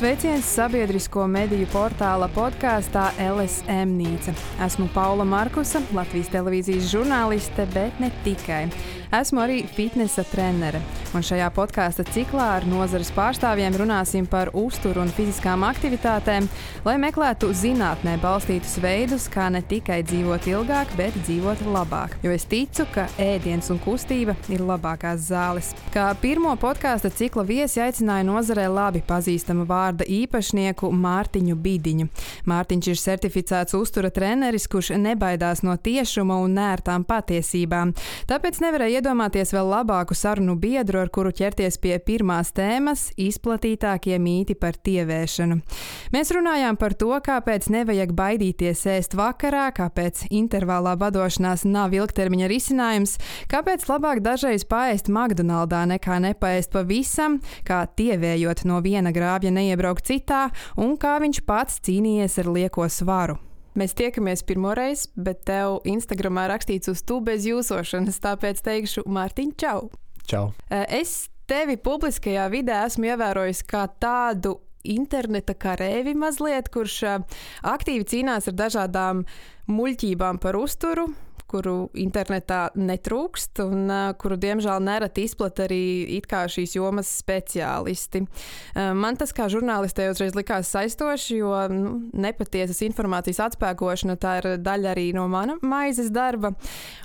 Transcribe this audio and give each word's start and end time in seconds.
Sveiciens 0.00 0.46
sabiedrisko 0.56 1.26
mediju 1.28 1.66
portāla 1.68 2.24
podkāstā 2.32 3.02
LSM 3.20 3.90
Nīca. 3.98 4.32
Esmu 4.64 4.86
Paula 4.94 5.26
Markusa, 5.28 5.82
Latvijas 5.92 6.30
televīzijas 6.32 6.86
žurnāliste, 6.88 7.66
bet 7.74 8.00
ne 8.00 8.08
tikai. 8.24 8.62
Esmu 9.10 9.40
arī 9.42 9.64
fitnesa 9.66 10.22
trenere, 10.22 10.78
un 11.18 11.24
šajā 11.26 11.48
podkāstu 11.50 12.04
ciklā 12.14 12.44
ar 12.60 12.64
nozares 12.70 13.08
pārstāvjiem 13.10 13.74
runāsim 13.80 14.26
par 14.30 14.52
uzturu 14.54 15.00
un 15.02 15.08
fiziskām 15.10 15.64
aktivitātēm, 15.66 16.44
lai 16.86 16.94
meklētu 17.02 17.48
zinātnē 17.50 18.14
balstītus 18.22 18.76
veidus, 18.78 19.26
kā 19.26 19.48
ne 19.50 19.64
tikai 19.66 20.04
dzīvot 20.06 20.46
ilgāk, 20.52 20.92
bet 20.94 21.16
dzīvot 21.24 21.64
labāk. 21.74 22.14
Jo 22.22 22.30
es 22.30 22.46
ticu, 22.46 22.86
ka 22.94 23.08
ēdiens 23.18 23.72
un 23.74 23.80
kustība 23.82 24.36
ir 24.46 24.62
labākās 24.62 25.26
zāles. 25.26 25.72
Kā 25.90 26.06
pirmo 26.22 26.54
podkāstu 26.62 27.10
cikla 27.10 27.42
viesi 27.50 27.82
aicināja 27.82 28.28
nozarē 28.30 28.68
labi 28.70 29.02
pazīstama 29.02 29.66
vārda 29.66 30.06
īpašnieku 30.06 30.92
Mārtiņu 30.94 31.58
Bidiņu. 31.58 32.08
Mārtiņš 32.46 32.92
ir 32.94 33.02
certificēts 33.02 33.74
uztura 33.74 34.14
treneris, 34.14 34.70
kurš 34.70 34.94
nebaidās 35.02 35.66
no 35.66 35.74
tiešuma 35.74 36.38
un 36.46 36.54
nērtām 36.62 37.02
patiesībām. 37.10 37.96
Tāpēc 38.30 38.62
nevarēja 38.62 38.99
iedomāties 39.00 39.54
vēl 39.54 39.68
labāku 39.70 40.14
sarunu 40.16 40.54
biedru, 40.60 41.00
ar 41.00 41.08
kuru 41.12 41.32
ķerties 41.32 41.78
pie 41.80 41.96
pirmās 42.04 42.52
tēmas- 42.52 43.08
izplatītākie 43.28 44.18
mīti 44.20 44.54
par 44.54 44.76
tievēšanu. 44.76 45.60
Mēs 46.12 46.32
runājām 46.36 46.78
par 46.78 46.92
to, 46.94 47.12
kāpēc 47.20 47.70
nevajag 47.72 48.12
baidīties 48.12 48.84
ēst 48.84 49.16
vakarā, 49.16 49.72
kāpēc 49.72 50.28
intervālā 50.30 50.96
badošanās 51.00 51.64
nav 51.64 51.90
ilgtermiņa 51.96 52.48
risinājums, 52.52 53.18
kāpēc 53.48 53.88
labāk 53.88 54.20
dažreiz 54.20 54.64
paēst 54.64 55.08
McDonaldā 55.08 55.86
nekā 55.88 56.20
nepaēst 56.20 56.70
pavisam, 56.70 57.40
kā 57.64 57.86
tievējot 57.88 58.64
no 58.64 58.80
viena 58.80 59.12
grābja 59.12 59.50
neiebraukt 59.50 60.04
citā, 60.04 60.50
un 60.76 60.96
kā 60.98 61.20
viņš 61.20 61.46
pats 61.46 61.80
cīnījies 61.80 62.38
ar 62.38 62.52
lieko 62.52 62.88
svaru. 62.88 63.49
Mēs 63.78 63.94
tiekamies 63.94 64.42
pirmoreiz, 64.46 65.04
bet 65.14 65.44
tev 65.46 65.78
Instagramā 65.86 66.48
rakstīts 66.50 66.90
uz 66.90 67.04
tu 67.06 67.20
bez 67.22 67.46
jūsošanas, 67.46 68.18
tāpēc 68.24 68.62
teikšu 68.66 69.04
Mārtiņ, 69.06 69.52
čau! 69.62 69.84
Čau! 70.26 70.48
Es 70.70 71.28
tevi 71.50 71.78
publiskajā 71.78 72.48
vidē 72.50 72.82
esmu 72.88 73.12
ievērojis 73.12 73.62
kā 73.70 73.84
tādu 74.02 74.56
interneta 74.86 75.54
karēvi 75.54 76.16
mazliet, 76.18 76.70
kurš 76.72 76.98
aktīvi 77.66 78.06
cīnās 78.10 78.48
ar 78.50 78.56
dažādām 78.58 79.24
muļķībām 79.70 80.40
par 80.42 80.58
uzturu, 80.58 81.10
kuru 81.50 81.90
internetā 81.98 82.68
netrūkst 82.78 83.62
un 83.64 83.90
uh, 83.90 84.12
kuru, 84.20 84.38
diemžēl, 84.40 84.82
nereti 84.84 85.24
izplata 85.26 85.66
arī 85.66 86.18
šīs 86.30 86.76
jomas 86.76 87.10
speciālisti. 87.20 88.22
Uh, 88.22 88.92
man 88.94 89.18
tas 89.18 89.34
kā 89.36 89.48
žurnālistei 89.50 90.10
uzreiz 90.12 90.36
likās 90.38 90.70
saistoši, 90.70 91.40
jo 91.40 91.52
nu, 91.72 91.92
nepatiesas 92.12 92.82
informācijas 92.86 93.42
atspēkošana 93.48 94.16
tā 94.20 94.36
ir 94.40 94.50
daļa 94.62 94.92
arī 94.94 95.10
no 95.16 95.26
mana 95.28 95.58
maizes 95.62 96.12
darba. 96.14 96.54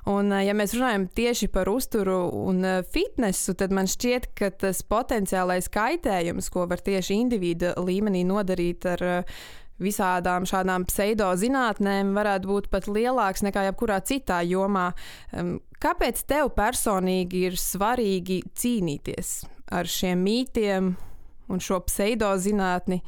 Un, 0.05 0.31
uh, 0.31 0.43
ja 0.45 0.55
mēs 0.57 0.75
runājam 0.77 1.09
tieši 1.15 1.49
par 1.53 1.69
uzturu 1.71 2.21
un 2.45 2.61
uh, 2.63 2.79
fitnesu, 2.93 3.57
tad 3.57 3.73
man 3.75 3.89
šķiet, 3.89 4.31
ka 4.37 4.51
tas 4.53 4.83
potenciālais 4.85 5.69
kaitējums, 5.73 6.51
ko 6.53 6.67
var 6.69 6.83
tieši 6.85 7.19
individu 7.25 7.73
līmenī 7.81 8.25
nodarīt 8.27 8.85
ar 8.95 9.07
uh, 9.09 9.37
visādām 9.81 10.45
šādām 10.47 10.85
pseidozinātnēm 10.89 12.13
varētu 12.15 12.49
būt 12.49 12.69
pat 12.71 12.87
lielāks 12.87 13.43
nekā 13.45 13.67
jebkurā 13.69 13.99
citā 14.07 14.41
jomā. 14.47 14.91
Kāpēc 15.83 16.23
tev 16.29 16.53
personīgi 16.55 17.45
ir 17.49 17.59
svarīgi 17.59 18.41
cīnīties 18.55 19.35
ar 19.75 19.89
šiem 19.89 20.23
mītiem 20.25 20.93
un 21.51 21.61
šo 21.63 21.81
pseidozinātni? 21.89 23.01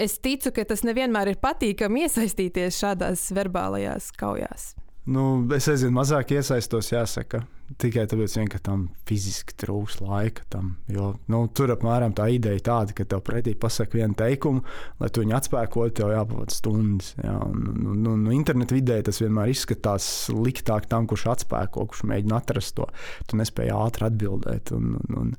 Es 0.00 0.18
ticu, 0.22 0.52
ka 0.54 0.64
tas 0.64 0.84
nevienmēr 0.86 1.32
ir 1.32 1.40
patīkami 1.42 2.06
iesaistīties 2.06 2.78
šādās 2.78 3.26
verbālajās 3.36 4.12
kaujās. 4.18 4.74
Nu, 5.10 5.42
es 5.56 5.66
aizvien 5.70 5.94
mazāk 5.96 6.36
iesaistos, 6.36 6.92
jāsaka. 6.92 7.42
Tikai 7.78 8.02
tāpēc, 8.10 8.32
vien, 8.34 8.48
ka 8.50 8.58
tam 8.66 8.88
fiziski 9.06 9.54
trūks 9.62 10.00
laika. 10.02 10.42
Tam, 10.50 10.72
jo, 10.90 11.12
nu, 11.30 11.44
tur 11.54 11.70
apmēram 11.74 12.14
tā 12.16 12.26
ideja 12.34 12.62
tāda, 12.70 12.94
ka 12.96 13.06
tev 13.06 13.22
pretī 13.26 13.54
pasakā 13.54 14.00
vienu 14.00 14.16
teikumu, 14.18 14.64
lai 14.98 15.10
tu 15.14 15.22
viņu 15.22 15.36
atspēkotu, 15.38 15.94
tev 16.00 16.14
jāpavada 16.14 16.54
stundas. 16.54 17.12
Jā, 17.22 17.36
un, 17.46 17.68
un, 17.70 17.90
un, 17.92 18.08
un 18.26 18.34
internetu 18.34 18.78
vidē 18.78 19.00
tas 19.06 19.22
vienmēr 19.22 19.52
izskatās 19.54 20.08
liktāk 20.34 20.88
tam, 20.90 21.06
kurš 21.10 21.28
atspēko, 21.36 21.86
kurš 21.92 22.06
mēģina 22.10 22.40
atrast 22.40 22.74
to. 22.80 22.88
Tu 23.30 23.38
nespēji 23.38 23.74
ātri 23.76 24.08
atbildēt. 24.10 24.74
Un, 24.74 24.96
un, 24.98 25.20
un, 25.22 25.36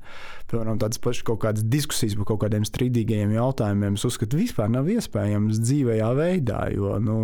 piemēram, 0.52 0.78
tādas 0.80 1.00
pašas 1.02 1.24
kaut 1.26 1.40
kādas 1.44 1.64
diskusijas 1.68 2.16
par 2.18 2.28
kaut 2.32 2.42
kādiem 2.44 2.64
strīdīgiem 2.68 3.32
jautājumiem, 3.36 3.96
es 3.98 4.06
uzskatu, 4.08 4.40
vispār 4.40 4.70
nav 4.72 4.88
iespējams 4.92 5.60
dzīvējā 5.62 6.10
veidā. 6.18 6.60
Jo 6.76 6.96
nu, 7.02 7.16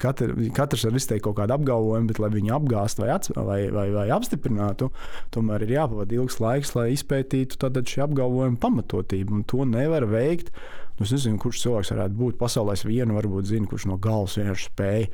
katr, 0.00 0.34
katrs 0.56 0.86
var 0.88 0.98
izteikt 1.00 1.24
kaut 1.26 1.38
kādu 1.40 1.56
apgalvojumu, 1.56 2.10
bet 2.10 2.20
lai 2.22 2.32
viņu 2.34 2.56
apgāstu 2.58 3.04
vai, 3.04 3.16
vai, 3.36 3.60
vai, 3.72 3.86
vai 3.94 4.06
apstiprinātu, 4.16 4.45
apstiprinātu, 4.46 4.90
tomēr 5.34 5.64
ir 5.66 5.76
jāpavada 5.76 6.14
ilgs 6.14 6.40
laiks, 6.40 6.74
lai 6.76 6.92
izpētītu 6.94 7.58
šī 7.58 8.04
apgalvojuma 8.06 8.58
pamatotību. 8.60 9.44
To 9.50 9.64
nevar 9.64 10.06
veikt. 10.06 10.52
Nu, 10.96 11.04
es 11.04 11.12
nezinu, 11.12 11.38
kurš 11.38 11.64
cilvēks 11.64 11.92
varētu 11.92 12.16
būt 12.16 12.38
pasaulē. 12.38 12.72
Es 12.74 12.86
vienu 12.86 13.16
varbūt 13.18 13.50
zinu, 13.50 13.68
kurš 13.68 13.86
no 13.90 13.98
galvas 13.98 14.38
vienkārši 14.38 14.70
spēja. 14.70 15.08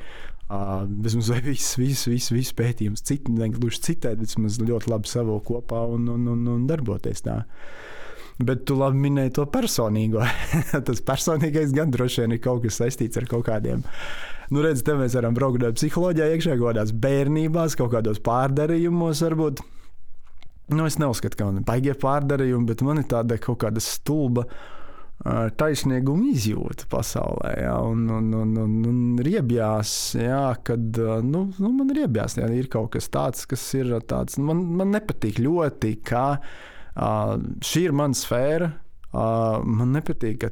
Uh, 0.53 0.83
vismaz 0.85 1.31
viss, 1.41 1.77
viss, 1.79 2.05
viss, 2.07 2.31
viss 2.31 2.53
pētījums, 2.53 3.01
citi 3.01 3.31
negluži 3.31 3.79
citēt, 3.81 4.19
vismaz 4.21 4.59
ļoti 4.61 4.91
labi 4.91 5.09
savilkt 5.09 5.47
kopā 5.47 5.81
un, 5.89 6.05
un, 6.11 6.27
un, 6.29 6.43
un 6.51 6.67
darboties 6.69 7.23
tā. 7.25 7.39
Bet 8.43 8.65
tu 8.67 8.75
labi 8.77 8.99
minēji 9.01 9.33
to 9.39 9.47
personīgo. 9.49 10.21
Tas 10.87 11.01
personīgais 11.05 11.73
gan 11.73 11.91
droši 11.93 12.23
vien 12.23 12.35
ir 12.35 12.43
kaut 12.43 12.61
kas 12.65 12.79
saistīts 12.81 13.17
ar 13.17 13.27
kaut 13.31 13.47
kādiem 13.49 13.83
nu, 14.53 14.61
redz, 14.65 14.83
te 14.85 14.95
mēs 14.97 15.17
varam 15.17 15.35
braukt 15.37 15.65
psiholoģijā, 15.79 16.29
iekšā 16.35 16.57
kaut 16.57 16.69
kādās 16.69 16.93
bērnībās, 17.03 17.77
kaut 17.79 17.93
kādos 17.95 18.21
pārdarījumos 18.23 19.23
varbūt. 19.25 19.63
Nu, 20.73 20.85
es 20.87 20.99
neuzskatu, 21.01 21.37
ka 21.39 21.49
man 21.49 21.59
ir 21.59 21.67
baigie 21.67 21.97
pārdarījumi, 21.99 22.69
bet 22.69 22.85
man 22.85 23.01
ir 23.01 23.09
tāda 23.11 23.39
kaut 23.41 23.59
kāda 23.65 23.83
stulba 23.83 24.47
taisnīguma 25.23 26.33
izjūta 26.33 26.87
pasaulē. 26.91 27.51
Ja, 27.61 27.77
un, 27.87 28.03
un, 28.11 28.31
un, 28.35 28.55
un, 28.59 28.73
un 28.89 29.21
riebjās, 29.23 29.91
ja, 30.19 30.41
kad 30.67 30.99
nu, 31.23 31.45
nu, 31.55 31.71
man 31.77 31.93
riebjās, 31.95 32.35
ja 32.41 32.49
ir 32.51 32.67
kaut 32.71 32.91
kas 32.97 33.07
tāds, 33.13 33.45
kas 33.47 33.63
ir 33.79 33.93
tāds. 34.09 34.39
Man, 34.41 34.65
man 34.79 34.91
nepatīk 34.95 35.39
ļoti, 35.43 35.95
ka 36.03 36.25
uh, 36.39 37.37
šī 37.63 37.87
ir 37.87 37.95
mana 37.95 38.19
sfēra. 38.19 38.73
Uh, 39.13 39.61
man 39.63 39.93
nepatīk, 39.95 40.41
ka 40.41 40.51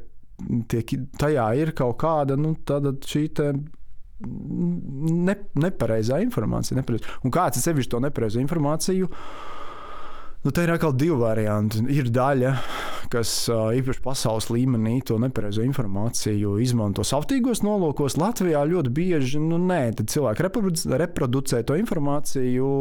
tiek, 0.70 0.96
tajā 1.20 1.48
ir 1.60 1.74
kaut 1.76 1.98
kāda 2.00 2.38
nu, 2.40 2.54
šī 2.64 3.26
ne, 4.22 5.36
nepareizā 5.62 6.20
informācija. 6.24 6.78
Nepareiz. 6.78 7.06
Un 7.26 7.34
kāds 7.34 7.58
ir 7.58 7.66
sevišķi 7.66 7.94
to 7.94 8.02
nepareizo 8.04 8.42
informāciju? 8.42 9.10
Nu, 10.42 10.50
tā 10.50 10.64
ir 10.66 10.72
atkal 10.74 10.90
divi 10.98 11.14
varianti. 11.20 11.84
Ir 11.94 12.08
daļa, 12.10 12.50
kas 13.12 13.30
īpaši 13.46 14.02
pasaules 14.02 14.48
līmenī 14.50 14.96
to 15.06 15.14
nepareizo 15.22 15.62
informāciju 15.62 16.56
izmanto 16.64 17.04
savtīgos 17.06 17.62
nolūkos. 17.62 18.16
Latvijā 18.18 18.64
ļoti 18.66 18.90
bieži 18.96 19.42
nu, 19.42 19.60
nē, 19.62 19.92
cilvēki 20.02 20.46
reproducē 20.98 21.60
to 21.68 21.76
informāciju 21.78 22.72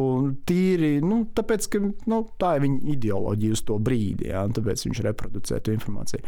tīri, 0.50 0.96
nu, 1.06 1.22
tāpēc, 1.38 1.70
ka 1.70 1.84
nu, 1.86 2.24
tā 2.42 2.56
ir 2.58 2.66
viņa 2.66 2.82
ideoloģija 2.96 3.60
uz 3.60 3.64
to 3.70 3.78
brīdi. 3.78 4.32
Jā, 4.34 4.48
tāpēc 4.58 4.88
viņš 4.88 5.04
reproducē 5.12 5.62
to 5.62 5.78
informāciju. 5.78 6.26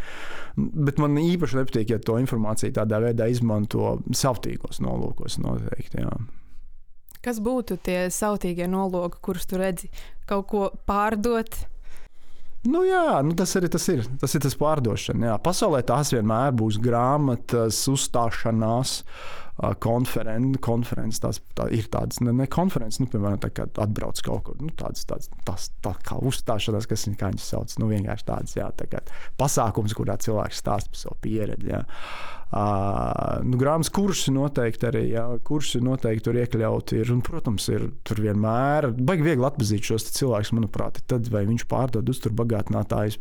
Bet 0.86 1.02
man 1.02 1.18
īpaši 1.18 1.64
nepatīk, 1.64 1.96
ja 1.96 2.02
to 2.04 2.22
informāciju 2.22 2.78
tādā 2.78 3.02
veidā 3.08 3.32
izmanto 3.34 3.98
savtīgos 4.14 4.84
nolūkos 4.86 5.42
noteikti. 5.42 6.06
Jā. 6.06 6.14
Kas 7.24 7.40
būtu 7.44 7.78
tie 7.80 8.10
sautīgie 8.12 8.68
nolūki, 8.68 9.22
kurus 9.24 9.48
tu 9.48 9.60
redzi? 9.62 9.88
Kaut 10.28 10.50
ko 10.52 10.66
pārdot, 10.88 11.56
Nu, 12.64 12.86
jā, 12.88 13.20
nu 13.28 13.36
tas 13.36 13.52
arī 13.60 13.68
tas 13.72 13.86
ir. 13.92 14.06
Tas 14.22 14.38
ir 14.38 14.44
tas 14.46 14.56
pārdošana. 14.56 15.34
Jā. 15.34 15.38
Pasaulē 15.44 15.82
tās 15.84 16.14
vienmēr 16.14 16.54
būs 16.56 16.78
grāmatas, 16.80 17.82
uzstāšanās, 17.92 18.94
konferences. 19.84 20.62
Konferences 20.64 21.20
tās 21.26 21.42
tā 21.60 21.68
ir 21.76 21.90
tādas 21.92 22.22
ne, 22.24 22.32
ne 22.40 22.48
konferences, 22.48 23.02
nu, 23.04 23.10
piemēram, 23.12 23.42
tā 23.44 23.52
kā 23.52 23.68
atbrauc 23.84 24.22
kaut 24.24 24.46
kur. 24.48 24.62
Nu, 24.64 24.72
tādas, 24.80 25.04
tādas, 25.10 25.28
tās, 25.44 25.68
tā 25.84 25.92
kā 26.08 26.22
uzstāšanās, 26.24 26.88
kas 26.88 27.04
viņas 27.10 27.50
sauc. 27.52 27.76
Nu, 27.84 27.92
vienkārši 27.92 28.30
tādas, 28.32 28.56
jā, 28.56 28.70
tā 28.80 28.88
kā 28.94 29.04
pasākums, 29.42 29.98
kurā 30.00 30.16
cilvēks 30.24 30.64
stāsta 30.64 30.96
par 30.96 31.04
savu 31.04 31.20
pieredzi. 31.28 31.74
Jā. 31.76 31.84
Nu, 32.54 33.58
grāmatas 33.58 33.90
kursi 33.94 34.34
noteikti 34.34 34.86
arī, 34.90 35.04
jā, 35.16 35.24
kursi 35.48 35.82
noteikti 35.82 36.28
tur 36.28 36.38
iekļauti 36.38 37.00
ir. 37.02 37.14
Un, 37.16 37.24
protams, 37.26 37.66
ir 37.74 37.88
tur 38.06 38.22
vienmēr 38.22 38.92
baigi 38.94 39.26
viegli 39.26 39.48
atpazīt 39.48 39.90
šos 39.90 40.12
cilvēkus, 40.14 40.54
manuprāt, 40.58 41.02
tad 41.10 41.30
vai 41.34 41.48
viņš 41.50 41.66
pārdod 41.72 42.14
uzturbagātinātājus 42.14 43.18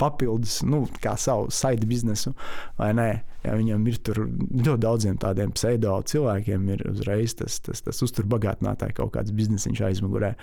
papildus, 0.00 0.60
nu, 0.66 0.84
kā 1.02 1.16
savu 1.20 1.50
saidu 1.54 1.88
biznesu, 1.90 2.34
vai 2.80 2.94
nē. 2.96 3.10
Ja 3.40 3.54
viņam 3.56 3.86
ir 3.88 3.96
tur 4.04 4.18
ļoti 4.28 4.80
daudziem 4.82 5.14
tādiem 5.20 5.54
pseido 5.56 5.94
cilvēkiem, 6.10 6.66
ir 6.74 6.82
uzreiz 6.90 7.32
tas, 7.38 7.56
tas, 7.64 7.80
tas 7.86 8.02
uzturbagātinātāji 8.04 8.98
kaut 8.98 9.14
kāds 9.14 9.32
biznesiņš 9.32 9.80
aizmugurē. 9.88 10.34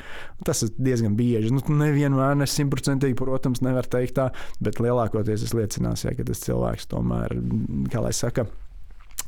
Tas 0.48 0.64
ir 0.66 0.72
diezgan 0.82 1.14
bieži. 1.20 1.54
Nu, 1.54 1.62
nevienmēr, 1.78 2.34
ne 2.40 2.48
simtprocentīgi, 2.50 3.18
protams, 3.20 3.62
nevar 3.62 3.86
teikt 3.86 4.18
tā, 4.18 4.32
bet 4.66 4.82
lielākoties 4.82 5.46
es 5.46 5.54
liecinās, 5.54 6.08
ja, 6.08 6.16
ka 6.18 6.26
tas 6.26 6.42
cilvēks 6.48 6.90
tomēr, 6.90 7.38
kā 7.94 8.02
lai 8.02 8.16
saka, 8.18 8.48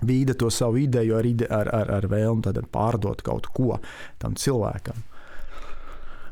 vīda 0.02 0.34
to 0.40 0.50
savu 0.54 0.82
ideju 0.82 1.20
ar, 1.20 1.30
ide, 1.30 1.46
ar, 1.54 1.70
ar, 1.76 1.94
ar 2.00 2.10
vēlmu 2.10 2.66
pārdot 2.74 3.22
kaut 3.26 3.52
ko 3.54 3.78
tam 4.18 4.34
cilvēkam. 4.40 4.98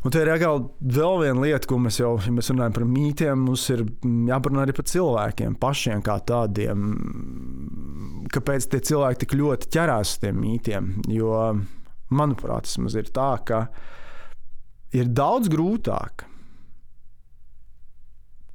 Un 0.08 0.14
te 0.16 0.22
ir 0.24 0.30
atkal 0.32 0.62
vēl 0.80 1.18
viena 1.20 1.42
lieta, 1.44 1.68
ko 1.68 1.82
mēs 1.84 1.98
jau, 2.00 2.14
ja 2.24 2.32
mēs 2.32 2.48
runājam 2.54 2.76
par 2.78 2.84
mītiem, 2.88 3.42
mums 3.44 3.66
ir 3.74 3.82
jāparunā 4.30 4.62
arī 4.64 4.76
par 4.78 4.86
cilvēkiem 4.88 5.58
pašiem 5.60 6.04
kā 6.06 6.16
tādiem. 6.30 6.86
Kāpēc 8.32 8.70
tie 8.72 8.80
cilvēki 8.88 9.20
tik 9.26 9.36
ļoti 9.36 9.68
ķerās 9.76 10.14
uz 10.14 10.22
tiem 10.22 10.40
mītiem? 10.40 10.88
Jo, 11.12 11.34
manuprāt, 12.16 12.70
tas 12.70 12.96
ir 12.96 13.12
tā, 13.12 13.28
ka 13.50 13.66
ir 14.96 15.12
daudz 15.12 15.52
grūtāk 15.52 16.24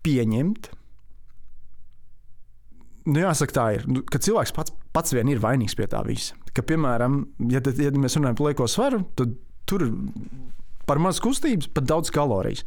pieņemt. 0.08 0.72
Nu, 3.12 3.18
jāsaka, 3.26 3.58
tā 3.58 3.66
ir. 3.76 3.84
Nu, 3.92 4.06
ka 4.08 4.22
cilvēks 4.24 4.56
pats, 4.56 4.72
pats 4.96 5.12
vien 5.12 5.28
ir 5.28 5.44
vainīgs 5.44 5.76
pie 5.76 5.90
tā 5.90 6.00
visa. 6.08 6.40
Ka, 6.56 6.64
piemēram, 6.64 7.26
ja, 7.52 7.60
ja 7.60 7.92
mēs 7.92 8.16
runājam 8.16 8.40
par 8.40 8.48
lieko 8.48 8.72
svaru, 8.72 9.04
tad 9.20 9.36
tur 9.68 9.90
Par 10.86 10.98
maz 10.98 11.20
kustības, 11.22 11.68
pat 11.70 11.86
daudz 11.86 12.10
kalorijas. 12.10 12.64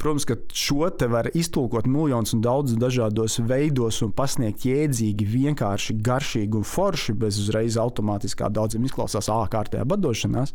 Protams, 0.00 0.26
ka 0.28 0.36
šo 0.52 0.90
te 0.92 1.08
var 1.08 1.30
iztulkot 1.32 1.88
miljonus 1.88 2.34
un 2.36 2.42
daudz 2.44 2.76
dažādos 2.80 3.38
veidos 3.40 4.02
un 4.04 4.12
pasniegt 4.12 4.66
jēdzīgi, 4.68 5.28
vienkārši, 5.32 5.96
garšīgi 6.04 6.60
un 6.60 6.68
forši, 6.68 7.16
bez 7.16 7.40
uzreiz 7.40 7.78
automātiskā 7.80 8.50
daudziem 8.52 8.84
izklausās 8.84 9.32
ārkārtējā 9.32 9.86
badošanās. 9.88 10.52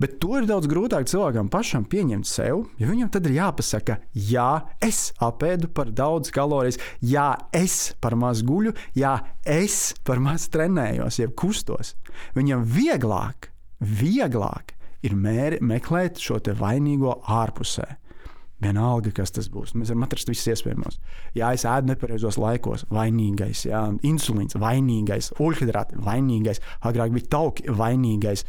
Bet 0.00 0.16
to 0.22 0.40
ir 0.40 0.48
daudz 0.48 0.66
grūtāk 0.70 1.06
cilvēkam 1.06 1.50
pašam 1.52 1.84
pieņemt 1.86 2.26
sev, 2.26 2.64
jo 2.80 2.88
viņam 2.88 3.12
tad 3.14 3.28
ir 3.28 3.36
jāpasaka, 3.36 4.00
jā, 4.16 4.48
es 4.82 5.12
apēdu 5.22 5.70
par 5.76 5.92
daudz 5.94 6.32
kalorijas, 6.34 6.80
jā, 7.04 7.28
es 7.54 7.92
par 8.02 8.16
maz 8.18 8.42
guļu, 8.46 8.74
jā, 8.98 9.14
es 9.46 9.92
par 10.06 10.22
maz 10.24 10.48
trenējos, 10.50 11.20
jeb 11.22 11.36
kustos. 11.38 11.94
Viņam 12.34 12.64
vieglāk, 12.66 13.52
vieglāk 13.78 14.73
ir 15.04 15.14
mēri, 15.18 15.60
meklēt 15.64 16.20
šo 16.22 16.40
vainīgo 16.58 17.18
ārpusē. 17.30 17.86
Vienalga, 18.64 19.10
kas 19.12 19.34
tas 19.34 19.48
būs. 19.52 19.74
Mēs 19.76 19.90
varam 19.90 20.06
atrast 20.06 20.30
visus 20.30 20.52
iespējamos. 20.54 20.96
Jā, 21.36 21.50
es 21.52 21.66
ēdu 21.68 21.90
nepareizos 21.90 22.38
laikos, 22.40 22.86
vainīgais, 22.94 23.66
jā, 23.66 23.82
insulīns, 24.06 24.56
vainīgais, 24.60 25.32
uļhidrāti, 25.42 25.98
vainīgais, 26.06 26.62
agrāk 26.88 27.12
bija 27.16 27.32
tauki, 27.34 27.66
vainīgais. 27.68 28.46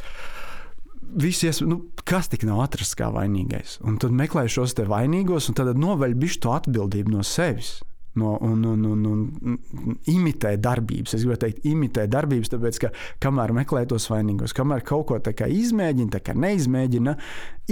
Visies, 1.20 1.60
nu, 1.66 1.82
kas 2.08 2.30
tik 2.32 2.46
nav 2.48 2.62
atrasts 2.64 2.96
kā 2.98 3.10
vainīgais? 3.12 3.76
Un 3.86 3.98
tad 4.02 4.14
meklē 4.16 4.46
šos 4.50 4.78
te 4.78 4.86
vainīgos, 4.88 5.50
un 5.50 5.58
tad 5.58 5.74
noveļ 5.82 6.16
bišķi 6.22 6.42
to 6.46 6.54
atbildību 6.54 7.18
no 7.18 7.26
sevis 7.26 7.76
no, 8.16 8.36
un, 8.40 8.64
un, 8.64 8.84
un, 8.84 9.02
un 9.06 9.98
imitē 10.10 10.54
darbības. 10.62 11.16
Es 11.16 11.24
gribēju 11.24 11.42
teikt, 11.44 11.66
imitē 11.68 12.06
darbības, 12.10 12.52
tāpēc, 12.52 12.80
ka 12.82 12.90
kamēr 13.22 13.54
meklē 13.56 13.84
tos 13.90 14.08
vainīgos, 14.12 14.54
kamēr 14.56 14.84
kaut 14.86 15.06
ko 15.10 15.20
izmēģina, 15.20 16.14
tā 16.16 16.22
kā 16.24 16.36
neizmēģina, 16.36 17.16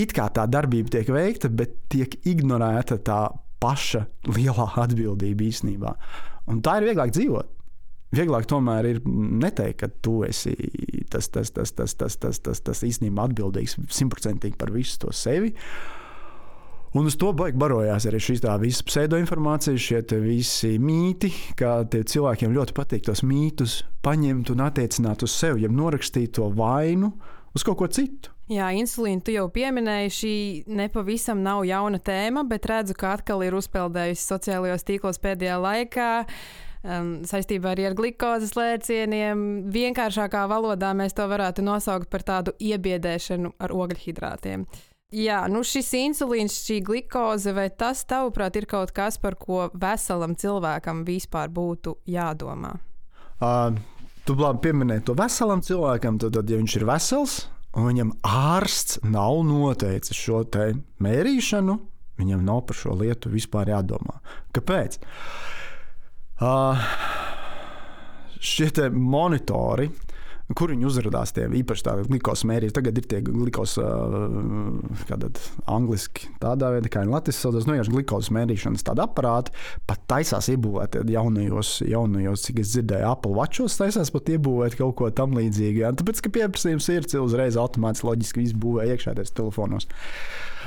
it 0.00 0.14
kā 0.16 0.28
tā 0.34 0.46
darbība 0.50 0.96
tiek 0.96 1.10
veikta, 1.14 1.48
bet 1.48 1.76
tiek 1.92 2.18
ignorēta 2.28 3.00
tā 3.04 3.22
paša 3.62 4.04
lielā 4.36 4.68
atbildība 4.84 5.48
īstenībā. 5.48 5.96
Un 6.52 6.60
tā 6.64 6.78
ir 6.80 6.90
vieglāk 6.90 7.14
dzīvot. 7.16 7.50
Vieglāk 8.14 8.44
tomēr 8.46 8.86
ir 8.92 9.00
neteikt, 9.04 9.80
ka 9.80 9.88
tu 10.04 10.20
esi 10.26 10.52
tas, 11.10 11.26
tas, 11.34 11.50
tas, 11.50 11.72
tas, 11.74 11.96
tas, 11.98 12.18
tas, 12.20 12.38
tas, 12.38 12.60
tas 12.62 12.86
īstenībā 12.86 13.26
atbildīgs 13.26 13.74
simtprocentīgi 13.90 14.60
par 14.60 14.70
visu 14.74 15.00
to 15.02 15.14
sevi. 15.16 15.50
Uh, 15.50 16.03
Un 16.94 17.08
uz 17.10 17.16
to 17.18 17.32
baigi 17.34 17.58
barojās 17.58 18.04
arī 18.06 18.20
šī 18.22 18.36
visa 18.62 18.84
pseidoinformācija, 18.86 19.80
šie 19.82 20.02
visi 20.22 20.76
mīti, 20.78 21.32
kā 21.58 21.80
cilvēkiem 21.90 22.54
ļoti 22.54 22.76
patīk 22.76 23.08
tos 23.08 23.24
mītus 23.26 23.80
paņemt 24.06 24.52
un 24.54 24.62
attiecināt 24.62 25.24
uz 25.26 25.34
sevi, 25.34 25.64
jeb 25.64 25.74
norakstīt 25.74 26.36
to 26.38 26.46
vainu 26.54 27.10
uz 27.50 27.66
kaut 27.66 27.80
ko 27.80 27.88
citu. 27.90 28.30
Jā, 28.46 28.68
insulīnu 28.78 29.24
tu 29.26 29.34
jau 29.34 29.48
pieminēji. 29.50 30.14
Šī 30.14 30.36
nepavisam 30.70 31.42
nav 31.42 31.64
jauna 31.66 31.98
tēma, 31.98 32.44
bet 32.46 32.70
redzu, 32.70 32.94
ka 32.94 33.16
atkal 33.16 33.42
ir 33.42 33.58
uzpeldējusi 33.58 34.28
sociālajos 34.28 34.86
tīklos 34.86 35.18
pēdējā 35.18 35.58
laikā. 35.66 36.08
Um, 36.84 37.14
saistībā 37.26 37.72
arī 37.72 37.88
ar 37.88 37.98
glukozes 37.98 38.54
lēcieniem. 38.54 39.64
Vienkāršākā 39.72 40.46
valodā 40.46 40.92
mēs 40.94 41.16
to 41.16 41.26
varētu 41.26 41.64
nosaukt 41.64 42.12
par 42.12 42.22
tādu 42.22 42.54
iebiedēšanu 42.60 43.56
ar 43.64 43.72
ogļhidrātiem. 43.72 44.68
Uh, 44.68 44.93
Jā, 45.14 45.44
nu 45.46 45.60
šis 45.62 45.92
insulīns, 45.94 46.56
šī 46.64 46.80
glukoze, 46.82 47.52
vai 47.54 47.68
tas, 47.70 48.00
tavuprāt, 48.10 48.56
ir 48.58 48.66
kaut 48.66 48.90
kas, 48.96 49.14
par 49.22 49.36
ko 49.38 49.68
veselam 49.70 50.34
cilvēkam 50.34 51.04
vispār 51.06 51.52
būtu 51.54 51.94
jādomā? 52.10 52.72
Uh, 53.38 53.76
tu 54.26 54.34
labi 54.34 54.64
pieminēji 54.66 55.04
to 55.06 55.14
veselam 55.18 55.62
cilvēkam, 55.62 56.18
tad, 56.18 56.34
tad 56.34 56.50
ja 56.50 56.58
viņš 56.58 56.76
ir 56.80 56.86
vesels 56.88 57.36
un 57.78 57.86
viņam 57.92 58.10
ārsts 58.26 58.98
nav 59.06 59.44
noteicis 59.46 60.18
šo 60.18 60.42
mērīšanu, 61.04 61.78
viņam 62.18 62.42
nav 62.46 62.64
par 62.66 62.80
šo 62.80 62.98
lietu 62.98 63.30
vispār 63.30 63.70
jādomā. 63.70 64.18
Kāpēc? 64.56 64.98
Uh, 66.42 66.82
šie 68.42 68.90
monitori 68.90 69.92
kur 70.52 70.72
viņi 70.74 70.88
uzrādās 70.88 71.32
tie 71.34 71.46
īpaši 71.60 71.86
tādi 71.86 72.06
glikos 72.10 72.44
mērītāji. 72.48 72.76
Tagad 72.76 73.00
ir 73.00 73.08
tie 73.08 73.20
glikos, 73.24 73.76
kāda 75.08 75.30
angliski 75.70 76.28
tādā 76.42 76.72
veidā, 76.74 76.90
kā 76.92 77.04
viņi 77.04 77.14
Latvijas 77.14 77.40
saucās, 77.44 77.68
nu, 77.68 77.76
jau 77.78 77.86
glikos 77.94 78.30
mērīšanas 78.34 78.84
tāda 78.84 79.06
aparāti, 79.08 79.54
pat 79.88 80.04
taisās 80.10 80.50
iebūvēt 80.52 81.00
jaunajos, 81.14 81.76
jaunajos, 81.88 82.44
cik 82.48 82.60
es 82.64 82.74
dzirdēju, 82.74 83.08
Apple 83.14 83.36
Watchos 83.38 83.78
taisās 83.80 84.12
pat 84.14 84.32
iebūvēt 84.36 84.76
kaut 84.80 84.96
ko 85.00 85.10
tam 85.14 85.36
līdzīgu. 85.38 85.84
Jā. 85.86 85.94
Tāpēc, 85.96 86.24
ka 86.24 86.34
pieprasījums 86.36 86.90
ir, 86.92 87.08
cilvēks 87.08 87.32
uzreiz 87.34 87.60
automātiski 87.60 88.10
loģiski 88.10 88.48
izbūvē 88.50 88.90
iekšā 88.92 89.16
tajos 89.16 89.34
telefonos. 89.36 89.88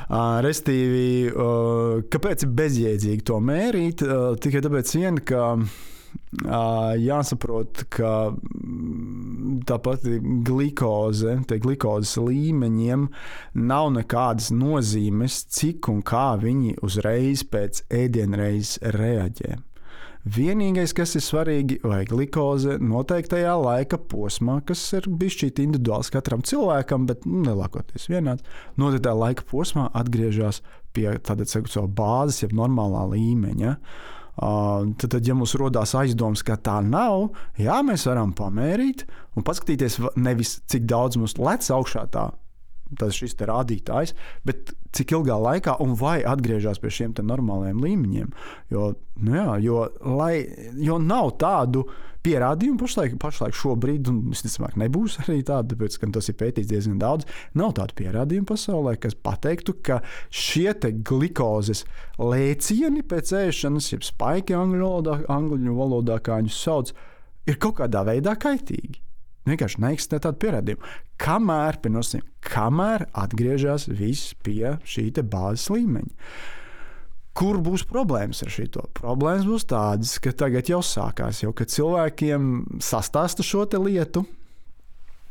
Uh, 0.08 0.40
Restīvi, 0.46 1.28
uh, 1.34 2.00
kāpēc 2.08 2.46
ir 2.46 2.52
bezjēdzīgi 2.56 3.26
to 3.28 3.42
mērīt? 3.44 4.04
Uh, 4.06 4.38
tikai 4.40 4.62
tāpēc, 4.64 4.94
vien, 4.96 5.20
ka 5.20 5.42
jāsaprot, 7.02 7.86
ka 7.94 8.32
mm, 8.32 9.62
tāpat 9.68 10.08
glukoze, 10.48 11.38
tie 11.48 11.60
glukozes 11.64 12.18
līmeņiem 12.20 13.08
nav 13.68 13.92
nekādas 13.96 14.52
nozīmes, 14.52 15.46
cik 15.54 15.90
un 15.92 16.04
kā 16.06 16.36
viņi 16.42 16.78
uzreiz 16.86 17.46
pēc 17.48 17.86
ēdienreizes 18.04 18.82
reaģē. 18.98 19.58
Vienīgais, 20.28 20.92
kas 20.92 21.14
ir 21.16 21.24
svarīgi, 21.24 21.78
vai 21.88 22.02
glukoze 22.08 22.76
noteiktajā 22.84 23.54
laika 23.62 24.00
posmā, 24.12 24.58
kas 24.68 24.82
ir 24.98 25.08
bijis 25.08 25.46
individuāls 25.48 26.12
katram 26.12 26.44
cilvēkam, 26.44 27.06
bet 27.08 27.24
nu, 27.24 27.46
lielākoties 27.46 28.10
vienāds, 28.12 28.44
noteiktā 28.76 29.14
laika 29.16 29.48
posmā 29.48 29.88
atgriežas 29.96 30.60
pie 30.92 31.14
tāda 31.24 31.48
bāzes, 31.88 32.42
jeb 32.44 32.58
normālā 32.58 33.06
līmeņa. 33.14 33.72
Ja? 33.72 33.78
Tad, 34.38 35.08
tad, 35.10 35.22
ja 35.26 35.34
mums 35.34 35.56
rodas 35.58 35.96
aizdoms, 35.98 36.44
ka 36.46 36.60
tā 36.62 36.78
nav, 36.86 37.32
jā, 37.58 37.80
mēs 37.86 38.06
varam 38.06 38.36
pamērīt 38.38 39.08
un 39.34 39.46
paskatīties, 39.46 39.98
nevis 40.22 40.60
cik 40.70 40.86
daudz 40.90 41.18
mums 41.18 41.40
lec 41.42 41.66
augšā 41.74 42.06
tā 42.14 42.28
tas 43.00 43.18
šis 43.18 43.38
rādītājs, 43.40 44.16
bet 44.48 44.74
cik 44.96 45.14
ilgā 45.18 45.38
laikā 45.42 45.78
un 45.84 45.96
vai 46.00 46.20
atgriežas 46.26 46.82
pie 46.82 46.92
šiem 46.94 47.16
normāliem 47.22 47.80
līmeņiem. 47.84 48.34
Jo, 48.74 48.92
nu 49.24 49.38
jā, 49.38 49.48
jo, 49.64 49.88
lai, 50.18 50.34
jo 50.82 51.00
nav 51.02 51.36
tādu 51.42 51.86
pierādījumu 52.28 52.82
pašlaik, 52.82 53.16
pašlaik 53.22 53.56
šobrīd, 53.56 54.10
un 54.12 54.20
visticamāk, 54.34 54.76
nebūs 54.82 55.18
arī 55.24 55.40
tāda, 55.48 55.72
tāpēc, 55.74 55.98
ka 56.02 56.10
tas 56.18 56.28
ir 56.32 56.38
pētīts 56.40 56.72
diezgan 56.72 57.00
daudz. 57.02 57.28
Nav 57.58 57.76
tādu 57.78 57.96
pierādījumu 58.02 58.50
pasaulē, 58.50 58.98
kas 59.02 59.16
pateiktu, 59.16 59.78
ka 59.86 60.02
šie 60.34 60.74
glukozes 61.08 61.86
lēcieni 62.20 63.06
pēc 63.08 63.34
ēšanas, 63.46 63.92
jeb 63.94 64.08
spaiki 64.08 64.58
angļu 64.58 64.84
valodā, 64.84 65.20
angļu 65.38 65.78
valodā 65.78 66.20
kā 66.24 66.42
viņus 66.42 66.62
sauc, 66.68 66.96
ir 67.48 67.60
kaut 67.62 67.80
kādā 67.82 68.04
veidā 68.08 68.36
kaitīgi. 68.40 69.07
Vienkārši 69.48 69.82
neeksistē 69.84 70.20
tāda 70.24 70.40
pierādījuma. 70.42 70.94
Kamēr, 71.22 71.80
pienosim, 71.84 72.24
kamēr 72.46 73.08
atgriežas 73.18 73.88
viss 73.88 74.36
pie 74.44 74.78
šī 74.88 75.10
bāzes 75.24 75.70
līmeņa. 75.74 76.14
Kur 77.38 77.60
būs 77.62 77.84
problēmas 77.86 78.42
ar 78.42 78.50
šo? 78.50 78.88
Problēmas 78.98 79.46
būs 79.46 79.68
tādas, 79.70 80.16
ka 80.22 80.34
tagad 80.34 80.72
jau 80.72 80.82
sākās, 80.82 81.44
jau 81.44 81.54
kad 81.54 81.70
cilvēkiem 81.70 82.80
sastāsta 82.82 83.46
šo 83.46 83.68
lietu, 83.78 84.26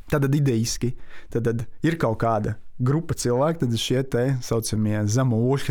tad 0.06 0.34
idejiski 0.34 0.92
tad, 1.34 1.48
tad 1.48 1.66
ir 1.82 1.98
kaut 1.98 2.20
kāda 2.22 2.54
grupa 2.78 3.16
cilvēku, 3.18 3.64
tad 3.64 3.74
šie 3.80 4.02
tā 4.06 4.24
saucamie 4.44 5.00
zemo 5.10 5.38
ūdens 5.50 5.66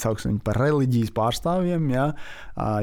sauksim, 0.00 0.38
par 0.44 0.58
reliģijas 0.60 1.14
pārstāvjiem, 1.16 1.86
ja, 1.94 2.08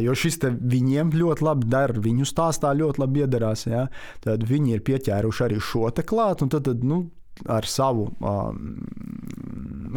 jo 0.04 0.16
šis 0.18 0.40
viņiem 0.46 1.14
ļoti 1.16 1.46
labi 1.46 1.70
dara, 1.72 2.00
viņu 2.02 2.28
stāstā 2.30 2.74
ļoti 2.78 3.04
labi 3.04 3.26
iedarās. 3.26 3.68
Ja, 3.70 3.86
tad 4.26 4.48
viņi 4.48 4.78
ir 4.78 4.86
pieķēruši 4.88 5.46
arī 5.48 5.62
šo 5.62 5.90
te 5.96 6.06
klāt, 6.08 6.44
un 6.46 6.52
tad, 6.54 6.66
tad 6.70 6.84
nu, 6.88 7.06
ar 7.52 7.68
savu 7.68 8.08
um, 8.24 8.76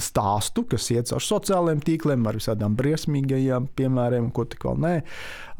stāstu, 0.03 0.65
kas 0.69 0.88
iet 0.95 1.11
caur 1.11 1.23
sociālajiem 1.23 1.83
tīkliem, 1.87 2.27
ar 2.27 2.38
visādām 2.38 2.75
briesmīgajiem 2.79 3.69
piemēriem, 3.79 4.31
ko 4.35 4.47
tik 4.50 4.67
vēl 4.67 4.81
nē. 4.85 4.95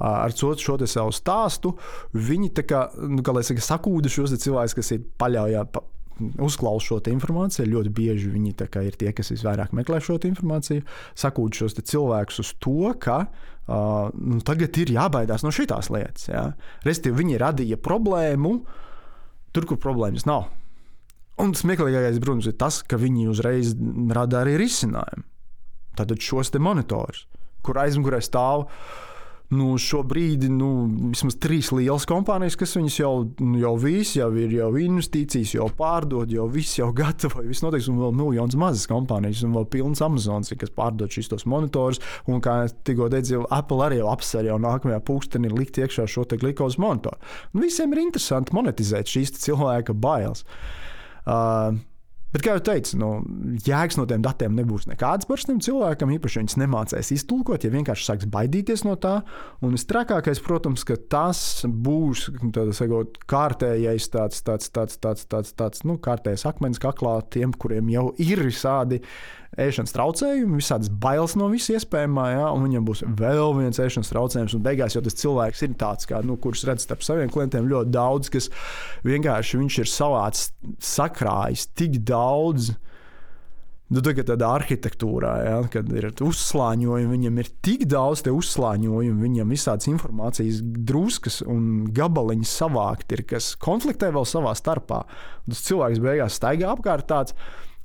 Ar 0.09 0.35
šo, 0.35 0.55
šo 0.59 0.79
savu 0.87 1.15
stāstu 1.15 1.75
viņi 2.15 2.51
tā 2.59 2.67
kā, 2.69 2.85
nu, 3.07 3.23
kā 3.27 3.35
saka, 3.47 3.65
sakūda 3.73 4.11
šos 4.13 4.35
cilvēkus, 4.43 4.77
kas 4.79 4.93
ir 4.97 5.07
paļaujā. 5.21 5.65
Pa, 5.75 5.85
Uzklausot 6.19 7.07
informāciju, 7.13 7.69
ļoti 7.77 7.93
bieži 7.95 8.33
viņi 8.33 8.55
ir 8.59 8.97
tie, 8.99 9.13
kas 9.15 9.31
visvairāk 9.31 9.75
meklē 9.77 10.01
šo 10.03 10.19
informāciju, 10.27 10.83
sakūda 11.19 11.61
šos 11.63 11.79
cilvēkus 11.79 12.43
uz 12.43 12.53
to, 12.59 12.93
ka 12.99 13.21
uh, 13.25 14.11
nu, 14.15 14.41
tagad 14.47 14.77
ir 14.83 14.91
jābaidās 14.97 15.47
no 15.47 15.55
šīs 15.55 15.91
lietas. 15.95 16.29
Ja? 16.31 16.45
Respektīvi, 16.87 17.23
viņi 17.23 17.43
radīja 17.43 17.79
problēmu 17.79 18.55
tur, 19.55 19.69
kur 19.69 19.79
problēmas 19.81 20.27
nav. 20.29 20.49
Un 21.39 21.55
smieklīgākais, 21.55 22.19
protams, 22.23 22.49
ir 22.51 22.57
tas, 22.59 22.81
ka 22.83 22.99
viņi 22.99 23.29
uzreiz 23.31 23.75
rada 24.15 24.43
arī 24.43 24.57
risinājumu. 24.59 25.23
Tātad 25.99 26.23
šos 26.23 26.51
te 26.55 26.61
monitorus, 26.63 27.27
kur 27.67 27.79
aizmugurē 27.79 28.19
stāv. 28.23 28.67
Nu, 29.49 29.71
šobrīd 29.81 30.43
nu, 30.53 30.67
vismaz 31.09 31.39
trīs 31.41 31.71
lielas 31.73 32.05
kompānijas, 32.09 32.57
kas 32.61 32.75
viņas 32.77 32.99
jau, 32.99 33.13
nu, 33.41 33.55
jau 33.63 33.71
visi, 33.81 34.19
jau 34.19 34.29
ir 34.37 34.53
jau 34.53 34.69
investīcijas, 34.77 35.55
jau 35.57 35.71
pārdod, 35.79 36.29
jau 36.35 36.45
viss 36.53 36.77
jau 36.77 36.91
gatavo. 37.01 37.41
Viss 37.47 37.65
notiks, 37.65 37.89
un 37.89 37.97
vēl 38.03 38.13
miljonus 38.19 38.59
mazas 38.61 38.85
kompānijas, 38.91 39.41
un 39.49 39.57
vēl 39.57 39.65
pilns 39.73 40.05
Amazons, 40.05 40.53
kas 40.53 40.75
pārdod 40.77 41.17
šīs 41.17 41.33
tos 41.33 41.49
monitorus. 41.49 42.03
Un, 42.29 42.43
kā 42.45 42.61
tikko 42.85 43.09
teicu, 43.15 43.47
Apple 43.55 43.81
arī 43.87 44.03
jau 44.03 44.13
apsver 44.13 44.51
jau 44.51 44.61
nākamajā 44.61 45.01
pūkstenī 45.09 45.55
likt 45.55 45.81
iekšā 45.81 46.05
šo 46.05 46.29
glikozu 46.29 46.85
monitoru. 46.85 47.17
Un 47.57 47.65
visiem 47.65 47.97
ir 47.97 48.05
interesanti 48.05 48.53
monetizēt 48.53 49.09
šīs 49.09 49.33
cilvēka 49.47 49.97
bailes. 49.97 50.45
Uh, 51.25 51.73
Bet, 52.29 52.43
kā 52.45 52.59
jau 52.59 52.61
teicu, 52.61 52.99
nu, 53.01 53.07
jēgas 53.65 53.97
no 53.97 54.05
tiem 54.09 54.21
datiem 54.25 54.53
nebūs 54.53 54.85
nekādas 54.91 55.25
parastam 55.29 55.63
cilvēkam, 55.65 56.11
īpaši 56.19 56.43
viņas 56.43 56.59
nemācīs 56.61 57.13
iztulkot, 57.15 57.65
ja 57.65 57.73
vienkārši 57.73 58.05
sāks 58.05 58.29
baidīties 58.29 58.85
no 58.85 58.99
tā. 59.01 59.15
Un 59.65 59.73
visstrakākais, 59.73 60.43
protams, 60.45 60.85
ka 60.85 60.99
tas 61.09 61.41
būs 61.65 62.27
sakot, 62.77 63.17
kārtējais 63.33 64.11
tāds, 64.13 64.45
tāds, 64.45 64.69
tāds, 64.77 65.01
tāds, 65.01 65.25
tāds, 65.33 65.57
tāds 65.57 65.87
nu, 65.89 65.97
kārtējs 66.05 66.45
akmens 66.53 66.83
kaklā 66.83 67.17
tiem, 67.33 67.57
kuriem 67.57 67.89
jau 67.95 68.11
ir 68.21 68.45
visādi 68.45 69.01
ēšanas 69.57 69.95
traucējumi, 69.95 70.59
visādas 70.61 70.91
bailes 71.03 71.35
no 71.39 71.49
visa 71.53 71.77
iespējamā, 71.79 72.27
ja, 72.35 72.49
un 72.55 72.67
viņam 72.67 72.89
būs 72.89 73.05
vēl 73.19 73.55
viens 73.59 73.81
ēšanas 73.83 74.13
traucējums. 74.13 74.57
Un 74.59 74.65
beigās 74.67 74.97
jau 74.97 75.05
tas 75.05 75.17
cilvēks 75.19 75.65
ir 75.65 75.79
tāds, 75.81 76.09
kā, 76.09 76.21
nu, 76.27 76.37
kurš 76.41 76.67
redz 76.69 76.85
starp 76.87 77.07
saviem 77.07 77.33
klientiem 77.33 77.71
ļoti 77.71 77.95
daudz, 77.95 78.33
kas 78.35 78.51
vienkārši 79.09 79.63
viņš 79.63 79.81
ir 79.83 79.91
savāds 79.91 80.51
sakrājis 80.85 81.71
tik 81.79 82.03
daudz. 82.07 82.75
Nu, 83.89 84.03
tā, 84.05 84.13
tādā 84.13 84.51
arhitektūrā, 84.53 85.31
ja, 85.47 85.61
kad 85.73 85.89
ir 85.97 86.11
uzslāņojumi, 86.13 87.09
viņam 87.09 87.39
ir 87.41 87.49
tik 87.65 87.87
daudz 87.89 88.21
uzslāņojumu, 88.29 89.23
viņam 89.25 89.55
visādas 89.55 89.89
informācijas, 89.89 90.59
druskas 90.61 91.41
un 91.41 91.87
gabaliņi 91.97 92.45
savākt, 92.51 93.17
ir, 93.17 93.25
kas 93.31 93.55
konfliktē 93.57 94.11
vēl 94.13 94.29
savā 94.29 94.53
starpā. 94.61 95.07
Tas 95.49 95.65
cilvēks 95.71 96.05
beigās 96.05 96.37
staigā 96.37 96.69
apkārt 96.75 97.09
tāds. 97.09 97.33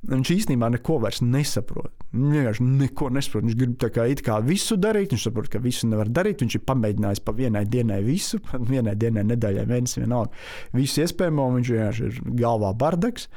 Viņš 0.04 0.30
īstenībā 0.34 0.68
neko 0.74 0.98
vairs 1.02 1.22
nesaprot. 1.24 1.92
Viņš 2.12 2.36
vienkārši 2.36 2.66
neko 2.68 3.08
nesaprot. 3.14 3.46
Viņš 3.46 3.56
grib 3.60 3.74
kā, 3.94 4.06
kā 4.26 4.38
visu 4.44 4.76
darīt. 4.80 5.14
Viņš 5.14 5.26
saprot, 5.28 5.50
ka 5.52 5.60
visu 5.64 5.88
nevar 5.90 6.10
darīt. 6.12 6.44
Viņš 6.44 6.58
ir 6.58 6.64
pamēģinājis 6.68 7.24
pa 7.24 7.34
vienai 7.36 7.64
dienai 7.70 8.00
visu, 8.04 8.40
pa 8.44 8.60
vienai 8.60 8.96
dienai, 9.00 9.24
nedēļai, 9.32 9.66
mēnesim, 9.70 10.04
vienalga. 10.04 10.44
Visu 10.76 11.04
iespējamo 11.04 11.50
viņš 11.56 11.72
vienkārši 11.74 12.08
ir 12.10 12.18
galvā 12.42 12.74
bardaks. 12.84 13.28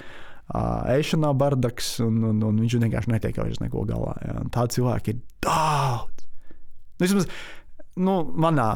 Ēšanā 0.47 1.33
bardaks, 1.36 1.97
un, 2.05 2.21
un, 2.29 2.43
un 2.47 2.59
viņš 2.63 2.77
vienkārši 2.83 3.12
netiek 3.12 3.39
vairs 3.41 3.59
neko 3.63 3.83
galā. 3.88 4.15
Ja. 4.24 4.39
Tādu 4.55 4.79
cilvēku 4.79 5.13
ir 5.13 5.24
daudz. 5.43 6.27
Vismaz 7.01 7.27
nu, 7.97 8.17
manā, 8.37 8.69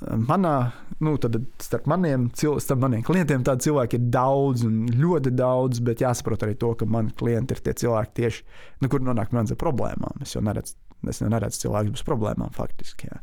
manā 0.00 0.54
nu, 1.00 1.16
starp, 1.58 1.86
maniem, 1.90 2.28
starp 2.36 2.80
maniem 2.82 3.02
klientiem 3.06 3.44
tādu 3.46 3.68
cilvēku 3.68 3.96
ir 3.96 4.06
daudz, 4.12 4.66
ļoti 5.00 5.32
daudz, 5.36 5.82
bet 5.84 6.04
jāsaprot 6.04 6.44
arī 6.44 6.56
to, 6.60 6.74
ka 6.76 6.88
mani 6.88 7.14
klienti 7.16 7.56
ir 7.56 7.64
tie 7.64 7.76
cilvēki, 7.84 8.16
tieši, 8.20 8.46
nu, 8.84 8.92
kur 8.92 9.04
nonāk 9.04 9.34
manas 9.36 9.56
problēmām. 9.60 10.20
Es 10.24 10.36
jau 10.36 10.44
neredzu, 10.44 10.76
es 11.08 11.22
jau 11.22 11.30
neredzu 11.32 11.64
cilvēkus 11.64 11.96
bez 11.98 12.08
problēmām 12.08 12.52
faktiski. 12.56 13.08
Jā. 13.12 13.22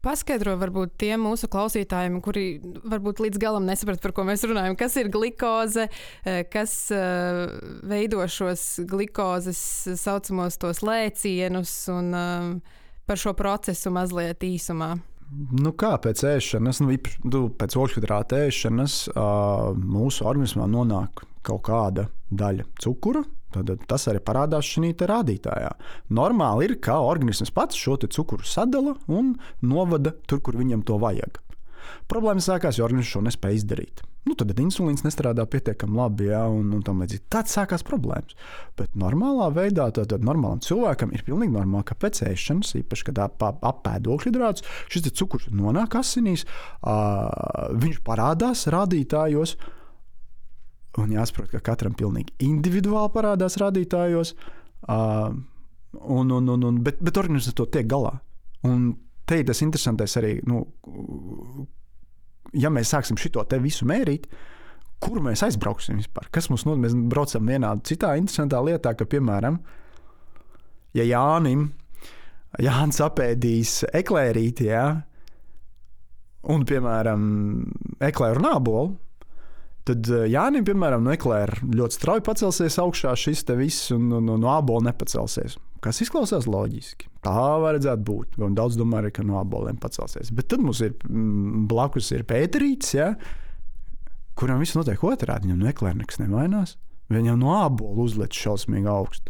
Paskaidro 0.00 0.54
varbūt 0.56 0.94
tiem 1.02 1.20
mūsu 1.26 1.50
klausītājiem, 1.52 2.22
kuri 2.24 2.44
varbūt 2.88 3.18
līdz 3.20 3.40
galam 3.42 3.66
nesaprot, 3.68 4.00
par 4.00 4.14
ko 4.16 4.24
mēs 4.24 4.46
runājam. 4.48 4.78
Kas 4.80 4.96
ir 4.96 5.10
glikoze, 5.12 5.90
eh, 6.24 6.40
kas 6.48 6.72
eh, 6.94 7.42
veido 7.84 8.24
šos 8.24 8.86
glikozes 8.88 9.60
saucamos 10.00 10.56
tos 10.62 10.80
lēcienus 10.86 11.74
un 11.92 12.14
uh, 12.16 12.78
par 13.10 13.18
šo 13.18 13.32
procesu 13.34 13.90
mazliet 13.90 14.44
īsumā? 14.46 14.92
Nu 15.62 15.72
kā 15.78 15.96
pēc 16.02 16.22
ēšanas, 16.26 16.80
nu, 16.82 16.94
nu, 17.26 17.42
pēc 17.58 17.74
oglekļa 17.78 18.22
ēšanas 18.38 18.94
uh, 19.10 19.70
mūsu 19.74 20.26
organismā 20.26 20.66
nonāk 20.70 21.24
kaut 21.46 21.64
kāda 21.66 22.06
daļa 22.30 22.66
cukura. 22.82 23.24
Tad 23.50 23.70
tas 23.90 24.06
arī 24.06 24.20
parādās 24.22 24.68
šajā 24.70 25.08
rādītājā. 25.10 25.70
Normāli 26.14 26.68
ir, 26.68 26.76
ka 26.78 27.00
organisms 27.02 27.50
pats 27.54 27.78
šo 27.78 27.96
cukuru 28.06 28.46
sadala 28.46 28.94
un 29.10 29.34
novada 29.62 30.14
tur, 30.30 30.38
kur 30.38 30.58
viņam 30.60 30.86
to 30.86 30.98
vajag. 31.02 31.40
Problēma 32.10 32.42
sākās, 32.44 32.78
jo 32.78 32.86
organisms 32.86 33.12
šo 33.14 33.24
nespēja 33.26 33.60
izdarīt. 33.60 34.04
Nu, 34.28 34.34
tad 34.36 34.52
insulīns 34.60 35.00
nestrādā 35.00 35.46
pietiekami 35.48 35.96
labi, 35.96 36.26
ja, 36.28 36.42
un, 36.52 36.68
un 36.76 36.82
tam 36.84 36.98
līdzīgi. 37.00 37.24
Tad 37.32 37.48
sākās 37.48 37.84
problēmas. 37.88 38.36
Bet 38.76 38.92
normālā 39.00 39.46
veidā, 39.56 39.86
tad, 39.96 40.12
normālam 40.20 40.60
cilvēkam 40.64 41.14
ir 41.16 41.24
pilnīgi 41.24 41.54
normāli, 41.54 41.86
ka 41.88 41.96
pēc 41.96 42.20
ēšanas, 42.28 42.74
īpaši, 42.82 43.06
kad 43.08 43.22
ap, 43.24 43.46
apēd 43.70 44.10
ogļhidrātus, 44.12 44.66
šis 44.92 45.08
cukurs 45.16 45.48
nonāk 45.56 45.96
asinīs, 46.02 46.44
uh, 46.44 47.72
viņš 47.80 48.02
parādās 48.04 48.66
rādītājos. 48.74 49.56
Un 51.00 51.16
jāsaprot, 51.16 51.48
ka 51.54 51.64
katram 51.70 51.96
pilnīgi 51.96 52.36
individuāli 52.44 53.14
parādās 53.14 53.56
rādītājos, 53.62 54.34
uh, 54.84 55.30
un, 55.96 56.36
un, 56.36 56.54
un, 56.58 56.68
un, 56.68 56.84
bet, 56.84 57.00
bet 57.00 57.24
organisms 57.24 57.56
to 57.56 57.70
tiek 57.72 57.88
galā. 57.88 58.18
Un 58.68 58.90
te 59.24 59.40
ir 59.40 59.48
tas 59.48 59.64
interesantais 59.64 60.20
arī. 60.20 60.36
Nu, 60.44 60.66
ja 62.52 62.70
mēs 62.72 62.94
sāksim 62.94 63.18
šo 63.20 63.44
te 63.48 63.58
visu 63.62 63.86
mērīt, 63.88 64.26
kur 65.00 65.20
mēs 65.24 65.44
aizbrauksim 65.46 66.00
vispār? 66.00 66.28
Kas 66.32 66.50
mums 66.52 66.66
notiek? 66.66 66.84
Mēs 66.86 66.96
braucam 67.12 67.46
vienā 67.48 67.74
citā 67.86 68.14
interesantā 68.20 68.60
lietā, 68.64 68.94
ka, 68.94 69.06
piemēram, 69.08 69.60
ja 70.98 71.06
Jānim 71.06 71.70
Jānis 72.58 72.98
apēdīs 73.04 73.84
eklērīti, 73.94 74.66
ja, 74.72 74.84
un, 76.50 76.64
piemēram, 76.66 77.22
eklēru 78.02 78.42
un 78.42 78.48
ābolu, 78.50 78.96
tad 79.86 80.10
eh, 80.10 80.26
Jānis, 80.32 80.64
piemēram, 80.66 81.04
no 81.06 81.14
eklēra 81.14 81.60
ļoti 81.62 81.98
strauji 81.98 82.26
pacelsies 82.26 82.80
augšā 82.82 83.14
šis 83.18 83.46
te 83.46 83.56
viss, 83.58 83.92
un 83.94 84.08
no, 84.10 84.20
no 84.34 84.50
ābola 84.50 84.88
nepacelsies. 84.90 85.58
Kas 85.80 86.02
izklausās 86.04 86.44
loģiski. 86.50 87.08
Tā 87.24 87.32
vajadzētu 87.62 88.04
būt. 88.04 88.36
Un 88.44 88.56
daudz 88.56 88.76
domā, 88.76 89.00
arī, 89.00 89.14
ka 89.16 89.24
no 89.24 89.38
aboliem 89.40 89.78
pacelsies. 89.80 90.32
Bet 90.36 90.50
tad 90.52 90.60
mums 90.64 90.82
ir 90.84 90.92
mm, 91.08 91.64
blakus 91.70 92.10
ir 92.12 92.26
Pēterīts, 92.28 92.92
ja, 92.98 93.14
kuram 94.36 94.60
viss 94.60 94.76
notiek 94.76 95.00
otrādi. 95.04 95.48
Viņam 95.48 95.64
nekas 96.02 96.20
nemainās. 96.20 96.76
Viņam 97.10 97.40
no 97.40 97.56
abola 97.58 98.04
uzliek 98.04 98.36
šausmīgi 98.36 98.90
augstu. 98.92 99.29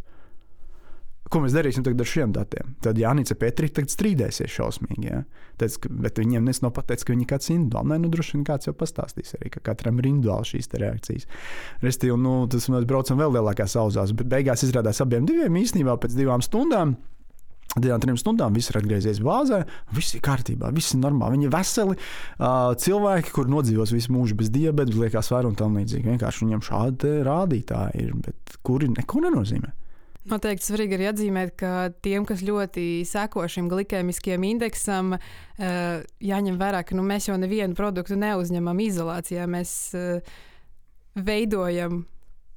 Ko 1.31 1.39
mēs 1.45 1.55
darīsim 1.55 1.85
ar 1.87 2.09
šiem 2.11 2.33
datiem? 2.35 2.73
Tad 2.83 2.99
Jānis 2.99 3.31
Petrīks 3.39 3.95
strīdēsies 3.95 4.51
šausmīgi. 4.51 5.05
Ja? 5.07 5.21
Teic, 5.63 5.77
bet 6.03 6.19
viņiem 6.19 6.49
nes 6.49 6.59
nav 6.65 6.73
pateicis, 6.75 7.07
ka 7.07 7.15
viņi 7.15 7.23
ir 7.23 7.31
kāds 7.31 7.53
individuāls. 7.55 7.87
Nē, 7.93 7.99
nu 8.03 8.11
droši 8.11 8.35
vien 8.35 8.47
kāds 8.49 8.67
jau 8.67 8.75
pastāstīs 8.75 9.37
arī, 9.39 9.53
ka 9.55 9.63
katram 9.71 10.01
ir 10.03 10.09
individuāli 10.11 10.51
šīs 10.51 10.73
reakcijas. 10.83 11.29
Restīvi, 11.85 12.17
nu, 12.19 12.35
tas 12.51 12.67
mēs 12.75 12.89
braucam 12.91 13.23
vēl 13.23 13.37
lielākās 13.39 13.79
auzās, 13.79 14.11
bet 14.19 14.27
beigās 14.33 14.67
izrādās 14.67 14.99
abiem 15.05 15.29
diviem 15.29 15.61
īstenībā 15.63 15.95
pēc 16.03 16.19
divām 16.19 16.43
stundām. 16.43 16.97
Divām, 17.79 18.03
trim 18.03 18.17
stundām 18.19 18.57
viss 18.57 18.73
ir 18.73 18.81
atgriezies 18.81 19.21
bāzē, 19.23 19.61
viss 19.95 20.17
ir 20.19 20.25
kārtībā, 20.27 20.73
viss 20.75 20.97
ir 20.97 21.05
normāli. 21.05 21.37
Viņi 21.37 21.47
ir 21.47 21.53
veseli 21.55 21.95
uh, 21.95 22.73
cilvēki, 22.75 23.31
kur 23.37 23.47
nodzīvos 23.53 23.95
visu 23.95 24.11
mūžu 24.17 24.35
bez 24.41 24.51
diabēta, 24.51 24.99
liekas, 24.99 25.31
vairāk 25.31 25.53
un 25.53 25.61
tam 25.61 25.79
līdzīgi. 25.79 26.11
Vienkārši 26.11 26.43
viņiem 26.49 26.65
šādi 26.67 27.13
rādītāji 27.29 28.03
ir, 28.03 28.17
bet 28.27 28.59
kuri 28.67 28.91
neko 28.97 29.23
nenozīmē. 29.29 29.71
Noteikti 30.31 30.69
svarīgi 30.69 30.95
ir 30.95 31.09
atzīmēt, 31.11 31.57
ka 31.59 31.91
tiem, 32.05 32.23
kas 32.29 32.45
ļoti 32.47 33.03
seko 33.09 33.43
šim 33.51 33.67
glikēmiskajam 33.73 34.45
indeksam, 34.47 35.17
eh, 35.17 36.05
jāņem 36.23 36.61
vērā, 36.61 36.85
ka 36.87 36.95
nu, 36.95 37.03
mēs 37.07 37.27
jau 37.27 37.39
nevienu 37.41 37.75
produktu 37.75 38.19
neuzņemam 38.21 38.79
izolācijā. 38.87 39.49
Mēs 39.51 39.73
eh, 39.99 40.21
veidojam 41.19 42.05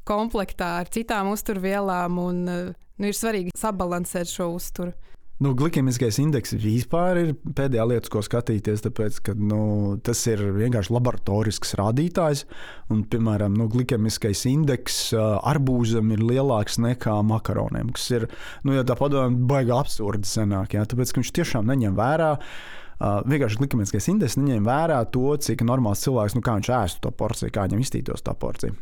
komplektā 0.05 0.79
ar 0.83 0.91
citām 0.93 1.31
uzturvielām, 1.33 2.19
un 2.21 2.43
nu, 2.45 3.07
ir 3.07 3.17
svarīgi 3.17 3.55
sabalansēt 3.57 4.29
šo 4.29 4.51
uzturu. 4.53 4.93
Nu, 5.43 5.51
glikemiskais 5.59 6.21
indeks 6.23 6.53
vispār 6.55 7.17
ir 7.19 7.31
pēdējā 7.35 7.85
lieta, 7.89 8.09
ko 8.13 8.21
skatīties, 8.23 8.85
tāpēc, 8.85 9.17
ka 9.25 9.33
nu, 9.35 9.63
tas 10.05 10.21
ir 10.31 10.39
vienkārši 10.55 10.93
laboratorisks 10.93 11.75
rādītājs. 11.79 12.45
Un, 12.93 13.01
piemēram, 13.11 13.57
nu, 13.59 13.67
glikemiskais 13.71 14.45
indeks 14.47 14.99
arbūzam 15.17 16.13
ir 16.15 16.23
lielāks 16.23 16.79
nekā 16.79 17.17
makaroniem, 17.27 17.91
kas 17.97 18.07
ir, 18.13 18.27
nu, 18.63 18.77
ja 18.77 18.85
tā 18.87 18.95
padomā, 18.99 19.33
baigi 19.51 19.75
absurdi 19.75 20.29
senāk, 20.29 20.77
jā, 20.77 20.85
tāpēc, 20.87 21.11
ka 21.11 21.19
viņš 21.19 21.33
tiešām 21.41 21.67
neņem 21.73 21.99
vērā. 21.99 22.31
Uh, 22.37 22.79
vienkārši 23.27 23.59
glikemiskais 23.59 24.07
indeks 24.11 24.37
neņem 24.39 24.63
vērā 24.67 25.01
to, 25.11 25.33
cik 25.43 25.65
normāls 25.67 26.03
cilvēks, 26.05 26.37
nu, 26.37 26.43
kā 26.45 26.55
viņš 26.59 26.71
ēstu 26.77 27.03
to 27.03 27.11
porciju, 27.19 27.51
kā 27.51 27.67
viņam 27.67 27.83
iztītos 27.83 28.23
tā 28.23 28.35
porcija. 28.37 28.75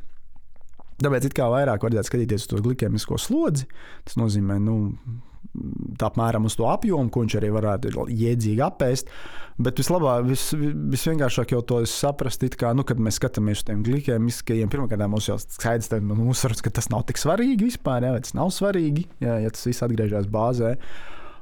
Tāpēc 1.01 1.25
it 1.25 1.35
kā 1.37 1.47
vairāk 1.49 1.81
vajadzētu 1.81 2.11
skatīties 2.11 2.45
uz 2.45 2.49
to 2.51 2.61
glikemisko 2.61 3.17
slodzi. 3.17 3.65
Tas 4.05 4.19
nozīmē, 4.21 4.59
nu, 4.61 4.75
apmēram 6.01 6.48
uz 6.48 6.55
to 6.57 6.67
apjomu, 6.71 7.12
ko 7.12 7.25
viņš 7.25 7.38
arī 7.39 7.51
varētu 7.53 8.07
jēdzīgi 8.07 8.63
apēst. 8.65 9.12
Bet 9.62 9.77
vislabāk, 9.77 10.25
vis, 10.25 10.48
visvienkāršāk 10.55 11.53
jau 11.53 11.62
to 11.67 11.81
saprast, 11.89 12.45
kā, 12.57 12.71
nu, 12.77 12.86
kad 12.88 13.01
mēs 13.03 13.19
skatāmies 13.19 13.62
uz 13.62 13.67
tiem 13.67 13.83
glikēmiskajiem, 13.86 14.71
pirmkārt, 14.71 15.03
mums 15.12 15.27
jau 15.29 15.38
skaidrs, 15.41 15.91
ka, 15.91 16.00
nu, 16.01 16.17
uzsvars, 16.31 16.63
ka 16.65 16.74
tas 16.74 16.89
nav 16.93 17.03
tik 17.10 17.21
svarīgi 17.21 17.67
vispār, 17.67 18.07
jā, 18.07 18.15
tas 18.24 18.33
nav 18.38 18.50
svarīgi, 18.55 19.05
jā, 19.21 19.41
ja 19.43 19.51
tas 19.53 19.67
viss 19.67 19.86
atgriežas 19.86 20.29
bāzē. 20.31 20.77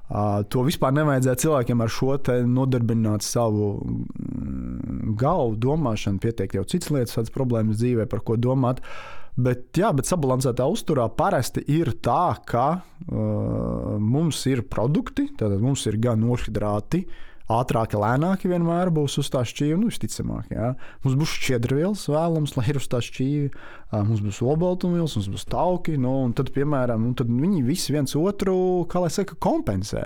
Uh, 0.10 0.42
to 0.50 0.64
vispār 0.66 0.90
nevajadzētu 0.98 1.44
cilvēkiem 1.44 1.84
ar 1.86 1.92
šo 1.94 2.16
nodarbināt 2.50 3.22
savu 3.22 3.76
mm, 3.86 5.14
galvu, 5.22 5.54
domāšanu, 5.62 6.18
pieteikt 6.24 6.58
jau 6.58 6.66
citas 6.66 6.90
lietas, 6.96 7.14
kādas 7.14 7.36
problēmas 7.36 7.78
dzīvē, 7.78 8.10
par 8.10 8.26
ko 8.26 8.40
domāt. 8.42 8.82
Uh, 8.82 9.19
Bet, 9.40 9.70
jā, 9.78 9.92
bet 9.96 10.10
sabalansētā 10.10 10.66
uzturā 10.68 11.06
parasti 11.16 11.62
ir 11.72 11.94
tā, 12.04 12.36
ka 12.50 12.66
uh, 12.82 13.96
mums 14.02 14.42
ir 14.52 14.66
produkti, 14.68 15.30
tātad 15.40 15.62
mums 15.64 15.86
ir 15.88 16.00
gan 16.02 16.20
nošķidrāti, 16.26 17.06
ātrāki, 17.50 17.98
lēnāki 17.98 18.50
vienmēr 18.52 18.92
būs 18.94 19.16
uz 19.22 19.30
tā 19.34 19.46
šķīvi, 19.48 19.78
nu, 19.80 19.90
visticamāk. 19.90 20.52
Jā. 20.54 20.74
Mums 21.06 21.16
būs 21.22 21.38
šķiedrvielas 21.38 22.04
vēlams, 22.12 22.58
lai 22.58 22.68
ir 22.74 22.82
uz 22.82 22.90
tā 22.92 23.00
šķīvi, 23.06 23.48
uh, 23.54 24.04
mums 24.04 24.26
būs 24.26 24.42
olbaltumvielas, 24.44 25.16
mums 25.18 25.32
būs 25.38 25.48
tauki, 25.50 25.96
nu, 26.02 26.18
un 26.28 26.36
tad, 26.38 26.52
piemēram, 26.56 27.08
nu, 27.08 27.16
tad 27.18 27.32
viņi 27.32 27.64
visi 27.70 27.96
viens 27.96 28.18
otru, 28.20 28.58
kā 28.92 29.06
lai 29.06 29.14
saka, 29.14 29.40
kompensē. 29.40 30.04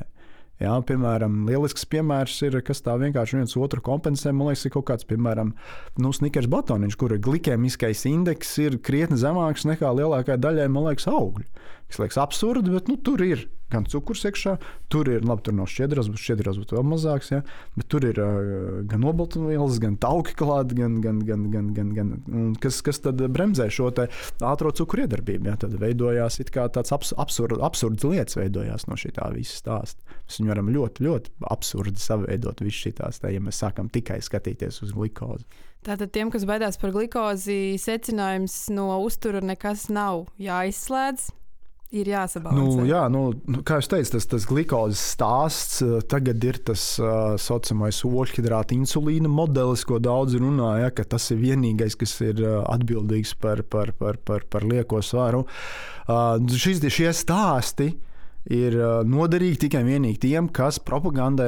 Jā, 0.61 0.73
piemēram, 0.85 1.47
lielisks 1.49 1.87
piemērs 1.89 2.35
ir, 2.45 2.59
kas 2.65 2.83
tā 2.85 2.93
vienkārši 3.01 3.39
viens 3.39 3.55
otru 3.57 3.81
kompensē. 3.83 4.31
Man 4.31 4.51
liekas, 4.51 4.67
ir 4.67 4.73
kaut 4.75 4.85
kāds, 4.91 5.07
piemēram, 5.09 5.55
nu, 5.97 6.11
snikers 6.13 6.47
batoniņš, 6.51 6.97
kura 7.01 7.17
glikēmiskais 7.17 8.05
indeks 8.11 8.53
ir 8.61 8.77
krietni 8.85 9.17
zemāks 9.19 9.65
nekā 9.65 9.89
lielākajai 9.97 10.37
daļai, 10.45 10.67
man 10.71 10.91
liekas, 10.91 11.09
augļu. 11.09 11.47
Tas 11.89 11.99
liekas 12.01 12.21
absurdi, 12.21 12.73
bet 12.73 12.87
nu, 12.89 12.97
tur 13.01 13.21
ir 13.25 13.47
gan 13.73 13.87
cukurs 13.89 14.23
iekšā, 14.27 14.55
tur 14.91 15.09
ir 15.09 15.25
labi, 15.25 15.43
tur 15.47 15.55
nav 15.57 15.69
šķidras, 15.71 16.09
bet 16.11 16.21
šķidras 16.21 16.59
būtu 16.61 16.77
vēl 16.77 16.85
mazāks. 16.91 17.31
Ja? 17.33 17.41
Bet 17.77 17.89
tur 17.91 18.05
ir 18.07 18.19
uh, 18.21 18.83
gan 18.89 19.05
obaltumvielas, 19.09 19.79
gan 19.83 19.97
tauki 20.01 20.35
klāti, 20.37 20.77
gan, 20.79 20.99
gan, 21.03 21.23
gan, 21.27 21.47
gan, 21.53 21.71
gan, 21.75 21.91
gan 21.97 22.53
kas, 22.63 22.81
kas 22.85 23.01
tad 23.03 23.21
bremzē 23.33 23.69
šo 23.73 23.89
ātrā 23.93 24.73
cukuru 24.77 25.07
iedarbību. 25.07 25.49
Ja? 25.49 25.57
Tad 25.59 25.75
veidojās 25.81 26.39
tāds 26.53 26.95
abs, 26.95 27.13
absurd, 27.21 27.57
absurds 27.65 28.05
lietas 28.07 28.37
veidojās 28.39 28.87
no 28.89 28.97
šī 28.99 29.13
tā 29.17 29.29
visa 29.35 29.59
stāsta. 29.59 30.17
Mēs 30.23 30.39
viņu 30.39 30.53
varam 30.53 30.73
ļoti, 30.73 31.05
ļoti 31.07 31.37
absurdi 31.53 32.01
saveidot 32.01 32.63
visu 32.63 32.87
šīs, 32.87 33.21
ja 33.25 33.43
mēs 33.43 33.61
sākam 33.63 33.91
tikai 33.93 34.21
skatīties 34.23 34.83
uz 34.85 34.95
glikozi. 34.95 35.45
Tātad 35.83 36.13
tiem, 36.15 36.29
kas 36.31 36.45
baidās 36.47 36.77
par 36.79 36.93
glikozi, 36.95 37.75
secinājums 37.81 38.69
no 38.71 38.87
uztura 39.03 39.41
nekas 39.43 39.89
nav 39.91 40.29
jāizslēdz 40.39 41.33
ir 41.93 42.09
jāsabalansē. 42.09 42.77
Nu, 42.81 42.85
jā, 42.89 43.01
nu, 43.11 43.23
nu, 43.49 43.61
kā 43.65 43.77
jau 43.79 43.93
teicu, 43.95 44.13
tas, 44.15 44.27
tas 44.31 44.47
glukozes 44.49 45.01
stāsts 45.13 45.81
eh, 45.85 45.97
tagad 46.09 46.43
ir 46.47 46.59
tas 46.69 46.85
uh, 47.01 47.35
saucamais 47.41 48.01
oļhidrāta 48.07 48.75
insulīna 48.75 49.31
modelis, 49.31 49.85
ko 49.87 49.99
daudz 50.03 50.37
runā, 50.41 50.73
ja, 50.83 50.93
ka 50.95 51.05
tas 51.15 51.29
ir 51.33 51.41
vienīgais, 51.43 51.97
kas 51.99 52.15
ir 52.25 52.41
uh, 52.43 52.61
atbildīgs 52.73 53.35
par, 53.41 53.63
par, 53.63 53.93
par, 53.99 54.19
par, 54.25 54.47
par 54.49 54.65
lieko 54.67 55.03
svaru. 55.05 55.45
Uh, 56.07 56.39
šis, 56.57 56.81
šie 56.93 57.13
stāsti 57.15 57.93
ir 58.51 58.75
noderīgi 59.07 59.61
tikai 59.65 59.83
vienīgi 59.87 60.19
tiem, 60.25 60.49
kas 60.53 60.79
propagandē 60.83 61.47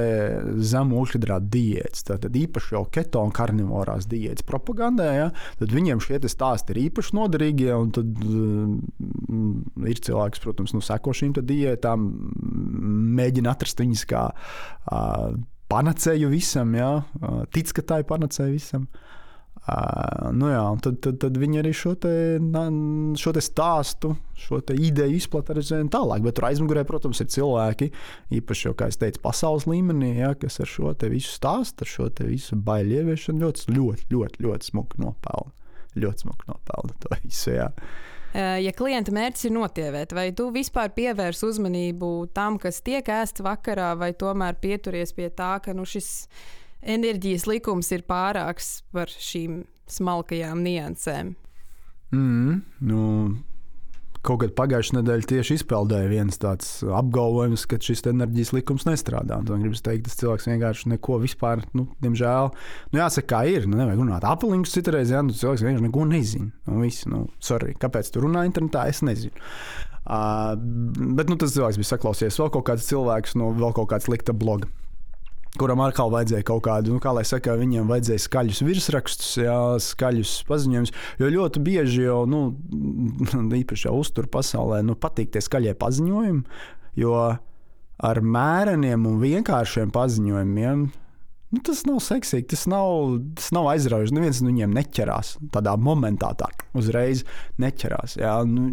zemu 0.64 1.02
ūdeņhidrātu 1.02 1.50
diētas. 1.52 2.06
Tad 2.08 2.38
īpaši 2.39 2.76
jau 2.76 2.84
keto 2.93 3.24
un 3.26 3.34
karnivorās 3.36 4.08
diētas 4.12 4.48
propagandē, 4.48 5.10
ja, 5.17 5.28
tad 5.60 5.76
viņiem 5.76 6.04
šie 6.04 6.22
stāsti 6.32 6.76
ir 6.76 6.82
īpaši 6.86 7.17
noderīgi. 7.17 7.72
Tad 7.96 8.24
uh, 8.28 9.89
ir 9.91 10.04
cilvēks, 10.08 10.43
protams, 10.43 10.76
nu, 10.76 10.84
seko 10.86 11.15
šīm 11.15 11.36
diētām, 11.36 12.08
mēģina 13.19 13.52
atrast 13.56 13.84
viņas 13.84 14.06
kā 14.10 14.30
uh, 14.32 15.36
panacēju 15.72 16.32
visam, 16.32 16.78
ja, 16.78 16.91
uh, 17.04 17.43
tic, 17.52 17.76
ka 17.76 17.84
tā 17.84 18.02
ir 18.04 18.10
panacēja 18.10 18.56
visam. 18.56 18.88
Uh, 18.88 19.15
Uh, 19.65 20.28
nu 20.38 20.51
jā, 20.51 20.62
tad, 20.86 20.99
tad, 21.01 21.15
tad 21.23 21.38
viņi 21.41 21.58
arī 21.63 21.71
šo, 21.73 21.95
te, 21.97 22.12
šo 23.17 23.32
te 23.34 23.41
stāstu, 23.41 24.12
šo 24.38 24.60
te 24.62 24.75
ideju 24.78 25.17
izplatīja 25.17 25.80
arī 25.80 25.88
tālāk. 25.89 26.21
Bet 26.21 26.36
tur 26.38 26.45
aizmugurē, 26.51 26.84
protams, 26.86 27.23
ir 27.23 27.32
cilvēki, 27.34 27.88
īpaši 28.38 28.67
jau, 28.67 28.75
kā 28.78 28.91
es 28.91 28.99
teicu, 29.01 29.23
pasaules 29.23 29.65
līmenī, 29.65 30.12
ja, 30.19 30.36
kas 30.38 30.60
ar 30.62 30.69
šo 30.69 30.93
visu 31.10 31.34
stāstu, 31.34 31.82
ar 31.82 31.89
šo 31.89 32.10
visu 32.28 32.60
baiļu 32.67 32.99
ieviešanu 32.99 33.41
ļoti, 33.41 33.65
ļoti, 33.73 34.06
ļoti, 34.13 34.45
ļoti 34.45 34.69
smuki 34.69 35.01
nopelna. 35.01 35.56
Ļoti 35.97 36.28
smuki 36.28 36.51
nopelna 36.51 36.97
to 37.01 37.17
visu. 37.23 37.56
Jā. 37.56 37.71
Ja 38.36 38.73
klienta 38.75 39.13
mērķis 39.15 39.47
ir 39.47 39.56
notievēt, 39.56 40.13
vai 40.13 40.28
tu 40.36 40.51
vispār 40.54 40.91
pievērs 40.93 41.41
uzmanību 41.47 42.12
tam, 42.36 42.60
kas 42.62 42.84
tiek 42.86 43.08
ēsts 43.08 43.41
vakarā, 43.41 43.95
vai 43.97 44.12
tomēr 44.13 44.60
pieturies 44.62 45.15
pie 45.15 45.32
tā, 45.34 45.56
ka 45.63 45.73
nu, 45.73 45.88
šis 45.88 46.28
ir 46.28 46.64
enerģijas 46.86 47.48
likums 47.50 47.91
ir 47.95 48.06
pārāks 48.08 48.78
par 48.93 49.12
šīm 49.12 49.63
smalkajām 49.91 50.62
niansēm. 50.65 51.34
Mm, 52.15 52.62
nu, 52.86 53.02
kaut 54.26 54.41
kad 54.41 54.54
pagājušajā 54.58 54.98
nedēļā 55.00 55.28
tieši 55.30 55.58
izpeldēja 55.60 56.10
viens 56.10 56.39
tāds 56.41 56.69
apgalvojums, 56.86 57.65
ka 57.69 57.80
šis 57.82 58.06
enerģijas 58.10 58.54
likums 58.56 58.86
nestrādā. 58.88 59.39
Man 59.45 59.65
gribas 59.65 59.84
teikt, 59.86 60.08
tas 60.08 60.19
cilvēks 60.21 60.48
vienkārši 60.50 60.93
neko 60.95 61.19
vispār, 61.24 61.65
nu, 61.78 61.88
diemžēl, 62.06 62.54
nu, 62.93 63.02
jāsaka, 63.02 63.28
kā 63.34 63.41
ir. 63.52 63.67
Nu, 63.69 63.80
nevajag 63.82 64.02
runāt 64.02 64.30
apalinkus 64.30 64.78
citreiz, 64.78 65.13
ja 65.13 65.24
nu, 65.26 65.36
cilvēks 65.36 65.65
vienkārši 65.65 65.88
neko 65.89 66.08
nezina. 66.10 66.54
Nu, 66.69 66.80
visi, 66.86 67.10
nu, 67.12 67.26
sorry, 67.43 67.76
kāpēc 67.82 68.13
tu 68.13 68.24
runā 68.26 68.45
internetā, 68.50 68.88
es 68.91 69.04
nezinu. 69.06 69.45
Uh, 70.06 70.54
bet 71.17 71.32
nu, 71.32 71.38
tas 71.41 71.56
cilvēks 71.56 71.82
bija 71.82 71.95
saklausījies 71.95 72.38
vēl 72.38 72.52
kaut 72.54 72.67
kāds 72.67 72.86
cilvēks 72.91 73.39
no 73.41 73.50
vēl 73.58 73.74
kaut 73.74 73.89
kāda 73.89 74.06
slikta 74.06 74.36
bloga 74.38 74.69
kuram 75.60 75.82
atkal 75.86 76.12
vajadzēja 76.13 76.46
kaut 76.48 76.63
kādu, 76.68 76.96
nu, 76.96 77.02
kā 77.04 77.13
lai 77.15 77.26
saka, 77.28 77.58
viņiem 77.60 77.89
vajadzēja 77.89 78.24
skaļus 78.26 78.62
virsrakstus, 78.65 79.32
jā, 79.44 79.58
skaļus 79.84 80.36
paziņojumus. 80.50 80.94
Jo 81.22 81.32
ļoti 81.38 81.63
bieži 81.65 82.06
jau, 82.08 82.22
nu, 82.30 82.44
īpaši 83.62 83.89
jau 83.89 83.96
uztur 84.02 84.30
pasaulē, 84.32 84.82
nu, 84.86 84.98
patīk 85.00 85.34
tie 85.34 85.44
skaļie 85.44 85.76
paziņojumi, 85.80 86.62
jo 87.02 87.15
ar 87.96 88.22
mēreniem 88.22 89.08
un 89.08 89.20
vienkāršiem 89.24 89.94
paziņojumiem 89.96 90.88
Nu, 91.56 91.62
tas 91.63 91.86
nav 91.88 92.02
seksīgi, 92.04 92.50
tas 92.52 92.65
nav, 92.68 93.13
tas 93.39 93.52
nav 93.56 93.70
aizraujoši. 93.72 94.15
Neviens 94.18 94.41
no 94.44 94.50
viņiem 94.50 94.74
neķerās 94.76 95.36
tādā 95.54 95.76
momentā, 95.80 96.34
tā 96.36 96.50
uzreiz 96.76 97.22
neķerās. 97.63 98.18
Jā. 98.20 98.34
Nu, 98.50 98.65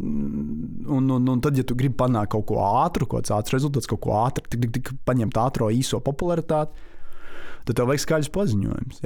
un, 0.96 1.10
un, 1.14 1.28
un 1.36 1.42
tad, 1.44 1.58
ja 1.60 1.66
tu 1.68 1.76
gribi 1.78 1.94
panākt 2.00 2.32
kaut 2.34 2.48
ko 2.50 2.58
ātru, 2.64 3.06
kaut 3.06 3.22
kāds 3.22 3.36
ātrs 3.36 3.54
rezultāts, 3.54 3.90
kaut 3.90 4.02
ko 4.02 4.16
ātru, 4.24 4.48
tik, 4.48 4.64
tik, 4.64 4.72
tik 4.80 4.90
paņemt 5.06 5.38
ātrā 5.44 5.70
īso 5.76 6.02
popularitāti 6.02 6.90
tad 7.66 7.78
tev 7.78 7.88
vajag 7.90 8.02
skaļus 8.04 8.30
paziņojumus. 8.34 9.02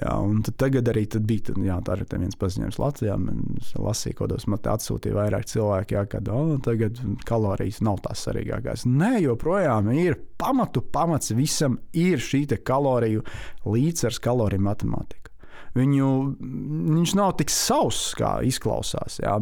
Tagad 0.60 0.90
arī 0.92 1.04
tad 1.12 1.26
bija 1.28 1.54
jā, 1.64 1.76
tā 1.84 1.98
ir 1.98 2.04
viens 2.12 2.38
paziņojums 2.40 2.80
Latvijā. 2.82 3.18
Es 3.60 3.74
lasīju, 3.80 4.18
ko 4.20 4.30
dos 4.32 4.48
man 4.50 4.62
atsūtīja 4.72 5.18
vairāk 5.18 5.46
cilvēki, 5.50 5.98
jā, 5.98 6.04
kad 6.16 6.30
oh, 6.32 6.56
tagad 6.64 7.00
kalorijas 7.28 7.82
nav 7.86 8.00
tās 8.06 8.24
svarīgākās. 8.26 8.86
Nē, 8.88 9.16
joprojām 9.26 9.92
ir 9.94 10.18
pamatu 10.40 10.82
pamats 10.82 11.34
visam, 11.36 11.80
ir 11.96 12.22
šī 12.22 12.46
kaloriju 12.66 13.24
līdzsvars, 13.66 14.20
kaloriju 14.22 14.66
matemātika. 14.66 15.32
Viņu, 15.76 16.10
viņš 16.40 17.12
nav 17.18 17.34
tik 17.40 17.52
sauss, 17.52 18.14
kā 18.16 18.38
izklausās. 18.48 19.18
Jā. 19.20 19.34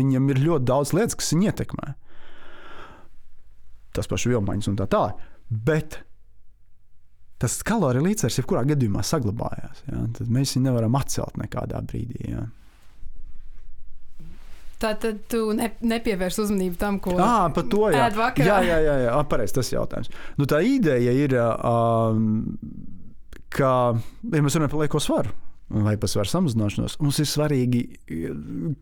Viņam 0.00 0.32
ir 0.32 0.40
ļoti 0.48 0.66
daudz 0.66 0.94
lietas, 0.96 1.18
kas 1.20 1.30
viņu 1.34 1.46
ietekmē. 1.52 1.92
Tas 3.94 4.10
pats 4.10 4.26
vilmaiņas 4.26 4.72
un 4.72 4.80
tā 4.80 4.88
tālāk. 4.90 5.22
Bet 5.46 6.00
tas 7.44 7.60
kaloriju 7.66 8.08
līdzsvars 8.08 8.40
jebkurā 8.40 8.64
gadījumā 8.72 9.04
saglabājās. 9.04 9.84
Ja? 9.90 10.02
Tad 10.18 10.32
mēs 10.32 10.56
viņu 10.56 10.68
nevaram 10.70 10.96
atcelt 10.98 11.36
nekādā 11.40 11.84
brīdī. 11.84 12.32
Ja? 12.32 12.46
Tā 14.84 14.90
tad 15.00 15.22
tu 15.30 15.46
ne, 15.56 15.70
nepievērs 15.86 16.40
uzmanību 16.42 16.76
tam, 16.80 16.98
ko 17.02 17.14
à, 17.16 17.46
to, 17.54 17.86
jā. 17.92 18.08
ēd 18.08 18.18
vakarā. 18.18 18.48
Jā, 18.48 18.58
jā, 18.66 18.80
jā, 18.82 18.96
jā. 19.06 19.14
pareizi 19.30 19.56
tas 19.56 19.70
jautājums. 19.72 20.10
Nu, 20.40 20.48
tā 20.50 20.60
ideja 20.66 21.14
ir, 21.14 21.36
um, 21.38 22.26
ka, 23.54 23.70
ja 23.94 24.44
mēs 24.44 24.58
runājam 24.58 24.74
par 24.74 24.82
lieko 24.82 25.00
svaru, 25.00 25.32
vai 25.84 25.94
pa 26.00 26.10
svaru 26.10 26.28
samazināšanos, 26.28 26.98
mums 27.00 27.22
ir 27.22 27.30
svarīgi 27.30 27.84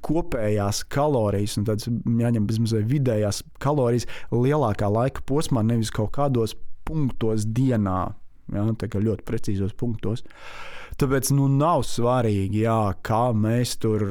kopējās 0.05 0.83
kalorijas, 0.93 1.59
un 1.61 1.69
tādas 1.69 1.87
jāņem 2.25 2.49
bezmazliet 2.49 2.89
vidējās 2.91 3.45
kalorijas 3.63 4.09
lielākā 4.33 4.91
laika 4.91 5.23
posmā, 5.29 5.63
nevis 5.67 5.93
kaut 5.95 6.15
kādos 6.17 6.57
punktos 6.89 7.47
dienā. 7.47 8.15
Ja, 8.53 8.67
tā 8.79 8.91
kā 8.93 9.03
ļoti 9.03 9.27
precīzos 9.29 9.75
punktos. 9.79 10.27
Tāpēc 11.01 11.33
nu, 11.37 11.49
nav 11.49 11.87
svarīgi, 11.89 12.67
jā, 12.67 12.93
kā 13.05 13.25
mēs 13.33 13.79
tur, 13.81 14.05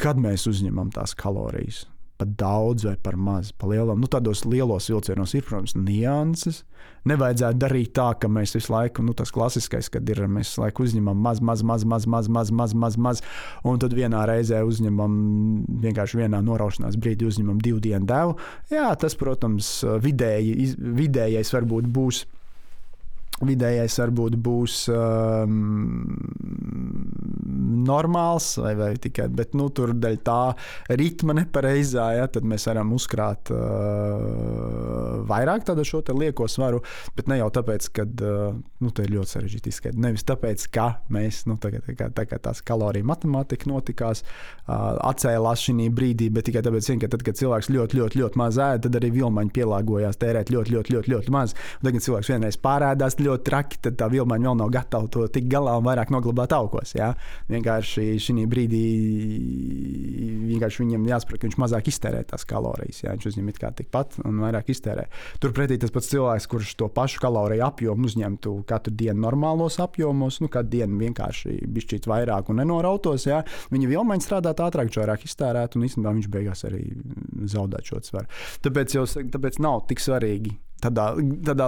kad 0.00 0.20
mēs 0.20 0.48
uzņemam 0.50 0.90
tās 0.96 1.14
kalorijas 1.18 1.84
par 2.18 2.26
daudz 2.26 2.84
vai 2.84 2.96
par 3.02 3.16
maz. 3.16 3.52
Pa 3.54 3.68
lielam, 3.70 4.00
nu, 4.02 4.08
tādos 4.10 4.42
lielos 4.44 4.88
vilcienos 4.90 5.34
ir, 5.38 5.44
protams, 5.46 5.76
nianses. 5.78 6.64
Nevajadzētu 7.08 7.60
darīt 7.62 7.92
tā, 7.94 8.08
ka 8.18 8.28
mēs 8.32 8.56
visu 8.56 8.72
laiku, 8.74 9.04
nu, 9.06 9.14
tas 9.16 9.30
klasiskais, 9.32 9.86
kad 9.92 10.08
ir 10.10 10.24
mēs 10.26 10.50
visu 10.50 10.64
laiku 10.64 10.82
uzņemam 10.84 11.20
maz, 11.22 11.40
maz, 11.40 11.62
maz, 11.62 11.86
maz, 11.86 12.08
maz, 12.10 12.28
maz, 12.28 12.50
maz, 12.50 12.74
maz, 12.74 12.96
maz, 12.98 13.22
un 13.62 13.78
tad 13.80 13.94
vienā 13.96 14.24
reizē 14.28 14.64
uzņemam 14.66 15.14
vienkārši 15.84 16.24
vienā 16.24 16.42
noraušanās 16.44 16.98
brīdī 16.98 17.28
uzņemam 17.30 17.62
divu 17.62 17.80
dienu 17.86 18.08
devu. 18.08 18.34
Jā, 18.74 18.90
tas, 18.98 19.14
protams, 19.18 19.70
vidēji, 20.02 20.74
vidējais 20.98 21.54
varbūt 21.54 21.86
būs 21.94 22.24
Vidējais 23.38 23.94
varbūt 24.00 24.34
būs 24.42 24.88
um, 24.90 26.16
normāls, 27.86 28.48
vai, 28.58 28.72
vai 28.78 28.88
tikai 28.98 29.28
bet, 29.30 29.54
nu, 29.58 29.68
tur 29.74 29.92
dēļ 29.94 30.16
tā 30.26 30.40
ritma 30.98 31.36
nepareizā, 31.38 32.08
ja, 32.18 32.26
tad 32.32 32.46
mēs 32.48 32.66
varam 32.66 32.90
uzkrāt 32.96 33.52
uh, 33.54 35.22
vairāk 35.28 35.68
tādu 35.68 35.86
šo 35.86 36.02
lieko 36.18 36.48
svaru. 36.50 36.82
Bet 37.16 37.30
ne 37.30 37.38
jau 37.38 37.50
tāpēc, 37.54 37.88
ka 37.94 38.06
uh, 38.08 38.58
nu, 38.82 38.90
tā 38.94 39.06
ir 39.06 39.14
ļoti 39.16 39.34
sarežģīti 39.36 39.72
izskaidrot. 39.72 40.02
Nevis 40.02 40.26
tāpēc, 40.26 40.66
ka 40.74 40.88
mēs 41.14 41.44
nu, 41.46 41.58
tagad, 41.62 41.86
tā, 41.86 42.10
tā, 42.10 42.26
tā, 42.32 42.40
tās 42.48 42.62
kaloriju 42.66 43.06
matemātika 43.06 43.70
notikās, 43.70 44.24
uh, 44.24 44.98
atcēlās 45.12 45.62
šī 45.68 45.88
brīdī, 45.94 46.30
bet 46.34 46.48
tikai 46.50 46.64
tāpēc, 46.66 46.90
ka 47.04 47.12
tad, 47.14 47.22
kad 47.26 47.38
cilvēks 47.38 47.70
ļoti, 47.70 48.02
ļoti, 48.02 48.22
ļoti 48.24 48.42
maz 48.42 48.58
ēd, 48.58 48.86
tad 48.88 48.98
arī 48.98 49.12
vilmaņi 49.20 49.54
pielāgojās 49.54 50.18
tērēt 50.18 50.50
ļoti, 50.54 50.74
ļoti, 50.74 50.96
ļoti, 50.96 51.14
ļoti 51.14 51.34
maz. 51.34 51.54
Un 51.78 51.90
tagad 51.90 52.06
cilvēks 52.08 52.32
vienreiz 52.34 52.58
pārēdās 52.62 53.18
ļoti 53.28 53.46
traki, 53.46 53.80
tad 53.86 53.98
tā 54.00 54.08
vilmaņa 54.12 54.48
vēl 54.48 54.58
nav 54.58 54.72
gatava 54.74 55.08
to 55.12 55.26
tikt 55.32 55.50
galā 55.52 55.76
un 55.78 55.86
vairāk 55.86 56.12
noglabāt 56.14 56.54
augos. 56.56 56.94
Ja? 56.96 57.12
Vienkārši 57.50 58.18
šī 58.22 58.44
brīdī 58.50 58.82
vienkārši 60.48 60.84
viņam 60.84 61.06
jāsaprot, 61.08 61.40
ka 61.40 61.48
viņš 61.48 61.58
mazāk 61.60 61.90
iztērē 61.92 62.22
tās 62.28 62.46
kalorijas. 62.48 63.02
Ja? 63.04 63.14
Viņš 63.16 63.30
uzņem 63.32 63.50
it 63.52 63.60
kā 63.62 63.72
tikpat 63.78 64.18
un 64.24 64.42
vairāk 64.44 64.70
iztērē. 64.72 65.06
Turpretī 65.42 65.78
tas 65.80 65.92
pats 65.94 66.10
cilvēks, 66.12 66.48
kurš 66.50 66.74
to 66.80 66.90
pašu 66.92 67.22
kaloriju 67.22 67.66
apjomu 67.68 68.08
uzņemtu 68.08 68.54
katru 68.68 68.94
dienu 68.98 69.22
normālos 69.26 69.78
apjomos, 69.82 70.40
nu, 70.44 70.50
kad 70.52 70.70
dienu 70.70 71.00
vienkārši 71.02 71.58
bišķīt 71.74 72.08
vairāk 72.10 72.52
un 72.52 72.62
nenorautos, 72.62 73.28
ja? 73.28 73.42
viņa 73.74 73.92
vilmaņa 73.92 74.26
strādāt 74.26 74.62
ātrāk, 74.64 74.90
viņš 74.90 75.02
vairāk 75.02 75.26
iztērēt 75.28 75.76
un 75.76 75.88
īstenībā 75.88 76.14
viņš 76.18 76.30
beigās 76.32 76.64
arī 76.68 76.84
zaudēt 77.50 77.92
šo 77.92 78.02
svaru. 78.04 78.30
Tāpēc, 78.64 78.96
jau, 78.98 79.04
tāpēc 79.34 79.60
nav 79.64 79.84
tik 79.90 80.02
svarīgi 80.02 80.56
Tādā, 80.78 81.08
tādā 81.46 81.66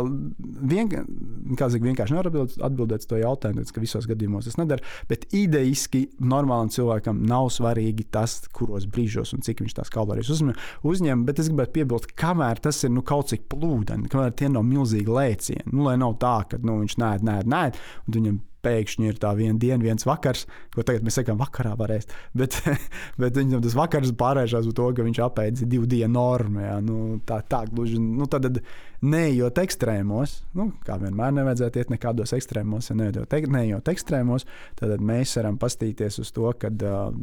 vien, 0.70 0.86
saka, 0.86 1.82
vienkārši 1.82 2.14
nevar 2.14 2.28
atbildēt, 2.30 2.60
atbildēt 2.62 3.06
to 3.10 3.18
jautājumu, 3.18 3.64
ka 3.74 3.82
visos 3.82 4.06
gadījumos 4.10 4.46
tas 4.46 4.58
nedara. 4.60 4.84
Bet 5.10 5.26
idejiski 5.34 6.04
normālam 6.22 6.70
cilvēkam 6.70 7.24
nav 7.26 7.48
svarīgi 7.54 8.06
tas, 8.14 8.38
kuros 8.54 8.86
brīžos 8.90 9.34
un 9.34 9.42
cik 9.46 9.64
viņš 9.64 9.74
tās 9.80 9.90
kalorijas 9.90 10.30
uzņem. 10.36 10.54
uzņem 10.86 11.24
bet 11.26 11.42
es 11.42 11.50
gribētu 11.50 11.74
piebilst, 11.80 12.12
kamēr 12.18 12.62
tas 12.62 12.78
ir 12.86 12.94
nu, 12.94 13.02
kaut 13.06 13.32
cik 13.32 13.48
plūdeni, 13.50 14.10
kamēr 14.12 14.36
tie 14.38 14.52
nav 14.52 14.66
milzīgi 14.68 15.10
lēcieni. 15.10 15.66
Nu, 15.72 15.88
lai 15.88 15.96
nav 16.00 16.16
tā, 16.22 16.36
ka 16.50 16.62
nu, 16.62 16.80
viņš 16.84 16.96
nē, 17.02 17.10
nē, 17.26 17.36
nē, 17.50 17.64
un 18.06 18.18
viņam 18.18 18.38
pēkšņi 18.64 19.10
ir 19.10 19.18
tā 19.20 19.32
viena 19.38 19.58
diena, 19.60 19.80
viens 19.82 20.06
vakars, 20.06 20.46
ko 20.74 20.84
tagad 20.86 21.06
mēs 21.06 21.18
sakām, 21.20 21.40
vakarā 21.40 21.74
varēs. 21.78 22.08
Bet, 22.36 22.58
bet 23.20 23.38
viņam 23.38 23.64
tas 23.64 23.76
vakars 23.78 24.12
pārējās 24.20 24.68
uz 24.68 24.76
to, 24.76 24.90
ka 24.96 25.06
viņš 25.06 25.22
apēdis 25.26 25.68
divu 25.70 25.88
dienu 25.90 26.12
normu. 26.16 26.62
Jā, 26.64 26.76
nu, 26.84 26.98
tā, 27.26 27.40
tā 27.48 27.64
gluži, 27.70 28.00
nu, 28.00 28.28
tad 28.30 28.60
neejot 29.00 29.58
ekstrēmos, 29.62 30.34
nu, 30.58 30.66
kā 30.84 30.98
vienmēr 31.00 31.32
nevajadzētu 31.38 31.80
iet 31.80 31.92
nekādos 31.94 32.34
ekstrēmos, 32.36 32.90
ja 32.90 32.98
neejot, 32.98 33.36
neejot 33.54 33.88
ekstrēmos, 33.94 34.44
tad 34.80 34.92
mēs 35.00 35.32
varam 35.40 35.56
pastīties 35.60 36.20
uz 36.20 36.32
to, 36.36 36.50
ka 36.60 36.72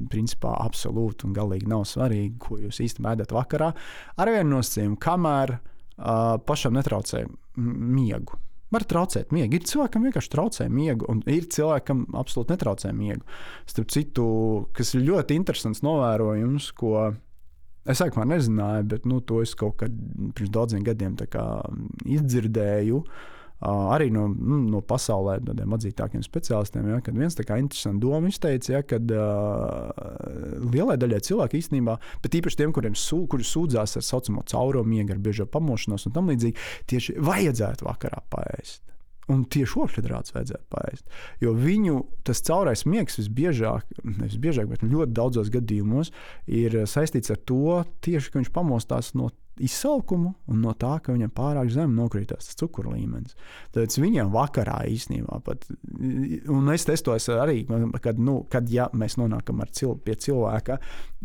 principā 0.10 0.56
absolūti 0.64 1.28
un 1.28 1.38
galīgi 1.38 1.70
nav 1.70 1.86
svarīgi, 1.90 2.34
ko 2.42 2.58
jūs 2.64 2.82
īstenībā 2.88 3.14
ēdat 3.18 3.36
vakarā, 3.38 3.70
ar 4.18 4.34
vienu 4.34 4.58
nosacījumu, 4.58 4.98
kamēr 5.06 5.58
uh, 5.58 6.36
pašam 6.50 6.78
netraucē 6.78 7.28
miegu. 7.58 8.42
Var 8.74 8.84
traucēt 8.84 9.32
miegu. 9.32 9.56
Ir 9.56 9.68
cilvēkam 9.70 10.08
vienkārši 10.08 10.32
traucē 10.34 10.68
miegu, 10.72 11.08
un 11.12 11.22
ir 11.32 11.48
cilvēkam 11.54 12.04
absolūti 12.20 12.56
netraucē 12.56 12.92
miegu. 12.96 13.24
Starp 13.70 13.94
citu, 13.94 14.28
kas 14.76 14.92
ir 14.98 15.06
ļoti 15.08 15.38
interesants 15.40 15.84
novērojums, 15.86 16.74
ko 16.76 17.14
es 17.88 18.02
sākumā 18.02 18.28
nezināju, 18.34 18.90
bet 18.92 19.08
nu, 19.08 19.22
to 19.24 19.40
es 19.46 19.56
kaut 19.56 19.78
kad 19.80 19.96
pirms 20.36 20.52
daudziem 20.52 20.84
gadiem 20.84 21.16
izdzirdēju. 22.18 23.00
Uh, 23.00 23.37
arī 23.66 24.10
no, 24.14 24.28
nu, 24.30 24.60
no 24.70 24.82
pasaulē 24.86 25.40
tādiem 25.46 25.74
atzītākiem 25.74 26.24
speciālistiem. 26.26 26.90
Ja, 26.92 27.00
kad 27.02 27.18
viens 27.18 27.38
tāds 27.38 27.58
interesants 27.58 28.02
doma 28.04 28.30
izteica, 28.30 28.74
ja, 28.76 28.84
ka 28.86 29.00
uh, 29.02 30.60
lielai 30.74 30.98
daļai 31.02 31.22
cilvēku 31.26 31.58
īstenībā, 31.62 31.98
bet 32.24 32.38
īpaši 32.38 32.62
tiem, 32.62 32.76
kuriem 32.76 32.98
sū, 32.98 33.24
kuri 33.32 33.48
sūdzās 33.48 33.98
ar 33.98 34.06
tā 34.06 34.10
saucamo 34.12 34.46
caurumu 34.48 34.94
miegu, 34.94 35.16
ar 35.16 35.24
biežo 35.24 35.48
pamošanos 35.50 36.06
un 36.08 36.14
tam 36.14 36.30
līdzīgi, 36.30 36.68
tieši 36.92 37.18
vajadzētu 37.18 37.88
vakarā 37.88 38.22
paēst. 38.34 38.84
Un 39.28 39.42
tieši 39.52 39.82
okļhidrāts 39.84 40.32
vajadzētu 40.32 40.70
paēst. 40.72 41.18
Jo 41.44 41.52
viņu 41.58 41.98
tas 42.28 42.40
caurais 42.48 42.86
miegs 42.88 43.18
visbiežāk, 43.20 43.90
nevis 44.06 44.38
biežāk, 44.40 44.70
bet 44.72 44.86
ļoti 44.88 45.18
daudzos 45.18 45.52
gadījumos 45.52 46.14
ir 46.48 46.78
saistīts 46.88 47.34
ar 47.34 47.42
to, 47.44 47.82
tieši, 48.06 48.32
ka 48.32 48.40
viņš 48.40 48.54
pamostās 48.56 49.12
no 49.20 49.34
izsalkumu 49.64 50.34
un 50.52 50.62
no 50.64 50.74
tā, 50.78 50.98
ka 51.04 51.16
viņam 51.16 51.32
pārāk 51.36 51.72
zem 51.74 51.96
nokrītās 51.98 52.50
tas 52.50 52.60
cukuru 52.60 52.94
līmenis. 52.96 53.36
Tad 53.76 53.96
viņam 53.98 54.32
vakarā 54.34 54.80
īstenībā 54.92 55.40
pat, 55.46 55.66
un 56.54 56.72
es 56.74 56.88
testoju 56.88 57.38
arī, 57.42 57.64
kad, 58.04 58.20
nu, 58.20 58.40
kad 58.52 58.70
ja 58.72 58.88
mēs 58.94 59.18
nonākam 59.20 59.64
cil, 59.76 59.96
pie 60.04 60.16
cilvēka, 60.22 60.78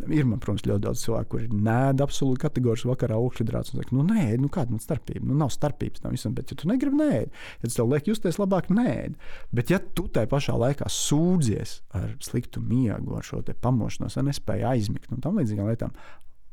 ir 0.09 0.27
man, 0.29 0.41
protams, 0.43 0.65
ļoti 0.69 0.85
daudz 0.87 1.05
cilvēku, 1.05 1.31
kuri 1.35 1.63
nēd 1.69 2.03
absolūti 2.05 2.43
kategoriski 2.47 2.91
vakarā 2.91 3.19
augšhidrāts 3.21 3.75
un 3.75 3.83
saka, 3.83 3.97
nu 3.97 4.07
nē, 4.09 4.27
nu 4.41 4.51
kāda 4.53 4.75
ir 4.77 4.83
starpība? 4.83 5.25
Nu, 5.29 5.37
nav 5.43 5.53
starpības 5.55 6.05
tam 6.05 6.17
visam, 6.17 6.35
bet 6.37 6.53
ja 6.53 6.59
tu 6.59 6.71
negribi 6.71 6.99
nēd, 6.99 7.29
ja 7.61 7.69
tas 7.69 7.77
tev 7.79 7.93
liek 7.93 8.09
justies 8.09 8.41
labāk, 8.41 8.71
nēd. 8.73 9.19
Bet 9.53 9.73
ja 9.73 9.81
tu 9.83 10.09
tajā 10.13 10.31
pašā 10.33 10.57
laikā 10.59 10.89
sūdzies 10.93 11.79
ar 11.99 12.17
sliktu 12.25 12.65
miegu, 12.65 13.17
ar 13.19 13.27
šo 13.27 13.43
pamošanos, 13.63 14.19
nespēju 14.23 14.69
aizmigt 14.73 15.13
un 15.13 15.23
tam 15.23 15.41
līdzīgām 15.41 15.69
lietām, 15.69 15.95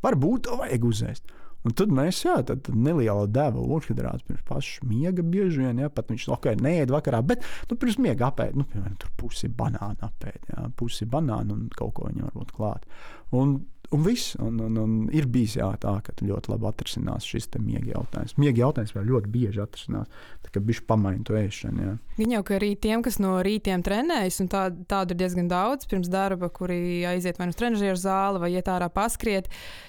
varbūt 0.03 0.51
vajag 0.59 0.89
uzēst. 0.89 1.37
Un 1.67 1.75
tad 1.75 1.91
mēs, 1.91 2.21
jā, 2.23 2.37
tad 2.47 2.69
neliela 2.71 3.25
deva 3.27 3.59
ūdens 3.59 4.23
pirms 4.27 4.43
paša 4.47 4.85
miega 4.87 5.23
bieži 5.25 5.65
vien, 5.65 5.81
ja 5.83 5.89
pat 5.91 6.11
viņš 6.11 6.29
ok, 6.37 6.53
neēd 6.63 6.93
vakarā, 6.93 7.19
bet 7.25 7.43
nu, 7.67 7.75
pirms 7.75 7.97
miega 7.99 8.29
apēd, 8.29 8.55
nu, 8.55 8.67
piemēram, 8.69 8.95
tur 9.01 9.11
pusi 9.19 9.51
banāna 9.51 10.07
apēd, 10.07 10.53
jā, 10.53 10.69
pusi 10.79 11.07
banāna 11.09 11.57
un 11.57 11.67
kaut 11.75 11.97
ko 11.97 12.07
viņam 12.07 12.29
varbūt 12.29 12.53
klāt. 12.55 12.87
Un, 13.35 13.57
un 13.91 14.05
viss, 14.05 14.37
un, 14.39 14.61
un, 14.63 14.77
un 14.79 14.93
ir 15.15 15.27
bijis 15.27 15.57
jā, 15.57 15.67
tā, 15.83 15.97
ka 16.05 16.15
ļoti 16.23 16.53
labi 16.53 16.69
atrisinās 16.69 17.27
šis 17.27 17.51
miega 17.59 17.91
jautājums. 17.91 18.37
Miega 18.39 18.63
jautājums 18.63 18.95
vēl 18.95 19.11
ļoti 19.11 19.33
bieži 19.35 19.63
atrisinās, 19.65 20.23
tā 20.45 20.55
kā 20.55 20.63
bišķi 20.63 20.87
pamaina 20.87 21.27
to 21.27 21.35
ēšanu. 21.41 21.83
Jā. 21.89 21.97
Gan 22.21 22.37
jau, 22.37 22.41
ka 22.47 22.55
arī 22.61 22.71
tiem, 22.79 23.03
kas 23.03 23.19
no 23.19 23.35
rītiem 23.43 23.83
trenējas, 23.83 24.39
un 24.45 24.49
tā, 24.55 24.63
tādu 24.87 25.17
ir 25.17 25.25
diezgan 25.25 25.51
daudz 25.51 25.91
pirms 25.91 26.07
darba, 26.07 26.47
kuri 26.55 27.03
aiziet 27.11 27.41
vai 27.41 27.51
nu 27.51 27.57
uz 27.57 27.59
trenižera 27.59 27.99
zāli 27.99 28.45
vai 28.47 28.53
iet 28.55 28.71
ārā 28.71 28.87
paskriet. 28.93 29.51
Uh, 29.51 29.88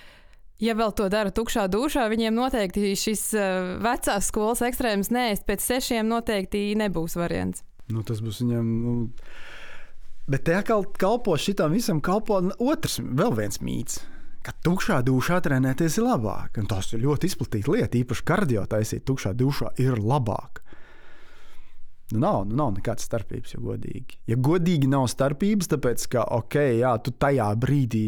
Ja 0.61 0.75
vēl 0.77 0.92
to 0.92 1.09
dara 1.12 1.33
tukšā 1.33 1.64
dušā, 1.73 2.05
viņiem 2.12 2.37
noteikti 2.37 2.92
šis 2.99 3.23
uh, 3.33 3.75
vecās 3.81 4.29
skolas 4.29 4.61
ekstrēms 4.66 5.09
nēst 5.14 5.46
pēc 5.49 5.64
sešiem 5.64 6.09
noteikti 6.11 6.68
nebūs 6.77 7.16
variants. 7.16 7.64
Nu, 7.90 8.05
tas 8.07 8.20
būs 8.23 8.42
viņam. 8.44 8.68
Nu... 8.85 8.96
Bet 10.31 10.44
te 10.46 10.55
atkal 10.55 10.85
kalpo 11.01 11.35
šitam 11.40 11.73
visam, 11.75 12.03
kalpo 12.05 12.38
otrs, 12.62 13.01
vēl 13.01 13.33
viens 13.38 13.59
mīts. 13.64 14.03
Ka 14.44 14.55
tukšā 14.64 15.01
dušā 15.05 15.40
trenēties 15.44 15.99
ir 15.99 16.07
labāk. 16.07 16.61
Un 16.61 16.68
tas 16.70 16.92
ir 16.94 17.03
ļoti 17.03 17.29
izplatīta 17.29 17.75
lieta. 17.75 17.99
Īpaši 17.99 18.27
kardio 18.29 18.62
taisīt 18.68 19.05
tukšā 19.09 19.35
dušā 19.37 19.75
ir 19.83 19.99
labāk. 20.01 20.62
Nu, 22.12 22.18
nav, 22.18 22.44
nu, 22.49 22.57
nav 22.59 22.75
nekādas 22.75 23.07
starpības, 23.07 23.55
ja 23.55 23.62
godīgi. 23.62 24.20
Ja 24.31 24.38
godīgi 24.40 24.88
nav 24.90 25.07
starpības, 25.12 25.70
tāpēc, 25.70 26.07
ka, 26.11 26.25
ok, 26.40 26.57
jā, 26.81 26.94
tu 27.05 27.14
tajā 27.14 27.49
brīdī 27.61 28.05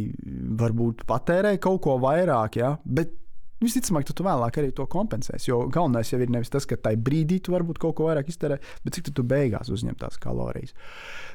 varbūt 0.58 1.04
patērē 1.08 1.54
kaut 1.62 1.82
ko 1.84 1.98
vairāk, 2.02 2.58
jā, 2.58 2.72
bet 2.82 3.14
visticamāk, 3.62 4.06
tu, 4.08 4.16
tu 4.18 4.26
vēlāk 4.26 4.58
arī 4.58 4.72
to 4.74 4.88
kompensēsi. 4.90 5.50
Jo 5.52 5.60
galvenais 5.72 6.10
jau 6.10 6.18
ir 6.22 6.32
nevis 6.34 6.50
tas, 6.52 6.66
ka 6.66 6.78
tajā 6.80 6.98
brīdī 6.98 7.38
tu 7.44 7.54
varbūt 7.54 7.78
kaut 7.82 7.94
ko 7.98 8.08
vairāk 8.08 8.32
iztērē, 8.32 8.58
bet 8.82 8.98
cik 8.98 9.08
tu, 9.08 9.14
tu 9.20 9.26
beigās 9.28 9.70
uzņem 9.72 9.98
tās 10.00 10.18
kalorijas. 10.22 10.74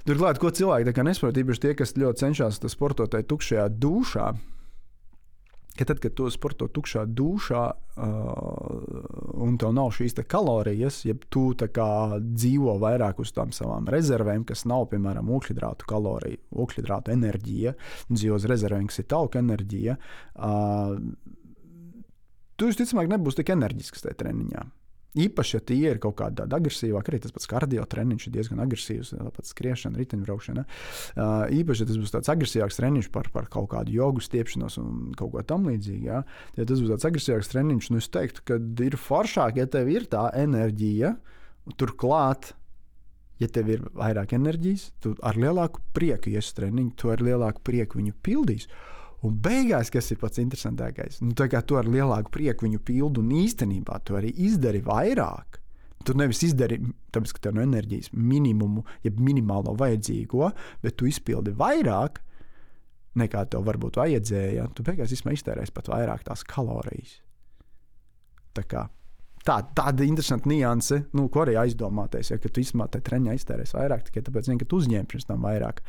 Turklāt, 0.07 0.41
ko 0.41 0.51
cilvēki 0.51 1.07
nesaprot, 1.07 1.39
īpaši 1.39 1.63
tie, 1.63 1.73
kas 1.79 1.95
ļoti 1.95 2.25
cenšas 2.25 2.61
sportot 2.73 3.15
tajā 3.15 3.27
tukšajā 3.31 3.71
dušā 3.79 4.31
ka 5.77 5.87
tad, 5.87 6.01
kad 6.03 6.15
to 6.17 6.27
sporto 6.33 6.67
tukšā 6.73 7.05
dušā, 7.17 7.63
uh, 7.97 9.37
un 9.45 9.57
tev 9.61 9.73
nav 9.77 9.91
šīs 9.95 10.17
kalorijas, 10.27 11.03
ja 11.07 11.15
tu 11.33 11.49
dzīvo 11.57 12.77
vairāk 12.81 13.21
uz 13.23 13.33
tām 13.35 13.53
savām 13.55 13.89
rezervēm, 13.91 14.45
kas 14.47 14.65
nav, 14.69 14.87
piemēram, 14.93 15.29
ūkļhidrātu 15.37 15.87
kalorija, 15.89 16.41
ūkļhidrātu 16.51 17.13
enerģija, 17.15 17.75
dzīvo 18.11 18.39
uz 18.39 18.47
rezervēm, 18.49 18.87
kas 18.91 19.03
ir 19.03 19.09
tauka 19.13 19.41
enerģija, 19.43 19.97
uh, 20.35 20.97
tu 22.57 22.71
visticamāk 22.71 23.11
nebūsi 23.13 23.41
tik 23.41 23.53
enerģisks 23.55 24.05
tajā 24.05 24.17
treniņā. 24.23 24.65
Īpaši, 25.17 25.55
ja 25.57 25.61
tie 25.71 25.77
ir 25.91 26.01
kaut 26.03 26.17
kāda 26.19 26.45
agresīvāka, 26.57 27.11
arī 27.11 27.21
tas 27.23 27.33
pats 27.35 27.49
kardio 27.49 27.85
treniņš 27.89 28.27
ir 28.27 28.35
diezgan 28.35 28.61
agresīvs, 28.63 29.13
tāpat 29.15 29.49
skriešana, 29.49 29.97
riteņbraukšana. 30.01 30.65
Uh, 30.67 31.47
īpaši, 31.57 31.83
ja 31.83 31.89
tas 31.89 32.01
būs 32.01 32.13
tāds 32.13 32.31
agresīvāks 32.33 32.79
treniņš 32.79 33.09
par, 33.13 33.31
par 33.33 33.49
kaut 33.53 33.71
kādu 33.73 33.95
jogu 33.95 34.23
stiepšanos 34.23 34.77
un 34.81 35.15
kaut 35.17 35.33
ko 35.33 35.45
tamlīdzīgu. 35.53 36.05
Ja? 36.07 36.21
ja 36.57 36.67
tas 36.67 36.83
būs 36.83 36.93
tāds 36.93 37.09
agresīvāks 37.09 37.51
treniņš, 37.53 37.89
nu 37.93 38.03
es 38.03 38.11
teiktu, 38.13 38.45
ka 38.47 38.59
ir 38.85 38.99
foršāk, 39.01 39.59
ja 39.61 39.67
tev 39.71 39.89
ir 39.93 40.07
tā 40.11 40.29
enerģija, 40.37 41.15
turklāt. 41.79 42.53
Ja 43.37 43.45
tev 43.53 43.67
ir 43.69 43.83
vairāk 43.93 44.31
enerģijas, 44.33 44.87
tu 45.03 45.11
ar 45.21 45.37
lielāku 45.37 45.83
prieku 45.93 46.31
iesi 46.31 46.55
treniņu, 46.57 46.95
tu 46.97 47.11
ar 47.13 47.21
lielāku 47.21 47.61
prieku 47.67 47.99
viņu 47.99 48.15
pildīsi. 48.25 48.71
Un 49.25 49.37
beigās, 49.41 49.89
kas 49.93 50.11
ir 50.13 50.19
pats 50.21 50.41
interesantākais, 50.41 51.21
nu, 51.25 51.33
tā 51.37 51.47
kā 51.49 51.63
tu 51.65 51.79
ar 51.79 51.87
lielāku 51.89 52.29
prieku 52.33 52.67
viņu 52.67 52.83
pildi, 52.85 53.23
un 53.23 53.31
īstenībā 53.39 53.97
tu 54.05 54.17
arī 54.19 54.29
izdari 54.45 54.83
vairāk. 54.85 55.57
Tu 56.05 56.13
nevis 56.15 56.43
izdari, 56.45 56.77
tāpēc, 57.11 57.33
ka 57.35 57.47
tev 57.47 57.57
no 57.57 57.63
enerģijas 57.65 58.11
minimumu, 58.13 58.85
jeb 59.03 59.17
minimālo 59.19 59.73
vajadzīgo, 59.79 60.51
bet 60.83 60.95
tu 60.99 61.09
izpildi 61.09 61.55
vairāk 61.57 62.21
nekā 63.17 63.47
tev 63.51 63.65
varbūt 63.67 63.97
vajadzēja. 63.97 64.69
Tu 64.77 64.85
beigās 64.85 65.15
iztērēsi 65.17 65.73
pat 65.73 65.89
vairāk 65.91 66.23
tās 66.27 66.45
kalorijas. 66.47 67.17
Tā 68.53 68.63
kā 68.69 68.85
tā, 69.47 69.57
tāda 69.75 70.05
interesanta 70.07 70.49
nianse, 70.49 71.01
nu, 71.17 71.27
ko 71.31 71.43
arī 71.45 71.57
aizdomāties, 71.61 72.31
ja, 72.33 72.39
ka 72.41 72.51
tu 72.51 72.63
izmanto 72.63 73.01
treniņā 73.03 73.35
iztērēsi 73.37 73.77
vairāk 73.77 74.07
tikai 74.07 74.23
tāpēc, 74.27 74.49
vien, 74.51 74.61
ka 74.61 74.67
tu 74.69 74.81
uzņēmi 74.81 75.11
pirms 75.11 75.27
tam 75.29 75.45
vairāk. 75.47 75.83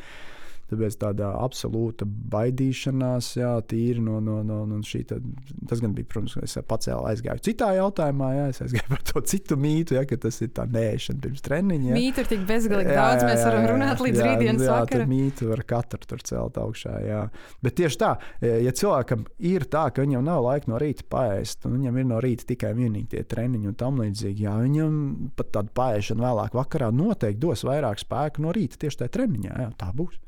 Tāpēc 0.68 0.98
tāda 1.00 1.30
absolūta 1.40 2.04
baidīšanās, 2.04 3.30
jā, 3.38 3.54
tīri 3.70 4.02
no, 4.04 4.18
no, 4.20 4.42
no, 4.44 4.58
no 4.68 4.80
šī. 4.84 5.00
Tad, 5.08 5.24
tas 5.70 5.80
gan 5.80 5.94
bija, 5.96 6.08
protams, 6.12 6.34
es 6.44 6.58
pacēlu, 6.68 7.06
aizgāju 7.08 7.40
citā 7.46 7.70
jautājumā, 7.78 8.28
jā, 8.36 8.42
es 8.52 8.60
aizgāju 8.66 8.90
par 8.92 9.04
to 9.08 9.22
citu 9.32 9.56
mītu, 9.60 9.96
jā, 9.96 10.04
ka 10.08 10.18
tas 10.26 10.42
ir 10.44 10.52
tā 10.56 10.66
nēšana 10.68 11.24
pirms 11.24 11.44
treniņa. 11.46 11.94
Mītu 11.96 12.20
ir 12.20 12.28
tik 12.34 12.44
bezgalīgi 12.50 12.92
jā, 12.92 12.98
daudz, 13.00 13.24
jā, 13.24 13.30
mēs 13.30 13.44
varam 13.48 13.64
jā, 13.64 13.70
runāt 13.72 14.04
līdz 14.04 14.20
jā, 14.20 14.28
rītdienas 14.28 14.66
jā, 14.66 14.76
vakaram. 14.82 15.10
Mītu 15.14 15.50
var 15.54 15.64
katru 15.72 16.10
tur 16.12 16.26
celt 16.28 16.60
augšā, 16.60 16.94
jā. 17.06 17.24
Bet 17.64 17.78
tieši 17.80 18.00
tā, 18.04 18.12
ja 18.44 18.76
cilvēkam 18.82 19.24
ir 19.48 19.64
tā, 19.72 19.88
ka 19.88 20.04
viņam 20.04 20.28
nav 20.28 20.44
laika 20.50 20.72
no 20.74 20.82
rīta 20.84 21.08
paēst, 21.08 21.64
un 21.64 21.78
viņam 21.78 22.02
ir 22.02 22.08
no 22.12 22.20
rīta 22.24 22.50
tikai 22.52 22.76
vienīgi 22.76 23.14
tie 23.16 23.24
treniņi 23.32 23.72
un 23.72 23.80
tam 23.80 24.04
līdzīgi, 24.04 24.44
jā, 24.44 24.60
viņam 24.68 25.02
pat 25.38 25.54
tāda 25.56 25.72
paēšana 25.80 26.28
vēlāk 26.28 26.60
vakarā 26.60 26.92
noteikti 26.92 27.40
dos 27.48 27.64
vairāk 27.64 28.04
spēku 28.04 28.44
no 28.44 28.52
rīta 28.52 28.84
tieši 28.84 29.04
tajā 29.04 29.16
treniņā, 29.16 29.60
jā, 29.64 29.70
tā 29.80 29.92
būs. 29.96 30.20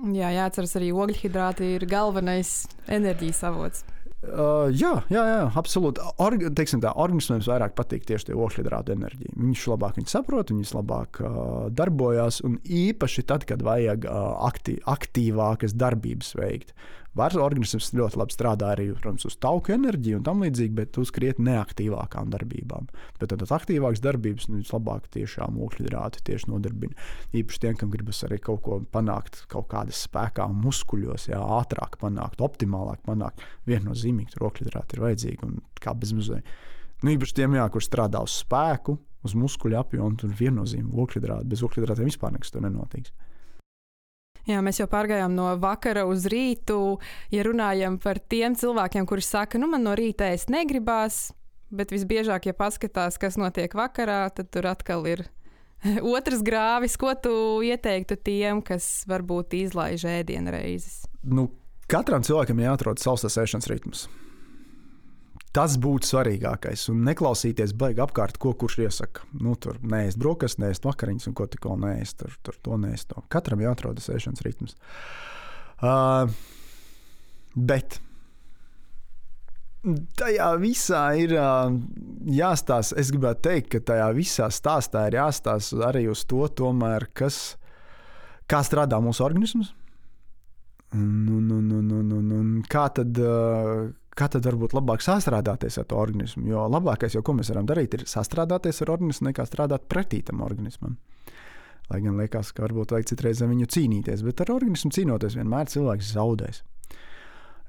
Jā, 0.00 0.30
jāatcerās 0.32 0.76
arī 0.78 0.92
ogļhidrāti 0.96 1.74
ir 1.76 1.84
galvenais 1.88 2.62
enerģijas 2.88 3.42
avots. 3.50 3.82
Uh, 4.20 4.68
jā, 4.76 4.98
jā, 5.08 5.20
jā, 5.24 5.44
absolūti. 5.56 6.02
Org, 6.20 6.42
tā, 6.52 6.90
organismam 6.92 7.40
vairāk 7.40 7.72
patīk 7.76 8.04
tieši 8.08 8.28
tie 8.28 8.36
ogļhidrātu 8.36 8.92
enerģija. 8.92 9.32
Viņš 9.40 9.62
labāk 9.72 9.96
viņu 9.96 10.12
saprot, 10.12 10.52
viņš 10.52 10.72
labāk 10.76 11.20
uh, 11.24 11.32
darbojas, 11.72 12.42
un 12.44 12.58
īpaši 12.60 13.24
tad, 13.28 13.46
kad 13.48 13.64
vajag 13.64 14.04
uh, 14.04 14.34
akti, 14.48 14.76
aktīvākas 14.84 15.76
darbības 15.76 16.34
veikt. 16.36 16.74
Var 17.18 17.34
organisms 17.42 17.88
ļoti 17.98 18.20
labi 18.20 18.34
strādā 18.34 18.68
arī 18.70 18.84
protams, 18.94 19.24
uz 19.26 19.34
tauku 19.42 19.72
enerģiju 19.74 20.20
un 20.20 20.26
tam 20.26 20.44
līdzīgi, 20.44 20.74
bet 20.76 20.98
uz 21.02 21.10
krietni 21.14 21.48
neaktīvākām 21.48 22.30
darbībām. 22.30 22.86
Bet 23.18 23.32
tādas 23.32 23.50
aktīvākas 23.56 24.02
darbības 24.04 24.46
nu, 24.50 24.60
vislabāk 24.62 25.08
tiešām 25.16 25.58
ūkļhidrāti 25.66 26.22
tieši 26.28 26.52
nodarbina. 26.52 26.94
Īpaši 27.34 27.62
tiem, 27.64 27.78
kam 27.80 27.90
gribas 27.90 28.22
arī 28.28 28.38
kaut 28.44 28.62
ko 28.66 28.78
panākt, 28.94 29.42
kaut 29.50 29.66
kādas 29.72 30.04
spēkā, 30.06 30.46
muskuļos, 30.54 31.26
jā, 31.32 31.40
ātrāk 31.58 31.98
panākt, 32.02 32.42
optimālāk 32.46 33.02
panākt. 33.08 33.42
Viennozīmīgi 33.66 34.36
tur 34.36 34.46
ūkļhidrāti 34.52 34.96
ir 34.96 35.06
vajadzīgi 35.08 35.48
un 35.48 35.58
kā 35.82 35.96
bezmazliet. 35.98 36.46
Nu, 37.02 37.10
īpaši 37.10 37.40
tiem, 37.40 37.58
jā, 37.58 37.66
kur 37.72 37.82
strādā 37.82 38.22
uz 38.22 38.38
spēku, 38.44 38.94
uz 39.26 39.34
muskuļu 39.34 39.80
apjomu, 39.80 40.20
tur 40.20 40.30
viennozīmīgi 40.36 41.02
ūkļhidrāti. 41.02 41.50
Bez 41.50 41.66
ūkļhidrātiem 41.66 42.06
vispār 42.12 42.36
nekas 42.36 42.54
tur 42.54 42.62
nenotiks. 42.64 43.12
Jā, 44.48 44.60
mēs 44.64 44.80
jau 44.80 44.86
pārgājām 44.90 45.34
no 45.36 45.50
vakara 45.60 46.06
uz 46.08 46.24
rītu. 46.30 46.98
Ja 47.34 47.44
runājam 47.46 47.98
par 48.00 48.20
tiem 48.20 48.56
cilvēkiem, 48.58 49.08
kuriem 49.08 49.26
saka, 49.26 49.60
nu 49.60 49.68
man 49.70 49.84
no 49.84 49.92
rīta 49.98 50.30
ēst 50.32 50.52
negribās, 50.52 51.30
bet 51.70 51.92
visbiežāk, 51.94 52.48
ja 52.50 52.56
paskatās, 52.56 53.18
kas 53.20 53.38
notiek 53.40 53.74
vakarā, 53.76 54.22
tad 54.34 54.50
tur 54.54 54.70
atkal 54.70 55.06
ir 55.10 55.26
otrs 56.16 56.44
grāvis. 56.46 56.96
Ko 57.00 57.12
tu 57.14 57.34
ieteiktu 57.66 58.18
tiem, 58.20 58.64
kas 58.64 59.04
varbūt 59.10 59.58
izlaiž 59.60 60.06
ēdienu 60.08 60.54
reizes? 60.56 61.04
Nu, 61.22 61.50
katram 61.90 62.24
cilvēkam 62.26 62.60
ir 62.60 62.70
jāatrod 62.70 63.02
savs 63.02 63.28
ēšanas 63.28 63.70
ritms. 63.70 64.08
Tas 65.50 65.74
būtu 65.82 66.06
svarīgākais. 66.06 66.84
Un 66.92 67.00
neklausīties 67.08 67.72
baigi 67.78 68.02
apkārt, 68.04 68.36
ko 68.38 68.52
kurš 68.58 68.76
iesaka. 68.84 69.24
Nu, 69.42 69.56
tur 69.58 69.80
neēst 69.82 70.20
brokastis, 70.22 70.60
neēst 70.62 70.86
vakariņas, 70.86 71.26
un 71.26 71.34
ko 71.38 71.48
tikko 71.50 71.74
neēst. 71.80 72.20
Tur, 72.22 72.36
tur 72.46 72.60
to 72.62 72.78
neēst. 72.78 73.08
To. 73.10 73.24
Katram 73.34 73.62
jāatrodas 73.64 74.06
ēšanas 74.14 74.44
ritms. 74.46 74.76
Uh, 75.82 76.30
bet 77.56 77.98
tajā 80.20 80.52
visā 80.62 81.02
ir 81.18 81.34
uh, 81.34 81.74
jāstāsta. 82.30 83.00
Es 83.02 83.10
gribētu 83.10 83.48
teikt, 83.48 83.72
ka 83.74 83.84
tajā 83.90 84.06
visā 84.14 84.46
stāstā 84.54 85.08
ir 85.10 85.18
jāstāsta 85.18 85.82
arī 85.88 86.06
uz 86.12 86.22
to, 86.30 86.44
tomēr, 86.62 87.08
kas, 87.10 87.56
kā 88.46 88.62
strādā 88.62 89.02
mūsu 89.02 89.26
organisms. 89.26 89.74
Un, 90.94 91.26
un, 91.26 91.50
un, 91.58 91.72
un, 91.74 91.90
un, 91.98 92.14
un, 92.22 92.30
un 92.38 92.54
kā 92.70 92.86
tad. 92.94 93.18
Uh, 93.18 93.90
kā 94.16 94.28
tad 94.32 94.46
varbūt 94.46 94.74
labāk 94.76 95.04
sastrādāties 95.04 95.78
ar 95.80 95.86
to 95.90 95.98
organismu. 96.00 96.46
Jo 96.50 96.66
labākais, 96.70 97.14
jau, 97.16 97.22
ko 97.26 97.34
mēs 97.38 97.52
varam 97.52 97.68
darīt, 97.68 97.94
ir 97.96 98.08
sastrādāties 98.10 98.82
ar 98.84 98.94
organismu, 98.96 99.30
nekā 99.30 99.46
strādāt 99.48 99.86
pretī 99.90 100.22
tam 100.26 100.42
organismam. 100.46 100.96
Lai 101.90 102.00
gan 102.04 102.18
liekas, 102.20 102.52
ka 102.54 102.66
varbūt 102.66 102.94
vajag 102.94 103.10
citreiz 103.10 103.42
ar 103.42 103.50
viņu 103.50 103.66
cīnīties, 103.74 104.22
bet 104.26 104.44
ar 104.44 104.52
organismu 104.54 104.92
cīnoties 104.94 105.38
vienmēr 105.38 105.70
cilvēks 105.72 106.12
zaudēs. 106.14 106.62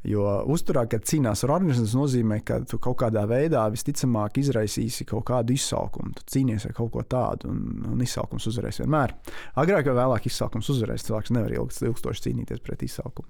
Jo 0.08 0.24
uzturā, 0.50 0.88
kad 0.90 1.04
cīnās 1.06 1.44
ar 1.46 1.54
organismu, 1.54 1.86
tas 1.86 1.94
nozīmē, 1.94 2.40
ka 2.46 2.56
tu 2.66 2.80
kaut 2.82 2.98
kādā 3.04 3.22
veidā 3.30 3.68
visticamāk 3.70 4.40
izraisīsi 4.42 5.06
kaut 5.06 5.28
kādu 5.30 5.54
izsaukumu. 5.54 6.16
Tu 6.18 6.26
cīnies 6.36 6.66
ar 6.66 6.74
kaut 6.78 6.90
ko 6.96 7.04
tādu, 7.06 7.52
un, 7.54 7.86
un 7.92 8.02
izsaukums 8.02 8.48
uzvarēs 8.50 8.82
vienmēr. 8.82 9.14
Agrāk 9.62 9.92
vai 9.92 9.96
vēlāk 10.00 10.26
izsaukums 10.32 10.72
uzvarēs. 10.74 11.06
Cilvēks 11.06 11.36
nevar 11.38 11.54
ilgst, 11.54 11.86
ilgstoši 11.86 12.26
cīnīties 12.26 12.66
pret 12.66 12.82
izsaukumu. 12.88 13.30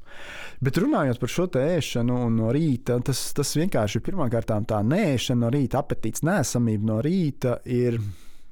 Bet 0.63 0.79
runājot 0.79 1.19
par 1.19 1.35
šo 1.35 1.49
ēšanu 1.59 2.23
no 2.37 2.55
rīta, 2.55 3.01
tas, 3.03 3.27
tas 3.35 3.55
vienkārši 3.59 3.99
ir 3.99 4.07
pirmkārt 4.07 4.55
tā 4.71 4.81
nēšana 4.87 5.43
no 5.43 5.51
rīta, 5.51 5.83
apetīts, 5.83 6.23
nēsamība 6.23 6.93
no 6.93 7.01
rīta 7.03 7.59
ir 7.67 7.99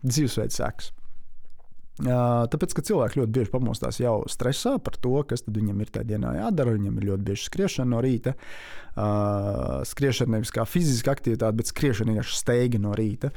dzīvesveids 0.04 0.60
seks. 0.60 0.92
Tāpēc, 2.00 2.74
ka 2.76 2.84
cilvēki 2.88 3.20
ļoti 3.20 3.34
bieži 3.36 3.52
pamostās 3.52 3.98
jau 4.00 4.22
stresā 4.32 4.78
par 4.84 4.96
to, 5.04 5.18
kas 5.28 5.44
viņam 5.48 5.82
ir 5.84 5.90
tajā 5.92 6.08
dienā 6.14 6.36
jādara. 6.38 6.76
Viņam 6.78 7.00
ir 7.00 7.08
ļoti 7.10 7.26
bieži 7.28 7.48
skriešana 7.50 7.92
no 7.92 8.00
rīta. 8.04 8.36
Skriešana 9.90 10.38
nevis 10.38 10.54
kā 10.56 10.64
fiziska 10.70 11.12
aktivitāte, 11.18 11.58
bet 11.60 11.72
skriešana 11.72 12.14
vienkārši 12.14 12.38
steiga 12.40 12.80
no 12.80 12.94
rīta. 12.96 13.34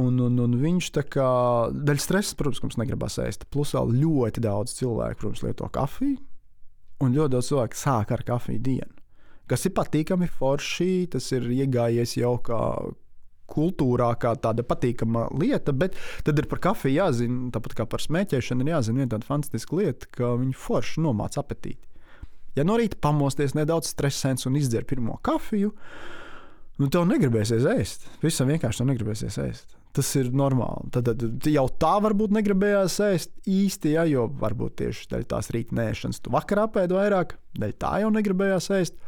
Un, 0.00 0.16
un, 0.20 0.40
un 0.44 0.56
viņš 0.60 0.90
tā 0.96 1.04
kā 1.08 1.28
daļai 1.72 2.04
stresa, 2.04 2.36
protams, 2.40 2.62
mums 2.64 2.78
negribas 2.80 3.18
ēst. 3.20 3.44
Plus 3.52 3.74
vēl 3.76 3.92
ļoti 4.00 4.44
daudz 4.44 4.76
cilvēku, 4.80 5.20
protams, 5.22 5.44
lieto 5.44 5.68
kafiju. 5.72 6.16
Un 7.04 7.12
ļoti 7.14 7.34
daudz 7.36 7.50
cilvēku 7.52 7.78
sāk 7.78 8.16
ar 8.16 8.24
kafiju 8.26 8.64
dienu. 8.64 8.94
Kas 9.48 9.64
ir 9.68 9.76
patīkami, 9.76 10.28
forši. 10.40 11.08
Tas 11.12 11.28
ir 11.36 11.44
iegājies 11.52 12.16
jau 12.20 12.34
kā 12.44 12.60
kultūrā 13.48 14.12
kā 14.20 14.34
tāda 14.40 14.64
patīkama 14.66 15.28
lieta, 15.38 15.72
bet 15.72 15.96
tad 16.26 16.40
ir 16.40 16.48
par 16.50 16.62
kafiju 16.70 16.98
jāzina, 16.98 17.48
tāpat 17.54 17.78
kā 17.80 17.88
par 17.88 18.04
smēķēšanu, 18.04 18.64
ir 18.64 18.74
jāzina 18.74 19.02
viena 19.02 19.14
tāda 19.16 19.28
fantastiska 19.28 19.78
lieta, 19.78 20.10
ka 20.14 20.34
viņi 20.38 20.56
forši 20.58 21.04
nomāca 21.04 21.42
apetīti. 21.42 21.82
Ja 22.58 22.64
no 22.66 22.78
rīta 22.78 22.98
pamosties 23.00 23.54
nedaudz 23.54 23.92
stresēns 23.92 24.48
un 24.48 24.56
izdzer 24.58 24.86
pirmo 24.88 25.18
kafiju, 25.24 25.72
nu 26.78 26.88
tev 26.92 27.06
negribēsies 27.10 27.66
ēst. 27.70 28.08
Visam 28.24 28.50
vienkārši 28.50 28.82
tev 28.82 28.88
negribēsies 28.92 29.38
ēst. 29.44 29.76
Tas 29.96 30.10
ir 30.20 30.28
normāli. 30.36 30.90
Tad, 30.94 31.08
tad 31.08 31.46
jau 31.48 31.64
tā 31.80 31.94
varbūt 32.04 32.34
negribējās 32.36 32.98
ēst 33.06 33.32
īsti, 33.48 33.94
ja, 33.96 34.04
jo 34.10 34.26
varbūt 34.40 34.76
tieši 34.82 35.08
dēļ 35.12 35.24
tās 35.30 35.48
rīta 35.54 35.78
nēšanas 35.78 36.20
tu 36.22 36.34
vakarā 36.34 36.68
pēdi 36.74 36.98
vairāk, 36.98 37.38
dēļ 37.58 37.72
tā 37.82 37.94
jau 38.04 38.10
negribējās 38.14 38.68
ēst. 38.78 38.98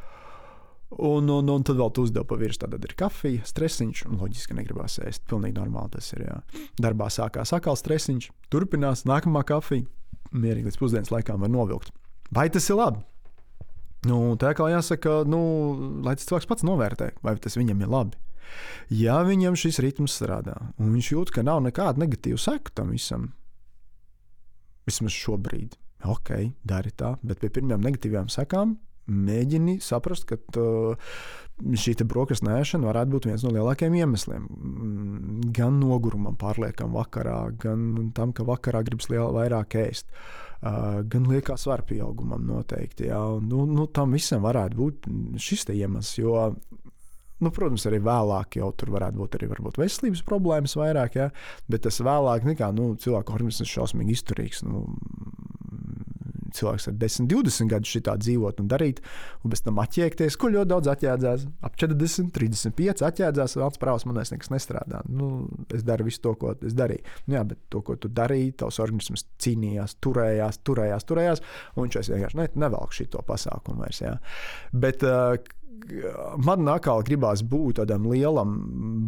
Un, 0.90 1.28
un, 1.30 1.50
un 1.54 1.62
tad 1.62 1.78
vēl 1.78 1.92
tu 1.94 2.02
uzdevi 2.02 2.26
pa 2.26 2.36
virsmu. 2.40 2.66
Tad 2.72 2.86
ir 2.86 2.96
kafija, 2.98 3.44
stresiņš. 3.46 4.04
Loģiski, 4.10 4.56
negribās 4.58 4.98
ēst. 5.04 5.22
Pilnīgi 5.30 5.54
normāli 5.60 5.94
tas 5.94 6.10
ir. 6.16 6.24
Jā. 6.26 6.40
Darbā 6.82 7.06
sākās 7.14 7.54
atkal 7.54 7.78
stresiņš, 7.78 8.30
turpinās 8.50 9.06
nākamā 9.06 9.44
kafija. 9.46 9.86
Mierīgi 10.34 10.70
līdz 10.70 10.80
pusdienas 10.80 11.12
laikam 11.14 11.42
var 11.44 11.52
novilkt. 11.52 11.94
Vai 12.34 12.48
tas 12.50 12.66
ir 12.70 12.78
labi? 12.78 13.04
Nu, 14.08 14.34
tā 14.40 14.54
kā 14.56 14.66
jāsaka, 14.72 15.20
nu, 15.28 15.40
lai 16.06 16.16
tas 16.16 16.26
cilvēks 16.28 16.48
pats 16.48 16.64
novērtē, 16.64 17.10
vai 17.26 17.34
tas 17.42 17.58
viņam 17.58 17.82
ir 17.84 17.90
labi. 17.92 18.20
Ja 18.90 19.20
viņam 19.26 19.58
šis 19.58 19.78
ritms 19.84 20.16
strādā, 20.16 20.56
un 20.80 20.94
viņš 20.94 21.10
jūt, 21.12 21.32
ka 21.34 21.44
nav 21.46 21.60
nekāda 21.66 22.00
negatīva 22.00 22.40
seka 22.40 22.72
tam 22.80 22.94
visam, 22.94 23.28
vismaz 24.88 25.14
šobrīd, 25.14 25.76
ok, 26.08 26.32
dari 26.66 26.94
tā, 26.96 27.12
bet 27.22 27.42
pie 27.44 27.52
pirmām 27.52 27.84
negatīvām 27.84 28.32
sekām 28.32 28.78
mēģini 29.10 29.78
saprast, 29.84 30.28
ka 30.30 30.38
šī 31.60 31.94
brokastu 32.08 32.46
nēšana 32.48 32.88
varētu 32.88 33.14
būt 33.14 33.26
viens 33.28 33.44
no 33.44 33.52
lielākajiem 33.54 33.98
iemesliem. 34.00 34.46
Mm, 34.48 35.50
gan 35.56 35.80
nogurumam, 35.82 36.38
pārliekam, 36.40 36.94
vakarā, 36.96 37.40
gan 37.60 38.12
tam, 38.16 38.32
ka 38.36 38.46
vakarā 38.48 38.84
gribas 38.86 39.10
liel, 39.12 39.28
vairāk 39.36 39.76
ēst. 39.82 40.08
Uh, 40.60 41.00
gan 41.08 41.24
liekas, 41.28 41.64
var 41.68 41.84
pieaugumam 41.88 42.42
noteikti. 42.48 43.08
Jā. 43.08 43.20
Nu, 43.44 43.64
nu, 43.68 43.86
tam 43.88 44.12
visam 44.16 44.44
varētu 44.44 44.76
būt 44.76 45.10
šis 45.40 45.68
iemesls. 45.72 46.18
Jo 46.20 46.50
Nu, 47.40 47.48
protams, 47.56 47.86
arī 47.88 48.02
vēlāk 48.04 48.58
jau 48.58 48.68
tur 48.76 48.90
varētu 48.92 49.16
būt 49.16 49.36
arī 49.38 49.46
varbūt, 49.48 49.78
veselības 49.80 50.20
problēmas 50.28 50.76
vairāk, 50.76 51.14
ja? 51.16 51.30
bet 51.72 51.86
tas 51.86 51.96
vēlāk 52.04 52.44
nekā 52.44 52.68
nu, 52.76 52.90
cilvēka 53.00 53.32
organisms 53.32 53.64
ir 53.64 53.70
šausmīgi 53.78 54.12
izturīgs. 54.12 54.60
Nu, 54.66 54.82
cilvēks 56.56 56.88
ar 56.90 56.96
10, 57.00 57.28
20 57.30 57.70
gadus 57.70 57.92
šitā 57.94 58.16
dzīvot 58.20 58.62
un 58.62 58.70
darīt, 58.70 59.02
un 59.44 59.52
pēc 59.52 59.64
tam 59.66 59.80
atķēkties, 59.82 60.38
ko 60.40 60.52
ļoti 60.54 60.70
daudz 60.72 60.90
atjēdzās. 60.94 61.46
Ap 61.66 61.76
40, 61.80 62.32
35 62.36 63.04
atjēdzās, 63.10 63.56
valsts 63.60 63.82
prāvas 63.82 64.06
manēs 64.08 64.34
nekas 64.34 64.52
nestrādā. 64.54 65.04
Nu, 65.10 65.30
es 65.74 65.84
daru 65.86 66.08
visu 66.08 66.22
to, 66.26 66.34
ko 66.40 66.56
es 66.56 66.76
darīju. 66.78 67.04
Nu, 67.26 67.38
jā, 67.38 67.44
bet 67.52 67.62
to, 67.72 67.84
ko 67.86 67.96
tu 68.00 68.10
darīji, 68.12 68.56
tavs 68.64 68.80
organisms 68.82 69.26
cīnījās, 69.42 69.96
turējās, 70.04 70.60
turējās, 70.66 71.08
turējās, 71.08 71.46
un 71.76 71.86
viņš 71.86 72.12
vienkārši 72.14 72.42
ne, 72.42 72.50
nevelk 72.66 72.96
šito 72.96 73.24
pasākumu 73.26 73.84
vairs. 73.84 74.02
Jā. 74.04 74.16
Bet, 74.72 75.06
uh, 75.06 75.38
man 76.44 76.68
atkal 76.70 77.04
gribās 77.06 77.42
būt 77.46 77.80
tādam 77.80 78.08
lielam 78.10 78.56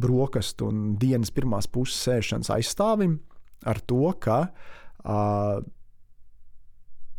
brokastu 0.02 0.70
un 0.70 0.96
dienas 1.00 1.32
pirmās 1.34 1.68
puses 1.70 2.00
sēšanas 2.06 2.52
aizstāvim 2.54 3.18
ar 3.68 3.80
to, 3.86 4.04
ka 4.22 4.38
uh, 4.48 5.60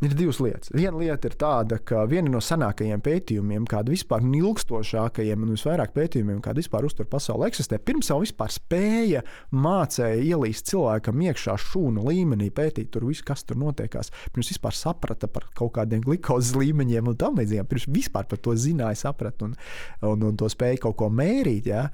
Ir 0.04 0.12
divas 0.20 0.40
lietas. 0.44 0.72
Viena 0.76 0.98
lieta 1.00 1.30
ir 1.30 1.36
tāda, 1.40 1.78
ka 1.80 2.02
viena 2.12 2.28
no 2.34 2.42
senākajiem 2.44 3.00
pētījumiem, 3.04 3.64
kāda 3.70 3.94
vispār 3.94 4.24
ir 4.26 4.42
ilgstošākajiem 4.42 5.46
un 5.46 5.54
visvairāk 5.54 5.94
pētījumiem, 5.96 6.42
kāda 6.44 6.60
vispār 6.60 6.84
uztur 6.84 7.08
pasaulē 7.08 7.48
eksistē, 7.48 7.80
pirms 7.80 8.10
jau 8.12 8.18
vispār 8.20 8.52
spēja 8.52 9.22
mācēja 9.56 10.18
ielīst 10.26 10.68
cilvēkam 10.74 11.24
iekšā 11.30 11.56
šūnu 11.70 12.04
līmenī, 12.10 12.50
pētīt 12.52 12.90
tur 12.92 13.06
visu, 13.08 13.24
kas 13.30 13.46
tur 13.48 13.62
notiekās. 13.62 14.12
Pirms 14.36 14.52
vispār 14.52 14.76
saprata 14.76 15.30
par 15.32 15.48
kaut 15.56 15.72
kādiem 15.78 16.04
glukozes 16.04 16.58
līmeņiem 16.60 17.14
un 17.14 17.20
tam 17.22 17.40
līdzīgiem. 17.40 17.70
Pirms 17.72 17.88
vispār 17.96 18.28
par 18.28 18.44
to 18.44 18.58
zināja, 18.60 19.00
saprata 19.06 19.48
un, 19.48 19.56
un, 20.04 20.28
un 20.32 20.42
to 20.42 20.52
spēja 20.52 20.82
kaut 20.84 20.98
ko 21.00 21.10
mērīt. 21.14 21.72
Ja? 21.72 21.86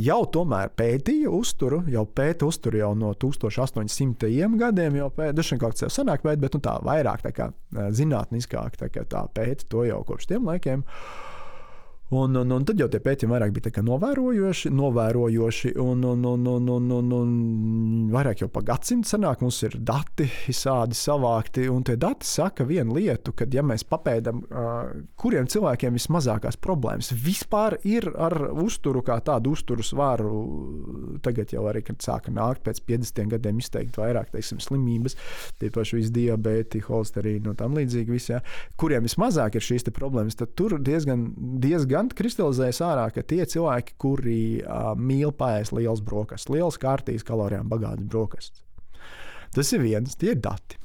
Jau 0.00 0.22
tomēr 0.32 0.72
pētīja 0.72 1.34
uzturu, 1.36 1.82
jau 1.92 2.06
pēta 2.08 2.48
uzturu 2.48 2.80
jau 2.80 2.94
no 2.96 3.12
1800 3.12 4.56
gadiem, 4.56 5.02
jau 5.02 5.12
pēta, 5.12 5.36
dažkārt 5.36 5.84
jau 5.84 5.92
senāk 5.92 6.24
pēta, 6.24 6.40
bet 6.46 6.56
nu, 6.56 6.64
tā 6.64 6.78
vairāk 6.86 7.25
tā 7.26 7.32
kā 7.34 7.50
zinātniskāk 7.74 8.78
tā, 8.80 8.90
tā 8.94 9.24
pēta 9.34 9.68
to 9.72 9.86
jau 9.88 10.02
kopš 10.06 10.30
tiem 10.32 10.46
laikiem. 10.48 10.86
Un, 12.08 12.34
un, 12.34 12.50
un 12.50 12.62
tad 12.62 12.78
jau 12.78 12.86
tie 12.86 13.00
pētījumi 13.02 13.34
vairāk 13.34 13.50
bija 13.56 13.82
novērojoši, 13.82 14.70
novērojoši 14.70 15.72
un, 15.82 16.04
un, 16.06 16.20
un, 16.30 16.44
un, 16.46 16.68
un, 16.70 16.90
un, 16.94 17.08
un 17.16 17.32
vairāk 18.12 18.44
jau 18.44 18.46
pa 18.52 18.60
gadsimtu 18.68 19.10
senāk 19.10 19.40
mums 19.42 19.58
ir 19.66 19.74
dati 19.82 20.28
visādi 20.44 20.94
savākti. 20.94 21.64
Un 21.66 21.82
tie 21.82 21.96
dati 21.98 22.28
saka 22.28 22.62
vienu 22.68 22.94
lietu, 23.00 23.34
ka, 23.34 23.48
ja 23.50 23.64
mēs 23.66 23.82
papēdam, 23.90 24.44
kuriem 25.18 25.48
cilvēkiem 25.50 25.98
vismazākās 25.98 26.60
problēmas 26.62 27.10
vispār 27.10 27.80
ir 27.82 28.06
ar 28.14 28.38
uzturu, 28.54 29.02
kā 29.02 29.18
tādu 29.26 29.56
uzturu 29.56 29.82
svaru, 29.82 30.30
tagad 31.26 31.56
jau 31.56 31.66
arī, 31.66 31.82
kad 31.90 31.98
sāka 32.06 32.30
nākt 32.30 32.62
pēc 32.68 32.84
50 32.86 33.34
gadiem 33.34 33.58
izteikt 33.58 33.98
vairāk, 33.98 34.30
teiksim, 34.30 34.62
slimības, 34.62 35.18
tie 35.58 35.72
paši 35.74 35.98
visi 35.98 36.14
diabēti, 36.20 36.84
holsterīni 36.86 37.50
un 37.50 37.58
tam 37.58 37.74
līdzīgi, 37.74 38.14
visi, 38.14 38.36
ja, 38.36 38.40
kuriem 38.78 39.10
vismazāk 39.10 39.58
ir 39.58 39.68
šīs 39.72 39.90
problēmas, 39.90 40.38
tad 40.38 40.54
tur 40.54 40.78
diezgan, 40.78 41.32
diezgan 41.34 41.95
gan 41.96 42.12
kristalizējas 42.12 42.82
ārā, 42.84 43.08
ka 43.14 43.24
tie 43.26 43.42
cilvēki, 43.48 43.96
kuri 44.00 44.40
uh, 44.62 44.92
mīl 44.94 45.32
pāriest 45.36 45.74
liels 45.76 46.04
brokastis, 46.04 46.52
liels 46.52 46.80
kārtīs, 46.82 47.26
kalorijām 47.26 47.68
bagāts 47.72 48.04
brokastis. 48.06 48.62
Tas 49.56 49.72
ir 49.72 49.84
viens, 49.86 50.18
tie 50.20 50.34
ir 50.34 50.42
dati. 50.44 50.78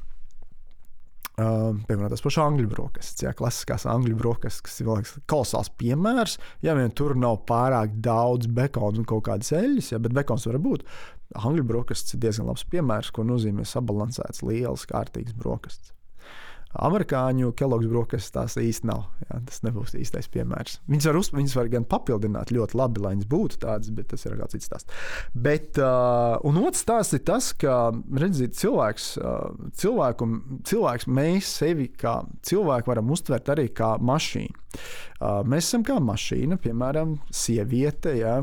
Uh, 1.42 1.72
piemēram, 1.88 2.12
tas 2.12 2.22
pašs 2.22 2.38
angļu 2.44 2.68
brokastis, 2.70 3.24
jā, 3.24 3.32
klasiskās 3.38 3.86
angļu 3.90 4.18
brokastis, 4.20 4.62
kas 4.66 4.82
ir 4.84 4.90
liekas, 4.92 5.14
kolosāls 5.32 5.72
piemērs. 5.80 6.36
Ja 6.62 6.76
vien 6.78 6.92
tur 6.96 7.16
nav 7.18 7.40
pārāk 7.50 7.96
daudz 8.04 8.50
bekona 8.52 9.02
un 9.02 9.08
kaut 9.10 9.26
kādas 9.30 9.54
eļļas, 9.58 9.94
ja, 9.94 10.02
bet 10.04 10.14
bekons 10.18 10.46
var 10.50 10.60
būt. 10.62 10.86
Angļu 11.40 11.66
brokastis 11.72 12.18
ir 12.18 12.22
diezgan 12.28 12.52
labs 12.52 12.68
piemērs, 12.70 13.14
ko 13.16 13.26
nozīmē 13.26 13.66
sabalansēts, 13.66 14.44
liels, 14.46 14.86
kārtīgs 14.92 15.34
brokastis. 15.40 15.96
Amerikāņu 16.80 17.52
Kellogg's 17.58 17.90
brokastis 17.92 18.34
tās 18.36 18.56
īsti 18.60 18.88
nav. 18.88 19.04
Jā, 19.26 19.42
tas 19.50 19.62
nebūs 19.66 19.96
īstais 20.00 20.30
piemērs. 20.32 20.80
Viņas 20.92 21.10
var, 21.10 21.20
uz, 21.20 21.32
viņas 21.36 21.58
var 21.60 21.72
gan 21.74 21.88
papildināt 21.92 22.54
ļoti 22.56 22.80
labi, 22.80 23.04
lai 23.04 23.14
viņas 23.16 23.30
būtu 23.32 23.60
tādas, 23.66 23.92
bet 23.96 24.12
tas 24.14 24.26
ir 24.28 24.38
kāds 24.40 24.56
cits 24.56 24.70
stāsts. 24.70 25.04
Bet, 25.34 25.80
uh, 25.82 26.38
un 26.48 26.62
otrs 26.64 26.84
stāsts 26.86 27.18
ir 27.18 27.24
tas, 27.28 27.52
ka 27.60 27.78
redziet, 28.24 28.56
cilvēks, 28.60 29.12
uh, 29.22 29.70
cilvēku, 29.82 30.30
cilvēks, 30.68 31.10
mēs 31.12 31.54
sevi 31.62 31.92
kā 31.92 32.22
cilvēku 32.48 32.94
varam 32.94 33.12
uztvert 33.14 33.52
arī 33.54 33.70
kā 33.76 33.96
mašīnu. 34.00 34.60
Mēs 35.22 35.68
esam 35.68 35.84
kā 35.86 36.00
mašīna, 36.02 36.58
piemēram, 36.62 37.14
sieviete. 37.36 38.16
Ja, 38.18 38.40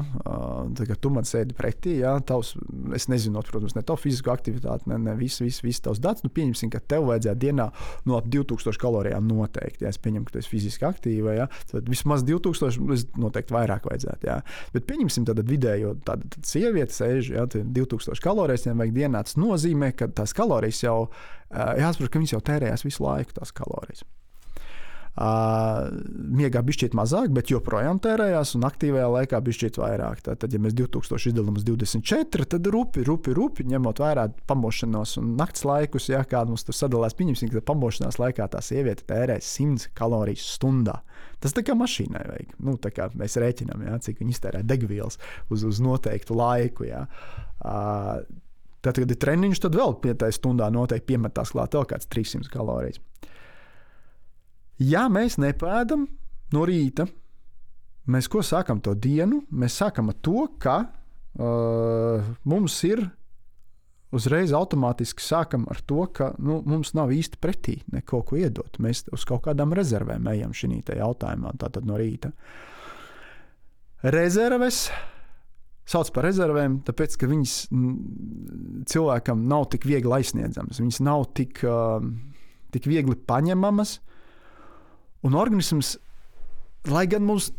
tagad 0.78 1.00
tu 1.02 1.10
man 1.10 1.26
sēdi 1.26 1.56
pretī, 1.58 1.96
ja, 2.04 2.12
tavs, 2.22 2.52
es 2.94 3.08
nezinu, 3.10 3.42
protams, 3.48 3.74
ne 3.74 3.82
tavu 3.86 4.04
fizisko 4.04 4.30
aktivitāti, 4.30 4.86
ne, 4.92 4.98
ne 5.08 5.14
visu, 5.18 5.42
visu, 5.46 5.64
visu 5.66 5.82
tavs 5.88 5.98
datus. 6.02 6.22
Nu, 6.22 6.30
pieņemsim, 6.34 6.70
ka 6.70 6.78
tev 6.78 7.08
vajadzētu 7.08 7.42
dienā 7.42 7.66
no 8.06 8.18
ap 8.18 8.28
2000 8.30 8.78
kalorijām 8.78 9.26
noteikti. 9.26 9.86
Ja 9.86 9.90
es 9.90 9.98
pieņemu, 10.04 10.28
ka 10.28 10.36
tu 10.36 10.42
esi 10.42 10.52
fiziski 10.52 10.86
aktīva, 10.86 11.34
ja, 11.40 11.48
tad 11.72 11.90
vismaz 11.90 12.22
2000, 12.28 13.18
noteikti 13.18 13.56
vairāk 13.56 13.88
vajadzētu. 13.90 14.30
Ja. 14.30 14.38
Bet 14.76 14.86
pieņemsim 14.90 15.26
tādu 15.26 15.42
vidējo 15.48 15.96
tādu 16.06 16.30
sievieti, 16.46 16.94
sēž, 16.94 17.32
ja, 17.34 17.48
2000 17.50 18.22
kalorijas 18.22 18.68
viņam 18.68 18.84
vajag 18.84 18.94
dienā. 19.00 19.24
Tas 19.26 19.40
nozīmē, 19.40 19.90
ka 19.98 20.12
tās 20.14 20.36
kalorijas 20.36 20.84
jau, 20.86 21.00
jāsaprot, 21.50 22.12
ka 22.12 22.22
viņas 22.22 22.36
jau 22.36 22.42
tērējās 22.52 22.86
visu 22.86 23.02
laiku, 23.02 23.34
tās 23.40 23.54
kalorijas. 23.56 24.06
Miegā 25.18 26.60
bija 26.62 26.76
šķiet 26.76 26.92
mazāk, 26.94 27.32
bet 27.34 27.50
joprojām 27.50 27.98
tērējās, 28.02 28.52
un 28.54 28.66
aktīvajā 28.68 29.08
laikā 29.16 29.40
bija 29.42 29.56
šķiet 29.56 29.78
vairāk. 29.80 30.20
Tad, 30.28 30.46
ja 30.54 30.60
mēs 30.62 30.76
2000 30.78 31.32
izdalām 31.32 31.58
uz 31.58 31.64
24, 31.66 32.46
tad 32.54 32.68
rupi, 32.70 33.02
rupi, 33.06 33.34
rupi 33.34 33.66
ņemot 33.66 33.98
vērā 34.04 34.28
pamošanos 34.50 35.16
un 35.18 35.34
naktas 35.40 35.66
laikus, 35.66 36.06
ja 36.12 36.22
kāda 36.22 36.52
mums 36.52 36.66
tur 36.68 36.78
sadalās, 36.78 37.18
pieņemsim, 37.18 37.50
ka 37.50 37.64
pamošanās 37.72 38.20
laikā 38.22 38.46
tā 38.52 38.62
sieviete 38.62 39.08
tērē 39.10 39.40
100 39.42 39.90
kalorijas 39.98 40.46
stundā. 40.54 41.00
Tas 41.42 41.54
tā 41.54 41.66
kā 41.66 41.74
mašīnai 41.78 42.24
vajag. 42.28 42.54
Nu, 42.62 42.78
kā 42.78 43.10
mēs 43.18 43.38
rēķinām, 43.42 43.88
ja, 43.88 43.98
cik 44.02 44.22
viņi 44.22 44.36
iztērē 44.36 44.62
degvielas 44.66 45.18
uz, 45.50 45.66
uz 45.66 45.82
noteiktu 45.82 46.38
laiku. 46.38 46.86
Ja. 46.92 47.08
Uh, 47.58 48.22
Tad, 48.78 48.94
kad 48.94 49.10
ir 49.10 49.18
treniņš, 49.18 49.58
tad 49.64 49.74
vēl 49.74 49.96
pie 49.98 50.12
tā 50.14 50.28
stundā 50.30 50.68
noteikti 50.70 51.10
piemetās 51.10 51.50
klāt 51.50 51.74
vēl 51.74 51.86
kāds 51.90 52.06
300 52.14 52.46
kalorijas. 52.52 53.00
Ja 54.78 55.08
mēs 55.10 55.38
nepēdam 55.42 56.06
no 56.54 56.64
rīta, 56.68 57.08
mēs 58.06 58.28
ko 58.30 58.44
sākam 58.46 58.82
to 58.84 58.94
dienu? 58.94 59.42
Mēs 59.50 59.80
sākam 59.82 60.12
ar 60.12 60.18
to, 60.22 60.46
ka 60.62 60.78
uh, 60.86 62.28
mums 62.48 62.78
ir 62.86 63.02
uzreiz 64.14 64.54
automātiski 64.56 65.20
sākam 65.20 65.66
ar 65.68 65.82
to, 65.84 66.06
ka 66.14 66.30
nu, 66.40 66.62
mums 66.64 66.94
nav 66.96 67.12
īsti 67.12 67.40
pretī 67.42 67.76
neko 67.92 68.22
ko 68.24 68.38
iedot. 68.40 68.78
Mēs 68.80 69.04
uz 69.12 69.26
kaut 69.28 69.44
kādām 69.48 69.74
rezervēm 69.76 70.30
ejam 70.32 70.54
šajā 70.56 70.96
jautājumā, 71.02 71.52
tātad 71.60 71.84
no 71.88 71.98
rīta. 72.00 72.32
Rezerves 74.06 74.86
sauc 75.88 76.10
par 76.12 76.26
rezervēm, 76.28 76.82
tāpēc 76.86 77.16
ka 77.20 77.28
viņas 77.28 77.54
cilvēkam 78.92 79.46
nav 79.48 79.70
tik 79.72 79.86
viegli 79.88 80.18
aizsniedzamas, 80.18 80.80
viņas 80.82 81.00
nav 81.04 81.30
tik, 81.36 81.62
uh, 81.66 82.04
tik 82.74 82.88
viegli 82.88 83.16
paņemamas. 83.28 83.98
Un 85.26 85.34
organisms, 85.34 85.96
lai 86.88 87.06
gan 87.10 87.24
mums 87.26 87.50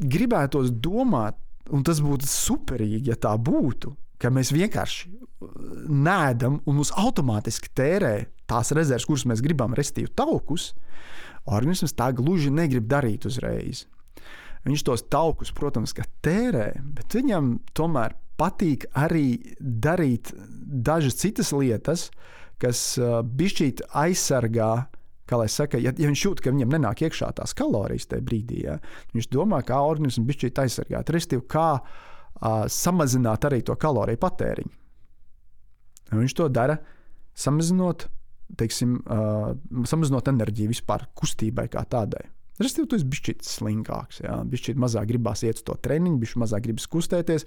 gribētos 0.00 0.72
domāt, 0.82 1.38
un 1.72 1.84
tas 1.86 2.00
būtu 2.04 2.26
superīgi, 2.28 3.10
ja 3.12 3.16
tā 3.16 3.34
būtu, 3.38 3.94
ka 4.20 4.30
mēs 4.34 4.52
vienkārši 4.54 5.10
uh, 5.10 5.52
nēdam 5.88 6.60
un 6.64 6.78
mums 6.80 6.92
automātiski 6.98 7.70
tērē 7.76 8.14
tās 8.50 8.72
rezerves, 8.76 9.06
kuras 9.08 9.26
mēs 9.28 9.42
gribam, 9.44 9.76
restīvi 9.76 10.12
taukus, 10.16 10.72
organisms 11.44 11.94
tā 11.96 12.10
gluži 12.16 12.52
negrib 12.52 12.88
darīt 12.90 13.26
uzreiz. 13.28 13.84
Viņš 14.64 14.84
tos 14.84 15.04
taukus, 15.12 15.52
protams, 15.52 15.92
tērē, 16.24 16.70
bet 16.96 17.16
viņam 17.16 17.58
tomēr 17.76 18.14
patīk 18.40 18.86
arī 18.96 19.54
darīt 19.60 20.32
dažas 20.64 21.18
citas 21.20 21.52
lietas, 21.52 22.08
kas 22.58 22.94
uh, 22.98 23.20
bišķīt 23.22 23.84
aizsargā 23.92 24.86
Kā 25.24 25.38
lai 25.40 25.48
saka, 25.48 25.78
ja, 25.80 25.92
ja 25.96 26.08
viņš 26.10 26.24
jūt, 26.26 26.40
ka 26.44 26.52
viņam 26.52 26.74
nenāk 26.76 27.04
iekšā 27.06 27.30
tās 27.38 27.54
kalorijas 27.56 28.10
tajā 28.10 28.24
brīdī, 28.26 28.64
ja, 28.66 28.76
viņš 29.16 29.30
domā, 29.32 29.62
kā 29.64 29.78
organismu 29.80 30.26
bišķīt 30.28 30.60
aizsargāt, 30.60 31.12
respektīvi, 31.14 31.46
kā 31.48 31.68
uh, 31.78 32.66
samazināt 32.68 33.46
arī 33.48 33.62
to 33.64 33.76
kaloriju 33.80 34.20
patēriņu. 34.20 34.74
Un 36.12 36.20
viņš 36.20 36.36
to 36.36 36.50
dara, 36.52 36.76
samazinot, 37.40 38.04
teiksim, 38.60 38.98
uh, 39.08 39.54
samazinot 39.88 40.28
enerģiju 40.34 40.74
vispār 40.74 41.08
kustībai 41.16 41.70
kā 41.72 41.86
tādai. 41.88 42.26
Respektīvi, 42.54 42.86
tu 42.86 42.98
esi 43.00 43.06
bijis 43.10 43.48
slinkāks, 43.56 44.20
bijis 44.46 44.76
mazāk 44.78 45.08
gribās 45.10 45.40
iet 45.42 45.58
uz 45.58 45.64
to 45.66 45.74
treniņu, 45.82 46.20
bijis 46.22 46.36
mazāk 46.38 46.62
gribas 46.68 46.86
kustēties, 46.86 47.46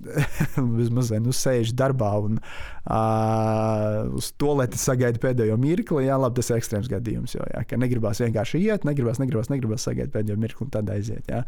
vismaz 0.80 1.10
nu, 1.20 1.34
sēž 1.36 1.74
darbā 1.76 2.14
un 2.24 2.38
uh, 2.40 4.08
uz 4.16 4.30
to 4.40 4.54
lietu 4.56 4.80
sagaida 4.80 5.20
pēdējo 5.20 5.58
mirkli. 5.60 6.06
Jā, 6.06 6.16
labi, 6.20 6.40
tas 6.40 6.48
ir 6.48 6.56
ekstrēms 6.56 6.88
gadījums, 6.88 7.36
jo 7.36 7.44
jā, 7.52 7.66
negribās 7.84 8.24
vienkārši 8.24 8.62
iet, 8.64 8.88
negribās, 8.88 9.20
negribās, 9.20 9.52
negribās 9.52 9.84
sagaidīt 9.84 10.16
pēdējo 10.16 10.40
mirkli 10.40 10.66
un 10.66 10.72
tad 10.72 10.88
aiziet. 10.96 11.28
Jā. 11.28 11.44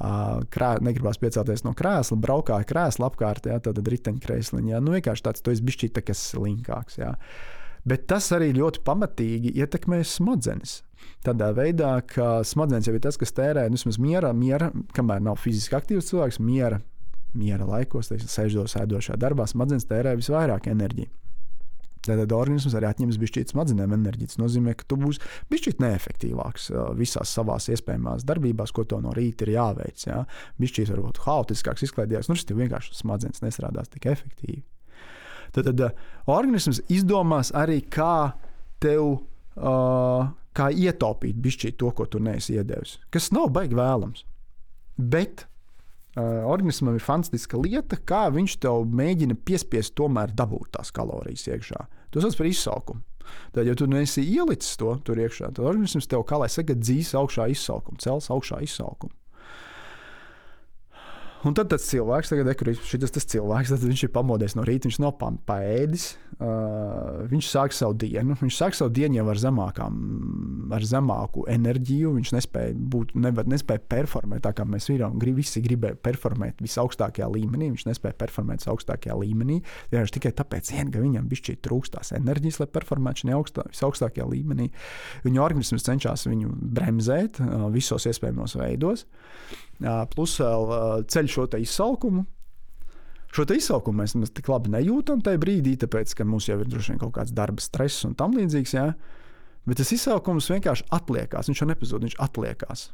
Uh, 0.00 0.40
krā, 0.48 0.74
negribās 0.80 1.20
piecelties 1.20 1.66
no 1.68 1.76
krēsla, 1.76 2.16
braukā 2.24 2.62
krēsla 2.64 3.12
apkārt, 3.12 3.52
jā, 3.52 3.60
tad 3.68 3.84
riteņkrēsliņā. 3.84 4.80
Nu, 4.80 4.96
vienkārši 4.96 5.28
tāds, 5.28 5.44
tu 5.44 5.52
esi 5.52 5.68
bijis 5.68 5.90
tāds 5.92 6.28
slinkāks. 6.32 7.02
Jā. 7.04 7.18
Bet 7.88 8.06
tas 8.10 8.28
arī 8.36 8.52
ļoti 8.56 8.82
pamatīgi 8.84 9.54
ietekmē 9.62 10.02
smadzenes. 10.04 10.80
Tādā 11.24 11.50
veidā, 11.56 11.94
ka 12.04 12.40
smadzenes 12.44 12.88
jau 12.88 12.96
ir 12.96 13.04
tas, 13.04 13.16
kas 13.20 13.32
tērē 13.36 13.66
nu, 13.72 13.80
miera, 14.00 14.34
miera, 14.36 14.70
kamēr 14.96 15.22
nav 15.24 15.40
fiziski 15.40 15.76
aktīvs 15.78 16.10
cilvēks, 16.12 16.40
miera, 16.44 16.80
miera 17.36 17.68
laikos, 17.68 18.12
sēžot 18.26 18.72
sēdošā 18.72 19.16
darbā, 19.20 19.48
smadzenes 19.48 19.88
tērē 19.88 20.16
visvairāk 20.20 20.68
enerģijas. 20.72 21.16
Tātad 22.00 22.32
organisms 22.32 22.72
arī 22.76 22.88
atņems 22.88 23.18
bišķīt 23.20 23.52
smadzenēm 23.52 23.92
enerģiju. 23.92 24.30
Tas 24.32 24.40
nozīmē, 24.40 24.72
ka 24.78 24.86
tu 24.88 24.96
būsi 25.00 25.20
bišķīt 25.52 25.82
neefektīvāks 25.84 26.70
visās 26.96 27.32
savās 27.36 27.68
iespējamās 27.74 28.24
darbībās, 28.28 28.72
ko 28.72 28.86
to 28.88 29.02
no 29.04 29.12
rīta 29.16 29.44
ir 29.44 29.52
jāveic. 29.58 30.06
Ja? 30.08 30.22
Bišķīt 30.62 30.94
varbūt 30.94 31.20
haotiskāks, 31.26 31.84
izklaidējies. 31.84 32.30
Nu, 32.32 32.38
tas 32.40 32.56
vienkārši 32.62 32.96
smadzenes 33.02 33.44
nestrādās 33.44 33.92
tik 33.92 34.08
efektīvi. 34.14 34.62
Tad, 35.54 35.70
tad 35.70 36.00
organisms 36.30 36.82
izdomās 36.92 37.50
arī, 37.56 37.80
kā 37.90 38.32
tev 38.80 39.06
uh, 39.10 40.30
kā 40.56 40.70
ietaupīt 40.74 41.38
bišķīt 41.40 41.78
to, 41.80 41.92
ko 41.94 42.06
tu 42.10 42.20
neesi 42.22 42.56
iedevis. 42.58 42.98
Kas 43.12 43.30
nav 43.34 43.50
baigi 43.54 43.78
vēlams. 43.78 44.24
Bet 45.00 45.44
uh, 45.44 46.42
organismam 46.50 46.96
ir 46.98 47.04
fantastiska 47.04 47.60
lieta, 47.60 47.98
kā 48.06 48.26
viņš 48.34 48.58
tev 48.64 48.84
mēģina 49.00 49.38
piespiest 49.46 49.94
tomēr 49.98 50.34
dabūt 50.36 50.74
tās 50.76 50.92
kalorijas 50.94 51.46
iekšā. 51.50 51.86
Tas 52.10 52.26
sauc 52.26 52.36
par 52.40 52.50
izsaukumu. 52.50 53.06
Tad, 53.54 53.62
ja 53.68 53.76
tu 53.78 53.86
neesi 53.86 54.24
ielicis 54.26 54.74
to 54.80 54.96
tur 55.06 55.20
iekšā, 55.22 55.52
tad 55.54 55.62
organisms 55.62 56.08
tev, 56.10 56.24
kā 56.26 56.40
lai 56.40 56.48
saka, 56.50 56.74
dzīs 56.74 57.12
augšā 57.14 57.46
izsaukumu, 57.52 58.00
cels 58.02 58.26
augšā 58.34 58.58
izsaukumu. 58.66 59.14
Un 61.40 61.54
tad 61.56 61.70
tas 61.72 61.86
cilvēks, 61.88 62.28
tagad, 62.34 62.50
kur 62.58 62.68
šis 62.76 63.12
tas 63.14 63.24
cilvēks, 63.32 63.70
tad 63.72 63.84
viņš 63.86 64.02
ir 64.04 64.10
pamodies 64.12 64.52
no 64.58 64.64
rīta, 64.66 64.90
viņš 64.90 64.98
nav 65.00 65.14
paēdis. 65.48 66.10
Uh, 66.40 67.22
viņš 67.30 67.48
sāk 67.48 67.72
savu 67.76 67.96
dienu. 68.00 68.36
Viņš 68.40 68.58
sāk 68.58 68.76
savu 68.76 68.92
dienu 68.96 69.18
jau 69.18 69.24
ar, 69.32 69.40
zemākām, 69.40 69.94
ar 70.76 70.84
zemāku 70.84 71.46
enerģiju. 71.52 72.12
Viņš 72.18 72.32
nespēja 72.36 72.74
būt, 72.92 73.14
nevar, 73.24 73.48
nespēja 73.48 73.80
performēt 73.92 74.44
tā, 74.44 74.52
kā 74.56 74.66
mēs 74.68 74.90
viram, 74.92 75.16
grib, 75.20 75.38
visi 75.40 75.64
gribēja 75.64 75.96
performēt 76.04 76.60
visaugstākajā 76.64 77.30
līmenī. 77.32 77.70
Viņš 77.72 77.86
nespēja 77.88 78.18
performēt 78.20 78.60
visaugstākajā 78.64 79.16
līmenī. 79.22 79.62
Vienkārši 79.94 80.16
tikai 80.18 80.34
tāpēc, 80.42 80.74
vien, 80.76 80.92
ka 80.92 81.04
viņam 81.06 81.32
bija 81.32 81.56
trūkst 81.68 81.96
tās 81.96 82.12
enerģijas, 82.20 82.60
lai 82.60 82.68
performētu 82.76 83.24
šajā 83.24 83.40
augstā, 83.40 83.66
visaugstākajā 83.72 84.28
līmenī. 84.28 84.68
Viņa 85.24 85.44
organisms 85.44 85.88
cenšas 85.88 86.28
viņu 86.28 86.52
bremzēt 86.76 87.40
uh, 87.40 87.68
visos 87.72 88.08
iespējamos 88.12 88.60
veidos. 88.60 89.08
Uh, 89.08 89.66
plus 90.12 90.36
vēl 90.40 91.04
ceļ 91.10 91.30
šo 91.32 91.46
izsalkumu. 91.58 92.26
Šo 93.30 93.46
izsalkumu 93.54 94.02
mēs 94.02 94.16
nemaz 94.16 94.32
tik 94.34 94.48
labi 94.50 94.72
nejūtam 94.74 95.22
tajā 95.22 95.38
brīdī, 95.40 95.76
tāpēc, 95.78 96.16
ka 96.18 96.26
mums 96.26 96.48
jau 96.50 96.58
ir 96.58 96.68
droši 96.68 96.94
vien 96.94 97.02
kaut 97.02 97.14
kāds 97.14 97.34
darba 97.34 97.62
stress 97.62 98.04
un 98.08 98.16
tam 98.18 98.34
līdzīgs. 98.34 98.74
Jā. 98.74 98.88
Bet 99.68 99.78
tas 99.78 99.92
izsalkums 99.94 100.50
vienkārši 100.50 100.88
atliekās. 100.90 101.50
Viņš 101.50 101.62
jau 101.62 101.68
nepazūd, 101.70 102.08
viņš 102.08 102.18
atliekās. 102.26 102.88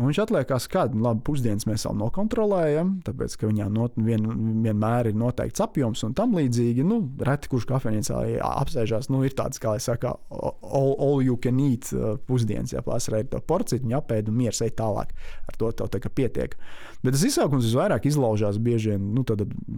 Un 0.00 0.08
viņš 0.08 0.22
atliekās 0.22 0.64
kādu 0.72 1.02
labu 1.04 1.20
pusdienas 1.26 1.66
mēs 1.68 1.82
vēl 1.84 1.98
nokontrolējam, 2.00 2.94
tāpēc, 3.04 3.34
ka 3.36 3.48
viņām 3.50 3.74
not, 3.76 3.98
vien, 4.00 4.24
vienmēr 4.64 5.10
ir 5.10 5.18
noteikts 5.20 5.60
apjoms 5.60 6.00
un 6.06 6.14
tam 6.16 6.32
līdzīgi. 6.38 6.86
Nu, 6.88 7.02
reti 7.20 7.50
kurš 7.52 7.66
kafejnīcā 7.68 8.22
apsēžās, 8.46 9.10
nu, 9.12 9.20
ir 9.28 9.36
tāds, 9.36 9.60
kā 9.60 9.74
jau 9.76 9.84
saka, 9.84 10.14
all, 10.32 10.94
all 10.96 11.20
you 11.20 11.36
can 11.36 11.60
eat 11.60 11.90
uh, 11.92 12.14
pusdienas, 12.24 12.72
ja 12.72 12.80
plāsrē 12.86 13.20
ir 13.20 13.28
to 13.34 13.42
porciju, 13.44 13.84
viņa 13.84 13.98
apēd 14.00 14.32
un 14.32 14.38
mieras 14.40 14.62
ej 14.64 14.72
tālāk. 14.80 15.12
Ar 15.52 15.60
to 15.60 15.68
tev 15.76 15.92
tā 15.92 16.00
kā 16.00 16.12
pietiek. 16.22 16.56
Bet 17.04 17.12
tas 17.12 17.26
izsaukums 17.28 17.68
visvairāk 17.68 18.08
izlaužās 18.08 18.62
bieži 18.64 18.94
vien 18.94 19.12
nu, 19.12 19.26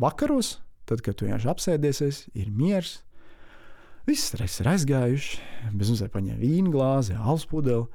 vakaros, 0.05 0.61
tad, 0.87 1.03
kad 1.03 1.19
tu 1.19 1.27
vienkārši 1.27 1.51
apsēdies, 1.51 2.05
ir 2.39 2.55
miers. 2.55 3.01
Viss 4.07 4.31
stress 4.31 4.63
ir 4.63 4.71
aizgājuši, 4.71 5.43
bez 5.75 5.91
mums 5.91 6.07
ir 6.07 6.15
paņēma 6.15 6.39
vīna 6.39 6.71
glāzi, 6.71 7.19
alus 7.19 7.49
pudeli 7.51 7.89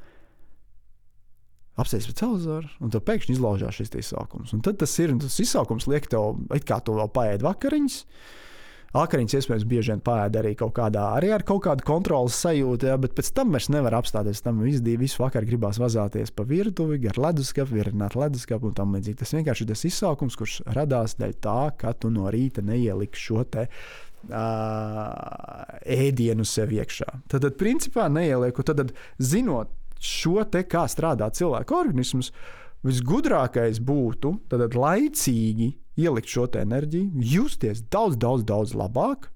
apsēsties 1.79 2.11
pie 2.11 2.17
televizora, 2.21 2.73
un 2.83 2.91
tad 2.93 3.05
pēkšņi 3.07 3.37
izlaužās 3.37 3.79
šis 3.79 3.95
izsaukums. 4.03 4.53
Un 4.55 4.65
tad 4.65 4.79
tas 4.81 4.93
ir, 5.01 5.15
tas 5.21 5.39
izsaukums 5.43 5.87
liek 5.91 6.09
tev, 6.11 6.37
kā 6.67 6.81
tu 6.83 6.97
vēl 6.99 7.09
paēdi 7.15 7.47
vakariņas. 7.47 8.03
Vakariņas 8.89 9.35
iespējams 9.37 9.65
bieži 9.69 9.91
vien 9.93 9.99
pāēda 10.01 10.39
arī 10.41 10.55
kaut 10.57 10.71
kādā, 10.79 11.03
arī 11.13 11.29
ar 11.35 11.43
kaut 11.45 11.61
kādu 11.67 11.85
kontrolas 11.85 12.39
sajūtu, 12.41 12.87
ja, 12.89 12.95
bet 12.97 13.13
pēc 13.17 13.29
tam 13.37 13.53
vairs 13.53 13.69
nevar 13.69 13.99
apstāties. 13.99 14.41
Tam 14.41 14.63
visu, 14.65 14.81
visu 14.97 15.21
vakaru 15.21 15.45
gribās 15.51 15.77
vazāties 15.81 16.33
pa 16.33 16.45
virtuvi, 16.49 16.97
ar 17.11 17.19
leduskapu, 17.27 17.75
virināt 17.77 18.17
leduskapu 18.17 18.71
un 18.71 18.77
tam 18.79 18.97
līdzīgi. 18.97 19.19
Tas 19.21 19.35
vienkārši 19.37 19.65
ir 19.65 19.69
tas 19.75 19.85
izsaukums, 19.91 20.37
kurš 20.39 20.55
radās 20.73 21.19
dēļ 21.21 21.37
tā, 21.45 21.59
ka 21.77 21.93
tu 22.01 22.09
no 22.13 22.33
rīta 22.33 22.65
neieliksi 22.65 23.27
šo 23.29 23.45
te 23.53 23.67
uh, 23.69 24.33
ēdienu 25.85 26.47
sev 26.49 26.73
iekšā. 26.73 27.11
Tad, 27.29 27.45
tad 27.45 27.61
principā 27.61 28.09
neielieku, 28.09 28.65
tad, 28.65 28.81
tad 28.81 28.97
zinot 29.21 29.69
šo 29.99 30.43
te 30.51 30.63
kā 30.67 30.85
strādā 30.89 31.29
cilvēka 31.35 31.75
organisms, 31.75 32.31
visgudrākais 32.87 33.81
būtu 33.83 34.37
tad 34.51 34.75
laicīgi 34.75 35.73
ielikt 35.99 36.31
šo 36.31 36.47
enerģiju, 36.55 37.23
justies 37.33 37.83
daudz, 37.91 38.17
daudz, 38.17 38.45
daudz 38.47 38.75
labāk. 38.77 39.29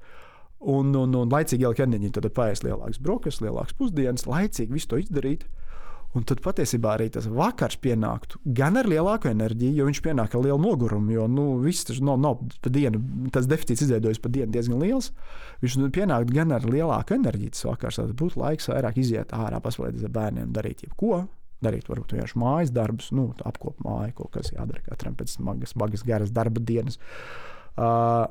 Un, 0.64 0.94
un, 0.96 1.12
un 1.20 1.28
laicīgi 1.28 1.66
ielikt 1.66 1.84
enerģiju, 1.84 2.14
tad 2.16 2.30
paies 2.38 2.64
lielāks 2.64 3.02
brokastis, 3.04 3.44
lielāks 3.44 3.76
pusdienas, 3.76 4.24
laicīgi 4.30 4.72
visu 4.72 4.94
to 4.94 5.02
izdarīt. 5.02 5.44
Un 6.14 6.26
tad 6.30 6.44
patiesībā 6.46 6.92
arī 6.94 7.08
tas 7.14 7.26
vakars 7.26 7.80
pienāktu 7.82 8.38
gan 8.58 8.78
ar 8.78 8.86
lielāku 8.90 9.32
enerģiju, 9.32 9.80
jo 9.80 9.86
viņš 9.88 10.02
pienāk 10.06 10.36
ar 10.38 10.44
lielu 10.46 10.60
nogurumu. 10.62 11.10
Jo 11.16 11.26
nu, 11.32 11.46
viss 11.64 11.88
tas 11.90 11.98
nav, 12.06 12.20
nav 12.22 12.44
pa 12.62 12.70
dienu, 12.74 13.02
tas 13.34 13.48
deficīts 13.50 13.82
izveidojas 13.88 14.22
pa 14.22 14.30
dienu 14.34 14.54
diezgan 14.54 14.84
liels. 14.84 15.10
Viņš 15.64 15.78
nu, 15.82 15.90
pienāk 15.94 16.30
gan 16.30 16.54
ar 16.54 16.68
lielāku 16.70 17.18
enerģiju 17.18 17.56
tas 17.56 17.66
vakars. 17.66 17.98
Tad 17.98 18.14
būtu 18.20 18.42
laiks 18.44 18.70
vairāk 18.70 19.00
iziet 19.02 19.34
ārā, 19.34 19.62
paspēlēties 19.64 20.06
ar 20.06 20.14
bērniem, 20.20 20.52
darīt 20.54 20.86
jebko. 20.86 21.24
Darīt, 21.64 21.88
varbūt 21.90 22.14
vienkārši 22.14 22.38
mājas 22.42 22.74
darbus, 22.76 23.10
nu, 23.16 23.30
apkopot 23.48 23.82
māju, 23.86 24.14
kaut 24.20 24.34
kas 24.36 24.52
jādara 24.54 24.84
katram 24.86 25.16
pēc 25.18 25.38
smagas, 25.38 25.74
smagas 25.74 26.04
garas 26.06 26.34
darba 26.36 26.62
dienas. 26.62 27.00
Uh, 27.74 28.28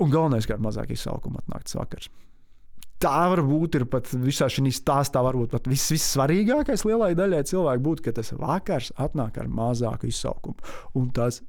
un 0.00 0.14
galvenais, 0.14 0.46
ka 0.48 0.56
ar 0.56 0.62
mazāk 0.64 0.94
izsalkumu 0.94 1.42
atnākts 1.42 1.76
vakars 1.76 2.08
tā 3.02 3.18
varbūt 3.32 3.78
ir 3.78 3.84
pat 3.90 4.10
visā 4.18 4.48
šī 4.50 4.72
stāstā, 4.74 5.22
varbūt 5.24 5.54
pat 5.54 5.68
viss, 5.70 5.92
vissvarīgākais 5.94 6.84
lielai 6.88 7.14
daļai 7.18 7.44
cilvēku 7.50 7.84
būtu, 7.84 8.08
ka 8.08 8.16
tas 8.18 8.34
vakars 8.34 8.90
atnāk 8.98 9.38
ar 9.38 9.52
mazāku 9.52 10.10
izsaukumu. 10.10 10.58
Un 10.98 11.08
tas, 11.14 11.40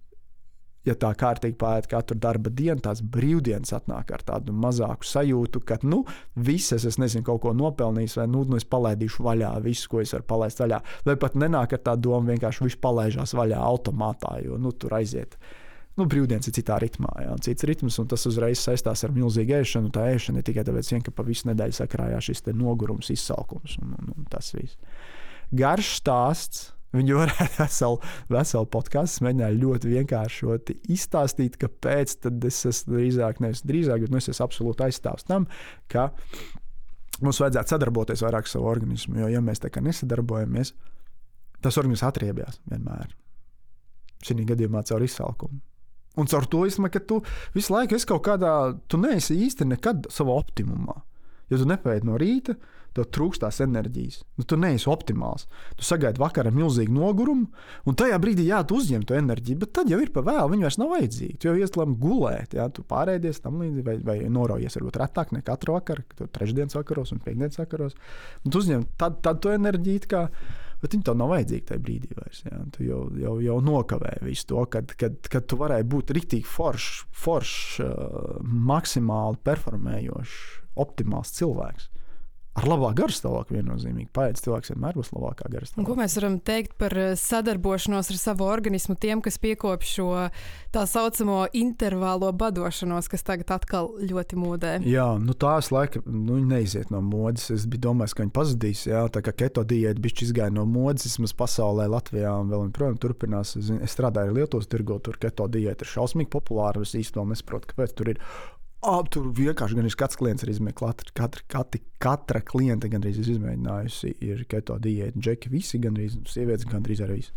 ja 0.88 0.96
tā 1.00 1.12
kārtīgi 1.18 1.58
pāriet 1.60 1.90
katru 1.92 2.18
darba 2.22 2.52
dienu, 2.54 2.80
tās 2.86 3.02
brīvdienas 3.02 3.74
atnāk 3.78 4.14
ar 4.16 4.26
tādu 4.26 4.54
mazāku 4.56 5.08
sajūtu, 5.10 5.64
ka, 5.66 5.80
nu, 5.90 6.04
visas 6.36 6.86
es 6.88 7.00
nezinu, 7.02 7.26
kaut 7.28 7.42
ko 7.46 7.56
nopelnījis, 7.58 8.20
vai 8.22 8.28
nu, 8.32 8.46
nu 8.50 8.60
es 8.60 8.68
palaidīšu 8.70 9.26
vaļā 9.26 9.56
visu, 9.66 9.90
ko 9.92 10.04
es 10.04 10.14
varu 10.16 10.30
palaist 10.30 10.62
vaļā. 10.64 10.84
Vai 11.10 11.18
pat 11.22 11.40
nenāk 11.40 11.74
ar 11.78 11.84
tādu 11.92 12.12
domu, 12.12 12.30
vienkārši 12.36 12.68
viss 12.68 12.84
palaižās 12.84 13.36
vaļā 13.38 13.64
automātā, 13.72 14.38
jo, 14.46 14.62
nu, 14.62 14.76
tur 14.78 15.00
aiziet 15.02 15.40
nu, 16.00 16.08
brīvdienas 16.10 16.50
ir 16.50 16.56
citā 16.56 16.80
ritmā, 16.82 17.12
jā, 17.26 17.36
cits 17.46 17.68
ritms, 17.68 18.00
un 18.02 18.10
tas 18.12 18.26
uzreiz 18.30 18.62
saistās 18.64 19.04
ar 19.06 19.14
milzīgu 19.16 19.60
ēšanu. 19.60 19.92
Tā 19.96 20.08
ēšana 20.16 20.42
ir 20.42 20.48
tikai 20.48 20.66
tāpēc, 20.68 20.92
vien, 20.96 21.06
ka 21.06 21.14
pa 21.16 21.26
visu 21.28 21.50
nedēļu 21.52 21.78
sakrājās 21.78 22.30
šis 22.30 22.46
nogurums, 22.58 23.12
izsalkums 23.14 23.78
un, 23.84 23.96
un, 24.00 24.12
un 24.18 24.28
tas 24.32 24.52
viss. 24.56 24.80
Garš 25.56 25.96
stāsts. 26.02 26.68
Viņu 26.90 27.20
varētu 27.20 27.60
veselu, 27.60 27.98
veselu 28.34 28.66
podkāstu 28.74 29.22
mēģināt 29.28 29.60
ļoti 29.62 29.92
vienkāršot 29.92 30.72
izstāstīt, 30.90 31.60
kāpēc 31.62 32.16
es 32.50 32.58
esmu 32.66 32.96
drīzāk, 32.96 33.44
nevis 33.46 33.62
drīzāk, 33.62 34.08
bet 34.08 34.16
nu, 34.16 34.18
es 34.18 34.32
esmu 34.34 34.48
absolūti 34.48 34.88
aizstāvs 34.88 35.28
tam, 35.28 35.46
ka 35.86 36.08
mums 37.22 37.44
vajadzētu 37.44 37.76
sadarboties 37.76 38.26
vairāk 38.26 38.50
ar 38.50 38.54
savu 38.56 38.72
organismu. 38.74 39.20
Jo, 39.22 39.30
ja 39.36 39.44
mēs 39.46 39.62
tā 39.62 39.70
kā 39.70 39.86
nesadarbojamies, 39.86 40.74
tas 41.62 41.78
organisms 41.78 42.08
atriebjās 42.10 42.58
vienmēr. 42.72 43.14
Šī 44.26 44.42
gadījumā 44.50 44.82
caur 44.90 45.06
izsalkumu. 45.06 45.62
Un 46.20 46.28
caur 46.32 46.48
to 46.52 46.66
izsaka, 46.68 46.98
ka 46.98 47.06
tu 47.12 47.22
visu 47.56 47.76
laiku 47.76 47.96
esi 47.98 48.10
kaut 48.10 48.26
kādā, 48.28 48.56
tu 48.92 49.00
neesi 49.02 49.38
īsti 49.48 49.70
nekad 49.70 50.10
savā 50.14 50.36
optimumā. 50.40 51.00
Ja 51.50 51.58
tu 51.58 51.66
nepēdi 51.70 52.06
no 52.06 52.20
rīta, 52.20 52.56
tev 52.96 53.06
trūkst 53.14 53.44
tās 53.44 53.60
enerģijas. 53.64 54.22
Nu, 54.38 54.46
tu 54.50 54.58
neesi 54.60 54.90
optimāls. 54.90 55.46
Tu 55.78 55.86
sagaidi 55.86 56.22
vakarā 56.22 56.52
milzīgu 56.54 56.94
nogurumu, 56.94 57.48
un 57.86 57.98
tajā 57.98 58.18
brīdī 58.22 58.48
jā, 58.50 58.62
tu 58.68 58.80
uzņem 58.80 59.06
to 59.08 59.18
enerģiju, 59.18 59.62
bet 59.64 59.74
tad 59.78 59.92
jau 59.94 60.00
ir 60.02 60.12
par 60.16 60.26
vēlu. 60.28 60.54
Viņa 60.54 60.68
vairs 60.68 60.80
nav 60.82 60.94
vajadzīga. 60.96 61.38
Tu 61.40 61.50
jau 61.50 61.56
ieslēdz 61.60 61.98
gulēt, 62.02 62.56
jā, 62.58 62.70
tu 62.74 62.86
pārēdies 62.90 63.44
tam 63.46 63.62
līdzīgi, 63.64 63.86
vai, 63.86 63.98
vai 64.06 64.18
noraujies 64.40 64.80
varbūt 64.80 65.02
retāk 65.04 65.36
nekā 65.38 65.48
katru 65.52 65.78
vakaru, 65.78 66.06
kad 66.10 66.24
tu 66.24 66.32
trešdienas 66.38 66.78
vakaros 66.78 67.14
un 67.16 67.22
piekdienas 67.26 67.62
vakaros. 67.62 67.98
Un 68.46 68.54
tu 68.54 68.64
uzņem 68.64 68.90
tad, 69.00 69.22
tad 69.26 69.42
to 69.46 69.54
enerģiju. 69.54 70.10
Bet 70.80 70.96
viņi 70.96 71.06
tev 71.10 71.18
nav 71.20 71.34
vajadzīgi 71.34 71.66
tajā 71.68 71.84
brīdī 71.84 72.14
vairs. 72.16 72.42
Jā. 72.46 72.60
Tu 72.76 72.86
jau, 72.88 73.02
jau, 73.20 73.36
jau 73.44 73.58
nokavēji 73.66 74.26
visu 74.30 74.48
to, 74.54 74.64
kad, 74.72 74.94
kad, 75.00 75.18
kad 75.32 75.48
tu 75.50 75.60
varēji 75.60 75.88
būt 75.92 76.14
rīktīgi 76.16 76.48
foršs, 76.48 77.04
forš, 77.26 77.54
uh, 77.84 78.38
maksimāli 78.72 79.42
performējošs, 79.50 80.38
optimāls 80.80 81.36
cilvēks 81.36 81.90
ar 82.58 82.66
labāku 82.68 82.98
garstāvokli 83.04 83.60
viennozīmīgi. 83.60 84.10
Paiet 84.16 84.40
cilvēks 84.42 84.74
vienmēr 84.74 84.98
būs 84.98 85.12
labākā 85.14 85.50
garstāvoklī. 85.54 85.86
Ko 85.88 85.96
mēs 86.00 86.16
varam 86.18 86.38
teikt 86.44 86.76
par 86.82 86.96
eh, 86.98 87.14
sadarbošanos 87.20 88.10
ar 88.12 88.20
savu 88.20 88.48
organismu 88.50 88.98
tiem, 89.00 89.22
kas 89.26 89.40
piekop 89.42 89.86
šo 89.88 90.10
tā 90.74 90.84
saucamo 90.90 91.44
intervālo 91.58 92.32
badošanos, 92.36 93.10
kas 93.12 93.26
tagad 93.28 93.54
atkal 93.56 93.92
ļoti 94.02 94.40
modē? 94.40 94.74
Jā, 94.90 95.08
nu 95.22 95.36
tās 95.40 95.72
laika 95.74 96.02
nu, 96.06 96.40
neiziet 96.44 96.92
no 96.94 97.02
modes. 97.06 97.50
Es 97.54 97.68
domājis, 97.70 98.16
ka 98.18 98.26
viņi 98.26 98.36
pazudīs. 98.36 98.86
Jā, 98.90 99.06
tā 99.14 99.24
kā 99.26 99.36
keto 99.46 99.64
diēta 99.68 100.04
bišķi 100.04 100.30
izgāja 100.30 100.54
no 100.56 100.66
modes, 100.70 101.08
vismaz 101.08 101.36
pasaulē, 101.38 101.88
Latvijā 101.92 102.36
un 102.42 102.52
vēl 102.52 102.68
joprojām 102.68 103.00
turpinās. 103.02 103.56
Es, 103.60 103.72
es 103.78 103.96
strādāju 103.96 104.36
Lietuvas 104.36 104.70
tirgo, 104.70 105.00
tur 105.04 105.20
keto 105.22 105.48
diēta 105.52 105.86
ir 105.86 105.94
šausmīgi 105.96 106.34
populāra. 106.34 106.84
Es 106.84 106.98
īstenībā 106.98 107.34
nesaprotu, 107.34 107.74
kāpēc 107.74 107.96
tur 107.96 108.16
ir 108.16 108.24
Ap, 108.80 109.10
tur 109.12 109.26
vienkārši 109.36 109.76
gan 109.76 109.88
katrs 110.00 110.18
klients 110.20 110.46
ir 110.46 110.54
izmēģinājis. 110.54 111.12
Katra, 111.20 111.42
katra, 111.52 111.82
katra 112.00 112.42
klienta 112.48 112.88
gan 112.92 113.04
arī 113.04 113.12
izmēģinājusi 113.20 114.14
ir 114.24 114.46
keto 114.48 114.78
diētu. 114.80 115.20
Džeki 115.20 115.52
visi 115.52 115.82
gan 115.84 116.00
arī 116.00 116.08
sievietes, 116.08 116.68
gan 116.70 116.86
arī 116.88 116.96
visi. 117.12 117.34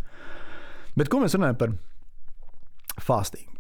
Bet 0.94 1.10
ko 1.10 1.18
mēs 1.18 1.34
runājam 1.34 1.58
par 1.58 1.74
fastīgu? 3.02 3.50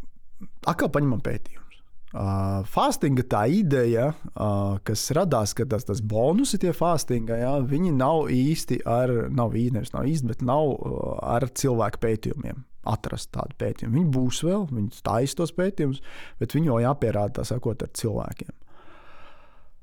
Atkal 0.70 0.92
paņemam 0.94 1.24
pētījumus. 1.26 1.80
Uh, 2.12 2.60
fastinga 2.68 3.24
tā 3.24 3.46
ideja, 3.48 4.10
uh, 4.12 4.76
kas 4.84 5.06
radās, 5.16 5.54
ka 5.56 5.64
tas, 5.64 5.86
tas 5.88 6.02
bonusi 6.04 6.60
tie 6.60 6.74
fastinga, 6.76 7.38
jā, 7.40 7.52
viņi 7.66 7.94
nav 7.96 8.28
īsti 8.30 8.82
ar, 8.84 9.10
nav 9.32 9.56
īsti, 9.56 9.78
nevis 9.78 9.94
nav 9.94 10.10
īsti, 10.10 10.28
bet 10.28 10.44
nav 10.44 10.74
uh, 10.74 11.14
ar 11.24 11.48
cilvēku 11.56 12.02
pētījumiem 12.04 12.60
atrast 12.88 13.32
tādu 13.36 13.56
pētījumu. 13.60 13.94
Viņi 13.98 14.10
būs 14.16 14.42
vēl, 14.46 14.66
viņi 14.72 15.04
taisa 15.06 15.42
tos 15.42 15.54
pētījumus, 15.58 16.02
bet 16.40 16.56
viņi 16.56 16.72
jau 16.72 16.82
jāpierāda 16.82 17.40
tā 17.40 17.48
sakot 17.54 17.84
ar 17.84 17.94
cilvēkiem. 17.98 18.52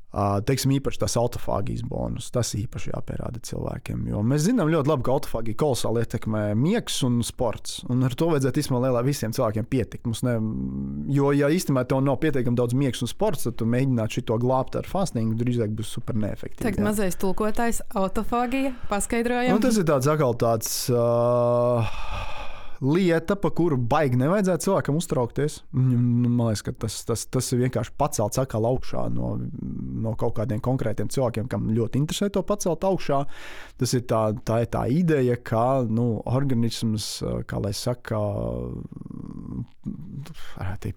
Teiksim, 0.10 0.72
īpaši 0.74 1.04
tas 1.04 1.14
autofāgijas 1.22 1.84
bonus. 1.86 2.32
Tas 2.34 2.50
īpaši 2.58 2.90
jāpierāda 2.90 3.42
cilvēkiem. 3.46 4.08
Jo 4.10 4.24
mēs 4.26 4.48
zinām 4.48 4.72
ļoti 4.74 4.90
labi, 4.90 5.06
ka 5.06 5.14
autofāgija 5.14 5.60
kolosāli 5.62 6.02
ietekmē 6.02 6.42
miegs 6.58 6.98
un 7.06 7.20
sports. 7.26 7.84
Un 7.94 8.02
ar 8.08 8.16
to 8.18 8.32
vajadzētu 8.32 8.64
īstenībā 8.64 9.04
visiem 9.06 9.36
cilvēkiem 9.38 9.70
pietikt. 9.70 10.10
Ne, 10.26 10.34
jo, 11.14 11.30
ja 11.38 11.52
īstenībā 11.54 11.86
tev 11.86 12.02
nav 12.08 12.18
pietiekami 12.24 12.58
daudz 12.58 12.74
miegs 12.74 13.06
un 13.06 13.12
sports, 13.12 13.46
tad 13.46 13.60
tu 13.62 13.70
mēģināt 13.70 14.18
šo 14.18 14.40
glābt 14.42 14.80
ar 14.80 14.90
fastingu, 14.90 15.38
drīzāk 15.38 15.78
būs 15.78 15.94
super 16.00 16.18
neefektīvi. 16.18 16.66
Tagad 16.66 16.82
jā. 16.82 16.90
mazais 16.90 17.22
tulkotājs 17.22 17.84
autofāgija 17.94 18.74
paskaidrojam. 18.90 19.54
Nu, 19.54 19.62
tas 19.62 19.78
ir 19.78 19.86
tāds 19.86 20.10
atkal 20.10 20.34
tāds. 20.42 20.74
Uh, 20.90 21.86
lieta, 22.82 23.36
pa 23.40 23.52
kuru 23.56 23.78
baigi 23.78 24.20
nevajadzētu 24.20 24.66
cilvēkam 24.68 25.00
uztraukties. 25.00 25.60
Man 25.76 26.38
liekas, 26.40 26.64
ka 26.66 26.74
tas, 26.86 27.00
tas, 27.08 27.26
tas 27.32 27.52
ir 27.54 27.64
vienkārši 27.66 27.96
pacelts 28.00 28.40
atkal 28.42 28.68
augšā 28.70 29.06
no, 29.14 29.34
no 30.06 30.16
kaut 30.20 30.38
kādiem 30.40 30.62
konkrētiem 30.64 31.12
cilvēkiem, 31.12 31.50
kam 31.52 31.70
ļoti 31.76 32.04
interesē 32.04 32.30
to 32.34 32.44
pacelt 32.48 32.86
augšā. 32.88 33.24
Tas 33.80 33.96
ir 33.98 34.06
tā, 34.10 34.22
tā, 34.48 34.62
ir 34.64 34.72
tā 34.72 34.86
ideja, 34.94 35.36
ka 35.44 35.84
nu, 35.88 36.08
organisms, 36.30 37.12
kā 37.50 37.60
lai 37.64 37.74
saka, 37.76 38.22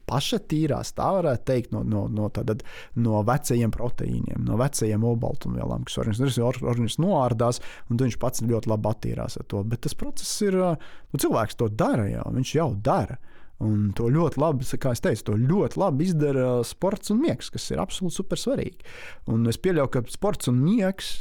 pašatīrās, 0.08 0.92
tā 0.98 1.08
varētu 1.18 1.46
teikt, 1.48 1.72
no, 1.74 1.82
no, 1.86 2.04
no, 2.12 2.28
tātad, 2.34 2.64
no 2.98 3.22
vecajiem 3.26 3.72
proteīniem, 3.74 4.42
no 4.46 4.58
vecajiem 4.60 5.04
olbaltumvielām, 5.12 5.86
kas 5.88 6.00
organisms, 6.02 6.38
organisms 6.60 6.98
noārdās, 7.02 7.62
un 7.90 8.00
viņš 8.02 8.18
pats 8.22 8.44
ļoti 8.46 8.72
labi 8.72 8.90
attīrās 8.92 9.38
ar 9.40 9.48
to. 9.50 9.62
Bet 9.68 9.84
tas 9.86 9.96
process 9.98 10.32
ir, 10.46 10.58
nu, 10.58 11.20
cilvēks 11.20 11.58
to 11.60 11.70
dara 11.72 12.08
jau, 12.10 12.26
viņš 12.34 12.56
jau 12.58 12.72
dara. 12.76 13.18
Un 13.62 13.92
to 13.94 14.08
ļoti 14.10 14.40
labi, 14.42 14.66
kā 14.82 14.90
es 14.90 15.02
teicu, 15.04 15.22
to 15.28 15.34
ļoti 15.38 15.78
labi 15.78 16.08
izdara 16.08 16.46
sports 16.66 17.12
un 17.14 17.20
miegs, 17.22 17.50
kas 17.52 17.68
ir 17.70 17.82
absolūti 17.82 18.18
super 18.18 18.40
svarīgi. 18.40 18.82
Un 19.30 19.46
es 19.46 19.60
pieļauju, 19.62 19.90
ka 19.94 20.02
sports 20.10 20.50
un 20.50 20.58
miegs, 20.64 21.12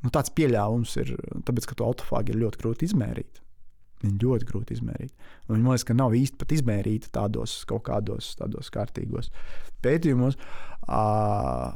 nu, 0.00 0.12
tāds 0.14 0.32
pieļāvums 0.32 0.94
ir, 1.02 1.12
tāpēc, 1.44 1.68
ka 1.68 1.76
to 1.76 1.90
autofāgu 1.90 2.32
ir 2.32 2.40
ļoti 2.46 2.62
grūti 2.62 2.88
izmērīt. 2.88 3.42
Viņa 4.04 4.20
ļoti 4.20 4.46
grūti 4.48 4.76
izmērīt. 4.76 5.12
Un 5.48 5.62
man 5.62 5.72
liekas, 5.72 5.86
ka 5.88 5.96
nav 5.96 6.14
īsti 6.16 6.38
pat 6.40 6.52
izmērīta 6.52 7.10
tādos 7.14 7.56
kaut 7.68 7.86
kādos 7.88 8.34
tādos 8.36 8.68
kārtīgos 8.74 9.30
pētījumos. 9.84 10.36
Uh, 10.86 11.72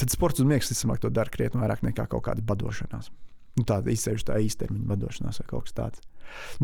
tad 0.00 0.12
sports 0.12 0.42
un 0.42 0.50
miegs, 0.50 0.68
visticamāk, 0.68 1.00
to 1.02 1.10
dara 1.14 1.32
krietni 1.32 1.62
vairāk 1.62 1.84
nekā 1.86 2.06
kaut 2.12 2.26
kāda 2.28 2.44
badošanās. 2.44 3.08
Nu, 3.56 3.64
tāda 3.68 3.92
izsevišķa 3.92 4.32
tā 4.32 4.40
īstermiņa 4.46 4.88
badošanās 4.88 5.40
vai 5.42 5.48
kaut 5.48 5.68
kas 5.68 5.76
tāds. 5.76 6.04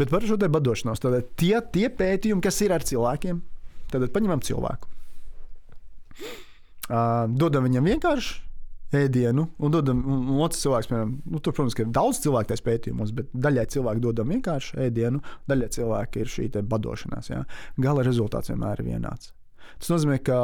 Bet 0.01 0.12
par 0.12 0.24
šo 0.24 0.38
te 0.40 0.49
badošanos, 0.53 1.01
tad 1.03 1.32
tie, 1.40 1.57
tie 1.72 1.88
pētījumi, 1.92 2.44
kas 2.44 2.61
ir 2.64 2.72
ar 2.76 2.84
cilvēkiem, 2.88 3.40
tad 3.92 4.07
paņemam 4.12 4.44
cilvēku. 4.44 4.92
Uh, 6.88 7.26
dodam 7.28 7.66
viņam 7.68 7.88
vienkārši 7.88 8.47
ēdienu, 8.97 9.45
un, 9.59 9.72
dodam, 9.72 10.01
un 10.09 10.43
otrs 10.45 10.62
cilvēks, 10.64 10.89
piemēram, 10.91 11.16
nu, 11.28 11.41
tur, 11.45 11.57
protams, 11.57 11.76
ir 11.78 11.91
daudz 11.93 12.22
cilvēku 12.24 12.53
tajos 12.53 12.64
pētījumos, 12.64 13.14
bet 13.16 13.32
daļai 13.36 13.66
cilvēku 13.74 14.05
dodam 14.05 14.32
vienkārši 14.32 14.78
ēdienu, 14.86 15.20
daļai 15.51 15.72
cilvēku 15.76 16.22
ir 16.22 16.32
šī 16.32 16.49
badošanās. 16.70 17.32
Jā. 17.32 17.43
Gala 17.84 18.07
rezultāts 18.07 18.53
vienmēr 18.53 18.80
ir 18.80 18.95
vienāds. 18.95 19.34
Tas 19.78 19.93
nozīmē, 19.93 20.16
ka 20.26 20.36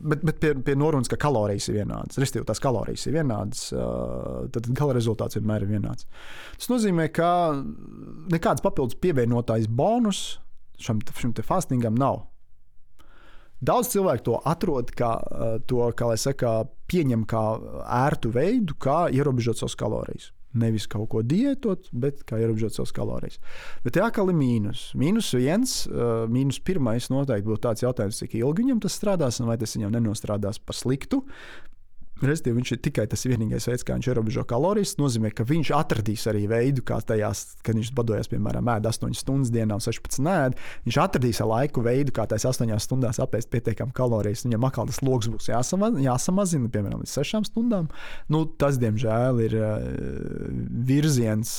bet, 0.00 0.22
bet 0.24 0.38
pie, 0.40 0.52
pie 0.64 0.76
norunas, 0.78 1.10
ka 1.10 1.18
kalorijas 1.20 1.66
ir 1.68 1.80
vienādas, 1.80 2.16
respektīvi 2.22 2.48
tās 2.48 2.62
kalorijas 2.62 3.04
ir 3.08 3.16
vienādas, 3.18 3.64
tad 4.54 4.68
gala 4.78 4.94
rezultāts 4.96 5.36
vienmēr 5.36 5.66
ir 5.66 5.74
vienāds. 5.74 6.06
Tas 6.56 6.70
nozīmē, 6.72 7.08
ka 7.12 7.28
nekāds 8.32 8.64
papildus 8.64 8.96
pievienotājs 9.02 9.68
bonus 9.68 10.22
šim, 10.80 11.02
šim 11.18 11.34
fastingam 11.44 11.98
nav. 11.98 12.22
Daudz 13.62 13.92
cilvēku 13.92 14.26
to 14.26 14.38
atrod, 14.48 14.90
kā 14.98 15.14
to, 15.70 15.84
kā 15.94 16.12
saka, 16.18 16.62
pieņem 16.90 17.24
kā 17.30 17.42
ērtu 18.02 18.32
veidu, 18.34 18.74
kā 18.82 19.06
ierobežot 19.14 19.60
savas 19.60 19.76
kalorijas. 19.78 20.32
Nevis 20.58 20.84
kaut 20.90 21.08
ko 21.14 21.22
diētot, 21.24 21.86
bet 21.96 22.26
kā 22.28 22.36
ierobežot 22.42 22.74
savas 22.76 22.92
kalorijas. 22.92 23.38
Bet 23.86 23.94
tā 23.96 24.08
kā 24.12 24.24
ir 24.26 24.36
mīnus. 24.36 24.90
Mīnus 24.98 25.30
viens, 25.38 25.76
uh, 25.88 26.26
mīnus 26.28 26.58
pirmais 26.60 27.08
noteikti 27.08 27.48
būtu 27.48 27.64
tāds 27.68 27.86
jautājums, 27.86 28.18
cik 28.20 28.36
ilgi 28.42 28.66
viņam 28.66 28.82
tas 28.84 28.98
strādās, 28.98 29.40
un 29.40 29.48
vai 29.48 29.56
tas 29.62 29.78
viņam 29.78 29.94
nenostrādās 29.94 30.60
par 30.60 30.76
sliktu. 30.76 31.22
Respektīvi, 32.22 32.58
viņš 32.60 32.72
ir 32.74 32.80
tikai 32.86 33.06
tas 33.10 33.24
vienīgais 33.26 33.66
veids, 33.66 33.84
kā 33.86 33.96
viņš 33.96 34.08
ierobežo 34.12 34.44
kalorijas. 34.48 34.94
Tas 34.94 35.00
nozīmē, 35.02 35.32
ka 35.34 35.46
viņš 35.48 35.72
atradīs 35.74 36.26
arī 36.30 36.44
veidu, 36.50 36.84
kā 36.86 37.00
tajās, 37.06 37.44
kad 37.66 37.78
viņš 37.78 37.92
badojas, 37.98 38.30
piemēram, 38.30 38.70
ēd 38.76 38.86
8 38.90 39.16
stundas 39.18 39.50
dienā 39.54 39.78
un 39.78 39.84
16 39.84 40.22
nēd. 40.26 40.58
Viņš 40.86 40.98
atradīs 41.02 41.42
ar 41.42 41.50
laiku 41.50 41.84
veidu, 41.84 42.14
kā 42.14 42.26
tajās 42.30 42.46
8 42.52 42.78
stundās 42.82 43.20
apēst 43.22 43.50
pietiekami 43.52 43.94
kalorijas. 43.96 44.46
Viņam 44.46 44.68
atkal 44.68 44.88
tas 44.90 45.02
lokus 45.02 45.32
būs 45.32 45.50
jāsamazina, 45.50 46.04
jāsamazina 46.06 46.70
piemēram, 46.72 47.02
līdz 47.02 47.16
6 47.18 47.50
stundām. 47.50 47.90
Nu, 48.32 48.44
tas, 48.60 48.78
diemžēl, 48.82 49.42
ir 49.48 49.58
uh, 49.58 49.74
virziens, 50.88 51.52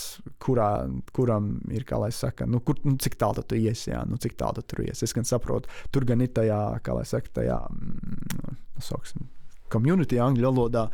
kurā, 0.44 0.72
kuram 1.16 1.58
ir, 1.74 1.86
kā 1.88 2.00
lai 2.02 2.12
saka, 2.16 2.48
nu, 2.50 2.64
kur, 2.64 2.80
nu, 2.88 2.96
cik 3.02 3.20
tālu 3.20 3.44
tu 3.46 3.60
iesi, 3.60 3.92
jā, 3.92 4.04
nu, 4.10 4.20
cik 4.22 4.38
tālu 4.40 4.62
tu 4.62 4.74
tur 4.74 4.84
iesi. 4.88 5.06
Es 5.08 5.16
gan 5.16 5.28
saprotu, 5.28 5.72
tur 5.94 6.08
gan 6.08 6.24
ir 6.24 6.32
tajā, 6.36 6.64
kā 6.84 6.96
lai 6.98 7.06
saka, 7.10 7.32
tajā, 7.42 7.60
mm, 7.74 8.60
sauksim, 8.84 9.28
community 9.74 10.22
angļu 10.22 10.50
valodā, 10.50 10.88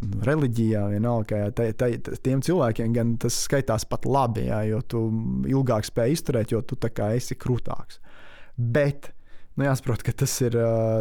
reliģijā, 0.00 0.86
vienalga, 0.94 1.26
ka 1.28 1.54
tai, 1.56 1.70
tai, 1.76 1.90
tiem 2.24 2.40
cilvēkiem 2.44 2.94
gan 2.96 3.14
tas 3.20 3.36
skaitās 3.44 3.84
pat 3.88 4.06
labi, 4.08 4.46
jā, 4.48 4.62
jo 4.70 4.80
tu 4.88 5.02
ilgāk 5.50 5.88
spēj 5.88 6.16
izturēt, 6.16 6.54
jo 6.54 6.62
tu 6.62 6.78
esi 7.10 7.36
krūtāks. 7.36 8.00
Bet 8.56 9.12
nu, 9.56 9.66
jāsaprot, 9.66 10.04
ka 10.04 10.12
tas 10.12 10.36
ir 10.44 10.56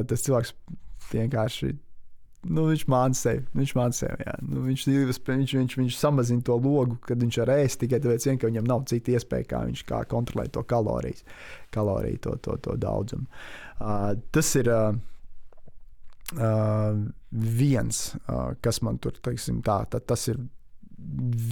tas 0.09 0.25
cilvēks 0.25 0.55
vienkārši. 1.13 1.75
Nu, 2.47 2.69
viņš 2.69 2.85
māca 2.87 3.19
sevi. 3.19 3.41
Viņš 3.59 3.71
māca 3.75 3.97
sevi. 3.97 4.27
Nu, 4.47 4.61
viņš, 4.63 4.85
viņš, 4.87 5.55
viņš, 5.57 5.75
viņš, 5.81 5.97
samazina 5.99 6.45
to 6.47 6.55
logu, 6.55 6.95
kad 7.03 7.19
viņš 7.19 7.39
ir 7.41 7.51
ēst 7.57 7.81
tikai 7.81 7.99
tāpēc, 8.03 8.29
ka 8.39 8.47
viņam 8.47 8.67
nav 8.67 8.85
cita 8.91 9.11
iespēja, 9.17 9.47
kā 9.49 9.63
viņš 9.67 9.83
kā 9.89 10.05
kontrolēt 10.11 10.53
to 10.55 10.63
kalorijas, 10.67 11.25
kaloriju, 11.75 12.21
to, 12.23 12.37
to, 12.45 12.55
to 12.63 12.77
daudzumu. 12.79 13.27
Uh, 13.79 14.15
tas 14.35 14.55
ir. 14.59 14.71
Uh, 14.71 14.99
Uh, 16.29 17.09
viens, 17.33 18.13
uh, 18.29 18.51
kas 18.61 18.83
man 18.85 18.99
tur, 19.01 19.15
teiksim, 19.25 19.63
tā, 19.65 19.79
tā, 19.89 19.97
tas 19.97 20.27
ir 20.29 20.37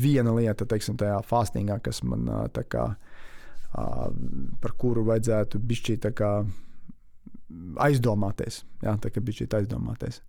viena 0.03 0.35
lieta, 0.35 0.67
teiksim, 0.69 0.97
tajā 0.99 1.17
fastingā, 1.25 1.79
kas 1.81 2.03
man 2.05 2.27
uh, 2.29 2.43
tā 2.53 2.61
kā, 2.69 2.83
uh, 2.93 4.03
par 4.61 4.75
kuru 4.77 5.01
vajadzētu 5.07 5.61
bišķīt 5.71 6.05
aizdomāties. 7.87 8.61
Jā, 8.85 8.93
tā 9.01 9.09
kā 9.13 9.23
bišķīt 9.23 9.57
aizdomāties. 9.57 10.21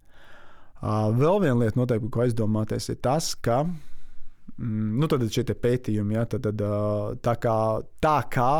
Uh, 0.81 1.11
vēl 1.13 1.43
viena 1.45 1.59
lieta, 1.61 1.77
noteikti, 1.77 2.09
ko 2.15 2.25
aizdomāties, 2.25 2.89
ir 2.95 3.01
tas, 3.05 3.35
ka 3.35 3.67
mm, 3.67 4.97
nu, 4.97 5.11
šie 5.29 5.45
pētījumi, 5.45 6.17
ja, 6.17 6.25
tad, 6.25 6.49
tad, 6.49 6.65
tā 7.21 7.37
kā, 7.43 7.59
tā 8.01 8.19
kā 8.33 8.53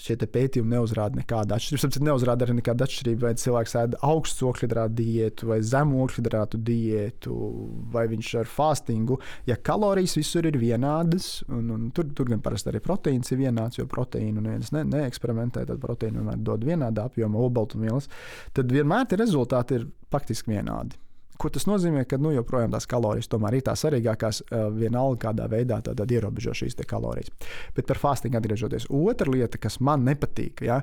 šie 0.00 0.16
pētījumi 0.20 0.74
neuzrāda 0.74 1.20
nekādu 1.20 1.56
atšķirību. 1.56 1.82
Tāpēc 1.82 2.06
neuzrāda 2.06 2.46
arī 2.46 2.56
nekādu 2.58 2.86
atšķirību, 2.86 3.24
vai 3.26 3.32
cilvēks 3.40 3.76
ēd 3.82 3.96
augstu 4.06 4.50
ogļhidrātu 4.50 4.96
diētu 5.00 5.50
vai 5.50 5.60
zemu 5.66 6.02
ogļhidrātu 6.04 6.60
diētu, 6.66 7.36
vai 7.94 8.06
viņš 8.12 8.32
ar 8.42 8.50
fastingu. 8.50 9.20
Ja 9.48 9.56
kalorijas 9.56 10.16
visur 10.18 10.48
ir 10.48 10.58
vienādas, 10.60 11.40
un, 11.48 11.70
un 11.74 11.88
tur, 11.96 12.10
tur 12.16 12.30
gan 12.32 12.44
parasti 12.44 12.72
arī 12.72 12.82
proteīns 12.84 13.32
ir 13.32 13.42
vienāds, 13.44 13.80
jo 13.80 13.88
proteīnu 13.90 14.44
neviens 14.44 14.72
ne, 14.76 14.84
neeksperimentē, 14.92 15.66
tad 15.70 15.82
proteīnu 15.82 16.22
vienmēr 16.22 16.44
dod 16.46 16.66
vienādā 16.66 17.08
apjomā, 17.10 17.40
olbaltumvielas, 17.48 18.10
tad 18.56 18.72
vienmēr 18.72 19.08
tie 19.08 19.20
rezultāti 19.22 19.80
ir 19.80 19.90
faktiski 20.12 20.56
vienādi. 20.56 21.05
Ko 21.40 21.50
tas 21.52 21.66
nozīmē, 21.68 22.04
ka 22.08 22.18
nu, 22.20 22.32
joprojām 22.34 22.72
tās 22.74 22.88
kalorijas 22.90 23.30
tomēr 23.32 23.58
ir 23.58 23.66
tās 23.66 23.84
svarīgākās, 23.84 24.42
uh, 24.46 24.66
vienalga 24.74 25.28
kādā 25.28 25.48
veidā 25.52 25.80
tad, 25.84 25.98
tad 26.00 26.12
ierobežo 26.12 26.54
šīs 26.56 26.78
kalorijas. 26.88 27.32
Bet 27.76 27.88
par 27.88 28.00
fastingu 28.00 28.40
atgriežoties, 28.40 28.88
otra 28.90 29.30
lieta, 29.32 29.60
kas 29.60 29.80
man 29.80 30.04
nepatīk, 30.06 30.64
ja, 30.66 30.82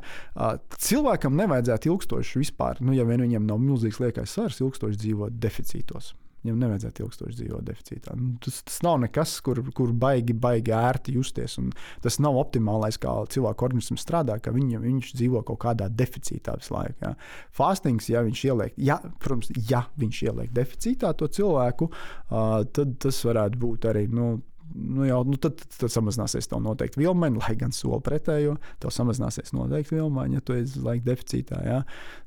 cilvēkam 0.77 1.37
nevajadzētu 1.39 1.91
ilgstoši 1.91 2.43
vispār, 2.43 2.81
nu, 2.81 2.95
ja 2.97 3.05
vien 3.07 3.23
viņam 3.25 3.47
nav 3.49 3.61
milzīgs 3.63 4.01
liekais 4.03 4.33
svars, 4.35 4.61
ilgstoši 4.63 5.01
dzīvot 5.05 5.39
deficītos. 5.41 6.13
Viņam 6.43 6.59
nevajadzētu 6.59 7.05
ilgstoši 7.05 7.37
dzīvot 7.39 7.65
deficītā. 7.67 8.15
Nu, 8.19 8.33
tas, 8.43 8.59
tas 8.67 8.81
nav 8.83 8.97
nekas, 9.05 9.37
kur, 9.45 9.61
kur 9.75 9.93
baigi, 9.95 10.35
baigi 10.35 10.73
ērti 10.75 11.15
justies. 11.15 11.55
Tas 12.03 12.19
nav 12.23 12.37
optimālais, 12.41 12.99
kā 12.99 13.13
cilvēka 13.31 13.67
organisms 13.69 14.03
strādā, 14.03 14.35
ka 14.43 14.51
viņa, 14.55 14.81
viņš 14.83 15.13
dzīvo 15.15 15.43
kaut 15.47 15.61
kādā 15.63 15.87
deficītā 15.87 16.57
visu 16.59 16.75
laiku. 16.75 16.97
Ja. 17.05 17.13
Fastings, 17.55 18.09
ja 18.11 18.25
viņš 18.27 18.45
ieliek, 18.49 18.75
ja, 18.75 18.99
protams, 19.23 19.53
ja 19.69 19.85
viņš 19.99 20.23
ieliek 20.27 20.51
deficītā 20.55 21.13
to 21.19 21.31
cilvēku, 21.31 21.87
uh, 21.93 22.59
tad 22.75 22.97
tas 23.03 23.23
varētu 23.23 23.63
būt 23.63 23.87
arī. 23.93 24.09
Nu, 24.11 24.33
nu 24.73 25.05
jau, 25.05 25.19
nu 25.27 25.37
tad, 25.41 25.59
tad 25.77 25.91
samazināsies 25.93 26.49
tev 26.49 26.61
noteikti 26.63 27.01
vilmaņa, 27.01 27.41
lai 27.43 27.55
gan 27.59 27.73
soli 27.75 28.01
pretējo. 28.05 28.55
Tev 28.81 28.93
samazināsies 28.95 29.53
noteikti 29.55 29.97
vilmaņa, 29.97 30.39
ja 30.39 30.45
tu 30.45 30.57
esi 30.57 30.81
laika 30.83 31.05
deficītā. 31.11 31.59
Ja? 31.67 31.81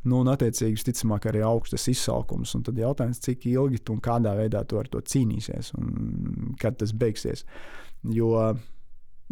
Nu, 0.05 0.21
un, 0.23 0.31
attiecīgi, 0.33 0.77
visticamāk, 0.79 1.29
arī 1.31 1.43
augstas 1.47 1.89
izsalkums. 1.93 2.55
Un 2.59 2.65
tad 2.67 2.79
jautājums, 2.81 3.23
cik 3.25 3.49
ilgi 3.51 3.83
tu 3.83 3.97
un 3.97 4.03
kādā 4.05 4.37
veidā 4.39 4.63
tu 4.69 4.81
ar 4.81 4.91
to 4.93 5.03
cīnīsies 5.03 5.75
un 5.79 6.57
kad 6.63 6.79
tas 6.81 6.95
beigsies. 6.97 7.47
Jo 8.15 8.55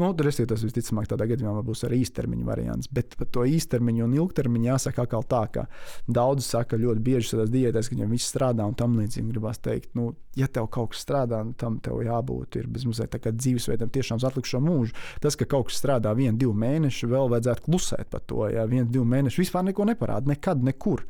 Nu, 0.01 0.11
Respektīvi, 0.11 0.51
tas 0.51 0.65
visticamāk 0.67 1.07
tādā 1.11 1.29
gadījumā 1.31 1.63
būs 1.63 1.85
arī 1.87 2.01
īstermiņa 2.03 2.47
variants. 2.49 2.89
Bet 2.91 3.15
par 3.19 3.29
to 3.31 3.45
īstermiņu 3.47 4.09
un 4.09 4.17
ilgtermiņu 4.17 4.67
jāsaka 4.73 5.05
atkal 5.05 5.23
tā, 5.31 5.43
ka 5.55 5.67
daudzi 6.11 6.49
saka 6.49 6.79
ļoti 6.81 7.03
bieži 7.05 7.31
tādās 7.35 7.53
diētēs, 7.55 7.91
ka 7.91 7.95
viņiem 7.95 8.15
viss 8.17 8.33
strādā 8.33 8.67
un 8.67 8.75
tam 8.79 8.97
līdzīgi 8.99 9.31
gribās 9.31 9.63
teikt, 9.63 9.93
nu, 9.95 10.11
ja 10.35 10.49
tev 10.51 10.67
kaut 10.75 10.93
kas 10.95 11.05
strādā, 11.05 11.45
nu, 11.47 11.55
tam 11.59 11.79
tev 11.85 12.01
jābūt 12.03 12.59
ir 12.59 12.67
bezmazliet 12.75 13.13
tā 13.15 13.21
kā 13.23 13.31
dzīvesveidam 13.35 13.93
tiešām 13.95 14.19
uz 14.19 14.27
atlikušo 14.27 14.61
mūžu. 14.65 14.99
Tas, 15.23 15.39
ka 15.39 15.47
kaut 15.47 15.71
kas 15.71 15.79
strādā 15.79 16.11
vienu, 16.19 16.35
divu 16.43 16.57
mēnešu, 16.59 17.13
vēl 17.15 17.31
vajadzētu 17.37 17.67
klusēt 17.69 18.11
par 18.11 18.25
to. 18.27 18.43
Ja 18.51 18.67
viens, 18.71 18.91
divi 18.91 19.07
mēneši 19.15 19.45
vispār 19.45 19.69
neko 19.71 19.87
neparāda, 19.93 20.33
nekad, 20.33 20.65
nekur, 20.67 21.05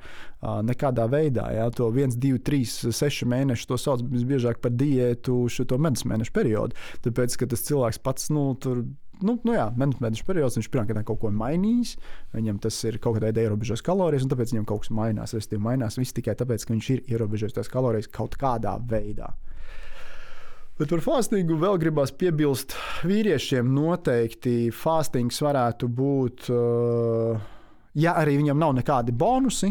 nekādā 0.45 1.07
veidā. 1.09 1.49
Ja 1.57 1.71
to 1.73 1.89
viens, 1.95 2.19
divi, 2.21 2.43
trīs, 2.45 2.77
seši 2.85 3.29
mēneši 3.33 3.69
to 3.71 3.81
sauc 3.81 4.05
visbiežāk 4.13 4.61
par 4.61 4.75
diētu 4.77 5.45
šo 5.53 5.81
medus 5.81 6.05
mēnešu 6.09 6.35
periodu. 6.37 6.77
Tāpēc, 7.07 7.39
ka 7.41 7.49
tas 7.49 7.65
cilvēks 7.65 8.03
pats, 8.05 8.29
nu, 8.35 8.51
tur 8.75 8.85
nu, 9.23 9.37
nu 9.47 9.55
jā, 9.55 9.67
medus 9.79 10.23
periods, 10.27 10.59
viņš 10.59 10.69
pirmkārt 10.73 11.07
kaut 11.07 11.21
ko 11.23 11.31
mainījis. 11.35 11.95
Viņam 12.35 12.61
tas 12.63 12.79
ir 12.89 12.99
kaut 13.03 13.19
kādā 13.19 13.31
veidā 13.31 13.47
ierobežojis 13.47 13.85
kalorijas, 13.85 14.27
un 14.27 14.33
tāpēc 14.33 14.55
viņam 14.55 14.69
kaut 14.69 14.85
kas 14.85 14.93
mainās. 14.95 15.35
Respektīvi, 15.37 15.65
mainās 15.65 15.99
viss 16.01 16.17
tikai 16.17 16.37
tāpēc, 16.41 16.67
ka 16.67 16.75
viņš 16.75 16.91
ir 16.95 17.03
ierobežojis 17.15 17.57
tās 17.59 17.71
kalorijas 17.73 18.11
kaut 18.13 18.37
kādā 18.41 18.77
veidā. 18.91 19.31
Bet 20.75 20.91
par 20.91 21.05
fastingu 21.05 21.55
vēl 21.61 21.79
gribās 21.79 22.11
piebilst, 22.19 22.75
vīriešiem 23.07 23.69
noteikti 23.77 24.73
fastings 24.75 25.39
varētu 25.45 25.87
būt, 25.87 26.49
ja 28.03 28.17
arī 28.19 28.41
viņam 28.41 28.59
nav 28.59 28.75
nekādi 28.81 29.15
bonusi, 29.15 29.71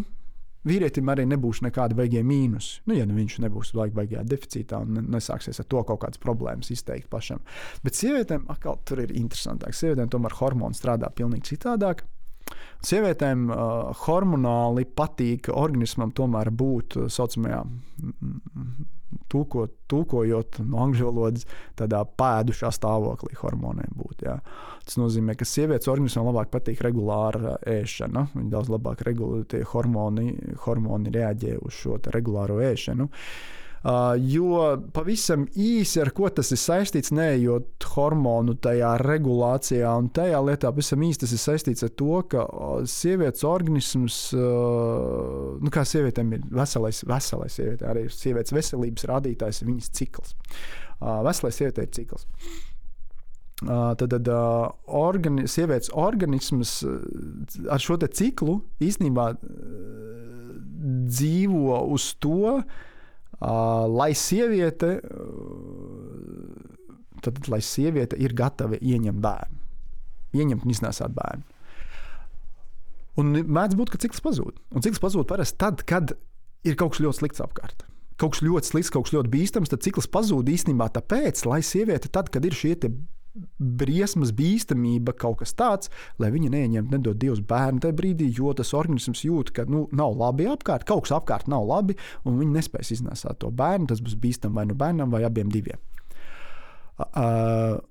vīrietim 0.68 1.12
arī 1.12 1.26
nebūs 1.30 1.62
nekāda 1.66 1.98
beigie 1.98 2.24
mīnus. 2.26 2.80
Nu, 2.88 2.98
ja 2.98 3.08
nu 3.10 3.18
viņš 3.18 3.40
nebūs 3.44 3.74
laika 3.78 4.00
beigā 4.02 4.24
deficītā 4.28 4.80
un 4.84 5.08
nesāksies 5.14 5.60
ar 5.60 5.70
to 5.70 5.84
kaut 5.88 6.04
kādas 6.06 6.22
problēmas 6.24 6.72
izteikt 6.74 7.10
pašam. 7.14 7.44
Bet 7.84 8.00
sievietēm 8.00 8.48
atkal 8.54 8.80
tur 8.88 9.04
ir 9.04 9.14
interesantāk. 9.18 9.76
Sievietēm 9.78 10.12
tomēr 10.14 10.40
hormoni 10.40 10.78
strādā 10.78 11.12
pavisam 11.12 11.44
citādāk. 11.48 12.06
Sievietēm 12.84 13.46
uh, 13.48 13.94
hormonāli 14.04 14.84
patīk 14.84 15.48
organismam 15.54 16.12
tomēr 16.16 16.52
būt 16.52 16.98
tā 16.98 17.06
uh, 17.06 17.14
saucamajā, 17.14 17.62
tūko, 19.32 19.70
tūkojot 19.88 20.60
no 20.68 20.82
angļu 20.84 21.08
valodas, 21.08 21.48
tādā 21.80 22.04
pēdušā 22.20 22.74
stāvoklī 22.76 23.40
hormoniem 23.40 23.96
būt. 23.96 24.26
Jā. 24.28 24.38
Tas 24.84 25.00
nozīmē, 25.00 25.38
ka 25.40 25.48
sievietes 25.48 25.88
organismam 25.88 26.28
labāk 26.34 26.52
patīk 26.52 26.84
regulāra 26.84 27.56
ēšana. 27.64 28.28
Viņa 28.36 28.52
daudz 28.52 28.74
labāk 28.74 29.06
regulē, 29.08 29.46
tie 29.48 29.64
hormoni, 29.72 30.34
hormoni 30.66 31.14
reaģē 31.16 31.60
uz 31.64 31.80
šo 31.80 32.02
regulāro 32.12 32.60
ēšanu. 32.68 33.08
Uh, 33.08 33.18
Uh, 33.18 33.63
jo 33.84 34.60
pavisam 34.96 35.42
īsi 35.60 36.00
ar 36.00 36.14
ko 36.16 36.30
tas 36.32 36.54
ir 36.56 36.60
saistīts, 36.62 37.12
neejot 37.12 37.84
hormonu 37.92 38.56
tajā 38.64 38.94
regulācijā 39.02 39.90
un 40.00 40.08
tajā 40.16 40.40
lietā, 40.40 40.70
pavisam 40.72 41.04
īsi 41.04 41.26
tas 41.26 41.34
ir 41.36 41.42
saistīts 41.42 41.84
ar 41.84 41.92
to, 42.00 42.22
ka 42.32 42.46
sievietes 42.88 43.44
organisms, 43.44 44.20
uh, 44.38 45.58
nu 45.60 45.74
kā 45.74 45.84
sievietēm 45.88 46.32
ir 46.38 46.46
veselais, 46.56 47.02
veselais 47.10 47.58
sieviete, 47.60 47.88
arī 47.90 48.06
sievietes 48.08 48.56
veselības 48.56 49.10
rādītājs 49.12 49.60
ir 49.62 49.72
viņas 49.74 49.92
cikls. 50.00 50.38
Uh, 51.02 51.20
veselais 51.28 51.60
sievietē 51.60 51.84
ir 51.84 51.92
cikls. 52.00 52.24
Uh, 53.64 53.92
tad 54.00 54.16
tad 54.16 54.32
uh, 54.32 54.72
organi 54.88 55.44
sievietes 55.52 55.92
organisms 55.92 56.80
uh, 56.88 57.04
ar 57.72 57.84
šo 57.84 58.00
ciklu 58.00 58.62
īstenībā 58.84 59.30
uh, 59.36 60.58
dzīvo 61.12 61.84
uz 61.92 62.10
to, 62.24 62.58
uh, 62.58 62.64
Uh, 62.64 62.90
lai 63.42 64.12
sieviete, 64.18 64.98
tad, 67.24 67.40
lai 67.52 67.62
sieviete 67.64 68.20
ir 68.20 68.36
gatava 68.38 68.78
ieņemt 68.80 69.24
bērnu, 69.24 69.60
ieņemt 70.38 70.68
un 70.68 70.76
iznēsāt 70.76 71.16
bērnu. 71.16 71.44
Un 73.22 73.34
mēdz 73.46 73.78
būt, 73.78 73.94
ka 73.94 74.02
cikls 74.02 74.24
pazūd. 74.26 74.58
Un 74.74 74.86
cikls 74.86 75.02
pazūd 75.02 75.28
parasti 75.30 75.60
tad, 75.62 75.84
kad 75.86 76.16
ir 76.66 76.78
kaut 76.80 76.96
kas 76.96 77.04
ļoti 77.04 77.20
slikts 77.20 77.44
apkārt. 77.46 77.86
Kaut 78.18 78.36
kas 78.36 78.44
ļoti 78.46 78.70
slikts, 78.70 78.92
kaut 78.94 79.08
kas 79.08 79.14
ļoti 79.16 79.32
bīstams, 79.34 79.70
tad 79.70 79.84
cikls 79.86 80.10
pazūd 80.10 80.50
īstenībā 80.50 80.90
tāpēc, 80.96 81.44
lai 81.50 81.62
sieviete, 81.66 82.10
tad, 82.14 82.32
kad 82.34 82.46
ir 82.46 82.58
šie 82.58 82.76
briesmas, 83.58 84.34
bīstamība, 84.36 85.16
kaut 85.18 85.40
kas 85.42 85.56
tāds, 85.58 85.90
lai 86.22 86.30
viņi 86.34 86.52
neieņemtu, 86.54 86.94
nedod 86.94 87.20
Dievs 87.22 87.42
bērnu 87.50 87.82
tajā 87.84 87.96
brīdī, 87.98 88.30
jo 88.38 88.54
tas 88.58 88.74
organisms 88.78 89.24
jūt, 89.26 89.54
ka 89.56 89.66
nu, 89.70 89.88
nav 89.96 90.14
labi 90.20 90.48
apkārt, 90.52 90.86
kaut 90.90 91.08
kas 91.08 91.16
apkārt 91.18 91.50
nav 91.52 91.66
labi, 91.70 91.98
un 92.28 92.38
viņi 92.42 92.60
nespēs 92.60 92.94
iznēsāt 92.98 93.42
to 93.42 93.50
bērnu. 93.54 93.90
Tas 93.90 94.04
būs 94.06 94.20
bīstami 94.22 94.60
vai 94.60 94.68
nu 94.70 94.78
bērnam, 94.78 95.14
vai 95.14 95.24
abiem 95.26 95.50
diviem. 95.54 95.82
Uh, 97.02 97.82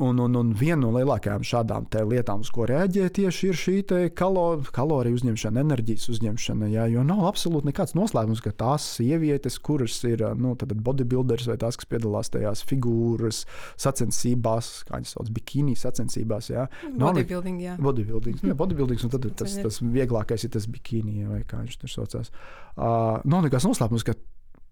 Un, 0.00 0.18
un, 0.22 0.36
un 0.38 0.52
viena 0.56 0.78
no 0.80 0.90
lielākajām 0.94 1.42
šādām 1.44 1.86
lietām, 2.08 2.40
uz 2.40 2.48
ko 2.54 2.64
reaģē 2.68 3.10
tieši 3.18 3.50
ir 3.50 3.58
šī 3.60 3.74
kalo, 4.16 4.62
kaloriju 4.72 5.18
uzņemšana, 5.18 5.60
enerģijas 5.60 6.08
uzņemšana. 6.14 6.70
Jā, 6.72 6.86
jo 6.88 7.04
nav 7.04 7.26
absolūti 7.28 7.68
nekāds 7.68 7.92
noslēpums, 7.98 8.40
ka 8.40 8.54
tās 8.62 8.86
sievietes, 8.96 9.58
kuras 9.60 9.98
ir 10.08 10.24
nu, 10.40 10.54
bodybuilders 10.56 11.50
vai 11.50 11.58
tās, 11.60 11.76
kas 11.76 11.90
piedalās 11.90 12.32
tajās 12.32 12.64
figūras 12.70 13.42
sacensībās, 13.80 14.72
kā 14.88 15.02
viņas 15.02 15.14
sauc, 15.18 15.30
bikini 15.36 15.76
sacensībās, 15.76 16.48
jā, 16.54 16.66
bodybuilding. 16.96 17.60
Jā. 17.66 17.76
Bodybuilding, 17.84 18.40
jā, 18.40 18.56
bodybuilding 18.62 19.04
un 19.04 19.14
tad 19.16 19.30
tas, 19.44 19.60
tas 19.60 19.82
vieglākais 19.84 20.48
ir 20.48 20.56
tas 20.56 20.68
bikini, 20.70 21.28
vai 21.28 21.44
kā 21.44 21.60
viņš 21.60 21.80
tur 21.84 21.92
saucās. 21.98 22.32
Uh, 22.72 23.20
nav 23.28 23.44
nekāds 23.44 23.68
noslēpums, 23.68 24.08
ka 24.08 24.16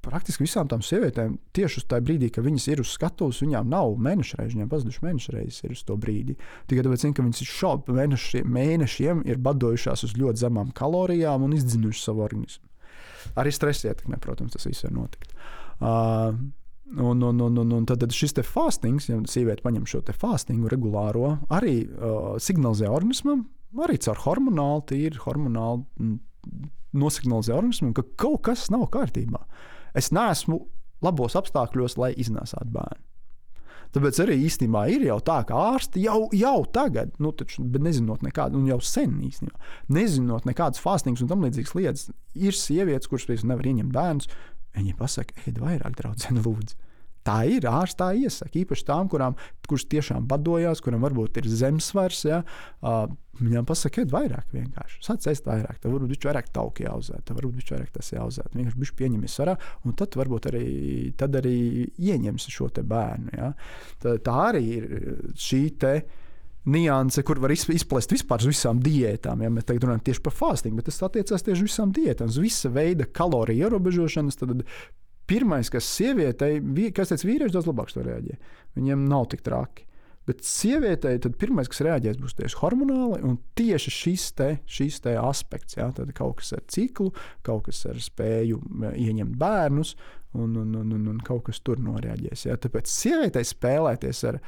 praktiski 0.04 0.44
visām 0.44 0.68
tām 0.70 0.82
sievietēm 0.84 1.36
tieši 1.56 1.80
uz 1.80 1.86
tā 1.90 1.98
brīdī, 2.04 2.30
kad 2.34 2.46
viņas 2.46 2.66
ir 2.70 2.82
uz 2.82 2.92
skatuves, 2.94 3.40
viņām 3.42 3.70
nav 3.72 3.96
mēneša 4.04 4.40
reizes, 4.40 4.56
viņām 4.56 4.70
pazuduši 4.72 5.04
mēneša 5.04 5.34
reizes 5.34 5.64
ir 5.66 5.74
uz 5.74 5.82
to 5.88 5.96
brīdi. 6.00 6.36
Tikai 6.70 6.84
tāpēc, 6.86 7.06
ka 7.16 7.24
viņas 7.26 7.50
šobrīd 7.50 7.98
mēnešiem, 7.98 8.52
mēnešiem 8.58 9.24
ir 9.28 9.40
badojušās 9.44 10.06
uz 10.08 10.14
ļoti 10.18 10.44
zemām 10.44 10.70
kalorijām 10.76 11.46
un 11.46 11.56
izdzinušas 11.58 12.10
savu 12.10 12.24
organismu. 12.28 12.64
Arī 13.38 13.52
stresa 13.52 13.90
ietekmē, 13.90 14.20
protams, 14.22 14.54
tas 14.54 14.68
viss 14.68 14.86
var 14.86 14.96
notikt. 15.02 15.34
Uh, 15.78 16.38
Un, 16.88 17.20
un, 17.20 17.40
un, 17.44 17.58
un, 17.60 17.72
un 17.76 17.84
tad 17.84 18.00
šis 18.16 18.32
fastings, 18.48 19.10
ja 19.10 19.18
sieviete 19.28 19.60
paņem 19.60 19.82
šo 19.84 19.98
fastingu 20.16 20.70
regulāro, 20.72 21.34
arī 21.52 21.82
uh, 21.84 22.38
signalizē 22.40 22.88
organismam, 22.88 23.42
arī 23.84 23.98
caur 24.00 24.16
hormonālu, 24.22 24.86
tīri 24.88 25.20
hormonāli 25.20 26.14
nosignalizē 26.96 27.52
organismam, 27.58 27.92
ka 27.92 28.06
kaut 28.16 28.46
kas 28.48 28.70
nav 28.72 28.86
kārtībā. 28.94 29.42
Uh, 29.42 29.77
Es 29.98 30.12
neesmu 30.14 30.62
labos 31.04 31.36
apstākļos, 31.38 31.98
lai 32.00 32.14
iznēsātu 32.18 32.72
bērnu. 32.74 33.04
Tāpēc 33.94 34.18
arī 34.20 34.34
īstenībā 34.44 34.82
ir 34.92 35.06
jau 35.06 35.16
tā, 35.24 35.38
ka 35.48 35.56
ārsti 35.72 36.02
jau, 36.04 36.26
jau 36.36 36.58
tagad, 36.76 37.14
nu, 37.24 37.30
taču, 37.32 37.64
nezinot 37.64 38.20
nekādu, 38.26 38.60
un 38.60 38.66
jau 38.68 38.76
sen 38.84 39.14
īstenībā, 39.24 39.56
nezinot 39.96 40.44
nekādas 40.48 40.82
fastīnas 40.84 41.24
un 41.24 41.30
tam 41.30 41.46
līdzīgas 41.46 41.72
lietas, 41.78 42.10
ir 42.36 42.56
sievietes, 42.56 43.08
kuras 43.08 43.46
nevar 43.48 43.70
ieņemt 43.70 43.94
bērnus. 43.94 44.28
Viņi 44.76 44.92
pasaka, 44.98 45.38
ēd 45.48 45.62
vairāk, 45.62 45.96
draudzene, 45.96 46.44
lūdzu. 46.44 46.76
Tā 47.28 47.38
ir 47.52 47.68
ārstā 47.68 48.10
iesaka, 48.16 48.54
īpaši 48.62 48.86
tām, 48.88 49.08
kurām, 49.12 49.38
kuras 49.68 49.84
tiešām 49.92 50.28
badojās, 50.28 50.80
kurām 50.84 51.04
varbūt 51.04 51.42
ir 51.42 51.48
zemesvars. 51.52 52.24
Ja, 52.28 52.42
uh, 52.80 53.02
viņām 53.38 53.66
pasaka, 53.68 54.02
ēd 54.02 54.12
vairāk 54.12 54.54
vienkārši. 54.54 55.02
Sāc 55.04 55.26
ēst 55.30 55.48
vairāk, 55.48 55.80
tev 55.82 55.94
varbūt 55.94 56.14
viņš 56.14 56.28
vairāk 56.28 56.48
tauki 56.54 56.86
jāuzēd, 56.86 57.24
tev 57.28 57.38
varbūt 57.38 57.58
viņš 57.60 57.72
vairāk 57.74 57.90
tas 57.94 58.12
jāuzēd. 58.14 58.54
Vienkārši 58.54 58.82
viņš 58.82 58.94
pieņemies 58.98 59.36
svarā, 59.38 59.56
un 59.84 59.98
tad 59.98 60.16
varbūt 60.18 60.48
arī, 60.50 60.68
tad 61.20 61.36
arī 61.38 61.58
ieņems 61.98 62.48
šo 62.54 62.70
bērnu. 62.78 63.34
Ja. 63.36 63.52
Tā, 64.02 64.16
tā 64.24 64.38
arī 64.48 64.64
ir 64.78 64.88
šī 65.38 65.62
te 65.80 65.94
nianse, 66.68 67.22
kur 67.24 67.40
var 67.40 67.52
izplest 67.54 68.12
vispār 68.12 68.42
uz 68.42 68.50
visām 68.50 68.80
diētām. 68.84 69.44
Ja 69.44 69.52
mēs 69.52 69.68
tagad 69.68 69.86
runājam 69.86 70.06
tieši 70.08 70.24
par 70.24 70.36
fastingu, 70.36 70.80
bet 70.80 70.90
tas 70.90 71.02
attiecās 71.06 71.44
tieši 71.46 71.62
uz 71.62 71.70
visām 71.70 71.92
diētām, 71.96 72.32
uz 72.32 72.40
visa 72.42 72.72
veida 72.72 73.08
kaloriju 73.18 73.68
ierobežošanas. 73.68 74.40
Tad 74.40 74.64
pirmais, 75.28 75.70
kas 75.72 75.88
sievietei, 75.98 76.62
kas 76.96 77.12
teica, 77.12 77.28
vīrieši 77.28 77.54
daudz 77.54 77.68
labāk 77.68 77.92
to 77.92 78.04
reaģē. 78.06 78.38
Viņiem 78.78 79.04
nav 79.10 79.28
tik 79.32 79.44
traki. 79.46 79.84
Bet 80.28 80.42
sievietei 80.44 81.16
tad 81.24 81.38
pirmais, 81.40 81.70
kas 81.72 81.80
reaģēs, 81.86 82.18
būs 82.20 82.36
tieši 82.36 82.58
hormonāli, 82.60 83.22
un 83.24 83.38
tieši 83.56 83.92
šis, 83.94 84.26
te, 84.36 84.48
šis 84.68 85.00
te 85.06 85.14
aspekts. 85.16 85.78
Tad 85.78 86.12
kaut 86.16 86.42
kas 86.42 86.52
ar 86.58 86.66
ciklu, 86.68 87.14
kaut 87.46 87.64
kas 87.70 87.80
ar 87.88 87.96
spēju 88.04 88.60
ieņemt 88.90 89.38
bērnus, 89.40 89.94
un, 90.32 90.56
un, 90.56 90.74
un, 90.74 90.92
un, 90.92 91.06
un 91.08 91.18
kaut 91.24 91.46
kas 91.48 91.60
tur 91.64 91.80
noreaģēs. 91.80 92.44
Ja? 92.48 92.56
Tāpēc 92.60 92.90
sievietei 92.90 93.44
spēlēties 93.46 94.20
ar 94.28 94.38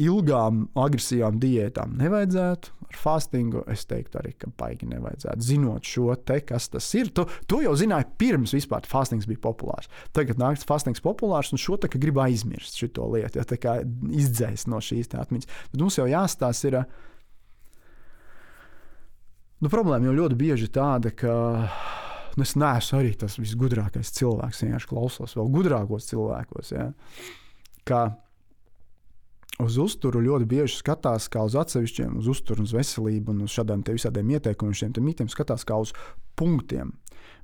ilgām, 0.00 0.64
agresīvām 0.78 1.38
diētām 1.42 1.94
nevajadzētu. 2.00 2.74
Ar 2.90 2.98
fastingu 2.98 3.62
es 3.70 3.84
teiktu, 3.86 4.18
arī 4.18 4.32
ka 4.40 4.50
baigi 4.58 4.88
nevajadzētu. 4.90 5.46
Zinot 5.46 5.86
šo 5.86 6.16
te, 6.26 6.40
kas 6.46 6.66
tas 6.72 6.88
ir, 6.98 7.12
tu, 7.14 7.26
tu 7.50 7.60
jau 7.62 7.76
zināji 7.78 8.08
pirms 8.18 8.54
vispār 8.56 8.88
fastings 8.90 9.28
bija 9.30 9.42
populārs. 9.46 9.90
Tagad 10.16 10.40
nāks 10.42 10.66
fastings 10.66 11.02
populārs, 11.04 11.52
un 11.54 11.62
šo 11.62 11.78
te 11.78 11.90
grib 11.92 12.18
aizmirst 12.22 12.80
šo 12.80 13.06
lietu, 13.14 13.38
ja 13.38 13.46
tā 13.46 13.60
kā 13.60 13.78
izdzēst 14.10 14.70
no 14.70 14.82
šīs 14.82 15.14
atmiņas. 15.14 15.54
Bet 15.70 15.84
mums 15.84 16.00
jau 16.00 16.08
jāstāsta 16.10 16.72
ir. 16.72 16.80
Nu, 19.60 19.68
problēma 19.68 20.08
jau 20.08 20.16
ļoti 20.16 20.36
bieži 20.40 20.70
tāda, 20.72 21.12
ka 21.12 21.32
es 22.38 22.56
neesmu 22.58 23.00
arī 23.00 23.14
tas 23.18 23.38
visgudrākais 23.40 24.12
cilvēks. 24.16 24.60
Es 24.60 24.66
vienkārši 24.66 24.90
klausos 24.90 25.36
vēl 25.38 25.50
gudrākos 25.54 26.08
cilvēkos. 26.10 26.72
Ja? 26.76 26.90
Kā 27.88 28.02
uz 29.60 29.76
uzturu 29.80 30.22
ļoti 30.24 30.48
bieži 30.48 30.78
skatās 30.78 31.28
kā 31.32 31.42
uz 31.48 31.56
atsevišķiem, 31.58 32.18
uz 32.20 32.30
uzturu, 32.30 32.64
uz 32.64 32.74
veselību 32.76 33.34
un 33.34 33.44
uz 33.46 33.54
šādiem 33.56 33.84
visādiem 33.88 34.34
ieteikumiem, 34.36 34.76
šiem 34.76 34.94
mitiem 35.04 35.30
skatās 35.32 35.66
kā 35.68 35.80
uz 35.82 35.94
punktiem. 36.38 36.94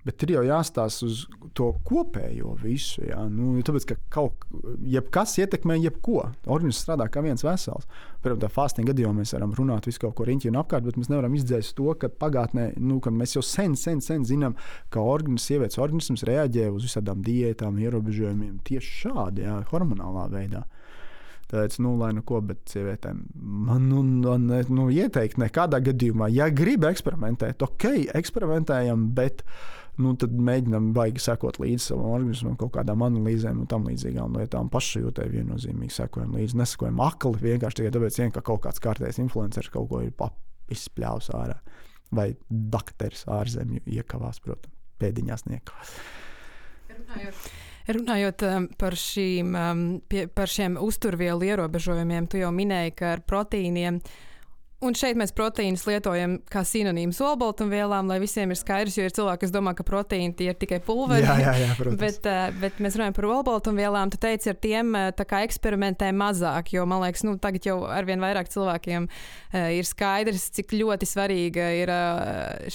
Bet 0.06 0.22
ir 0.22 0.36
jau 0.36 0.42
jāstāsta 0.46 1.08
uz 1.08 1.24
to 1.56 1.72
kopējo 1.88 2.52
visu. 2.60 3.02
Jā. 3.08 3.24
Nu, 3.32 3.56
tāpēc, 3.66 3.88
ka 3.90 3.96
kaut 4.12 4.44
kas 5.14 5.34
ietekmē 5.42 5.78
jebko. 5.80 6.28
Organisms 6.46 6.84
strādā 6.84 7.08
kā 7.10 7.24
viens 7.24 7.42
vesels. 7.42 7.88
Piemēram, 8.22 8.38
tā 8.44 8.50
fastinga 8.52 8.92
gadījumā 8.92 9.18
mēs 9.18 9.34
varam 9.34 9.54
runāt 9.58 9.88
visu 9.90 10.04
kaut 10.04 10.14
ko 10.18 10.28
riņķi 10.28 10.52
un 10.52 10.60
apkārt, 10.62 10.86
bet 10.86 11.00
mēs 11.00 11.10
nevaram 11.10 11.34
izdzēst 11.34 11.74
to, 11.78 11.88
ka 11.98 12.10
pagātnē, 12.22 12.68
nu, 12.78 13.00
ka 13.02 13.10
mēs 13.14 13.34
jau 13.34 13.42
sen, 13.46 13.74
sen, 13.78 14.02
sen 14.04 14.22
zinām, 14.28 14.54
ka 14.94 15.02
organisms, 15.02 15.48
sievietes 15.50 15.82
organisms 15.82 16.22
reaģē 16.28 16.68
uz 16.74 16.86
visādām 16.86 17.26
diētām, 17.26 17.78
ierobežojumiem 17.82 18.60
tieši 18.66 18.96
šādi, 19.02 19.46
jā, 19.46 19.58
hormonālā 19.72 20.28
veidā. 20.32 20.62
Tāpēc, 21.46 21.76
nu, 21.82 21.92
lai 22.00 22.10
nu 22.14 22.24
ko, 22.26 22.40
bet 22.42 22.64
sievietēm 22.72 23.20
man 23.38 23.84
nu, 23.86 24.02
man, 24.02 24.48
nu, 24.50 24.88
ieteikt, 24.90 25.38
nekādā 25.38 25.78
gadījumā, 25.86 26.26
ja 26.34 26.48
grib 26.50 26.86
eksperimentēt, 26.88 27.62
ok, 27.62 27.86
eksperimentējam, 28.18 29.04
bet 29.14 29.44
nu, 30.02 30.12
tad 30.20 30.34
mēģinām 30.48 30.90
baigi 30.96 31.22
sekot 31.22 31.58
līdzi 31.62 31.90
savam 31.90 32.12
organismam, 32.16 32.56
kaut 32.60 32.74
kādām 32.76 33.04
analīzēm 33.06 33.62
un 33.62 33.70
tam 33.70 33.86
līdzīgām 33.88 34.36
lietām. 34.40 34.70
Pašsajūtai 34.72 35.28
viennozīmīgi 35.32 35.96
sekojam 35.96 36.36
līdzi. 36.36 36.58
Nesakojam 36.60 37.00
akli 37.04 37.42
vienkārši 37.42 37.80
tikai 37.80 37.94
tāpēc, 37.96 38.20
vien, 38.20 38.34
ka 38.34 38.44
kaut 38.46 38.64
kāds 38.66 38.82
kārtējs 38.84 39.20
influenceris 39.24 39.72
kaut 39.72 39.88
ko 39.92 40.02
ir 40.04 40.12
izspļāvis 40.76 41.30
ārā. 41.36 41.56
Vai 42.16 42.28
dakteris 42.48 43.24
ārzemju 43.30 43.82
iekavās, 43.96 44.38
protams, 44.44 44.74
pēdiņās 45.02 45.48
niekavās. 45.50 45.96
Runājot. 46.92 47.48
Runājot 47.96 48.42
um, 48.48 48.64
par, 48.78 48.96
šīm, 48.98 49.50
um, 49.54 49.82
par 50.34 50.50
šiem 50.50 50.78
uzturvielu 50.82 51.52
ierobežojumiem, 51.52 52.26
tu 52.30 52.40
jau 52.40 52.48
minēji, 52.54 52.96
ka 52.98 53.12
ar 53.14 53.22
proteīniem 53.26 54.00
uh, 54.00 54.16
Un 54.84 54.92
šeit 54.92 55.16
mēs 55.16 55.32
proteīnus 55.32 55.86
lietojam 55.88 56.34
kā 56.52 56.60
sinonīmus 56.68 57.16
olbaltumvielām, 57.24 58.10
lai 58.10 58.18
visiem 58.20 58.50
ir 58.52 58.58
skaidrs, 58.60 58.98
jo 58.98 59.06
ir 59.06 59.14
cilvēki, 59.16 59.46
kas 59.46 59.54
domā, 59.54 59.72
ka 59.76 59.86
proteīni 59.88 60.36
tie 60.36 60.50
ir 60.50 60.58
tikai 60.60 60.82
pulveri. 60.84 61.24
Jā, 61.24 61.36
jā, 61.40 61.54
jā 61.62 61.70
protams. 61.78 62.02
bet, 62.02 62.28
uh, 62.28 62.50
bet 62.60 62.82
mēs 62.84 62.98
runājam 62.98 63.16
par 63.16 63.28
olbaltumvielām. 63.38 64.12
Tu 64.12 64.20
teici, 64.20 64.52
ar 64.52 64.60
tiem 64.60 64.92
uh, 64.92 65.24
eksperimentē 65.40 66.10
mazāk, 66.12 66.74
jo 66.76 66.84
man 66.88 67.06
liekas, 67.06 67.24
nu, 67.24 67.38
tagad 67.40 67.70
jau 67.70 67.78
arvien 67.88 68.20
vairāk 68.20 68.52
cilvēkiem 68.52 69.08
uh, 69.08 69.58
ir 69.78 69.88
skaidrs, 69.88 70.50
cik 70.58 70.76
ļoti 70.76 71.08
svarīga 71.08 71.72
ir 71.80 71.96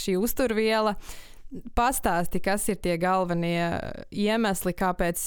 šī 0.01 0.17
uzturviela. 0.17 0.97
Pastāsti, 1.77 2.41
kas 2.41 2.65
ir 2.71 2.81
tie 2.81 2.95
galvenie 2.97 3.67
iemesli, 4.09 4.73
kāpēc 4.73 5.25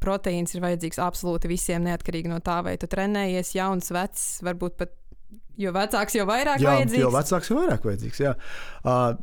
proteīns 0.00 0.54
ir 0.54 0.62
vajadzīgs 0.62 1.00
absolūti 1.02 1.50
visiem, 1.50 1.84
neatkarīgi 1.84 2.30
no 2.30 2.38
tā, 2.44 2.60
vai 2.64 2.76
tu 2.80 2.88
trenējies, 2.88 3.56
jauns, 3.58 3.90
vecs, 3.92 4.28
varbūt 4.46 4.78
pat 4.80 4.94
Jo 5.60 5.72
vecāks, 5.72 6.18
jo 6.18 6.26
vairāk 6.28 6.60
jā, 6.60 6.74
vajadzīgs. 6.74 7.00
Jo 7.00 7.14
vecāks, 7.14 7.50
jo 7.50 7.56
vairāk 7.60 7.88
vajadzīgs. 7.88 8.22
Jā. 8.26 8.36
Uh, 8.84 9.16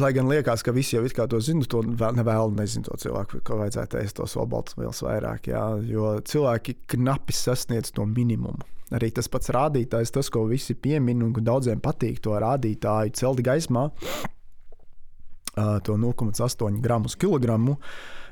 Lai 0.00 0.08
gan 0.16 0.24
liekas, 0.24 0.62
ka 0.64 0.72
visi 0.72 0.96
jau 0.96 1.26
to 1.28 1.38
zina, 1.44 1.66
to 1.68 1.82
vēl 1.84 2.14
nevēlu 2.16 2.54
nezinu 2.56 2.86
to 2.86 2.94
cilvēku, 2.96 3.42
ko 3.44 3.58
vajadzētu 3.60 3.98
ēst 4.00 4.16
tos 4.16 4.38
olbaltumvielas 4.40 5.02
vairāk. 5.04 5.50
Jā, 5.52 5.64
jo 5.84 6.14
cilvēki 6.24 6.78
knapi 6.94 7.36
sasniedz 7.36 7.92
to 7.92 8.06
minimumu. 8.08 8.64
Arī 8.96 9.10
tas 9.12 9.28
pats 9.28 9.52
rādītājs, 9.52 10.12
tas, 10.14 10.30
ko 10.32 10.46
visi 10.48 10.72
piemin 10.72 11.20
un 11.26 11.36
daudziem 11.36 11.80
patīk, 11.84 12.22
to 12.24 12.32
rādītāju 12.40 13.12
celt 13.20 13.44
gaismā, 13.44 13.90
uh, 13.92 15.76
to 15.84 15.98
0,8 16.00 16.80
gramus 16.80 17.16
kilogramu. 17.20 17.76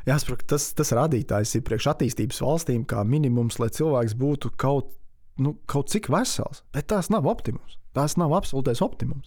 Jāsaprot, 0.09 0.47
tas, 0.49 0.71
tas 0.73 0.95
rādītājs 0.97 1.59
ir 1.59 1.65
priekš 1.69 1.91
attīstības 1.93 2.41
valstīm 2.41 2.89
kā 2.89 3.05
minimums, 3.05 3.61
lai 3.61 3.69
cilvēks 3.69 4.17
būtu 4.17 4.55
kaut 4.57 4.95
nu, 5.43 5.57
kaut 5.71 5.91
cik 5.93 6.11
vesels, 6.13 6.65
bet 6.75 6.91
tās 6.93 7.11
nav 7.13 7.29
optimums. 7.31 7.79
Tās 7.97 8.15
nav 8.21 8.35
absolūtais 8.37 8.83
optimums. 8.85 9.27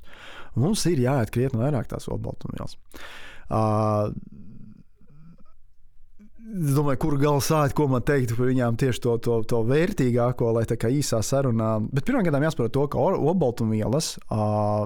Mums 0.55 0.85
ir 0.87 1.01
jāiet 1.03 1.33
krietni 1.33 1.59
vairāk 1.59 1.89
tās 1.91 2.07
olbaltumvielas. 2.11 2.77
Uh, 3.49 4.13
Es 6.53 6.75
domāju, 6.75 6.99
kur 7.01 7.15
gala 7.17 7.41
sākt, 7.41 7.73
ko 7.73 7.87
man 7.89 8.03
teikt 8.05 8.35
par 8.37 8.45
viņām 8.45 8.75
tieši 8.77 9.01
to, 9.01 9.13
to, 9.25 9.39
to 9.49 9.61
vērtīgāko, 9.65 10.51
lai 10.53 10.65
tā 10.69 10.75
kā 10.77 10.91
īsā 10.93 11.21
sarunā. 11.25 11.79
Bet 11.89 12.05
pirmkārt, 12.05 12.35
jāsaprot 12.45 12.73
to, 12.75 12.83
ka 12.93 12.99
olbaltumvielas 13.01 14.09
uh, 14.27 14.83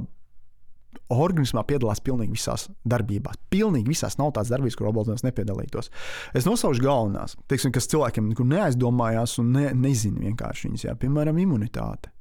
organismā 1.13 1.63
piedalās 1.67 2.01
pilnīgi 2.03 2.35
visās 2.37 2.67
darbībās. 2.87 3.39
Pilnīgi 3.53 3.93
visās 3.93 4.17
nav 4.19 4.33
tādas 4.35 4.51
darbības, 4.53 4.77
kur 4.77 4.89
robots 4.89 5.25
nepiedalītos. 5.25 5.91
Es 6.37 6.47
nosaucu 6.49 6.83
galvenās, 6.83 7.37
teiksim, 7.47 7.73
kas 7.75 7.89
cilvēkiem 7.91 8.33
neaizdomājās 8.37 9.39
un 9.41 9.55
ne, 9.55 9.71
nezina 9.77 10.27
vienkārši 10.27 10.69
viņas, 10.69 10.85
jā, 10.87 10.95
piemēram, 10.99 11.39
imunitāte. 11.41 12.11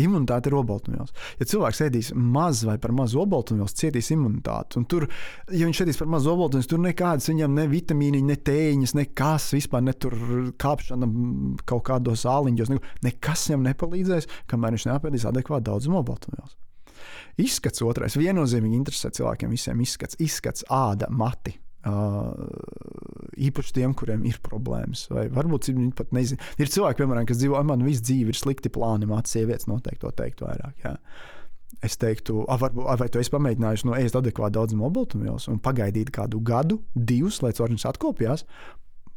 Imunitāte 0.00 0.48
ir 0.48 0.56
obaltumvielas. 0.56 1.12
Ja 1.40 1.46
cilvēks 1.50 1.82
ēdīs 1.84 2.10
maz 2.16 2.62
vai 2.64 2.76
par 2.80 2.94
mazu 2.96 3.20
obaltumvielas, 3.20 3.74
cietīs 3.76 4.10
imunitāti. 4.14 4.78
Un 4.80 4.86
tur, 4.88 5.06
ja 5.50 5.68
viņš 5.68 5.82
ēdīs 5.84 6.00
par 6.00 6.08
mazu 6.14 6.32
obaltumvielas, 6.32 6.70
tur 6.70 6.80
nekādas 6.84 7.28
viņam 7.28 7.58
ne 7.58 7.66
vitamīni, 7.68 8.22
ne 8.24 8.38
tēņas, 8.48 8.96
nekas 8.96 9.50
vispār, 9.56 9.84
ne 9.84 9.92
tur 9.92 10.16
kāpšana 10.60 11.10
kaut 11.68 11.84
kādos 11.90 12.24
āliņos, 12.30 12.72
nekas 13.04 13.46
viņam 13.50 13.68
nepalīdzēs, 13.68 14.30
kamēr 14.50 14.78
viņš 14.78 14.88
neapēdīs 14.88 15.28
adekvāti 15.28 15.68
daudz 15.68 15.90
obaltumvielas. 15.90 16.56
Izskats 17.40 17.82
otrais. 17.86 18.18
Viennozīmīgi 18.20 18.78
interesē 18.78 19.10
cilvēkiem 19.16 19.52
visiem 19.54 19.82
izskats, 19.84 20.18
izskats 20.22 20.66
āda, 20.68 21.10
mati. 21.10 21.56
Uh, 21.80 22.36
īpaši 23.40 23.72
tiem, 23.78 23.94
kuriem 23.96 24.26
ir 24.28 24.36
problēmas. 24.44 25.06
Vai 25.08 25.28
varbūt 25.32 25.70
viņi 25.70 25.92
pat 25.96 26.10
nezina. 26.12 26.42
Ir 26.60 26.68
cilvēki, 26.68 27.00
piemēram, 27.00 27.28
kas 27.28 27.40
dzīvo, 27.40 27.60
man 27.64 27.84
visu 27.86 28.04
dzīvi 28.04 28.34
ir 28.34 28.36
slikti 28.36 28.72
plāni, 28.72 29.08
mācīt 29.08 29.38
sievietes 29.38 29.70
noteikti 29.70 30.04
to 30.04 30.12
teikt 30.18 30.44
vairāk. 30.44 30.74
Jā. 30.84 30.98
Es 31.86 31.96
teiktu, 31.96 32.42
varbūt, 32.44 32.84
vai 33.00 33.08
tu 33.08 33.22
esi 33.22 33.32
pamēģinājis 33.32 33.86
no 33.88 33.96
ēst 33.96 34.18
adekvāti 34.18 34.58
daudz 34.58 34.76
mobiltumvielas 34.76 35.48
un 35.48 35.62
pagaidīt 35.64 36.12
kādu 36.12 36.42
gadu, 36.44 36.82
divus, 36.94 37.40
lai 37.40 37.54
organisms 37.54 37.88
atkopjās. 37.88 38.44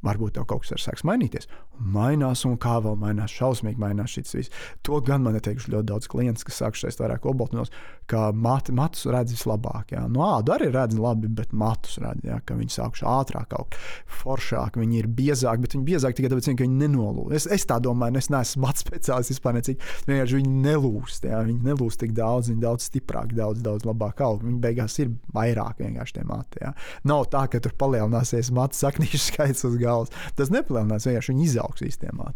varbūt 0.03 0.35
tev 0.35 0.45
kaut 0.47 0.63
kas 0.63 0.73
ir 0.75 0.81
sāks 0.83 1.05
mainīties. 1.07 1.47
Mainās, 1.79 2.43
un 2.47 2.57
kā 2.61 2.75
vēl 2.83 2.97
mainās, 2.99 3.31
šausmīgi 3.31 3.79
mainās 3.79 4.15
šis 4.15 4.35
viss. 4.35 4.53
To 4.83 4.99
gan 5.05 5.23
man 5.23 5.37
ir 5.39 5.43
teikuši 5.45 5.71
ļoti 5.71 5.89
daudz 5.91 6.09
klientu, 6.11 6.43
kas 6.47 6.59
sāk 6.59 6.79
šeit 6.79 6.99
vairāk 6.99 7.27
obaltnos, 7.29 7.71
ka 8.09 8.29
mat, 8.35 8.69
matus 8.75 9.05
redz 9.11 9.33
vislabāk. 9.35 9.93
Jā. 9.95 10.03
No 10.11 10.25
ādu 10.27 10.53
arī 10.55 10.69
redz 10.73 10.97
labi, 10.99 11.29
bet 11.31 11.53
matus 11.55 11.97
redz, 12.03 12.23
jā, 12.27 12.39
ka 12.45 12.57
viņi 12.57 12.75
sākuši 12.75 13.05
ātrāk 13.09 13.55
augt, 13.57 13.77
foršāk, 14.21 14.79
viņi 14.81 14.99
ir 15.01 15.09
biezāki, 15.17 15.63
bet 15.65 15.75
viņi 15.77 15.87
biezāki 15.87 16.19
tikai 16.19 16.31
tāpēc, 16.33 16.49
ka 16.51 16.67
viņi 16.67 16.79
nenolūst. 16.83 17.35
Es, 17.39 17.47
es 17.57 17.67
tā 17.69 17.79
domāju, 17.83 18.19
es 18.21 18.29
neesmu 18.33 18.63
matu 18.65 18.85
speciālists 18.85 19.35
vispār 19.35 19.57
necik. 19.59 19.83
Vienkārši 20.09 20.39
viņi 20.39 20.63
nelūst, 20.67 21.27
jā, 21.29 21.43
viņi 21.49 21.69
nelūst 21.69 22.03
tik 22.03 22.15
daudz, 22.17 22.51
viņi 22.51 22.63
daudz 22.63 22.89
stiprāk, 22.89 23.35
daudz, 23.37 23.63
daudz 23.65 23.87
labāk 23.87 24.23
aug. 24.25 24.43
Viņi 24.43 24.59
beigās 24.63 24.97
ir 25.03 25.13
vairāk 25.35 25.83
vienkārši 25.83 26.19
tie 26.19 26.25
mati. 26.27 26.63
Jā. 26.63 26.73
Nav 27.09 27.27
tā, 27.33 27.45
ka 27.51 27.61
tur 27.63 27.75
palielināsies 27.79 28.51
matu 28.55 28.79
saknīšu 28.79 29.23
skaits 29.29 29.67
uz 29.69 29.79
galvas. 29.81 30.13
Tas 30.37 30.51
nepalielinās, 30.53 31.07
vienkārši 31.09 31.35
viņi 31.35 31.49
izaugs 31.51 31.87
īstenībā. 31.87 32.33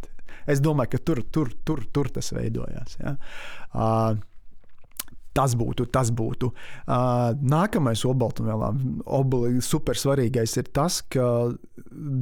Es 0.48 0.64
domāju, 0.64 0.96
ka 0.96 1.04
tur, 1.04 1.22
tur, 1.34 1.52
tur, 1.68 1.84
tur 1.94 2.10
tas 2.16 2.32
veidojās. 2.36 2.98
Ja? 3.02 3.18
Uh, 3.76 4.16
Tas 5.38 5.54
būtu, 5.58 5.86
tas 5.94 6.10
būtu. 6.16 6.50
Uh, 6.88 7.36
nākamais 7.46 8.02
obaltumvielā, 8.10 8.72
obli, 9.18 9.60
super 9.62 10.00
svarīgais 10.00 10.56
ir 10.58 10.72
tas, 10.74 11.04
ka 11.14 11.28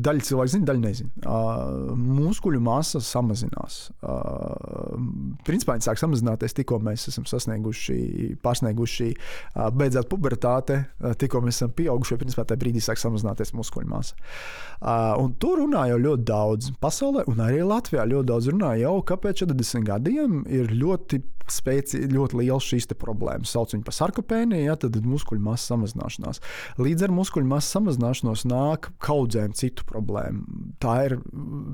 daļa 0.05 0.25
cilvēku 0.27 0.51
zina, 0.51 0.67
daļa 0.69 0.83
nezina. 0.83 1.11
Uh, 1.23 1.93
muskuļu 1.95 2.59
masa 2.63 2.99
samazinās. 3.03 3.77
Uh, 4.03 4.97
principā 5.47 5.77
viņi 5.77 5.87
sāk 5.87 6.01
samazināties 6.01 6.57
tikko 6.57 6.81
mēs 6.83 7.07
esam 7.11 7.27
sasnieguši, 7.29 7.99
pārsnieguši, 8.43 9.09
uh, 9.15 9.69
beidzot 9.75 10.09
pubertāte, 10.11 10.81
uh, 10.99 11.15
tikko 11.19 11.43
mēs 11.45 11.61
esam 11.61 11.71
pieauguši. 11.77 12.19
Principā 12.19 12.43
tajā 12.49 12.63
brīdī 12.65 12.83
sāk 12.83 12.99
samazināties 12.99 13.55
muskuļu 13.55 13.91
masa. 13.91 14.19
Uh, 14.81 15.15
un 15.23 15.37
tur 15.39 15.61
runā 15.63 15.87
jau 15.93 16.01
ļoti 16.09 16.27
daudz 16.27 16.73
pasaulē, 16.83 17.23
un 17.31 17.39
arī 17.47 17.63
Latvijā 17.63 18.03
ļoti 18.11 18.31
daudz 18.33 18.51
runā 18.51 18.75
jau, 18.81 18.97
ka 19.07 19.19
pēc 19.23 19.45
40 19.45 19.87
gadiem 19.87 20.43
ir 20.51 20.75
ļoti 20.75 21.23
spēcīgi, 21.51 22.09
ļoti 22.13 22.39
liels 22.41 22.65
šīs 22.65 22.89
problēmas. 22.95 23.51
Sauc 23.53 23.73
viņu 23.73 23.85
par 23.85 23.95
sarkopēniju, 23.95 24.65
ja, 24.69 24.75
tad 24.79 24.97
muskuļu 25.03 25.43
masas 25.43 25.69
samazināšanās. 25.71 26.41
Līdz 26.81 27.07
ar 27.07 27.13
muskuļu 27.15 27.49
masas 27.49 27.75
samazināšanos 27.75 28.45
nāk 28.49 28.89
kaudzēm 29.03 29.55
citu 29.57 29.85
problēmu. 29.89 30.73
Tā 30.81 30.95
ir, 31.09 31.17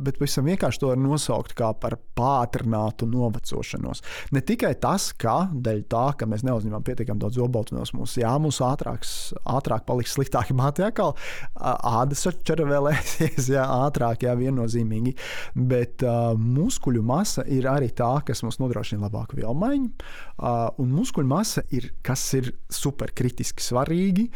bet 0.05 0.19
pavisam 0.19 0.47
vienkārši 0.49 0.81
to 0.81 0.91
var 0.91 1.01
nosaukt 1.01 1.55
par 1.81 1.97
pātrinātu 2.17 3.07
novecošanos. 3.09 4.01
Ne 4.35 4.41
tikai 4.45 4.73
tas, 4.81 5.11
ka 5.13 5.49
dēļ 5.53 5.83
tā, 5.91 6.05
ka 6.17 6.27
mēs 6.29 6.45
neuzņemam 6.47 6.83
pietiekami 6.87 7.21
daudz 7.21 7.39
obaltumos, 7.41 7.93
mums, 7.95 8.17
jā, 8.19 8.31
mums 8.41 8.61
ātrāks, 8.65 9.13
ātrāk 9.47 9.85
paliks 9.87 10.15
sliktāki 10.17 10.55
māti, 10.57 10.85
atkal 10.85 11.15
ādas 11.55 12.25
čeravēlēsies, 12.47 13.51
jā, 13.55 13.65
ātrāk, 13.85 14.25
jā, 14.27 14.35
viennozīmīgi, 14.39 15.15
bet 15.55 16.05
uh, 16.07 16.33
muskuļu 16.37 17.03
masa 17.05 17.45
ir 17.51 17.69
arī 17.69 17.91
tā, 17.95 18.13
kas 18.25 18.43
mums 18.45 18.59
nodrošina 18.61 19.07
labāku 19.07 19.39
vielmu 19.39 19.60
apmaiņu. 19.61 19.91
Uh, 20.41 20.71
un 20.81 20.95
muskuļu 20.95 21.29
masa 21.29 21.63
ir 21.73 21.91
kas 22.05 22.23
ir 22.37 22.51
superkritiski 22.71 23.63
svarīgi. 23.63 24.27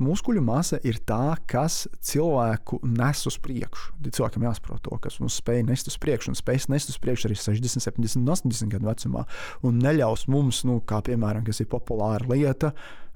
Muskuļu 0.00 0.40
masa 0.40 0.78
ir 0.88 0.96
tā, 1.04 1.36
kas 1.46 1.84
cilvēku 2.00 2.78
nes 2.88 3.26
uz 3.28 3.36
priekšu. 3.44 3.92
Cilvēkam 4.08 4.46
jāsaprot 4.46 4.80
to, 4.86 4.96
kas 5.04 5.18
mums 5.20 5.36
spēj 5.42 5.66
nest 5.68 5.90
uz 5.90 5.98
priekšu, 6.00 6.32
un 6.32 6.38
spēj 6.38 6.64
nest 6.72 6.88
uz 6.88 6.96
priekšu 7.02 7.28
arī 7.28 7.36
60, 7.36 7.84
70, 7.84 8.24
80 8.24 8.72
gadu 8.72 8.88
vecumā. 8.88 9.26
Un 9.68 9.82
neļaus 9.84 10.24
mums, 10.32 10.62
nu, 10.64 10.80
kā 10.88 11.02
piemēram, 11.04 11.44
kas 11.44 11.60
ir 11.60 11.68
populāra 11.68 12.24
lieta, 12.32 12.72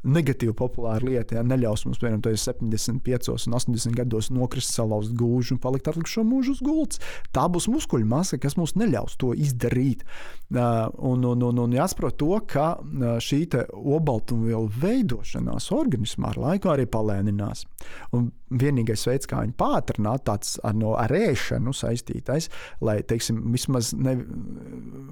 negatīva 0.06 0.54
populāra 0.56 1.04
lieta. 1.06 1.38
Ja, 1.38 1.44
neļaus 1.46 1.86
mums, 1.86 2.00
piemēram, 2.02 2.22
75 2.22 3.32
un 3.48 3.58
80 3.58 3.98
gados 3.98 4.30
nokrist, 4.34 4.74
salauzt 4.76 5.14
gūžu 5.18 5.56
un 5.56 5.62
palikt 5.62 5.90
atlikušo 5.90 6.24
mūžu 6.26 6.56
uz 6.56 6.62
gultas. 6.64 7.02
Tā 7.36 7.46
būs 7.52 7.68
muskuļu 7.72 8.08
masa, 8.08 8.40
kas 8.42 8.58
mums 8.58 8.76
neļaus 8.78 9.18
to 9.20 9.32
izdarīt. 9.36 10.06
Un, 10.50 11.24
un, 11.26 11.42
un, 11.42 11.62
un 11.64 11.74
jāsaprot 11.74 12.18
to, 12.20 12.32
ka 12.46 12.76
šī 13.22 13.42
obaltumvielu 13.76 14.70
veidošanās 14.82 15.70
organismā 15.74 16.32
ar 16.32 16.42
laiku 16.42 16.70
arī 16.72 16.86
palēninās. 16.90 17.66
Un 18.16 18.30
vienīgais 18.50 19.02
veids, 19.08 19.26
kā 19.26 19.40
viņu 19.42 19.56
pātrināt, 19.58 20.22
tāds 20.26 20.56
ar, 20.66 20.74
no, 20.78 20.94
ar 20.98 21.10
ēšanu 21.10 21.74
saistītais, 21.74 22.48
lai 22.84 23.00
teiksim, 23.06 23.40
vismaz 23.54 23.90
ne, 23.98 24.14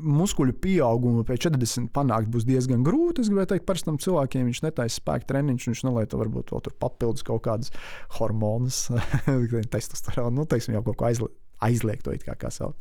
muskuļu 0.05 0.55
pieaugumu 0.63 1.25
pēc 1.27 1.49
40 1.49 1.91
panākt 1.95 2.31
būs 2.31 2.47
diezgan 2.47 2.85
grūti. 2.87 3.25
Es 3.25 3.31
gribēju 3.33 3.51
teikt, 3.55 3.67
parastam 3.67 3.99
cilvēkiem 4.03 4.47
viņš 4.51 4.63
netaisa 4.69 4.84
spēku 4.93 5.29
treniņš, 5.31 5.69
viņš 5.71 5.85
nelieta 5.89 6.21
varbūt 6.21 6.53
vēl 6.55 6.65
tur 6.67 6.77
papildus 6.83 7.27
kaut 7.27 7.45
kādas 7.47 7.73
hormonus, 8.19 8.87
testosteronu, 9.75 10.43
nu, 10.43 10.49
teiksim, 10.51 10.77
jau 10.79 10.85
kaut 10.91 11.01
ko 11.01 11.11
aizliegt 11.11 11.41
aizliegt 11.65 12.05
to 12.05 12.13
kā, 12.21 12.35
kā 12.37 12.51
sauc. 12.53 12.75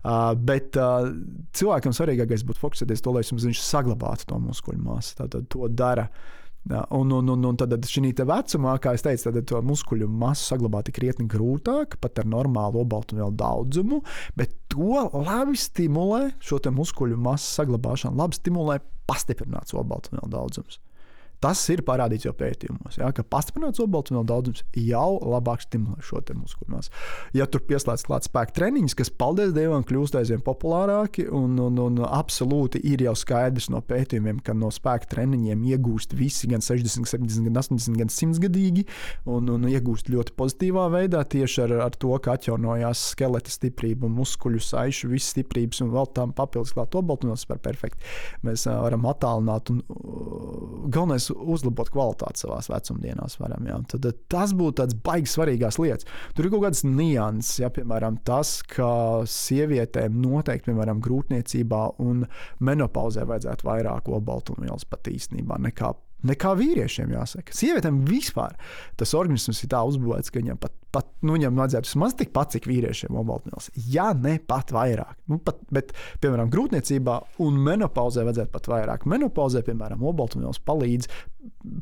Uh, 0.00 0.30
bet 0.38 0.78
uh, 0.80 1.10
cilvēkam 1.58 1.92
svarīgākais 1.92 2.46
būtu 2.48 2.62
fokusēties 2.62 3.02
to, 3.04 3.12
lai 3.12 3.24
viņš 3.28 3.60
saglabātu 3.60 4.30
to 4.30 4.38
muskuļu 4.40 4.80
masu. 4.86 5.16
Tātad 5.18 5.50
to 5.52 5.68
dara 5.68 6.06
un, 6.90 7.10
un, 7.10 7.28
un, 7.28 7.44
un 7.44 7.56
tad 7.58 7.74
šī 7.90 8.12
vecumā, 8.22 8.76
kā 8.78 8.94
jau 8.94 9.02
teicu, 9.08 9.32
tad 9.34 9.48
to 9.50 9.62
muskuļu 9.66 10.06
masu 10.08 10.46
saglabāt 10.52 10.88
ir 10.88 10.96
krietni 10.96 11.26
grūtāk, 11.30 11.98
pat 12.00 12.22
ar 12.22 12.28
normālu 12.30 12.84
obaltumvielu 12.84 13.34
daudzumu, 13.34 14.02
bet 14.38 14.54
to 14.70 15.02
labi 15.10 15.58
stimulē 15.58 16.30
šo 16.40 16.60
muskuļu 16.70 17.18
masu 17.18 17.50
saglabāšanu, 17.58 18.18
labi 18.22 18.38
stimulē 18.38 18.78
pastiprināts 19.10 19.74
obaltumvielu 19.74 20.30
daudzums. 20.30 20.78
Tas 21.42 21.58
ir 21.74 21.80
parādīts 21.82 22.22
jau 22.28 22.32
pētījumos, 22.38 23.00
ja, 23.00 23.08
ka 23.10 23.24
pastiprināts 23.26 23.82
obaltumvielu 23.82 24.28
daudzums 24.28 24.62
jau 24.78 25.16
labāk 25.26 25.64
stimulē 25.64 25.98
šo 26.06 26.20
muskuļu 26.38 26.70
masu. 26.70 26.92
Ja 27.34 27.48
tur 27.50 27.64
pieslēdz 27.66 28.04
klāt 28.06 28.28
spēka 28.28 28.54
treniņus, 28.60 28.94
kas, 28.98 29.10
paldies 29.10 29.50
Dievam, 29.56 29.82
kļūst 29.82 30.14
aizvien 30.20 30.44
populārāki, 30.46 31.24
un, 31.34 31.56
un, 31.58 31.80
un 31.82 31.98
absolūti 32.06 32.78
ir 32.86 33.02
jau 33.08 33.14
skaidrs 33.18 33.72
no 33.74 33.80
pētījumiem, 33.82 34.38
ka 34.46 34.54
no 34.54 34.70
spēka 34.70 35.10
treniņiem 35.16 35.64
iegūst 35.72 36.14
visi, 36.14 36.46
gan 36.52 36.62
60, 36.62 37.10
70, 37.10 37.48
gan 37.48 37.58
80, 37.58 37.98
gan 37.98 38.14
100 38.14 38.42
gadīgi, 38.46 38.86
un, 39.26 39.50
un 39.50 39.66
iegūst 39.66 40.12
ļoti 40.14 40.36
pozitīvā 40.38 40.86
veidā 40.94 41.24
tieši 41.26 41.64
ar, 41.66 41.76
ar 41.88 41.98
to, 41.98 42.14
ka 42.22 42.36
atjaunojās 42.38 43.02
skeleta 43.16 43.50
stiprība 43.50 44.10
muskuļu 44.12 44.62
saišu, 44.62 45.10
visas 45.10 45.34
stiprības, 45.34 45.82
un 45.82 45.90
vēl 45.96 46.06
tam 46.14 46.36
papildus 46.38 46.76
klāt 46.76 46.94
obaltumvielu 47.02 47.42
super 47.42 47.58
perfekti. 47.66 48.06
Mēs 48.46 48.68
varam 48.70 49.10
attālināt 49.10 49.74
un 49.74 49.82
galvenais 50.92 51.31
uzlabot 51.32 51.90
kvalitāti 51.92 52.44
savā 52.44 52.60
vecumdienās. 52.72 53.38
Varam, 53.40 53.66
ja? 53.68 53.78
Tad 53.90 54.06
tas 54.32 54.54
būtu 54.56 54.78
tāds 54.82 54.98
baigs 55.06 55.36
svarīgās 55.36 55.80
lietas. 55.82 56.08
Tur 56.36 56.46
ir 56.46 56.54
kaut 56.54 56.66
kādas 56.66 56.84
nianses, 56.86 57.62
ja, 57.62 57.72
piemēram, 57.74 58.20
tas, 58.26 58.58
ka 58.68 59.22
sievietēm 59.28 60.20
noteikti, 60.22 60.70
piemēram, 60.70 61.02
grūtniecībā 61.04 61.82
un 62.04 62.26
menopauzē 62.64 63.26
vajadzētu 63.28 63.68
vairāk 63.68 64.12
obaltumvielas 64.12 64.88
pat 64.88 65.12
īstenībā 65.12 65.60
nekā 65.68 65.94
nekā 66.22 66.52
vīriešiem. 66.58 67.16
Jāsaka. 67.16 67.54
Sievietēm 67.56 68.04
vispār 68.06 68.54
tas 69.00 69.14
organisms 69.18 69.64
ir 69.64 69.72
tā 69.72 69.82
uzbūvēts, 69.88 70.30
ka 70.30 70.38
viņam 70.38 70.60
pat 70.62 70.76
pat, 70.92 71.08
nu, 71.24 71.36
viņam 71.36 71.58
vajadzētu 71.58 71.88
vismaz 71.88 72.16
tikpat, 72.18 72.54
cik 72.54 72.68
vīriešiem 72.70 73.16
obaltmēls. 73.18 73.70
Ja 73.90 74.10
ne 74.16 74.36
pat 74.38 74.72
vairāk. 74.74 75.16
Nu, 75.30 75.38
pat, 75.42 75.60
bet, 75.72 75.92
piemēram, 76.22 76.50
grūtniecībā 76.52 77.18
un 77.44 77.60
menopauzē 77.66 78.26
vajadzētu 78.28 78.52
pat 78.54 78.68
vairāk. 78.72 79.06
Menopauzē, 79.08 79.64
piemēram, 79.66 80.04
obaltmēls 80.12 80.60
palīdz, 80.68 81.08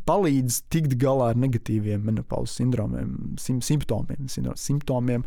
palīdz 0.09 0.61
tikt 0.73 0.95
galā 1.01 1.31
ar 1.33 1.41
negatīviem 1.41 2.05
menopauzes 2.07 2.57
sindromiem, 2.61 3.37
sim, 3.41 3.61
simptomiem, 3.65 4.29
simptomiem 4.57 5.27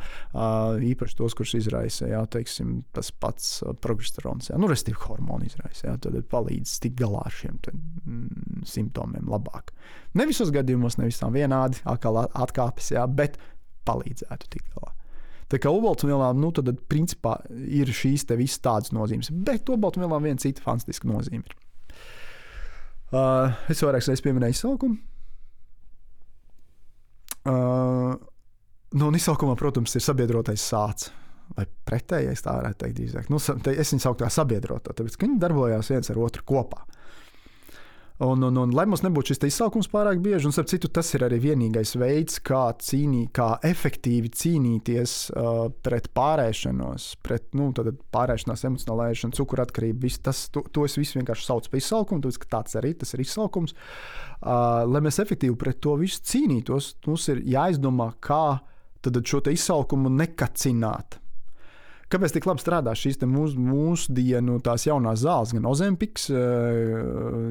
īpaši 0.94 1.20
tos, 1.20 1.36
kurus 1.38 1.56
izraisa 1.60 2.10
jā, 2.10 2.24
teiksim, 2.34 2.80
tas 2.96 3.12
pats 3.14 3.60
progesterons, 3.84 4.50
jā, 4.52 4.60
nu, 4.62 4.70
restīvi 4.72 4.98
hormoni 5.06 5.52
izraisa. 5.52 5.90
Jā, 5.92 5.98
tad 6.02 6.18
palīdz 6.32 6.78
tikt 6.84 6.98
galā 7.04 7.26
ar 7.28 7.36
šiem 7.36 7.60
te, 7.66 7.76
mm, 7.76 8.64
simptomiem 8.70 9.30
labāk. 9.30 9.74
Ne 10.18 10.28
visos 10.30 10.54
gadījumos, 10.54 10.98
ne 11.00 11.10
visām 11.10 11.34
vienādi, 11.36 11.82
atkal 11.90 12.24
atkāpes, 12.26 12.92
jā, 12.94 13.06
bet 13.10 13.40
palīdzētu 13.88 14.50
tikt 14.50 14.74
galā. 14.76 14.94
Tā 15.52 15.60
kā 15.62 15.70
obaltumvielām, 15.70 16.40
nu, 16.42 16.50
tad 16.56 16.72
principā 16.90 17.36
ir 17.52 17.92
šīs 17.94 18.26
te 18.30 18.38
visas 18.40 18.62
tādas 18.64 18.94
nozīmes, 18.96 19.30
bet 19.46 19.70
obaltumvielām 19.70 20.26
viena 20.26 20.42
cita 20.42 20.64
fantastiska 20.66 21.10
nozīme 21.10 21.44
ir. 21.44 21.58
Uh, 23.14 23.52
es 23.70 23.84
vairākas 23.86 24.10
reizes 24.10 24.24
pieminēju 24.26 24.56
izsaukumu. 24.56 24.98
Uh, 27.44 28.16
nu, 28.96 29.10
un 29.12 29.20
izsaukumā, 29.20 29.54
protams, 29.60 29.94
ir 29.94 30.06
sabiedrotais 30.06 30.64
sācis. 30.64 31.12
Vai 31.54 31.68
pretējais 31.86 32.42
tā 32.42 32.54
varētu 32.56 32.80
teikt, 32.82 32.96
drīzāk. 32.98 33.28
Nu, 33.30 33.38
es 33.38 33.92
viņu 33.94 34.02
saucu 34.02 34.24
par 34.24 34.32
sabiedroto, 34.34 34.94
tāpēc 34.96 35.18
ka 35.20 35.28
viņi 35.28 35.42
darbojās 35.44 35.92
viens 35.92 36.10
ar 36.10 36.22
otru 36.24 36.46
kopā. 36.50 36.80
Un, 38.22 38.44
un, 38.46 38.58
un, 38.62 38.74
lai 38.78 38.84
mums 38.86 39.02
nebūtu 39.02 39.34
šis 39.34 39.42
izsaukums 39.48 39.88
pārāk 39.90 40.20
bieži, 40.22 40.46
un 40.46 40.54
citu, 40.54 40.90
tas 40.94 41.08
ir 41.18 41.24
arī 41.26 41.40
vienīgais 41.42 41.96
veids, 41.98 42.38
kā, 42.46 42.68
cīnī, 42.78 43.24
kā 43.34 43.56
efektīvi 43.66 44.30
cīnīties 44.30 45.16
uh, 45.34 45.64
pret 45.82 46.12
pārēšanos, 46.14 47.08
pret 47.26 47.48
nu, 47.58 47.72
pārēšanās, 48.14 48.68
emocionālēšanu, 48.70 49.34
cukuratkarību. 49.40 50.12
Tas, 50.24 50.46
to, 50.54 50.62
to 50.70 50.86
es 50.86 51.00
visu 51.02 51.18
vienkārši 51.18 51.50
saucu 51.50 51.74
par 51.74 51.82
izsaukumu, 51.82 52.22
tāpēc, 52.22 52.40
ka 52.44 52.52
tāds 52.60 52.78
arī 52.78 52.94
tas 53.02 53.16
ir 53.18 53.26
izsaukums. 53.26 53.74
Uh, 53.74 54.86
lai 54.86 55.02
mēs 55.02 55.18
efektīvi 55.24 55.58
pret 55.58 55.82
to 55.82 55.98
visu 55.98 56.22
cīnītos, 56.30 56.94
mums 57.10 57.28
ir 57.34 57.42
jāizdomā, 57.50 58.12
kā 58.22 58.46
šo 59.04 59.42
izsalkumu 59.52 60.14
nekacināt. 60.14 61.23
Kāpēc 62.14 62.36
tik 62.36 62.46
labi 62.46 62.62
strādā 62.62 62.92
šīs 62.94 63.18
mūsu, 63.26 63.58
mūsdienu 63.58 64.60
tās 64.62 64.84
jaunās 64.86 65.24
zāles, 65.24 65.50
gan 65.56 65.66
ozempiks, 65.66 66.28
eh, 66.30 66.92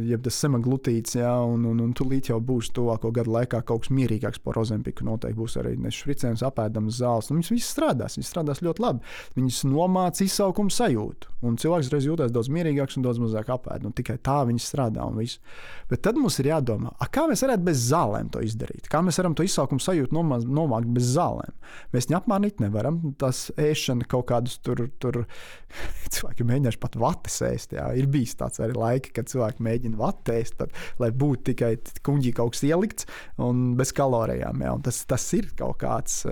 jeb 0.07 0.23
tas 0.23 0.37
semaglutīts, 0.39 1.17
jā, 1.19 1.33
un, 1.51 1.65
un, 1.67 1.81
un 1.83 1.91
tūlīt 1.99 2.31
jau 2.31 2.39
būs 2.39 2.71
tuvāko 2.77 3.11
gadu 3.11 3.35
laikā 3.35 3.65
kaut 3.67 3.83
kas 3.83 3.91
mierīgāks 3.91 4.39
par 4.45 4.61
ozempiku. 4.63 5.03
Noteikti 5.09 5.41
būs 5.41 5.59
arī 5.59 5.75
šricējums, 5.75 6.45
apēdams 6.47 7.01
zāles. 7.01 7.33
Un 7.33 7.41
viņas 7.41 7.51
visas 7.57 7.73
strādās, 7.75 8.19
viņas 8.21 8.31
strādās 8.31 8.63
ļoti 8.63 8.85
labi. 8.85 9.03
Viņas 9.41 9.59
nomāca 9.67 10.23
izsaukumu 10.29 10.71
sajūtu, 10.71 11.35
un 11.43 11.59
cilvēks 11.59 11.91
reiz 11.97 12.07
jūtas 12.07 12.31
daudz 12.31 12.53
mierīgāks 12.55 13.01
un 13.01 13.09
daudz 13.09 13.19
mazāk 13.25 13.51
apēd. 13.57 13.89
Un 13.91 13.99
tikai 13.99 14.21
tā 14.23 14.39
viņas 14.47 14.69
strādā 14.71 15.09
un 15.11 15.19
viss. 15.19 15.43
Bet 15.91 16.05
tad 16.07 16.23
mums 16.23 16.39
ir 16.39 16.53
jādomā, 16.53 16.95
a, 17.03 17.11
kā 17.11 17.27
mēs 17.27 17.43
varētu 17.43 17.67
bez 17.67 17.83
zālēm 17.91 18.31
to 18.31 18.47
izdarīt. 18.47 18.87
Kā 18.87 19.03
mēs 19.03 19.19
varam 19.19 19.35
to 19.35 19.43
izsaukumu 19.43 19.83
sajūtu 19.83 20.15
nomākt 20.15 20.95
bez 20.95 21.11
zālēm. 21.17 21.51
Mēs 21.93 22.07
viņu 22.07 22.21
apmānīt 22.21 22.63
nevaram. 22.63 23.03
Tas 23.19 23.49
ēšana 23.61 24.07
kaut 24.07 24.29
kādu 24.31 24.52
kādus 24.53 24.61
tur, 24.63 24.91
tur 25.01 25.25
cilvēki 26.15 26.47
mēģinājuši 26.47 26.81
pat 26.81 26.97
vates 27.01 27.39
ēst. 27.47 27.73
Jā. 27.77 27.89
Ir 27.97 28.09
bijis 28.13 28.35
tāds 28.37 28.61
arī 28.61 28.77
laiki, 28.77 29.13
kad 29.17 29.29
cilvēki 29.31 29.63
mēģina 29.63 29.99
vatēst, 30.01 30.59
tad, 30.59 30.73
lai 31.01 31.11
būtu 31.11 31.53
tikai 31.53 31.77
kuģī 32.05 32.33
kaut 32.37 32.55
kas 32.55 32.65
ielikts 32.69 33.09
un 33.39 33.75
bez 33.79 33.93
kalorijām. 33.97 34.61
Jā. 34.63 34.75
Un 34.77 34.83
tas, 34.83 35.03
tas 35.09 35.27
ir 35.37 35.51
kaut 35.59 35.79
kāds, 35.83 36.23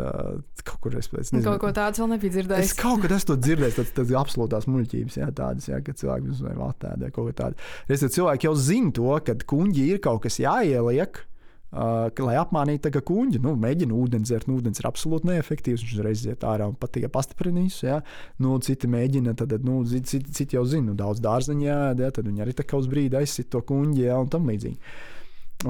kaut 0.64 0.81
kur 0.83 0.99
es, 0.99 1.09
es 1.09 1.33
nezinu. 1.33 1.47
Kaut 1.49 1.62
ko 1.64 1.73
tādu 1.77 2.05
vēl 2.05 2.12
nebija 2.14 2.37
dzirdējis. 2.37 2.71
Es 2.73 2.77
kaut 2.79 3.03
kad 3.05 3.16
esmu 3.16 3.39
dzirdējis, 3.41 3.81
tas, 3.81 3.95
tas 3.97 4.14
absolūtās 4.21 4.68
muļķības, 4.71 5.18
jā, 5.23 5.33
tādas, 5.37 5.71
jā, 5.71 5.81
kad 5.85 6.01
cilvēki 6.01 6.35
uz 6.35 6.45
vai 6.45 6.55
vatēdē 6.59 7.11
kaut 7.14 7.31
ko 7.31 7.37
tādu. 7.45 7.71
Es 7.89 8.05
cilvēki 8.05 8.51
jau 8.51 8.55
zina 8.59 8.95
to, 8.97 9.11
ka 9.25 9.37
kuģī 9.51 9.91
ir 9.97 10.05
kaut 10.05 10.25
kas 10.27 10.41
jāieliek. 10.43 11.25
Uh, 11.71 12.09
lai 12.27 12.35
apmānītu 12.35 12.91
tā 12.91 13.01
kuģi, 13.07 13.39
nu, 13.45 13.53
mēģina 13.62 13.95
ūdeni 13.95 14.27
dzert. 14.27 14.49
Nu, 14.51 14.57
ūdens 14.59 14.83
ir 14.83 14.89
absolūti 14.89 15.29
neefektīvs. 15.29 15.85
Viņš 15.85 15.93
uzreiz 15.95 16.25
iet 16.27 16.43
ārā 16.43 16.66
un 16.66 16.75
pat 16.75 16.97
tikai 16.97 17.12
pastiprinīs. 17.14 17.77
Ja? 17.87 18.01
Nu, 18.43 18.57
citi 18.64 18.91
mēģina, 18.91 19.37
tad 19.39 19.55
nu, 19.66 19.79
citi, 19.87 20.25
citi 20.35 20.59
jau 20.59 20.64
zina, 20.66 20.89
nu, 20.91 20.97
daudz 20.99 21.23
dārzeņā 21.23 21.68
jādara, 21.68 22.09
ja? 22.09 22.16
tad 22.16 22.27
viņi 22.27 22.43
arī 22.43 22.57
tā 22.59 22.66
kā 22.66 22.81
uz 22.81 22.91
brīdi 22.91 23.21
aizsit 23.21 23.53
to 23.55 23.62
kuģi 23.66 24.09
ja? 24.09 24.18
un 24.18 24.33
tam 24.33 24.51
līdzīgi. 24.51 24.95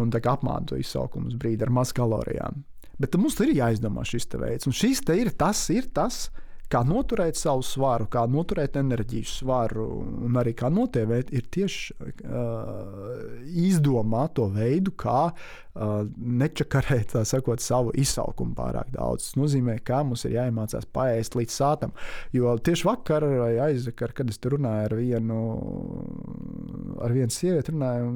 Un 0.01 0.12
tā 0.14 0.22
kā 0.24 0.38
apmāna 0.38 0.70
to 0.70 0.80
izsaukumu 0.80 1.28
uz 1.28 1.36
brīdi 1.36 1.66
ar 1.66 1.74
maz 1.74 1.92
kalorijām. 1.92 2.62
Bet 3.01 3.16
mums 3.20 3.36
ir 3.44 3.53
jāizdomā 3.57 4.05
šis 4.09 4.28
veids, 4.40 4.68
un 4.68 4.76
šis 4.76 5.05
te 5.05 5.16
ir 5.20 5.32
tas, 5.36 5.62
ir 5.72 5.88
tas, 5.92 6.28
kā 6.70 6.82
noturēt 6.86 7.38
savu 7.38 7.64
svaru, 7.66 8.06
kā 8.10 8.22
noturēt 8.30 8.76
enerģijas 8.78 9.40
svaru 9.40 9.86
un 10.26 10.38
arī 10.38 10.52
kā 10.58 10.70
notievēt, 10.72 11.32
ir 11.34 11.46
tieši 11.50 11.96
uh, 11.98 13.16
izdomāt 13.64 14.36
to 14.38 14.46
veidu, 14.54 14.92
kā 14.98 15.30
uh, 15.30 16.04
nečakarēt 16.14 17.16
sakot, 17.26 17.62
savu 17.64 17.94
izsalkumu 17.98 18.54
pārāk 18.58 18.92
daudz. 18.94 19.30
Tas 19.30 19.38
nozīmē, 19.40 19.80
ka 19.86 20.02
mums 20.06 20.22
ir 20.28 20.36
jāiemācās 20.36 20.86
paēst 20.94 21.34
līdz 21.38 21.56
sātam. 21.56 21.94
Jo 22.36 22.54
tieši 22.58 22.86
vakar 22.86 23.26
vai 23.26 23.52
aizvakar, 23.66 24.14
kad 24.20 24.30
es 24.30 24.38
runāju 24.44 24.86
ar 24.90 24.94
vienu, 25.00 25.40
ar 27.02 27.16
vienu 27.16 27.34
sievieti, 27.34 27.74
runāju, 27.74 28.12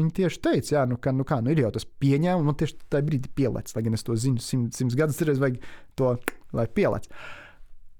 viņa 0.00 0.12
tieši 0.20 0.42
teica, 0.44 0.74
jā, 0.76 0.84
nu, 0.90 1.00
ka 1.00 1.14
nu 1.16 1.24
kā, 1.28 1.40
nu, 1.40 1.54
ir 1.54 1.64
jau 1.64 1.72
tas 1.78 1.88
pieņēmums, 2.04 2.50
man 2.50 2.60
tieši 2.60 2.76
tajā 2.92 3.08
brīdī 3.08 3.32
pielēc, 3.40 3.72
lai 3.76 3.86
gan 3.88 3.96
es 3.96 4.04
to 4.04 4.18
zinu 4.18 4.44
simts, 4.44 4.76
simts 4.80 4.98
gadus, 4.98 5.22
ir 5.24 5.32
vajag 5.40 5.64
to, 5.96 6.12
lai 6.52 6.68
pielēc. 6.68 7.08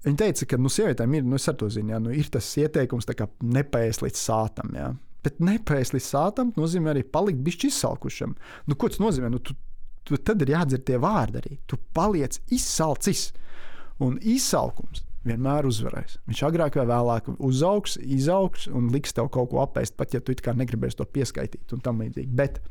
Viņa 0.05 0.19
teica, 0.21 0.45
ka 0.51 0.59
nu, 0.61 0.69
sievietēm 0.69 1.15
ir, 1.17 1.25
nu, 1.25 1.39
zinu, 1.41 1.95
jā, 1.95 1.99
nu, 2.01 2.11
ir 2.13 2.29
tas 2.33 2.51
ieteikums, 2.61 3.07
kā 3.17 3.27
nepēst 3.41 4.03
līdz 4.05 4.21
sātam. 4.21 4.75
Jā. 4.77 4.91
Bet 5.25 5.39
nepēst 5.41 5.95
līdz 5.95 6.09
sātam 6.11 6.51
nozīmē 6.59 6.93
arī 6.93 7.01
palikt 7.09 7.41
bišķi 7.45 7.71
izsalkušam. 7.71 8.35
Nu, 8.69 8.77
ko 8.77 8.91
tas 8.91 9.01
nozīmē? 9.01 9.31
Nu, 9.33 9.41
tu, 9.41 9.55
tu, 10.05 10.19
tad 10.21 10.45
ir 10.45 10.53
jādzird 10.53 10.85
tie 10.85 11.01
vārdi 11.01 11.41
arī. 11.41 11.57
Tu 11.65 11.79
paliec 11.97 12.37
izsalcis. 12.53 13.31
Un 14.05 14.19
izsalkums 14.21 15.01
vienmēr 15.25 15.65
uzvarēs. 15.65 16.19
Viņš 16.29 16.41
agrāk 16.45 16.77
vai 16.77 16.85
vēlāk 16.91 17.31
uzaugs, 17.33 17.97
izaugs 17.97 18.67
un 18.69 18.91
liks 18.93 19.15
tev 19.15 19.31
kaut 19.33 19.49
ko 19.53 19.63
apēst, 19.63 19.95
pat 19.97 20.13
ja 20.13 20.21
tu 20.21 20.35
negribēsi 20.35 20.99
to 20.99 21.07
pieskaitīt 21.09 21.73
un 21.73 21.81
tam 21.81 22.03
līdzīgi. 22.03 22.33
Bet 22.35 22.61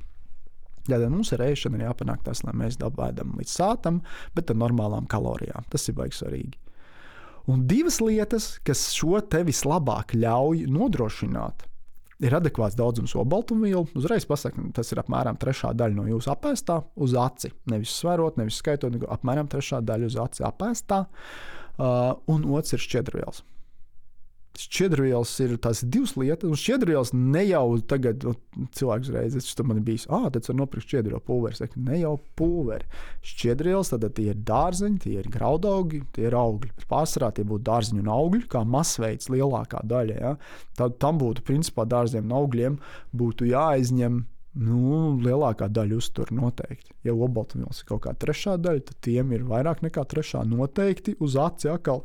Tādēļ 0.85 1.09
mums 1.09 1.31
ar 1.33 1.41
ēšanu 1.47 1.79
ir 1.79 1.87
jāpanāk 1.87 2.27
tas, 2.27 2.43
lai 2.45 2.53
mēs 2.61 2.77
dabūjam 2.77 3.31
līdz 3.39 3.53
sātam, 3.57 4.03
bet 4.37 4.51
ar 4.53 4.59
normālām 4.61 5.07
kalorijām. 5.09 5.65
Tas 5.73 5.89
ir 5.89 5.97
baigi 5.97 6.19
svarīgi. 6.19 6.59
Un 7.51 7.67
divas 7.69 8.01
lietas, 8.01 8.55
kas 8.65 8.87
šo 8.97 9.21
te 9.29 9.43
vislabāk 9.45 10.15
ļauj 10.17 10.65
nodrošināt, 10.73 11.67
ir 12.25 12.37
adekvāts 12.39 12.77
daudzums 12.79 13.15
olbaltumvielu. 13.21 13.91
Uzreiz 13.99 14.25
pasakot, 14.29 14.71
tas 14.77 14.93
ir 14.95 15.03
apmēram 15.03 15.37
trešā 15.41 15.75
daļa 15.77 15.99
no 15.99 16.07
jūsu 16.09 16.33
apēstā 16.33 16.81
uz 17.05 17.17
aci. 17.21 17.53
Nevis 17.71 17.93
sverot, 17.99 18.39
nevis 18.41 18.61
skaitot, 18.63 18.97
apmēram 19.13 19.51
trešā 19.53 19.83
daļa 19.85 20.09
uz 20.09 20.21
aci 20.25 20.47
apēstā. 20.49 21.05
Uh, 21.75 22.15
un 22.31 22.47
otrs 22.55 22.77
ir 22.77 22.85
šķiedrvielas. 22.85 23.43
Šķiedrvielas 24.55 25.33
ir 25.43 25.57
tās 25.59 25.81
divas 25.83 26.13
lietas, 26.15 26.47
un 26.47 26.59
šķiedrvielas 26.59 27.11
ne 27.17 27.43
jau 27.49 27.65
tagad, 27.91 28.23
nu, 28.23 28.35
cilvēks 28.79 29.09
uzreiz, 29.11 29.35
tas 29.35 29.67
man 29.67 29.81
bijis, 29.87 30.05
ah, 30.15 30.29
tad 30.31 30.47
var 30.47 30.59
nopirkt 30.61 30.87
šķiedrvielu 30.87 31.23
pulveri. 31.27 31.59
Saka, 31.59 31.81
ne 31.89 31.99
jau 31.99 32.13
pulveri. 32.39 32.87
Šķiedrvielas, 33.27 33.91
tad 33.91 34.07
tie 34.15 34.29
ir 34.31 34.45
dārzeņi, 34.47 35.01
tie 35.03 35.17
ir 35.19 35.31
graudaugi, 35.35 36.05
tie 36.15 36.29
ir 36.29 36.39
augļi. 36.39 36.71
Pārsvarā 36.91 37.33
tie 37.35 37.47
būtu 37.51 37.67
dārzeņi 37.67 38.05
un 38.05 38.13
augļi, 38.15 38.45
kā 38.55 38.63
masveids 38.77 39.33
lielākā 39.35 39.83
daļa. 39.91 40.21
Ja? 40.23 40.37
Tad 40.79 41.01
tam 41.03 41.19
būtu, 41.23 41.43
principā, 41.51 41.89
dārziem 41.91 42.31
un 42.31 42.39
augļiem 42.39 42.79
būtu 43.15 43.51
jāizņem 43.51 44.23
Nu, 44.55 45.17
lielākā 45.19 45.67
daļa 45.67 45.97
uztur 45.99 46.31
noteikti. 46.31 46.93
Ja 47.03 47.15
obaltumvielas 47.15 47.81
ir 47.83 47.89
kaut 47.89 48.05
kāda 48.05 48.21
trešā 48.23 48.55
daļa, 48.63 48.85
tad 48.87 49.01
tiem 49.03 49.33
ir 49.35 49.47
vairāk 49.49 49.83
nekā 49.83 50.05
trešā 50.07 50.45
noteikti 50.47 51.17
uz 51.19 51.35
aci 51.43 51.73
atkal. 51.73 52.05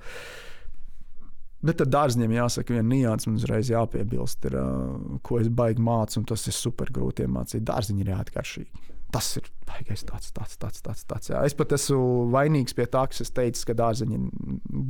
Bet 1.65 1.81
ar 1.83 1.89
dārziem 1.91 2.31
jāsaka, 2.31 2.77
viena 2.77 2.87
nianses 2.87 3.27
man 3.27 3.39
uzreiz 3.39 3.71
jāpiebilst, 3.71 4.45
ir, 4.47 4.55
uh, 4.55 5.17
ko 5.25 5.41
es 5.41 5.49
baigi 5.51 5.83
mācu, 5.83 6.21
un 6.21 6.29
tas 6.29 6.47
ir 6.47 6.55
super 6.55 6.91
grūti 6.95 7.25
iemācīt. 7.25 7.65
Dārziņi 7.67 8.05
ir 8.05 8.13
jāatkaršīgi. 8.13 8.87
Tas 9.09 9.25
ir 9.39 9.47
baigais 9.65 10.03
tāds, 10.05 10.29
tāds, 10.35 10.53
tāds. 10.61 10.81
tāds, 10.85 11.01
tāds 11.09 11.31
jā. 11.31 11.39
Es 11.47 11.55
pat 11.57 11.73
esmu 11.73 12.27
vainīgs 12.29 12.75
pie 12.77 12.85
tā, 12.93 13.01
ka 13.09 13.17
es 13.23 13.31
teicu, 13.33 13.63
ka 13.65 13.75
dārzeņi, 13.79 14.19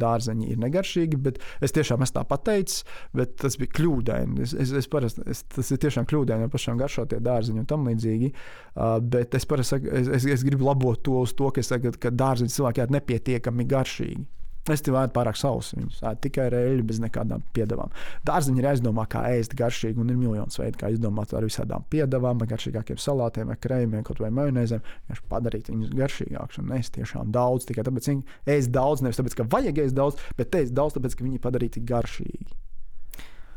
dārzeņi 0.02 0.50
ir 0.52 0.60
negaršīgi, 0.60 1.20
bet 1.24 1.40
es 1.64 1.74
tiešām 1.76 2.04
esmu 2.04 2.18
tā 2.18 2.26
pateicis, 2.28 2.84
bet 3.16 3.38
tas 3.40 3.56
bija 3.62 3.72
kļūdaini. 3.80 4.44
Es, 4.44 4.54
es, 4.66 4.74
es 4.82 4.90
parasti, 4.92 5.24
es, 5.32 5.46
tas 5.56 5.72
ir 5.72 5.80
tiešām 5.86 6.08
kļūdaini, 6.12 6.46
jo 6.46 6.52
pašām 6.52 6.82
garšo 6.82 7.08
tie 7.10 7.22
dārzeņi 7.24 7.64
un 7.64 7.70
tam 7.72 7.88
līdzīgi. 7.88 8.34
Uh, 8.76 8.98
bet 9.00 9.40
es 9.40 9.48
parasti 9.48 9.80
es, 9.88 10.12
es, 10.20 10.28
es 10.36 10.44
gribu 10.46 10.68
labot 10.68 11.00
to 11.08 11.24
uz 11.24 11.34
to, 11.40 11.48
ka, 11.56 11.64
saku, 11.64 11.96
ka 11.96 12.12
dārzeņi 12.12 12.58
cilvēkiem 12.60 12.90
ir 12.90 13.00
nepietiekami 13.00 13.70
garšīgi. 13.72 14.28
Es 14.74 14.84
te 14.86 14.94
vēdu 14.94 15.14
pārāk 15.16 15.38
sausu. 15.40 15.78
Viņus 15.80 16.04
ēd 16.10 16.22
tikai 16.26 16.48
reļļi 16.54 16.86
bez 16.90 17.02
nekādām 17.04 17.44
piedevām. 17.56 17.92
Dārziņi 18.28 18.62
ir 18.62 18.70
jāizdomā, 18.70 19.06
kā 19.10 19.24
ēst 19.34 19.56
garšīgi, 19.60 20.00
un 20.02 20.14
ir 20.14 20.20
miljonus 20.20 20.60
veidu, 20.62 20.80
kā 20.82 20.92
izdomāt 20.94 21.34
ar 21.34 21.48
visādām 21.48 21.86
piedevām, 21.90 22.40
vai 22.42 22.50
garšīgākiem 22.52 23.02
salātiem, 23.02 23.52
vai 23.52 23.58
krējumiem, 23.64 24.06
kaut 24.08 24.22
vai 24.24 24.32
majonēzēm. 24.38 24.86
Vienkārši 25.10 25.28
padarīt 25.34 25.74
viņus 25.74 25.94
garšīgākus 26.00 26.64
un 26.64 26.74
ēst 26.78 26.96
tiešām 26.98 27.36
daudz. 27.36 27.68
Tikai 27.70 27.86
tāpēc, 27.88 28.08
ka 28.08 28.16
viņi 28.16 28.58
ēst 28.58 28.74
daudz, 28.76 29.04
nevis 29.06 29.22
tāpēc, 29.22 29.38
ka 29.40 29.50
vajag 29.58 29.84
ēst 29.86 30.00
daudz, 30.00 30.26
bet 30.40 30.58
ēst 30.62 30.76
daudz, 30.78 30.98
tāpēc, 30.98 31.18
ka 31.18 31.28
viņi 31.28 31.44
padarīti 31.44 31.86
garšīgi. 31.90 32.60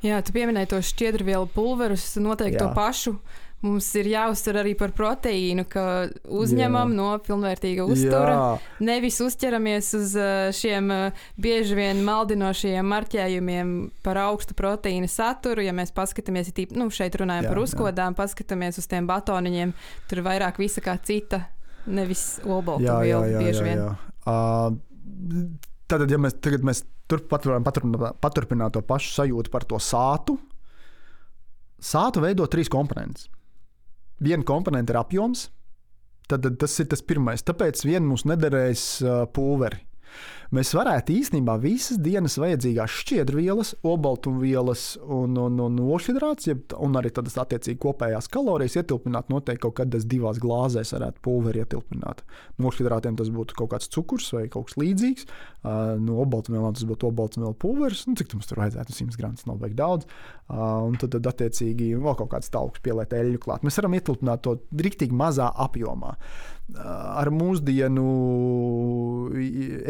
Jā, 0.03 0.19
tu 0.27 0.35
pieminēji 0.35 0.73
tos 0.73 0.89
šķiedrvielu 0.91 1.47
pulverus, 1.55 2.09
noteikti 2.19 2.59
Jā. 2.59 2.65
to 2.65 2.73
pašu 2.75 3.15
mums 3.63 3.87
ir 3.99 4.09
jāuztver 4.11 4.59
arī 4.63 4.73
par 4.79 4.93
proteīnu, 4.97 5.65
ka 5.71 5.85
uzņemam 6.27 6.93
Jā. 6.93 6.99
no 6.99 7.09
pilnvērtīga 7.23 7.87
uztura. 7.87 8.35
Jā. 8.35 8.77
Nevis 8.89 9.21
uzķeramies 9.23 9.91
uz 9.99 10.15
eh, 10.19 10.51
šiem 10.57 10.91
eh, 10.95 11.25
bieži 11.43 11.79
vien 11.79 12.03
maldinošiem 12.07 12.91
marķējumiem 12.93 13.75
par 14.05 14.21
augstu 14.25 14.57
proteīna 14.59 15.11
saturu. 15.11 15.65
Ja 15.67 15.75
mēs 15.77 15.95
paskatāmies, 15.95 16.51
tīp, 16.57 16.75
nu, 16.79 16.89
šeit 16.93 17.19
runājam 17.21 17.47
jā, 17.47 17.53
par 17.55 17.63
uzkodām, 17.63 18.17
jā. 18.17 18.21
paskatāmies 18.23 18.81
uz 18.83 18.89
tiem 18.91 19.11
batoniņiem, 19.11 19.75
tur 20.11 20.23
ir 20.23 20.27
vairāk 20.27 20.59
visa 20.63 20.83
kā 20.85 20.97
cita, 21.07 21.45
nevis 21.87 22.41
olbaltumvielu 22.43 23.43
bieži 23.43 23.69
vien. 23.69 23.85
Jā, 23.85 23.93
jā. 23.93 24.01
Uh, 24.23 25.61
Tātad, 25.91 26.09
ja 26.09 26.17
mēs 26.17 26.39
tagad 26.41 26.63
mēs 26.65 26.87
turpinām 27.11 27.67
paturpināt 27.67 28.73
to 28.73 28.81
pašu 28.87 29.11
sajūtu 29.13 29.53
par 29.53 29.67
to 29.69 29.77
sātu, 29.83 30.39
sātu 31.83 32.23
veido 32.25 32.47
trīs 32.49 32.71
komponentes 32.73 33.27
viena 34.21 34.45
komponente 34.45 34.93
ir 34.93 35.01
apjoms. 35.01 35.49
Tad, 36.29 36.45
tad 36.45 36.59
tas 36.61 36.79
ir 36.81 36.89
tas 36.91 37.03
pirmais. 37.03 37.43
Tāpēc 37.45 37.85
vien 37.85 38.05
mums 38.07 38.27
nederēs 38.29 38.85
uh, 39.05 39.25
pulveri 39.33 39.83
mēs 40.55 40.73
varētu 40.77 41.15
īstenībā 41.17 41.57
visas 41.63 42.01
dienas 42.03 42.37
vajadzīgās 42.41 42.97
šķiedrvielas, 43.03 43.75
obaltumvielas 43.87 44.85
un, 45.03 45.37
un, 45.41 45.61
un 45.65 45.81
ošhidrāts, 45.95 46.51
un 46.77 46.99
arī 47.01 47.13
tādas 47.15 47.39
attiecīgi 47.43 47.81
kopējās 47.83 48.31
kalorijas 48.33 48.79
ietilpināt 48.81 49.33
noteikti 49.33 49.65
kaut 49.65 49.77
kādās 49.81 50.07
divās 50.09 50.41
glāzēs, 50.43 50.95
varētu 50.97 51.25
pulveri 51.25 51.63
ietilpināt. 51.65 52.25
No 52.59 52.71
ošhidrātiem 52.73 53.19
tas 53.19 53.33
būtu 53.33 53.59
kaut 53.59 53.73
kāds 53.75 53.91
cukurs 53.93 54.31
vai 54.37 54.47
kaut 54.53 54.71
kas 54.71 54.79
līdzīgs, 54.83 55.29
no 56.03 56.21
obaltumvielām 56.25 56.75
tas 56.77 56.87
būtu 56.89 57.09
obaltumvielu 57.11 57.57
pulveris, 57.63 58.07
nu, 58.09 58.17
cik 58.19 58.35
mums 58.37 58.51
tur 58.51 58.63
vajadzētu 58.63 58.97
100 58.99 59.21
gramus, 59.21 59.47
nav 59.49 59.61
vajag 59.63 59.77
daudz, 59.79 60.09
un 60.53 60.99
tad, 61.01 61.15
tad 61.17 61.29
attiecīgi 61.33 61.93
vēl 61.97 62.19
kaut 62.19 62.33
kāds 62.35 62.51
tauks 62.53 62.83
pieliet 62.85 63.15
eļļu 63.17 63.43
klāt. 63.43 63.65
Mēs 63.67 63.79
varam 63.81 63.95
ietilpināt 63.99 64.43
to 64.45 64.59
riktīgi 64.83 65.17
mazā 65.17 65.49
apjomā. 65.65 66.17
Ar 66.79 67.31
mūsdienu 67.35 68.05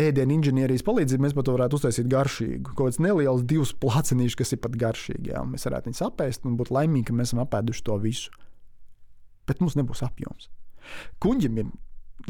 ēdienu 0.03 0.37
inženierijas 0.39 0.85
palīdzību 0.87 1.27
mēs 1.27 1.37
pat 1.37 1.51
varētu 1.53 1.79
uztaisīt 1.79 2.09
garšīgu. 2.11 2.73
Kaut 2.73 2.91
kāds 2.91 3.01
neliels 3.03 3.45
divs 3.49 3.75
placenīšs, 3.83 4.39
kas 4.39 4.55
ir 4.57 4.63
pat 4.65 4.77
garšīgi. 4.81 5.33
Jā. 5.33 5.45
Mēs 5.49 5.67
varētu 5.69 5.91
viņus 5.91 6.05
apēst 6.09 6.49
un 6.49 6.59
būt 6.61 6.73
laimīgi, 6.75 7.09
ka 7.11 7.17
mēs 7.19 7.33
esam 7.33 7.45
apēduši 7.45 7.87
to 7.87 7.99
visu. 8.03 8.35
Bet 9.49 9.63
mums 9.63 9.77
nebūs 9.79 10.05
apjoms. 10.07 10.51
Kuņģim 11.23 11.63
ir 11.63 11.73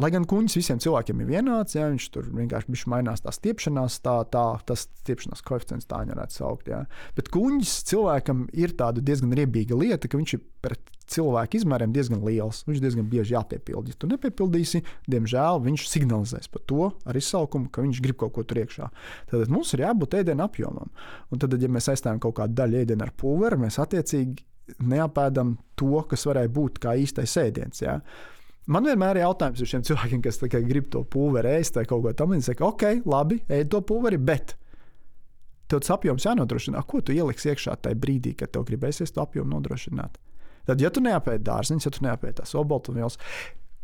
Lai 0.00 0.08
gan 0.08 0.24
kuņģis 0.24 0.54
visiem 0.56 0.78
cilvēkiem 0.80 1.18
ir 1.20 1.28
vienāds, 1.28 1.74
ja 1.76 1.84
viņš 1.90 2.06
tur 2.14 2.28
vienkārši 2.32 2.88
mainās 2.88 3.20
tā 3.20 3.32
stiepšanās, 3.36 3.98
tā, 4.00 4.14
tā 4.32 4.44
tas 4.64 4.86
stiepšanās 5.02 5.44
koeficients 5.44 5.88
tā 5.90 5.98
varētu 6.08 6.38
saukt. 6.38 6.70
Ja. 6.72 6.86
Bet 7.16 7.28
kuņģis 7.34 7.74
cilvēkam 7.90 8.46
ir 8.56 8.72
tāda 8.78 9.04
diezgan 9.04 9.34
riebīga 9.36 9.76
lieta, 9.76 10.08
ka 10.08 10.16
viņš 10.16 10.34
ir 10.38 10.42
pret 10.64 10.88
cilvēku 11.12 11.58
izmēriem 11.58 11.92
diezgan 11.92 12.22
liels. 12.24 12.62
Viņš 12.68 12.80
diezgan 12.80 13.08
bieži 13.12 13.36
jāpiepilda. 13.36 13.92
Ja 13.92 14.00
tu 14.00 14.08
nepiepildīsi, 14.08 14.82
diemžēl 15.12 15.60
viņš 15.66 15.86
signalizēs 15.90 16.48
par 16.52 16.64
to 16.70 16.88
ar 17.04 17.18
izsaukumu, 17.18 17.68
ka 17.72 17.84
viņš 17.84 18.00
grib 18.04 18.20
kaut 18.22 18.32
ko 18.36 18.46
tur 18.48 18.62
iekšā. 18.62 18.88
Tad 19.32 19.52
mums 19.52 19.74
ir 19.76 19.84
jābūt 19.84 20.16
ēdienu 20.22 20.46
apjomam. 20.46 20.92
Un 21.28 21.42
tad, 21.42 21.58
ja 21.60 21.72
mēs 21.72 21.90
aizstājam 21.92 22.22
kaut 22.22 22.38
kādu 22.40 22.56
daļu 22.62 22.80
ēdienu 22.84 23.04
ar 23.04 23.12
pulveri, 23.18 23.60
mēs 23.66 23.80
attiecīgi 23.82 24.46
neapēdam 24.88 25.56
to, 25.76 25.98
kas 26.08 26.24
varēja 26.28 26.52
būt 26.54 26.80
kā 26.82 26.94
īstais 27.02 27.34
ēdiens. 27.42 27.82
Ja? 27.84 27.98
Man 28.70 28.86
vienmēr 28.86 29.18
ir 29.18 29.24
jautājums 29.24 29.58
par 29.58 29.70
šiem 29.72 29.84
cilvēkiem, 29.86 30.20
kas 30.22 30.38
grib 30.52 30.90
to 30.92 31.02
pulveri 31.02 31.56
ēst 31.58 31.78
vai 31.78 31.86
kaut 31.88 32.04
ko 32.04 32.12
tamlīdzīgu. 32.14 32.46
Saka, 32.52 32.68
ok, 32.68 33.06
labi, 33.10 33.40
ēd 33.50 33.72
to 33.72 33.80
pulveri, 33.82 34.20
bet 34.22 34.54
tev 35.66 35.82
tas 35.82 35.94
apjoms 35.96 36.28
jānodrošina. 36.28 36.84
Ko 36.86 37.00
tu 37.02 37.14
ieliksi 37.16 37.50
iekšā 37.50 37.74
tajā 37.82 37.98
brīdī, 37.98 38.36
kad 38.38 38.52
tev 38.54 38.68
gribēsies 38.68 39.14
to 39.14 39.24
apjomu 39.24 39.56
nodrošināt? 39.56 40.20
Tad, 40.68 40.82
ja 40.82 40.92
tu 40.94 41.02
neapēdi 41.02 41.42
dārziņus, 41.48 41.88
ja 41.88 41.94
tu 41.96 42.04
neapēdi 42.06 42.38
tās 42.38 42.54
obaltumvielas, 42.58 43.18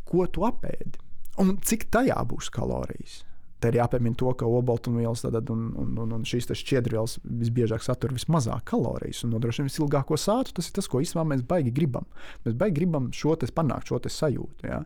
ko 0.07 0.27
tu 0.31 0.47
apēdi? 0.47 0.95
Un 1.43 1.57
cik 1.65 1.89
tajā 1.91 2.15
būs 2.29 2.47
kalorijas? 2.53 3.23
Te 3.59 3.71
ir 3.71 3.79
jāpiemina 3.81 4.15
to, 4.19 4.31
ka 4.39 4.47
obaltumvielas 4.47 5.25
un, 5.27 5.63
un, 5.83 5.93
un, 5.99 6.15
un 6.15 6.25
šīs 6.27 6.47
šķiedrvielas 6.61 7.17
visbiežāk 7.23 7.83
satur 7.83 8.15
vismazāk 8.15 8.63
kalorijas 8.71 9.25
un 9.25 9.35
nodrošina 9.35 9.67
visilgāko 9.67 10.15
sātu. 10.19 10.55
Tas 10.55 10.69
ir 10.69 10.77
tas, 10.79 10.87
ko 10.87 11.03
īstenībā 11.03 11.27
mēs 11.33 11.45
baigi 11.47 11.75
gribam. 11.75 12.07
Mēs 12.45 12.57
baigi 12.59 12.79
gribam 12.81 13.11
šo 13.15 13.35
panākt, 13.55 13.91
šo 13.91 13.99
sajūtu. 14.07 14.69
Ja? 14.69 14.83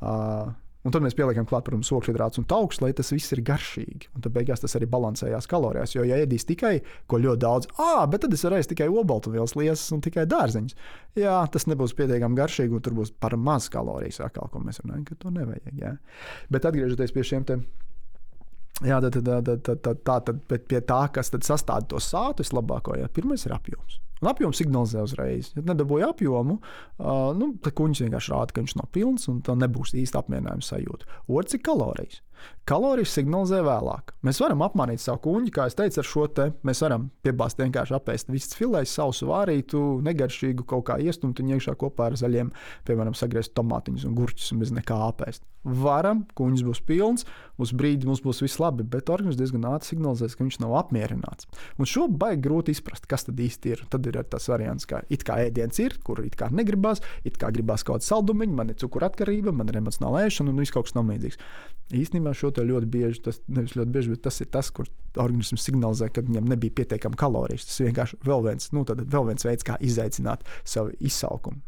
Uh, 0.00 0.52
Un 0.84 0.92
tad 0.92 1.00
mēs 1.00 1.14
pieliekam 1.16 1.46
klāt, 1.48 1.64
protams, 1.64 1.88
ogļhidrātus 1.96 2.42
un 2.42 2.46
taukus, 2.48 2.82
lai 2.84 2.90
tas 2.96 3.08
viss 3.14 3.32
ir 3.32 3.40
garšīgi. 3.48 4.10
Un 4.12 4.24
tad 4.24 4.34
beigās 4.34 4.60
tas 4.60 4.76
arī 4.76 4.84
balansējās 4.92 5.48
kalorijās. 5.48 5.94
Jo, 5.96 6.04
ja 6.04 6.18
ēdīs 6.20 6.44
tikai 6.50 6.74
ko 7.08 7.20
ļoti 7.24 7.40
daudz, 7.40 7.70
ah, 7.80 8.02
bet 8.10 8.26
tad 8.26 8.36
es 8.36 8.44
varēšu 8.44 8.74
tikai 8.74 8.90
obaltumvielas 8.92 9.56
liesas 9.56 9.94
un 9.96 10.04
tikai 10.04 10.26
dārzeņus. 10.28 10.76
Jā, 11.16 11.38
tas 11.54 11.64
nebūs 11.70 11.96
pietiekami 11.96 12.36
garšīgi, 12.36 12.76
un 12.76 12.84
tur 12.84 12.98
būs 13.00 13.14
par 13.16 13.38
maz 13.40 13.70
kalorijas, 13.72 14.20
kā 14.28 14.44
mēs 14.60 14.82
runājam, 14.84 15.08
ka 15.08 15.16
to 15.24 15.32
nevajag. 15.32 15.72
Jā. 15.80 15.94
Bet 16.52 16.68
atgriežoties 16.68 17.16
pie 17.16 17.24
šiem 17.32 17.48
tēmiem 17.48 17.64
Jā, 18.82 18.98
tad, 18.98 19.14
tad, 19.22 19.46
tad, 19.62 19.82
tad, 19.84 20.00
tad, 20.02 20.30
tad 20.50 20.64
pie 20.66 20.80
tā, 20.82 21.04
kas 21.14 21.30
sastāv 21.46 21.86
to 21.90 22.00
sātu 22.02 22.42
vislabāko, 22.42 22.96
ja 22.98 23.06
pirmais 23.06 23.46
ir 23.46 23.54
apjoms. 23.54 24.00
Un 24.24 24.30
apjoms 24.30 24.56
signalizē 24.56 25.02
uzreiz. 25.04 25.50
Ja 25.52 25.62
nedabūja 25.68 26.08
apjomu, 26.14 26.56
uh, 26.56 27.34
nu, 27.36 27.50
tad 27.60 27.76
kuņģis 27.76 28.06
vienkārši 28.06 28.32
rāda, 28.32 28.54
ka 28.56 28.64
viņš 28.64 28.76
nav 28.80 28.88
pilns 28.96 29.28
un 29.28 29.42
tā 29.44 29.52
nebūs 29.60 29.92
īsta 30.00 30.22
apmierinājuma 30.22 30.64
sajūta. 30.64 31.18
Otrs 31.28 31.58
ir 31.58 31.60
kalorijas. 31.66 32.22
Kalorijas 32.64 33.12
signalizē 33.12 33.60
vēlāk. 33.64 34.14
Mēs 34.24 34.40
varam 34.40 34.62
apmānīt 34.64 35.02
savu 35.02 35.20
kuģi, 35.26 35.52
kā 35.52 35.66
jau 35.68 35.76
teicu, 35.82 36.00
ar 36.00 36.08
šo 36.08 36.24
te. 36.32 36.46
Mēs 36.64 36.80
varam 36.84 37.10
piebāzt 37.24 37.60
vienkārši 37.60 37.96
apēst 37.98 38.30
vistas 38.32 38.56
filēs, 38.56 38.94
sausu 38.96 39.28
vārītu, 39.28 39.80
negaršīgu 40.04 40.64
kaut 40.68 40.86
kā 40.88 40.96
iestumt 41.04 41.42
un 41.42 41.52
iekšā 41.52 41.76
kopā 41.80 42.08
ar 42.08 42.16
zaļiem, 42.20 42.52
piemēram, 42.88 43.16
sagriezt 43.18 43.52
tomātiņus 43.58 44.06
un 44.08 44.16
gurķus 44.16 44.54
un 44.54 44.64
bez 44.64 44.72
nekā 44.76 44.96
apēst. 45.10 45.44
Varam, 45.64 46.24
kuģis 46.36 46.64
būs 46.64 46.80
pilns, 46.88 47.28
uz 47.60 47.72
brīdi 47.76 48.08
mums 48.08 48.24
būs 48.24 48.42
viss 48.44 48.60
labi, 48.60 48.84
bet 48.84 49.12
organisms 49.12 49.40
diezgan 49.40 49.68
ātri 49.70 49.92
signalizēs, 49.94 50.36
ka 50.36 50.44
viņš 50.44 50.60
nav 50.64 50.74
apmierināts. 50.80 51.48
Un 51.80 51.88
šo 51.88 52.08
baigi 52.08 52.44
grūti 52.48 52.72
izprast, 52.76 53.08
kas 53.08 53.28
tad 53.28 53.40
īsti 53.40 53.72
ir. 53.72 53.84
Tad 53.92 54.08
ir 54.08 54.13
tas 54.22 54.46
variants, 54.48 54.86
ka 54.86 55.02
it 55.12 55.24
kā 55.26 55.40
ēdiens 55.48 55.80
ir, 55.82 55.96
kur 56.06 56.22
it 56.24 56.36
kā 56.38 56.50
negribas, 56.54 57.02
it 57.26 57.38
kā 57.40 57.50
gribās 57.54 57.82
kaut 57.82 57.98
kāda 57.98 58.08
saldumiņa, 58.08 58.56
man 58.60 58.70
ir 58.70 58.78
cukuratkarība, 58.80 59.52
man 59.56 59.72
ir 59.72 59.80
emocionāla 59.80 60.24
ēšana 60.28 60.52
un 60.52 60.62
viss 60.62 60.74
kaut 60.74 60.88
kas 60.88 60.96
tam 60.96 61.10
līdzīgs. 61.10 61.40
Īstenībā 61.94 62.32
šo 62.36 62.52
to 62.54 62.64
ļoti 62.64 62.88
bieži, 62.94 63.22
tas 63.26 63.42
nevis 63.48 63.74
ļoti 63.76 63.94
bieži, 63.96 64.14
bet 64.14 64.24
tas 64.24 64.40
ir 64.40 64.48
tas, 64.54 64.70
kur 64.74 64.88
organisms 65.20 65.66
signalizē, 65.66 66.08
ka 66.14 66.24
viņam 66.24 66.48
nebija 66.54 66.78
pietiekami 66.80 67.18
kalorijas. 67.20 67.66
Tas 67.68 67.82
vienkārši 67.84 68.22
vēl 68.24 68.46
viens, 68.46 68.70
nu, 68.72 68.86
vēl 68.86 69.28
viens 69.30 69.46
veids, 69.46 69.66
kā 69.66 69.76
izaicināt 69.84 70.46
savu 70.64 70.94
izsaukumu. 71.00 71.60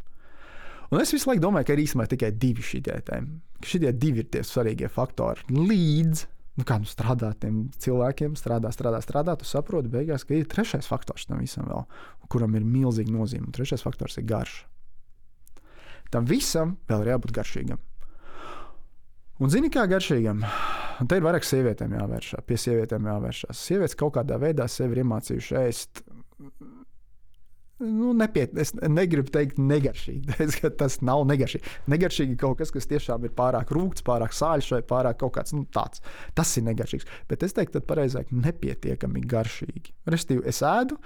Un 0.94 1.03
es 1.03 1.11
visu 1.11 1.26
laiku 1.26 1.42
domāju, 1.42 1.66
ka 1.66 1.74
ir 1.74 1.82
īstenībā 1.82 2.07
tikai 2.12 2.30
divi 2.38 2.62
šie 2.62 2.80
tēmi. 2.86 3.40
Šie 3.66 3.90
divi 3.90 4.22
ir 4.22 4.30
tie 4.30 4.42
svarīgie 4.47 4.88
faktori. 4.92 5.42
Līdz 5.51 6.26
nu, 6.57 6.64
kā 6.68 6.78
nu 6.80 6.88
strādā 6.88 7.32
tiem 7.40 7.66
cilvēkiem, 7.82 8.36
strādā, 8.38 8.72
strādā, 8.74 9.00
strādā. 9.04 9.36
Tu 9.38 9.48
saproti, 9.48 9.92
beigās, 9.92 10.24
ka 10.26 10.36
ir 10.36 10.48
trešais 10.50 10.88
faktors 10.88 11.28
tam 11.28 11.42
visam, 11.44 11.68
vēl, 11.68 11.84
kuram 12.32 12.57
ir 12.57 12.64
milzīga 12.64 13.12
nozīme. 13.12 13.48
Un 13.48 13.57
trešais 13.57 13.84
faktors 13.84 14.18
ir 14.20 14.26
garš. 14.28 14.62
Tam 16.12 16.26
visam 16.28 16.76
vēl 16.88 17.04
ir 17.04 17.12
jābūt 17.14 17.34
garšīgam. 17.36 17.82
Un 19.42 19.52
zini, 19.52 19.68
kā 19.72 19.84
garšīgam? 19.90 20.44
Un 20.96 21.09
te 21.11 21.18
ir 21.18 21.24
vairāk 21.26 21.44
sievietēm 21.44 21.92
jāvēršās, 21.98 22.44
pie 22.48 22.57
sievietēm 22.61 23.09
jāvēršās. 23.11 23.64
Sievietes 23.68 23.98
kaut 24.00 24.14
kādā 24.16 24.38
veidā 24.40 24.64
sevi 24.70 24.96
ir 24.96 25.02
iemācījušas 25.02 25.59
ēst. 25.61 26.00
Nu, 27.76 28.14
nepiet, 28.16 28.54
es 28.56 28.70
negribu 28.88 29.28
teikt, 29.32 29.58
negaršīgi. 29.60 30.32
Tas 30.80 30.96
nav 31.04 31.26
negaršīgi. 31.28 31.72
Negaršīgi 31.92 32.36
kaut 32.40 32.62
kas, 32.62 32.72
kas 32.72 32.88
tiešām 32.88 33.26
ir 33.28 33.34
pārāk 33.36 33.72
rūkts, 33.76 34.04
pārāk 34.06 34.32
sāļš 34.32 34.70
vai 34.78 34.80
pārāk 34.88 35.18
kaut 35.20 35.34
kāds 35.36 35.52
nu, 35.52 35.66
tāds. 35.76 36.00
Tas 36.38 36.54
ir 36.56 36.64
negaršīgs. 36.70 37.04
Bet 37.28 37.44
es 37.44 37.52
teiktu, 37.56 37.82
pareizāk 37.84 38.32
nepietiekami 38.32 39.26
garšīgi. 39.28 39.92
Restīvi, 40.08 40.46
es 40.48 40.62
ēdu, 40.64 40.96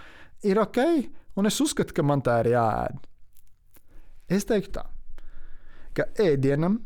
ir 0.46 0.62
ok, 0.62 0.78
un 1.42 1.50
es 1.50 1.58
uzskatu, 1.64 1.96
ka 1.96 2.06
man 2.06 2.22
tā 2.26 2.38
ir 2.44 2.52
jāēd. 2.54 3.02
Es 4.30 4.46
teiktu 4.46 4.76
tā, 4.78 4.86
ka 5.98 6.06
ēdienam 6.22 6.78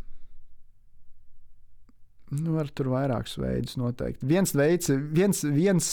Nu, 2.34 2.54
var 2.56 2.70
tur 2.74 2.88
vairākus 2.92 3.36
veidus 3.38 3.76
noteikti. 3.78 4.26
Viens 4.26 4.54
veids, 4.56 4.90
viens, 5.14 5.42
viens 5.44 5.90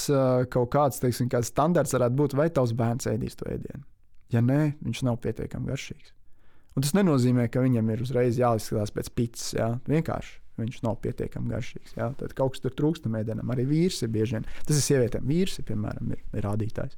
kaut 0.53 0.71
kāds 0.73 1.01
teiksim, 1.03 1.29
kāds 1.31 1.51
standarts 1.51 1.93
varētu 1.97 2.17
būt, 2.17 2.35
vai 2.39 2.49
tavs 2.53 2.73
bērns 2.77 3.09
ēdīs 3.11 3.37
to 3.39 3.49
ēdienu. 3.51 3.83
Ja 4.31 4.41
nē, 4.45 4.77
viņš 4.81 5.03
nav 5.07 5.19
pietiekami 5.25 5.69
garšīgs. 5.69 6.13
Un 6.71 6.85
tas 6.85 6.93
nenozīmē, 6.95 7.49
ka 7.51 7.63
viņam 7.63 7.89
ir 7.91 8.05
uzreiz 8.05 8.39
jāizskatās 8.39 8.93
pēc 8.95 9.11
pīcis. 9.17 9.49
Jā. 9.57 9.73
Vienkārši 9.91 10.37
viņš 10.61 10.79
nav 10.85 10.97
pietiekami 11.03 11.51
garšīgs. 11.51 11.97
Jā. 11.99 12.09
Tad 12.19 12.35
kaut 12.37 12.55
kas 12.55 12.63
tur 12.63 12.75
trūkst 12.77 13.05
tam 13.05 13.19
ēdienam. 13.19 13.51
Arī 13.51 13.67
vīrs 13.67 13.99
ir 14.05 14.13
bieži 14.13 14.37
vien. 14.37 14.47
Tas 14.63 14.79
ir 14.79 14.85
sievietēm. 14.87 15.27
Vīrs 15.27 15.59
piemēram, 15.67 16.15
ir, 16.15 16.23
ir 16.31 16.47
rādītājs. 16.47 16.97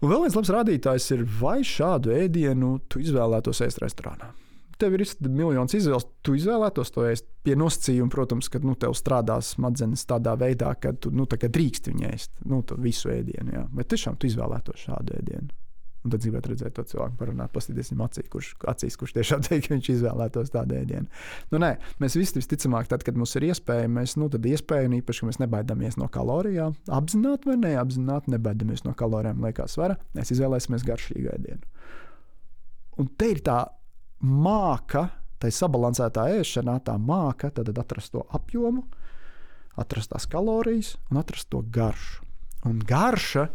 Un 0.00 0.10
vēl 0.10 0.24
viens 0.24 0.36
labs 0.38 0.50
rādītājs 0.56 1.10
ir, 1.14 1.26
vai 1.38 1.60
šādu 1.66 2.14
ēdienu 2.16 2.78
tu 2.90 3.02
izvēlētos 3.04 3.62
ēst 3.66 3.82
restorānā 3.84 4.32
tev 4.80 4.96
ir 4.96 5.04
miljonus 5.28 5.76
izvēles, 5.78 6.08
tu 6.26 6.34
izvēlētos 6.38 6.92
to 6.94 7.06
ēst. 7.08 7.28
Pie 7.46 7.54
nosacījuma, 7.56 8.12
protams, 8.12 8.50
ka 8.52 8.60
nu, 8.64 8.74
tev 8.80 8.92
strādās 8.98 9.54
smadzenes 9.54 10.04
tādā 10.08 10.34
veidā, 10.40 10.74
ka 10.80 10.92
tu 10.92 11.12
nu, 11.14 11.28
drīkst 11.30 11.88
viņu 11.88 12.10
ēst 12.10 12.44
nu, 12.50 12.60
visu 12.84 13.12
ēdienu. 13.12 13.56
Jā. 13.56 13.64
Bet 13.72 13.92
tiešām 13.94 14.20
tu 14.20 14.28
izvēlētos 14.28 14.88
šādu 14.88 15.16
ēdienu. 15.20 15.52
Un 16.00 16.12
tad 16.14 16.22
gribētu 16.24 16.54
redzēt 16.54 16.72
to 16.78 16.82
cilvēku, 16.88 17.18
parunāt, 17.20 17.50
paskatīties 17.52 17.90
viņam 17.92 18.04
acīs, 18.06 18.28
kurš, 18.32 18.46
acīs, 18.72 18.94
kurš 18.96 19.12
tiešām 19.18 19.42
teikt, 19.46 19.66
ka 19.66 19.74
viņš 19.74 19.90
izvēlētos 19.94 20.52
tādu 20.54 20.78
ēdienu. 20.78 21.10
Nu, 21.52 21.60
nē, 21.60 21.74
mēs 22.00 22.16
visi 22.16 22.38
visticamāk, 22.38 22.88
tad, 22.88 23.04
kad 23.04 23.18
mums 23.20 23.36
ir 23.36 23.50
iespēja, 23.50 23.90
mēs, 23.92 24.16
nu, 24.20 24.30
tad 24.32 24.48
iespēja, 24.48 24.88
un 24.88 24.96
īpaši, 24.96 25.20
ka 25.20 25.28
mēs 25.28 25.40
nebaidāmies 25.42 26.00
no 26.00 26.08
kalorijām, 26.12 26.78
apzināti 27.00 27.50
vai 27.50 27.58
neapzināti, 27.66 28.32
nebaidāmies 28.32 28.86
no 28.86 28.94
kalorijām, 28.96 29.44
kā 29.56 29.68
svara, 29.68 29.98
mēs 30.16 30.32
izvēlēsimies 30.32 30.88
garšīgu 30.88 31.34
ēdienu. 31.36 31.84
Un 33.00 33.12
te 33.20 33.28
ir 33.34 33.44
tā 33.44 33.60
māka, 34.20 35.08
tai 35.40 35.52
sabalansētā 35.54 36.26
ēšanā, 36.40 36.78
tā 36.84 36.96
tad 37.64 37.78
atrast 37.80 38.12
to 38.14 38.24
apjomu, 38.36 38.84
atrast 39.80 40.12
tās 40.12 40.26
kalorijas 40.30 40.96
un 41.10 41.22
atrast 41.22 41.48
to 41.52 41.62
garšu. 41.72 42.26
Un 42.68 42.82
garša 42.84 43.46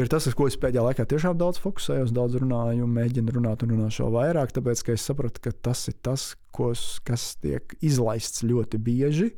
ir 0.00 0.08
tas, 0.08 0.24
uz 0.30 0.36
ko 0.36 0.46
es 0.48 0.56
pēdējā 0.56 0.86
laikā 0.86 1.04
tiešām 1.04 1.36
daudz 1.36 1.60
fokusējos, 1.60 2.14
daudz 2.16 2.38
runāju, 2.40 2.86
mēģinu 2.88 3.34
runāt 3.36 3.66
un 3.66 3.74
runāšu 3.74 4.06
vēl 4.06 4.14
vairāk, 4.16 4.54
tāpēc 4.56 4.84
ka 4.86 4.94
es 4.96 5.04
sapratu, 5.04 5.42
ka 5.44 5.52
tas 5.52 5.84
ir 5.92 5.98
tas, 6.00 6.30
kos, 6.56 7.02
kas 7.04 7.34
tiek 7.42 7.74
izlaists 7.84 8.46
ļoti 8.46 8.80
bieži, 8.80 9.28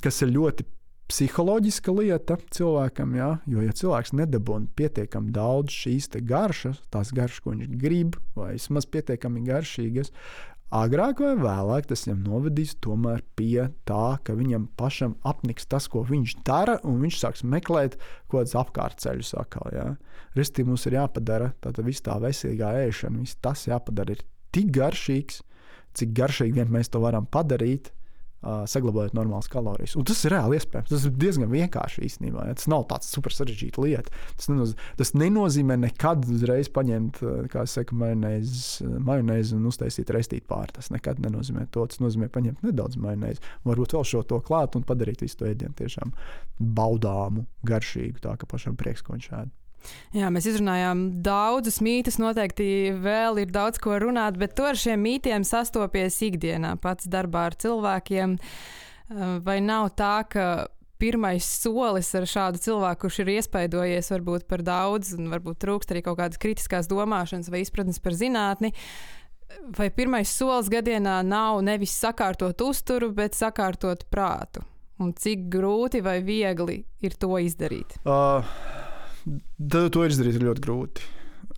kas 0.00 0.22
ir 0.24 0.32
ļoti 0.32 0.64
psiholoģiska 1.08 1.92
lieta 1.96 2.36
cilvēkam, 2.52 3.14
jā, 3.16 3.30
jo, 3.48 3.62
ja 3.64 3.74
cilvēks 3.74 4.12
nedabūna 4.18 4.68
pietiekami 4.76 5.32
daudz 5.32 5.72
šīs 5.72 6.10
garšas, 6.28 6.82
tās 6.92 7.12
garšas, 7.16 7.40
ko 7.44 7.54
viņš 7.54 7.74
grib, 7.80 8.18
vai 8.36 8.52
vismaz 8.58 8.86
pietiekami 8.92 9.46
garšīgas, 9.46 10.12
agrāk 10.68 11.22
vai 11.24 11.32
vēlāk 11.40 11.88
tas 11.88 12.04
viņam 12.04 12.20
novedīs 12.26 12.76
pie 13.36 13.68
tā, 13.88 14.18
ka 14.22 14.36
viņam 14.36 14.68
pašam 14.76 15.16
apniks 15.24 15.66
tas, 15.66 15.88
ko 15.88 16.04
viņš 16.04 16.36
dara, 16.44 16.78
un 16.84 17.00
viņš 17.00 17.20
sāks 17.22 17.42
meklēt 17.42 17.96
kaut 18.28 18.42
kādus 18.42 18.56
apkārtceļus 18.60 19.34
atkal. 19.40 19.68
Ja? 19.72 19.96
Restī 20.36 20.64
mums 20.64 20.84
ir 20.86 21.00
jāpadara 21.00 21.54
tā 21.60 21.72
viss 21.82 22.04
tā 22.04 22.18
veselīgā 22.20 22.74
ēšana, 22.84 23.24
viss 23.24 23.40
tas 23.40 23.64
jāpadara 23.66 24.12
ir 24.12 24.24
tik 24.52 24.72
garšīgs, 24.76 25.40
cik 25.96 26.12
garšīgi 26.12 26.60
vien 26.60 26.68
mēs 26.72 26.92
to 26.92 27.00
varam 27.00 27.24
padarīt, 27.26 27.92
uh, 28.42 28.62
saglabājot 28.70 29.16
normālas 29.16 29.48
kalorijas. 29.50 29.96
Un 29.98 30.06
tas 30.08 30.20
ir 30.24 30.34
reāli 30.34 30.58
iespējams. 30.58 30.90
Tas 30.92 31.06
ir 31.08 31.14
diezgan 31.18 31.50
vienkārši 31.52 32.04
īstenībā. 32.06 32.46
Ja? 32.48 32.56
Tas 32.58 32.68
nav 32.70 32.86
tāds 32.90 33.10
super 33.12 33.34
sarežģīts 33.34 33.80
lieta. 33.82 34.14
Tas, 34.38 34.50
nenoz, 34.50 34.74
tas 35.00 35.14
nenozīmē 35.16 35.78
nekad 35.84 36.26
uzreiz 36.30 36.70
paņemt, 36.74 37.20
kā 37.52 37.64
es 37.66 37.76
saku, 37.78 37.98
majonēzi 37.98 39.56
un 39.58 39.68
uztaisīt 39.70 40.12
restīti 40.14 40.46
pāri. 40.48 40.76
Tas 40.78 40.92
nekad 40.94 41.22
nenozīmē 41.24 41.68
to. 41.74 41.86
Tas 41.90 42.02
nozīmē 42.04 42.30
paņemt 42.34 42.64
nedaudz 42.66 42.98
majonēzi, 43.02 43.44
varbūt 43.68 43.96
vēl 43.98 44.08
šo 44.14 44.24
to 44.28 44.42
klāt 44.44 44.78
un 44.78 44.86
padarīt 44.88 45.24
visu 45.24 45.42
to 45.42 45.50
ēdienu 45.50 45.76
tiešām 45.78 46.14
baudāmu, 46.58 47.46
garšīgu, 47.68 48.22
tā 48.24 48.34
ka 48.38 48.48
pašam 48.50 48.78
prieks, 48.78 49.04
ko 49.06 49.16
viņš 49.16 49.32
ēd. 49.42 49.54
Jā, 50.16 50.30
mēs 50.32 50.48
izrunājām 50.48 51.04
daudzus 51.24 51.80
mītus. 51.84 52.18
Noteikti 52.20 52.94
vēl 52.96 53.42
ir 53.44 53.52
daudz 53.52 53.80
ko 53.82 53.98
runāt, 54.00 54.38
bet 54.40 54.56
tu 54.56 54.66
ar 54.68 54.78
šiem 54.78 55.00
mītiem 55.04 55.44
sastopies 55.46 56.16
ikdienā, 56.24 56.76
pats 56.82 57.08
darbā 57.10 57.48
ar 57.50 57.58
cilvēkiem. 57.60 58.38
Vai 59.44 59.58
nav 59.64 59.92
tā, 59.96 60.16
ka 60.28 60.48
pirmais 60.98 61.46
solis 61.46 62.10
ar 62.18 62.26
šādu 62.28 62.60
cilvēku, 62.62 63.04
kurš 63.04 63.20
ir 63.22 63.34
iespaidojies 63.36 64.10
varbūt 64.12 64.48
par 64.50 64.64
daudz, 64.66 65.14
un 65.16 65.30
varbūt 65.32 65.60
trūkst 65.64 65.94
arī 65.94 66.02
kaut 66.06 66.18
kādas 66.20 66.40
kritiskās 66.42 66.90
domāšanas 66.90 67.52
vai 67.52 67.62
izpratnes 67.62 68.02
par 68.02 68.16
zinātni? 68.18 68.72
Vai 69.78 69.88
pirmais 69.94 70.28
solis 70.28 70.68
gadienā 70.72 71.20
nav 71.24 71.62
nevis 71.64 71.94
sakārtot 71.96 72.60
uzturu, 72.66 73.12
bet 73.16 73.38
sakārtot 73.38 74.04
prātu? 74.12 74.64
Un 74.98 75.14
cik 75.14 75.46
grūti 75.52 76.02
vai 76.02 76.18
viegli 76.26 76.82
ir 77.06 77.16
to 77.22 77.38
izdarīt? 77.38 78.00
Uh 78.02 78.87
to 79.94 80.06
izdarīt 80.06 80.38
ir 80.38 80.48
ļoti 80.48 80.64
grūti. 80.64 81.06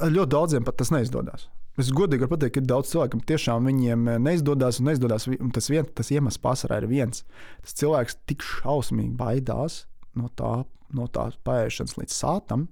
Ļoti 0.00 0.32
daudziem 0.32 0.66
pat 0.66 0.78
tas 0.80 0.92
neizdodas. 0.94 1.48
Es 1.80 1.88
godīgi 1.94 2.24
varu 2.24 2.34
pateikt, 2.34 2.56
ka 2.58 2.62
daudz 2.66 2.90
cilvēku, 2.90 3.14
kam 3.14 3.22
tiešām 3.30 3.68
eh, 3.70 4.18
neizdodas, 4.20 4.80
un, 4.80 4.88
neizdodas, 4.90 5.28
un 5.30 5.52
tas, 5.54 5.70
vien, 5.70 5.86
tas 5.96 6.10
iemesls 6.12 6.40
pārsvarā 6.42 6.80
ir 6.82 6.90
viens. 6.90 7.24
Tas 7.64 7.76
cilvēks 7.80 8.18
tik 8.28 8.44
šausmīgi 8.44 9.14
baidās 9.16 9.84
no 10.18 10.28
tā, 10.36 10.52
no 10.96 11.08
tā 11.12 11.30
pāriešanas 11.46 11.96
līdz 12.00 12.16
sātam, 12.16 12.66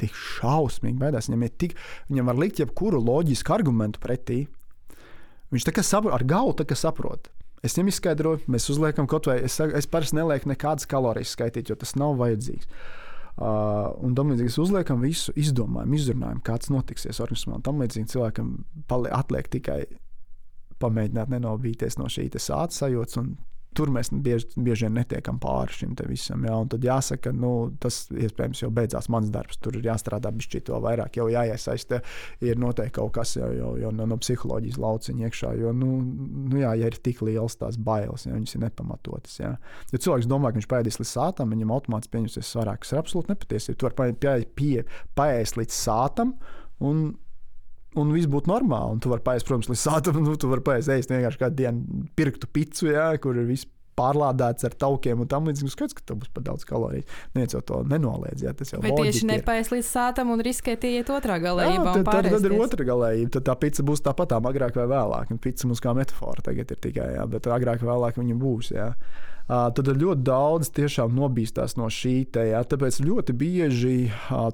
tik 0.00 0.16
šausmīgi 0.16 0.98
baidās. 1.00 1.30
Viņam, 1.30 1.46
tik, 1.62 1.76
viņam 2.10 2.32
var 2.32 2.40
likt 2.42 2.60
jebkuru 2.60 3.00
loģisku 3.04 3.54
argumentu 3.54 4.02
pretī. 4.02 4.42
Viņš 5.54 5.66
tā 5.66 5.74
kā 5.74 5.84
saprot, 5.86 6.14
ar 6.14 6.26
galvu 6.26 6.66
saprot. 6.78 7.30
Es 7.64 7.76
viņam 7.76 7.92
izskaidroju, 7.92 8.44
mēs 8.48 8.70
uzliekam 8.72 9.08
kaut 9.10 9.28
vai, 9.28 9.40
es, 9.44 9.58
es 9.60 9.88
parasti 9.90 10.16
nelieku 10.16 10.48
nekādas 10.48 10.88
kalorijas 10.88 11.34
skaitīt, 11.36 11.68
jo 11.68 11.76
tas 11.76 11.92
nav 12.00 12.16
vajadzīgs. 12.20 12.68
Uh, 13.38 13.92
un 14.04 14.14
tam 14.18 14.32
līdzīgi 14.32 14.52
uzliekam 14.60 15.00
visu, 15.04 15.32
izdomājam, 15.38 15.94
izrunājam, 15.96 16.40
kāds 16.44 16.72
notiksies 16.72 17.22
organismā. 17.22 17.60
Tam 17.64 17.80
līdzīgi 17.80 18.10
cilvēkam 18.12 18.50
atliek 19.16 19.48
tikai 19.52 19.84
pamēģināt 20.80 21.32
nenobīties 21.32 21.98
no 22.00 22.08
šī 22.10 22.28
sāta 22.36 22.74
sajūtas 22.74 23.20
un 23.20 23.34
tur 23.76 23.90
mēs 23.94 24.10
bieži, 24.10 24.48
bieži 24.58 24.86
vien 24.86 24.96
netiekam 24.98 25.38
pāri 25.42 25.74
šim 25.74 25.94
visam. 26.08 26.44
Jā, 26.46 26.56
tad 26.72 26.84
jāsaka, 26.84 27.32
nu, 27.36 27.52
tas 27.82 28.02
iespējams 28.10 28.64
jau 28.64 28.70
beidzās 28.74 29.08
mans 29.12 29.30
darbs. 29.32 29.60
Tur 29.62 29.78
ir 29.78 29.86
jāstrādā 29.86 30.32
bišķīt 30.34 30.70
vēl 30.72 30.82
vairāk, 30.86 31.20
jau 31.20 31.28
jāiesaista. 31.30 32.00
Ir 32.44 32.60
noteikti 32.60 32.96
kaut 32.98 33.14
kas 33.18 33.36
jau, 33.38 33.50
jau, 33.54 33.72
jau 33.80 33.92
no, 33.94 34.08
no 34.10 34.18
psiholoģijas 34.20 34.80
lauciņa 34.82 35.26
iekšā. 35.28 35.52
Jo, 35.60 35.74
nu, 35.76 35.92
nu, 36.02 36.60
jā, 36.60 36.74
ja 36.80 36.90
ir 36.90 36.98
tik 37.04 37.22
liels 37.26 37.58
tās 37.60 37.78
bailes, 37.78 38.26
ja 38.26 38.34
viņas 38.34 38.56
ir 38.56 38.64
nepamatotas. 38.66 39.38
Jā. 39.42 39.54
Ja 39.92 40.02
cilvēks 40.02 40.30
domā, 40.30 40.50
ka 40.50 40.60
viņš 40.60 40.70
paēdīs 40.70 41.00
līdz 41.02 41.14
sātam, 41.14 41.54
viņam 41.54 41.74
automātiski 41.76 42.16
pieņemsies 42.16 42.54
svarāk. 42.56 42.84
Tas 42.84 42.94
ir 42.94 43.02
absolūti 43.02 43.34
nepatiesi. 43.34 43.76
Tu 43.78 43.86
vari 43.86 43.98
paēst 45.18 45.60
līdz 45.60 45.76
sātam. 45.76 46.34
Un 46.80 47.10
un 47.98 48.14
viss 48.14 48.30
būtu 48.30 48.50
normāli. 48.50 48.96
Un 48.96 49.02
tu 49.02 49.10
vari 49.12 49.24
paiest, 49.26 49.48
protams, 49.48 49.70
līdz 49.72 49.82
sātam, 49.82 50.22
nu, 50.26 50.38
tu 50.38 50.50
vari 50.50 50.64
paiest, 50.66 50.92
ēst 50.94 51.12
vienkārši 51.12 51.44
kādu 51.44 51.62
dienu 51.64 52.06
pirktu 52.18 52.50
picu, 52.52 52.90
jā, 52.92 53.12
kur 53.22 53.38
ir 53.38 53.48
viss 53.50 53.68
pārlādēts 54.00 54.64
ar 54.64 54.74
taukiem 54.80 55.20
un 55.20 55.28
tam 55.28 55.48
līdzīgi. 55.48 55.66
Nu, 55.66 55.72
skaidrs, 55.74 55.96
ka 55.98 56.04
tev 56.08 56.20
būs 56.22 56.30
pat 56.32 56.46
daudz 56.46 56.64
kaloriju. 56.68 57.04
Neviens 57.34 57.56
jau 57.56 57.60
to 57.66 57.80
nenoliedz. 57.90 58.44
Jā, 58.46 58.54
tas 58.56 58.72
jau 58.72 58.80
ir. 58.80 58.94
Tieši 58.96 59.26
nepaies 59.28 59.72
līdz 59.74 59.88
sātam 59.90 60.30
un 60.32 60.40
riskēt 60.46 60.86
iet 60.88 61.10
otrā 61.12 61.36
galējībā. 61.42 61.96
Jā, 61.98 62.04
tad, 62.06 62.30
tad 62.30 62.46
ir 62.48 62.54
otra 62.56 62.86
galējība. 62.88 63.34
Tad 63.36 63.48
tā 63.50 63.56
pica 63.60 63.84
būs 63.90 64.04
tāpatām 64.06 64.48
agrāk 64.48 64.78
vai 64.80 64.86
vēlāk. 64.94 65.34
Un 65.34 65.42
pica 65.42 65.68
mums 65.68 65.84
kā 65.84 65.92
metāfora 65.98 66.46
tagad 66.46 66.72
ir 66.72 66.80
tikai, 66.80 67.10
jā, 67.18 67.26
bet 67.34 67.50
agrāk 67.50 67.84
vai 67.84 67.92
vēlāk 67.92 68.22
viņa 68.22 68.38
būs. 68.40 68.72
Jā 68.78 68.94
tad 69.50 69.88
ļoti 69.98 70.22
daudz 70.26 70.70
tiešām 70.76 71.14
nobīstās 71.16 71.74
no 71.78 71.88
šī 71.90 72.14
te. 72.34 72.44
Ja? 72.52 72.62
Tāpēc 72.66 73.00
ļoti 73.02 73.34
bieži 73.34 73.94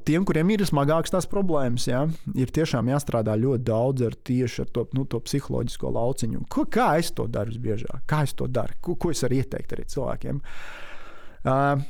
tiem, 0.09 0.25
kuriem 0.29 0.55
ir 0.55 0.65
smagākas 0.69 1.13
tās 1.13 1.29
problēmas, 1.31 1.89
ja? 1.91 2.07
ir 2.35 2.53
tiešām 2.55 2.89
jāstrādā 2.93 3.37
ļoti 3.41 3.67
daudz 3.67 4.07
ar 4.09 4.17
tieši 4.17 4.65
ar 4.65 4.71
to, 4.73 4.87
nu, 4.97 5.05
to 5.11 5.21
psiholoģisko 5.27 5.93
lauciņu. 5.99 6.47
Ko, 6.53 6.65
kā 6.71 6.95
es 7.03 7.13
to 7.17 7.29
daru 7.29 7.53
visbiežāk? 7.53 8.07
Kā 8.09 8.25
es 8.25 8.33
to 8.39 8.49
daru? 8.49 8.79
Ko, 8.81 8.97
ko 9.01 9.13
es 9.13 9.21
varu 9.27 9.43
ieteikt 9.43 9.77
arī 9.77 9.87
cilvēkiem? 9.93 10.41
Uh, 11.47 11.85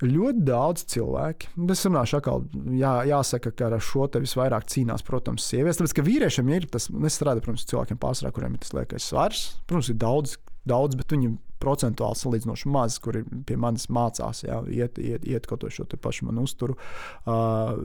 Ļoti 0.00 0.42
daudz 0.48 0.86
cilvēku, 0.88 1.50
es 1.74 1.82
runāšu, 1.84 2.16
atkal, 2.16 2.46
jā, 2.72 2.92
jāsaka, 3.10 3.50
ka 3.52 3.66
ar 3.68 3.82
šo 3.84 4.06
te 4.08 4.22
visvairāk 4.22 4.64
cīnās, 4.72 5.04
protams, 5.04 5.44
sievietes. 5.44 5.76
Tāpēc, 5.76 5.92
ka 5.98 6.04
vīriešiem 6.06 6.52
ir 6.56 6.64
tas, 6.72 6.86
es 6.88 7.18
strādāju, 7.18 7.44
protams, 7.44 7.66
cilvēkiem 7.68 8.00
pārsvarā, 8.00 8.32
kuriem 8.32 8.56
ir 8.56 8.62
tas 8.64 8.72
liekais 8.78 9.10
svars. 9.12 9.42
Protams, 9.68 9.90
ir 9.92 9.98
daudz 10.00 10.38
daudz, 10.68 10.96
bet 10.98 11.12
viņi 11.12 11.34
procentuāli 11.60 12.18
salīdzinoši 12.18 12.70
maz, 12.72 12.98
kuri 13.02 13.22
pie 13.46 13.56
manis 13.60 13.88
mācās, 13.92 14.44
jā, 14.46 14.60
iet, 14.72 14.98
iet, 15.00 15.26
iet 15.28 15.48
kaut 15.50 15.64
ko 15.64 15.72
šo 15.72 15.86
pašu 16.00 16.28
manu 16.28 16.44
uzturu. 16.48 16.76
Uh, 17.28 17.76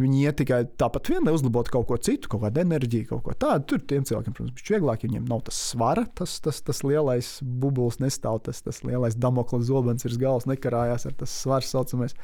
viņi 0.00 0.24
iet 0.24 0.40
tikai 0.42 0.62
tāpat 0.80 1.12
vien, 1.12 1.24
lai 1.26 1.34
uzlabotu 1.36 1.74
kaut 1.74 1.88
ko 1.90 1.98
citu, 2.00 2.30
kaut 2.32 2.44
kādu 2.44 2.62
enerģiju, 2.64 3.08
kaut 3.12 3.24
ko 3.26 3.36
tādu. 3.46 3.66
Tur 3.72 3.84
tiem 3.92 4.06
cilvēkiem, 4.08 4.36
protams, 4.36 4.64
ir 4.64 4.76
vieglāk, 4.76 5.04
ja 5.04 5.10
viņiem 5.10 5.28
nav 5.30 5.44
tas 5.46 5.58
svara, 5.70 6.06
tas, 6.18 6.38
tas, 6.44 6.60
tas 6.66 6.82
lielais 6.86 7.32
bublis 7.42 8.00
nestāv, 8.02 8.40
tas, 8.46 8.62
tas 8.66 8.82
lielais 8.86 9.18
damokla 9.20 9.62
zobens 9.66 10.06
virs 10.06 10.18
galvas 10.20 10.48
nekarājās 10.50 11.06
ar 11.08 11.16
tas 11.20 11.34
svars 11.42 11.70
saucamais. 11.70 12.16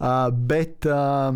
Uh, 0.00 0.28
bet 0.32 0.88
uh, 0.88 1.30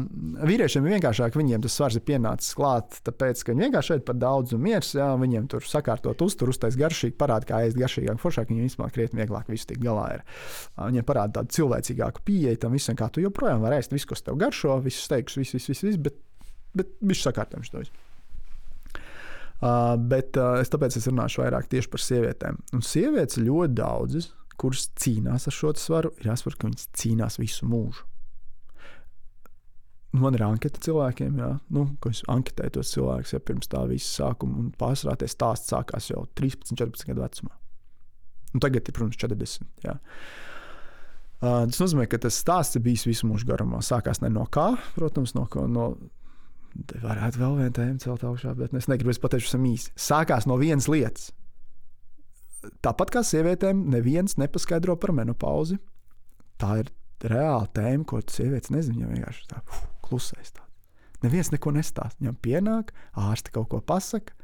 vīriešiem 0.49 0.87
ir 0.89 0.97
vienkāršāk, 0.97 1.37
viņiem 1.39 1.65
tas 1.65 1.77
svars 1.77 1.99
ir 1.99 2.05
pienācis 2.07 2.55
klāt, 2.57 2.99
tāpēc, 3.07 3.43
ka 3.45 3.53
viņi 3.53 3.69
vienkārši 3.69 3.95
šeit 3.95 4.07
par 4.09 4.19
daudz 4.19 4.55
un 4.57 4.63
miers, 4.65 4.95
jā, 4.97 5.11
viņiem 5.21 5.49
tur 5.53 5.67
sakārtot 5.69 6.25
uzturu, 6.25 6.55
uztais 6.55 6.79
garšīgi, 6.81 7.17
parāda, 7.21 7.49
kā 7.51 7.61
ēst 7.69 7.79
garšīgāk, 7.79 8.21
foršāk, 8.23 8.51
viņiem 8.51 8.71
vispār 8.71 8.95
krietni 9.05 9.23
vieglāk 9.23 9.51
visu 9.53 9.69
tikt 9.71 9.85
galā. 9.85 10.07
Ir. 10.17 10.25
Viņiem 10.79 11.07
parāda 11.09 11.41
tādu 11.41 11.59
cilvēcīgāku 11.59 12.25
pieeju 12.25 12.63
tam 12.65 12.77
visam, 12.77 12.97
kā 12.99 13.11
tu 13.13 13.25
joprojām 13.25 13.65
vari 13.65 13.81
ēst 13.83 13.93
visu, 13.95 14.09
kas 14.11 14.25
tev 14.25 14.39
garšo, 14.41 14.79
visus 14.85 15.11
teikus, 15.13 15.37
viss, 15.41 15.57
viss, 15.57 15.71
viss, 15.73 15.85
vis, 15.87 16.01
bet, 16.01 16.17
bet 16.75 16.97
viņš 17.05 17.27
sakārtojams 17.29 17.73
to 17.73 17.85
visu. 17.85 18.01
Uh, 19.65 19.95
bet 19.97 20.37
uh, 20.37 20.59
es 20.61 20.73
tāpēc 20.73 20.97
es 20.99 21.07
runāšu 21.09 21.45
vairāk 21.45 21.69
tieši 21.73 21.89
par 21.93 22.03
sievietēm. 22.03 22.59
Un 22.75 22.83
sievietes 22.85 23.39
ļoti 23.41 23.77
daudzas, 23.79 24.33
kuras 24.61 24.89
cīnās 25.01 25.49
ar 25.49 25.55
šo 25.57 25.71
svaru, 25.79 26.11
ir 26.21 26.29
jāsaprot, 26.33 26.59
ka 26.59 26.69
viņas 26.69 26.91
cīnās 27.01 27.39
visu 27.41 27.69
mūžu. 27.71 28.05
Man 30.15 30.37
ir 30.37 30.45
anketa 30.47 30.79
cilvēkiem, 30.85 31.41
jā, 31.43 31.49
nu, 31.75 31.89
ko 31.99 32.13
es 32.15 32.21
anketēju 32.31 32.77
tos 32.77 32.93
cilvēkus 32.95 33.35
jau 33.35 33.41
pirms 33.49 33.71
tā 33.73 33.81
visa 33.91 34.11
sākuma. 34.21 34.61
Un 34.63 34.69
pārsvarā 34.79 35.17
tie 35.19 35.31
stāsti 35.31 35.73
sākās 35.73 36.13
jau 36.13 36.23
13, 36.39 36.77
14 36.79 37.09
gadu 37.09 37.25
vecumā. 37.25 37.57
Un 38.55 38.63
tagad 38.63 38.87
ir, 38.87 38.95
protams, 38.95 39.19
40. 39.21 39.65
Jā. 39.85 39.99
Uh, 41.45 41.65
tas 41.69 41.81
nozīmē, 41.83 42.07
ka 42.09 42.21
tas 42.23 42.37
stāsts 42.41 42.79
ir 42.79 42.85
bijis 42.85 43.05
visu 43.09 43.29
mūžu 43.29 43.49
garumā. 43.49 43.83
Sākās 43.85 44.23
ne 44.23 44.31
no 44.33 44.47
kā, 44.53 44.71
protams, 44.95 45.35
no, 45.37 45.49
no 45.69 45.89
Te 46.91 46.99
varētu 46.99 47.39
vēl 47.39 47.53
vienu 47.61 47.75
tēmu 47.77 48.03
celt 48.03 48.25
augšā, 48.27 48.53
bet 48.59 48.73
es 48.75 48.89
negribu 48.91 49.15
pateikt, 49.23 49.47
tas 49.47 49.67
īsi. 49.69 49.93
Sākās 49.95 50.47
no 50.51 50.57
vienas 50.59 50.89
lietas. 50.91 51.29
Tāpat 52.83 53.13
kā 53.15 53.23
sievietēm, 53.23 53.85
neviens 53.93 54.35
nepaskaidro 54.41 54.97
par 54.99 55.13
menopauzi. 55.15 55.79
Tā 56.59 56.81
ir 56.83 56.91
reāla 57.23 57.69
tēma, 57.77 58.07
ko 58.09 58.19
sievietes 58.27 58.73
nezina. 58.75 58.97
Viņam 58.99 59.15
vienkārši 59.15 59.47
tā 59.53 59.63
klusēs. 60.03 60.55
Tā. 60.57 60.65
Neviens 61.23 61.53
neko 61.55 61.77
nestāsta. 61.77 62.19
Viņam 62.19 62.41
pienāk, 62.43 62.91
ārsti 63.23 63.55
kaut 63.55 63.71
ko 63.71 63.83
pasakā 63.85 64.35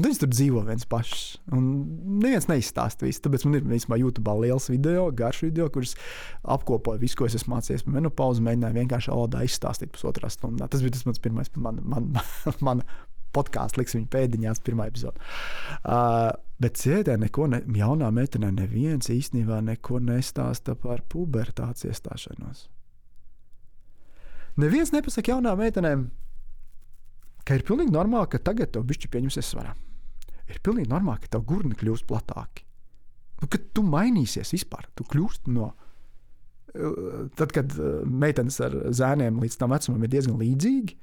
Un 0.00 0.06
viņi 0.06 0.16
tur 0.22 0.30
dzīvo 0.32 0.62
viens 0.64 0.86
pašs. 0.88 1.24
Un 1.52 1.64
neviens 2.22 2.46
neizstāsta 2.48 3.04
visu. 3.04 3.20
Tāpēc 3.26 3.42
man 3.44 3.58
ir 3.58 3.66
īstenībā 3.76 3.98
YouTube 4.00 4.32
liels 4.40 4.70
video, 4.72 5.02
garš 5.12 5.42
video, 5.44 5.66
kurš 5.72 5.92
apkopoja 6.56 7.02
visu, 7.02 7.18
ko 7.20 7.26
es 7.28 7.36
esmu 7.36 7.58
mācījies 7.58 7.84
par 7.84 7.98
menopauzi. 7.98 8.40
Mēģināju 8.46 8.78
vienkārši 8.78 9.12
valodā 9.12 9.42
izstāstīt 9.44 9.92
pusotrā 9.92 10.30
stundā. 10.32 10.70
Tas 10.72 10.80
bija 10.80 10.94
tas 10.96 11.04
mans 11.04 11.20
pirmais, 11.20 11.52
man, 11.60 11.82
man, 11.84 12.06
man, 12.16 12.30
man 12.70 12.80
podkāsts, 13.36 13.76
liks 13.76 13.98
viņa 13.98 14.08
pēdiņās, 14.14 14.62
pirmā 14.64 14.88
epizode. 14.88 15.20
Uh, 15.84 16.30
bet 16.64 16.80
sievietē 16.80 17.18
neko, 17.20 17.50
ne, 17.52 17.60
jaunā 17.76 18.08
meitenē, 18.16 18.54
neviens 18.56 19.12
īstenībā 19.12 19.60
neko 19.68 20.00
nestāsta 20.00 20.78
par 20.80 21.04
pubertātes 21.12 21.84
iestāšanos. 21.90 22.70
Neviens 24.64 24.96
nepasaka 24.96 25.36
jaunām 25.36 25.60
meitenēm, 25.60 26.08
ka 27.44 27.60
ir 27.60 27.68
pilnīgi 27.68 27.92
normāli, 27.92 28.32
ka 28.32 28.40
tagad 28.48 28.72
tev 28.72 28.88
bišķi 28.88 29.12
pieņemsies 29.12 29.54
svarā. 29.54 29.76
Ir 30.50 30.60
pilnīgi 30.64 30.90
normāli, 30.90 31.24
ka 31.24 31.36
tev 31.36 31.46
gurni 31.48 31.76
kļūs 31.78 32.04
platāki. 32.08 32.66
Nu, 33.40 33.48
kad 33.48 33.70
tu 33.76 33.84
mainīsies 33.86 34.52
vispār, 34.56 34.88
tu 34.98 35.06
kļūsti 35.08 35.54
no. 35.54 35.70
Eh, 36.74 37.28
tad, 37.38 37.54
kad 37.56 37.72
eh, 37.74 38.02
meitenes 38.04 38.60
ar 38.64 38.76
zēniem 38.94 39.40
līdz 39.42 39.56
tam 39.60 39.72
vecumam 39.74 40.04
ir 40.04 40.12
diezgan 40.12 40.36
līdzīgi, 40.40 40.98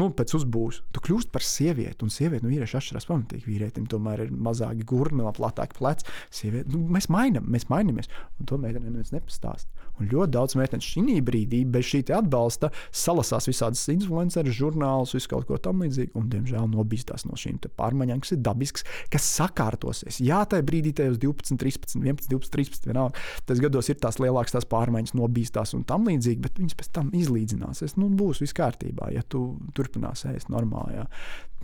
nu, 0.00 0.08
pēc 0.18 0.34
uzbūves, 0.40 0.80
tu 0.92 1.02
kļūsi 1.04 1.30
par 1.32 1.46
sievieti. 1.46 2.02
Un 2.04 2.12
sieviete 2.12 2.44
no 2.44 2.50
vīrieša 2.50 2.80
atšķirās 2.80 3.06
pamatīgi. 3.08 3.46
Vīrietim 3.46 3.86
tomēr 3.90 4.26
ir 4.26 4.34
mazāki 4.34 4.86
gurni, 4.90 5.24
platāki 5.36 5.78
pleci. 5.78 6.10
Sieviete, 6.34 6.74
nu, 6.74 6.82
mēs 6.96 7.08
mainām, 7.14 7.46
mēs 7.54 7.68
mainamies. 7.70 8.10
Un 8.40 8.50
to 8.50 8.58
meitenei 8.60 8.90
neviens 8.90 9.14
nepastāst. 9.14 9.70
Un 10.00 10.10
ļoti 10.10 10.34
daudz 10.34 10.56
meiteņu 10.58 10.86
šī 10.88 11.18
brīdī 11.24 11.62
bez 11.70 11.86
šī 11.86 12.02
atbalsta 12.16 12.70
salasās 12.94 13.46
visādas 13.50 13.84
influencerus, 13.92 14.56
žurnālus, 14.58 15.14
visu 15.14 15.30
kaut 15.30 15.46
ko 15.48 15.58
tamlīdzīgu. 15.62 16.14
Un, 16.18 16.28
diemžēl, 16.32 16.66
nobīstās 16.72 17.26
no 17.28 17.38
šīm 17.38 17.60
pārmaiņām, 17.78 18.22
kas 18.24 18.34
ir 18.34 18.42
dabisks, 18.44 18.86
kas 19.12 19.28
sakārtosies. 19.38 20.20
Jā, 20.24 20.42
tajā 20.50 20.66
brīdī, 20.66 20.94
tajos 20.98 21.20
12, 21.22 21.58
13, 21.62 21.96
11, 22.02 22.28
12, 22.32 22.52
13, 22.56 22.90
vienalga, 22.90 23.24
tas 23.46 23.62
gados 23.62 23.90
ir 23.92 24.00
tās 24.02 24.18
lielākas 24.22 24.56
tās 24.56 24.68
pārmaiņas, 24.70 25.14
nobīstās 25.18 25.74
un 25.78 25.86
tam 25.88 26.08
līdzīgi, 26.10 26.42
bet 26.44 26.60
viņas 26.60 26.78
pēc 26.80 26.92
tam 26.98 27.10
izlīdzināsies. 27.14 27.98
Nu, 28.00 28.10
būs 28.10 28.42
viss 28.42 28.56
kārtībā, 28.56 29.12
ja 29.14 29.24
tu 29.28 29.46
turpinās 29.76 30.26
ēst 30.30 30.50
normāli. 30.52 30.98
Jā. 30.98 31.08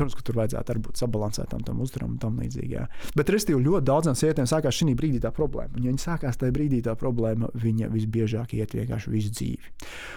Protams, 0.01 0.16
ka 0.16 0.24
tur 0.24 0.39
vajadzētu 0.40 0.72
arī 0.72 0.81
būt 0.86 1.01
sabalansētam 1.01 1.64
tam 1.66 1.81
uzturam 1.85 2.14
un 2.14 2.20
tam 2.22 2.39
līdzīgi. 2.40 2.72
Jā. 2.72 2.86
Bet 3.18 3.32
restīvi 3.35 3.60
ļoti 3.66 3.85
daudzām 3.90 4.16
sievietēm 4.16 4.47
sākās 4.48 4.78
šī 4.78 4.94
brīdī 4.97 5.20
tā 5.20 5.32
problēma. 5.36 5.74
Un, 5.77 5.85
ja 5.85 5.93
viņi 5.93 6.01
sākās 6.01 6.40
tajā 6.40 6.55
brīdī 6.56 6.81
tā 6.86 6.94
problēma, 6.97 7.51
viņa 7.60 7.90
visbiežāk 7.93 8.55
iet 8.56 8.72
vienkārši 8.78 9.12
visu 9.12 9.35
dzīvi. 9.36 9.74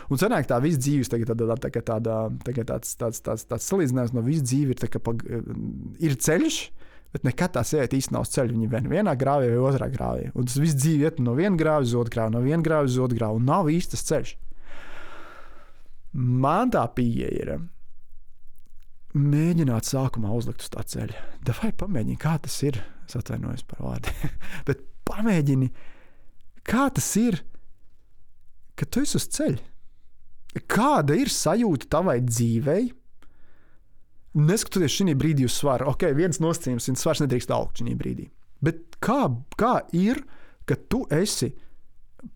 Un 0.07 0.21
sanāk 0.21 0.47
tā 0.47 0.61
visu 0.63 0.79
dzīves, 0.85 1.11
tagad 1.11 1.33
tāda, 1.33 1.57
tā, 1.59 1.73
tā, 1.73 1.83
tāda, 1.91 2.21
tā, 2.45 2.55
tāds, 2.61 2.95
tāds, 3.01 3.19
tāds, 3.25 3.43
tāds 3.49 3.67
salīdzinājums 3.73 4.15
no 4.15 4.23
visu 4.23 4.47
dzīvi 4.47 4.75
ir, 4.77 4.79
tā, 4.79 4.89
ka, 4.93 5.03
pag, 5.03 5.27
ir 5.99 6.15
ceļš. 6.15 6.61
Bet 7.13 7.27
nekad 7.27 7.51
tā 7.53 7.61
sieviete 7.67 7.99
īstenībā 7.99 8.17
nav 8.17 8.23
uz 8.25 8.31
ceļa. 8.33 8.55
Viņa 8.55 8.79
ir 8.79 8.87
vienā 8.89 9.11
grāvī 9.19 9.51
vai 9.51 9.59
otrā 9.67 9.91
grāvī. 9.93 10.31
Un 10.33 10.47
tas 10.47 10.55
viss 10.57 10.79
dzīve 10.79 11.11
iet 11.11 11.19
no 11.21 11.35
viena 11.37 11.59
grāva 11.59 11.83
uz 11.85 11.93
otru 11.93 12.15
grāvu, 12.15 12.33
no 12.33 12.41
viena 12.41 12.63
grāva 12.65 12.89
uz 12.89 12.95
otru 12.97 13.19
grāvu. 13.19 13.43
Nav 13.43 13.69
īstas 13.69 14.01
ceļš. 14.07 14.33
Man 16.13 16.73
tā 16.73 16.87
pieeja 16.95 17.29
ir 17.37 17.53
mēģināt 19.17 19.87
sākumā 19.87 20.31
uzlikt 20.33 20.63
uz 20.65 20.71
tā 20.73 20.83
ceļa. 20.93 21.25
Vai 21.59 21.71
pamēģini, 21.77 22.17
kā 22.21 22.37
tas 22.41 22.55
ir? 22.65 22.79
Es 23.07 23.17
atvainojos 23.19 23.65
par 23.69 23.83
vārdu. 23.83 24.13
Bet 24.67 24.81
pamēģini, 25.09 25.69
kā 26.67 26.87
tas 26.95 27.09
ir, 27.21 27.41
ka 28.79 28.87
tu 28.89 29.03
esi 29.03 29.19
uz 29.19 29.27
ceļa. 29.35 29.69
Kāda 30.69 31.17
ir 31.17 31.31
sajūta 31.33 31.89
tavai 31.95 32.19
dzīvei? 32.25 32.91
Neskatoties 34.37 34.95
šī 34.97 35.13
brīdī 35.17 35.45
uz 35.45 35.55
svaru, 35.59 35.91
ok, 35.91 36.07
viens 36.17 36.39
nosacījums, 36.41 36.89
un 36.89 36.97
svars 36.97 37.21
nedrīkst 37.21 37.53
augt 37.53 37.81
šī 37.81 37.93
brīdī. 37.97 38.31
Bet 38.63 38.97
kā, 39.03 39.27
kā 39.59 39.75
ir, 39.97 40.23
ka 40.65 40.77
tu 40.89 41.03
esi 41.13 41.51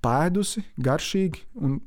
pēdusi, 0.04 0.62
garšīgi 0.84 1.45
un 1.64 1.80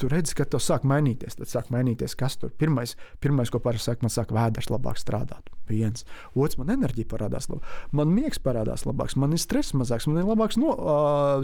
tu 0.00 0.08
redzi, 0.10 0.34
ka 0.38 0.46
tas 0.50 0.66
sāk 0.68 0.86
mainīties. 0.88 1.38
Tad 1.38 1.50
sāk 1.50 1.70
mainīties, 1.74 2.16
kas 2.18 2.38
tur 2.40 2.52
pirmais, 2.58 2.96
pirmais 3.22 3.52
ko 3.52 3.60
parasti 3.62 3.90
saka, 3.90 4.06
man 4.06 4.14
sāk 4.14 4.34
vēders 4.34 4.70
labāk 4.72 5.00
strādāt. 5.00 5.52
Viens. 5.70 6.06
Otrs, 6.34 6.58
man 6.60 6.72
enerģija 6.76 7.10
parādās 7.10 7.50
labāk, 7.50 7.70
man 7.96 8.12
miegs 8.14 8.42
parādās 8.42 8.86
labāks, 8.86 9.16
man 9.18 9.34
ir 9.34 9.42
stress 9.42 9.74
mazāks, 9.76 10.08
man 10.10 10.22
ir 10.22 10.28
labāks 10.28 10.60
no, 10.60 10.74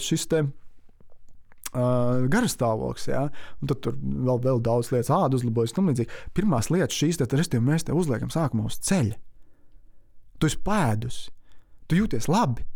šis 0.02 0.28
te. 0.30 0.44
Uh, 1.72 2.26
garastāvoklis, 2.28 3.06
ja? 3.08 3.22
un 3.62 3.70
tad 3.70 3.78
tur 3.80 3.94
vēl, 3.96 4.42
vēl 4.44 4.58
daudz 4.60 4.90
lietas, 4.92 5.08
āda 5.08 5.38
uzlabojas. 5.38 5.72
Pirmās 6.36 6.68
lietas, 6.68 6.98
šīs 6.98 7.16
te 7.16 7.24
restīvi 7.32 7.64
mēs 7.64 7.86
te 7.88 7.96
uzliekam 7.96 8.28
sākumā 8.28 8.66
uz 8.68 8.76
ceļa. 8.84 9.16
Tu 10.36 10.50
esi 10.50 10.58
pēdus, 10.66 11.22
tu 11.88 11.96
jūties 11.96 12.28
labi. 12.28 12.66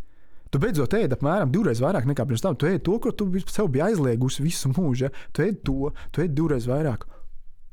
Tu 0.51 0.63
beidzot 0.63 0.95
ēdi 0.97 1.17
apmēram 1.17 1.53
divreiz 1.53 1.83
vairāk 1.83 2.07
nekā 2.09 2.27
pirms 2.29 2.45
tam. 2.45 2.57
Tu 2.59 2.71
ēdi 2.71 2.85
to, 2.87 2.97
ko 3.03 3.13
tu 3.13 3.29
sev 3.51 3.71
biji 3.73 3.89
aizliegusi 3.91 4.45
visu 4.47 4.71
mūžu. 4.73 5.09
Ja? 5.09 5.29
Tu 5.35 5.47
ēdi 5.49 5.63
to, 5.67 5.93
tu 6.15 6.25
ēdi 6.25 6.37
divreiz 6.39 6.69
vairāk. 6.71 7.07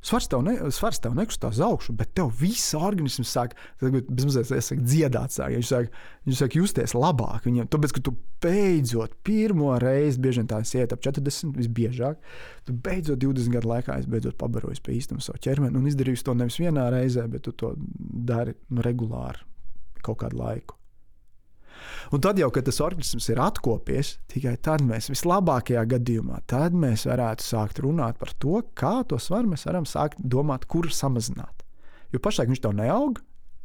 Svars 0.03 0.25
tev, 0.27 0.41
ne, 0.43 0.57
svars 0.75 0.99
tev 0.99 1.13
nekustās 1.15 1.61
augšu, 1.63 1.93
bet 1.95 2.09
tev 2.17 2.27
viss 2.35 2.73
organisms 2.75 3.29
sāk 3.31 3.53
bezmazliet 3.79 4.81
dziedāt. 4.83 5.31
Sāk. 5.31 5.53
Viņš, 5.55 5.69
sāk, 5.69 5.95
viņš 6.27 6.41
sāk 6.41 6.57
justies 6.59 6.95
labāk. 6.97 7.45
Viņam, 7.47 7.69
tāpēc, 7.71 7.93
ka 7.95 8.03
tu 8.09 8.15
beidzot 8.43 9.15
pirmo 9.23 9.71
reizi, 9.79 10.19
bieži 10.19 10.43
vien 10.43 10.51
tā 10.51 10.59
iet 10.59 10.91
ap 10.91 11.07
40, 11.07 11.55
visbiežāk, 11.55 12.19
tu 12.67 12.75
beidzot 12.75 13.23
20 13.23 13.55
gadu 13.55 13.71
laikā 13.71 14.01
beidzot 14.11 14.35
pabarojies 14.43 14.83
pie 14.83 14.97
īstuma 14.99 15.23
savu 15.23 15.39
ķermeni 15.47 15.79
un 15.79 15.87
izdarījusi 15.87 16.27
to 16.27 16.35
nevis 16.35 16.59
vienā 16.59 16.89
reizē, 16.91 17.29
bet 17.31 17.47
tu 17.47 17.55
to 17.55 17.71
dari 17.79 18.57
nu, 18.75 18.83
regulāri 18.83 19.47
kaut 20.03 20.19
kādu 20.25 20.43
laiku. 20.43 20.82
Un 22.13 22.21
tad 22.23 22.39
jau, 22.39 22.49
kad 22.53 22.67
tas 22.67 22.79
organisms 22.83 23.29
ir 23.31 23.41
atkopies, 23.41 24.17
tikai 24.31 24.55
tad 24.61 24.83
mēs 24.85 25.09
vislabākajā 25.13 25.83
gadījumā 25.95 26.41
mēs 26.77 27.07
varētu 27.09 27.45
sākt 27.45 27.83
runāt 27.83 28.19
par 28.21 28.33
to, 28.39 28.61
kā 28.77 29.01
to 29.07 29.19
svaru 29.19 29.53
mēs 29.53 29.65
varam 29.65 29.85
sākt 29.89 30.19
domāt, 30.19 30.65
kur 30.65 30.89
samazināt. 30.91 31.63
Jo 32.13 32.21
pašlaik 32.21 32.51
viņš 32.51 32.61
tev 32.61 32.75
neaug, 32.77 33.21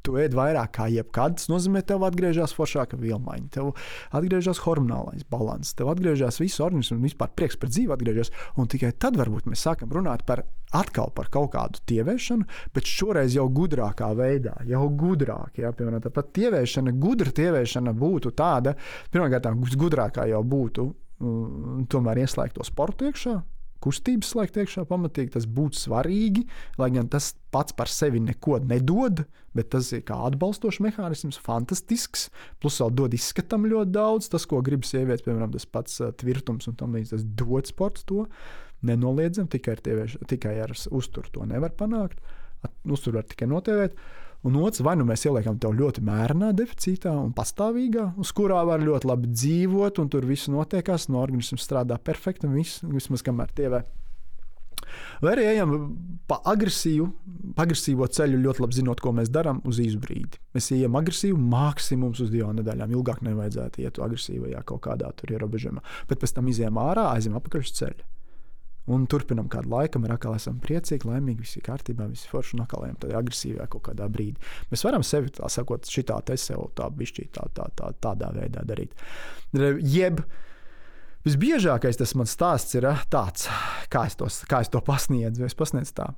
tu 0.09 0.17
ēd 0.21 0.37
vairāk 0.37 0.73
kā 0.79 0.87
jebkad. 0.93 1.37
Tas 1.39 1.51
nozīmē, 1.53 1.83
ka 1.83 1.93
tev 1.93 2.07
atgriežas 2.09 2.55
foršāka 2.57 2.99
vielmaiņa, 3.01 3.49
tev 3.59 3.75
atgriežas 4.17 4.63
hormonālais 4.65 5.27
līdzsvars, 5.29 5.75
tev 5.77 5.93
atgriežas 5.93 6.41
viss 6.41 6.63
organisms 6.65 6.97
un 6.97 7.05
vispār 7.05 7.35
prieks 7.37 7.59
par 7.61 7.73
dzīvi 7.73 7.95
atgriežas. 7.97 8.33
Un 8.57 8.71
tikai 8.71 8.95
tad 8.97 9.19
varbūt 9.21 9.51
mēs 9.51 9.67
sākam 9.67 9.93
runāt 9.93 10.25
par 10.29 10.47
atkal 10.77 11.13
par 11.17 11.31
kaut 11.33 11.53
kādu 11.55 11.83
tievēšanu, 11.89 12.47
bet 12.77 12.89
šoreiz 12.89 13.37
jau 13.37 13.49
gudrākā 13.53 14.11
veidā, 14.19 14.55
jau 14.69 14.87
gudrāk. 15.01 15.61
Jā, 15.63 15.73
piemēram, 15.77 16.03
tāpat 16.05 16.33
tievēšana, 16.39 16.95
gudra 17.01 17.35
tievēšana 17.35 17.95
būtu 17.97 18.35
tāda, 18.37 18.75
pirmkārt, 19.13 19.79
gudrākā 19.79 20.29
jau 20.33 20.43
būtu 20.45 20.89
um, 20.89 21.87
tomēr 21.91 22.25
ieslēgt 22.25 22.59
to 22.59 22.67
sportu 22.67 23.09
iekšā, 23.09 23.39
kustības 23.85 24.33
slēgt 24.33 24.59
iekšā 24.59 24.85
pamatīgi, 24.89 25.35
tas 25.37 25.47
būtu 25.47 25.79
svarīgi. 25.79 26.45
Lai 26.81 26.91
gan 26.95 27.09
tas 27.11 27.31
pats 27.55 27.75
par 27.77 27.91
sevi 27.93 28.21
neko 28.23 28.59
nedod, 28.67 29.23
bet 29.57 29.71
tas 29.75 29.91
ir 29.95 30.03
kā 30.07 30.19
atbalstošs 30.29 30.81
mehānisms, 30.85 31.39
fantastisks. 31.43 32.29
Plus 32.63 32.79
vēl 32.83 32.95
dod 32.99 33.15
izskatam 33.17 33.69
ļoti 33.71 33.95
daudz. 33.95 34.31
Tas, 34.33 34.47
ko 34.51 34.63
grib 34.67 34.87
sievietes, 34.89 35.25
piemēram, 35.27 35.55
tas 35.55 35.69
pats 35.71 36.01
uh, 36.03 36.13
tvirtums 36.19 36.71
un 36.71 36.79
tam 36.79 36.97
līdzīgi, 36.97 37.15
tas 37.15 37.29
dod 37.39 37.71
sports 37.71 38.07
to. 38.09 38.27
Nenoliedzam, 38.87 39.49
tikai 39.51 39.75
ar, 39.75 39.83
tievieši, 39.83 40.23
tikai 40.31 40.55
ar 40.63 40.73
uzturu 40.95 41.33
to 41.35 41.47
nevar 41.49 41.75
panākt. 41.75 42.21
Uzturu 42.87 43.19
var 43.19 43.27
tikai 43.27 43.49
notēvēt. 43.51 43.99
Un 44.47 44.55
otrs, 44.61 44.85
vai 44.87 44.95
nu 44.95 45.03
mēs 45.07 45.25
ieliekam 45.27 45.57
to 45.59 45.73
ļoti 45.75 46.03
mērenā 46.07 46.53
deficītā 46.55 47.11
un 47.11 47.33
pastāvīgā, 47.35 48.13
uz 48.23 48.31
kurā 48.39 48.61
var 48.69 48.85
ļoti 48.87 49.09
labi 49.11 49.31
dzīvot, 49.33 49.99
un 49.99 50.11
tur 50.13 50.27
viss 50.29 50.51
notiekās, 50.53 51.09
no 51.11 51.19
organisms 51.25 51.67
strādā 51.67 51.99
perfekti, 51.99 52.47
un 52.47 52.55
viss, 52.61 52.85
vismaz 52.87 53.27
kamēr 53.27 53.51
tievē. 53.59 53.83
Vai 55.21 55.33
arī 55.35 55.47
ejam 55.51 55.73
pa 56.31 56.39
agresīvu, 56.53 57.09
pa 57.57 57.67
agresīvo 57.67 58.07
ceļu, 58.15 58.39
ļoti 58.45 58.63
labi 58.63 58.79
zinot, 58.79 59.03
ko 59.03 59.13
mēs 59.17 59.33
darām 59.35 59.59
uz 59.69 59.81
īsu 59.83 59.99
brīdi. 60.03 60.39
Mēs 60.55 60.71
ejam 60.77 60.99
agresīvi, 61.01 61.39
maksimums 61.55 62.23
uz 62.23 62.31
divām 62.33 62.55
nedēļām. 62.61 62.95
Ilgāk 62.95 63.25
nevajadzētu 63.27 63.83
iet 63.83 63.99
agresīvajā 64.07 64.63
kaut 64.69 64.85
kādā 64.87 65.11
ierobežojumā, 65.27 65.83
bet 66.09 66.23
pēc 66.23 66.37
tam 66.39 66.49
izējām 66.53 66.79
ārā, 66.83 67.11
aizjām 67.17 67.43
ceļa. 67.43 68.07
Un 68.89 69.05
turpinām 69.11 69.51
kādu 69.53 69.69
laiku, 69.73 70.01
ar 70.07 70.15
atkal 70.15 70.37
esam 70.39 70.59
priecīgi, 70.65 71.09
laimīgi, 71.09 71.43
viss 71.45 71.59
ir 71.59 71.65
kārtībā, 71.67 72.07
viss 72.09 72.25
ir 72.25 72.33
forši 72.33 72.57
un 72.57 72.65
atkal 72.65 72.87
ejam 72.87 72.97
tādā 73.03 73.19
agresīvā 73.21 73.67
kaut 73.69 73.85
kādā 73.91 74.07
brīdī. 74.13 74.41
Mēs 74.71 74.85
varam 74.87 75.05
sevi 75.05 75.33
tā 75.37 75.51
sakot, 75.53 75.85
šitā 75.85 76.17
te 76.25 76.39
sev 76.41 76.71
tā 76.79 76.89
bišķī 76.97 77.27
tā, 77.37 77.45
tā, 77.57 77.69
tā, 77.77 77.91
tādā 78.01 78.31
veidā 78.33 78.65
darīt. 78.69 78.97
Jeb 79.85 80.23
visbiežākais 81.27 82.01
tas 82.01 82.15
mans 82.17 82.33
stāsts 82.33 82.79
ir 82.79 82.89
tāds, 83.13 83.51
kā 83.93 84.07
es, 84.09 84.17
tos, 84.17 84.41
kā 84.49 84.63
es 84.65 84.73
to 84.73 84.81
pasniedzu. 84.85 85.45
Es 85.45 85.59
pasniedzu 85.59 85.97
tā. 86.01 86.09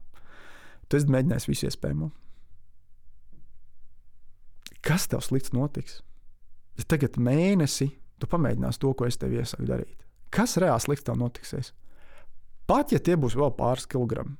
Tu 0.86 0.98
esi 0.98 1.10
mēģinājis 1.10 1.48
visu 1.50 1.66
iespējamo. 1.70 2.10
Kas 4.86 5.10
tev 5.10 5.24
slikts 5.26 5.52
notiks? 5.54 6.00
Ja 6.78 6.86
tagad 6.88 7.18
mēnesi 7.20 7.90
tu 8.20 8.28
pamēģināsi 8.30 8.80
to, 8.80 8.94
ko 8.94 9.08
es 9.08 9.18
tev 9.20 9.34
iesaku 9.36 9.66
darīt. 9.68 10.06
Kas 10.32 10.56
reāli 10.60 10.84
slikts 10.84 11.06
tev 11.06 11.18
notiksies? 11.20 11.72
Pat 12.70 12.94
ja 12.94 13.00
tie 13.02 13.16
būs 13.18 13.34
vēl 13.38 13.50
pāris 13.58 13.88
kilogrami, 13.90 14.36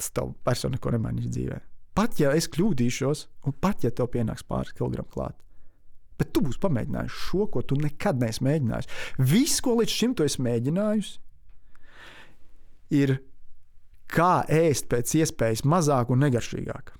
tas 0.00 0.12
tev 0.16 0.32
personu 0.46 0.78
neko 0.78 0.94
nemainīs 0.94 1.28
dzīvē. 1.28 1.58
Pat 1.96 2.20
ja 2.22 2.32
es 2.32 2.48
kļūdīšos, 2.48 3.26
un 3.44 3.56
pat 3.60 3.84
ja 3.84 3.90
tev 3.92 4.08
pienāks 4.14 4.46
pāris 4.48 4.72
kilogrami 4.76 5.12
klāt. 5.12 5.36
Bet 6.20 6.32
tu 6.32 6.42
būsi 6.44 6.60
pamēģinājis 6.60 7.18
šo, 7.26 7.46
ko 7.52 7.62
tu 7.64 7.76
nekad 7.80 8.20
neesi 8.20 8.44
mēģinājis. 8.44 8.88
Viss, 9.30 9.60
ko 9.64 9.76
līdz 9.78 9.96
šim 9.96 10.14
tu 10.16 10.24
esi 10.24 10.42
mēģinājis, 10.44 11.10
ir 12.96 13.18
kā 14.10 14.42
ēst 14.52 14.88
pēc 14.92 15.14
iespējas 15.20 15.64
mazāk 15.68 16.12
un 16.12 16.24
negaršīgāk. 16.24 16.94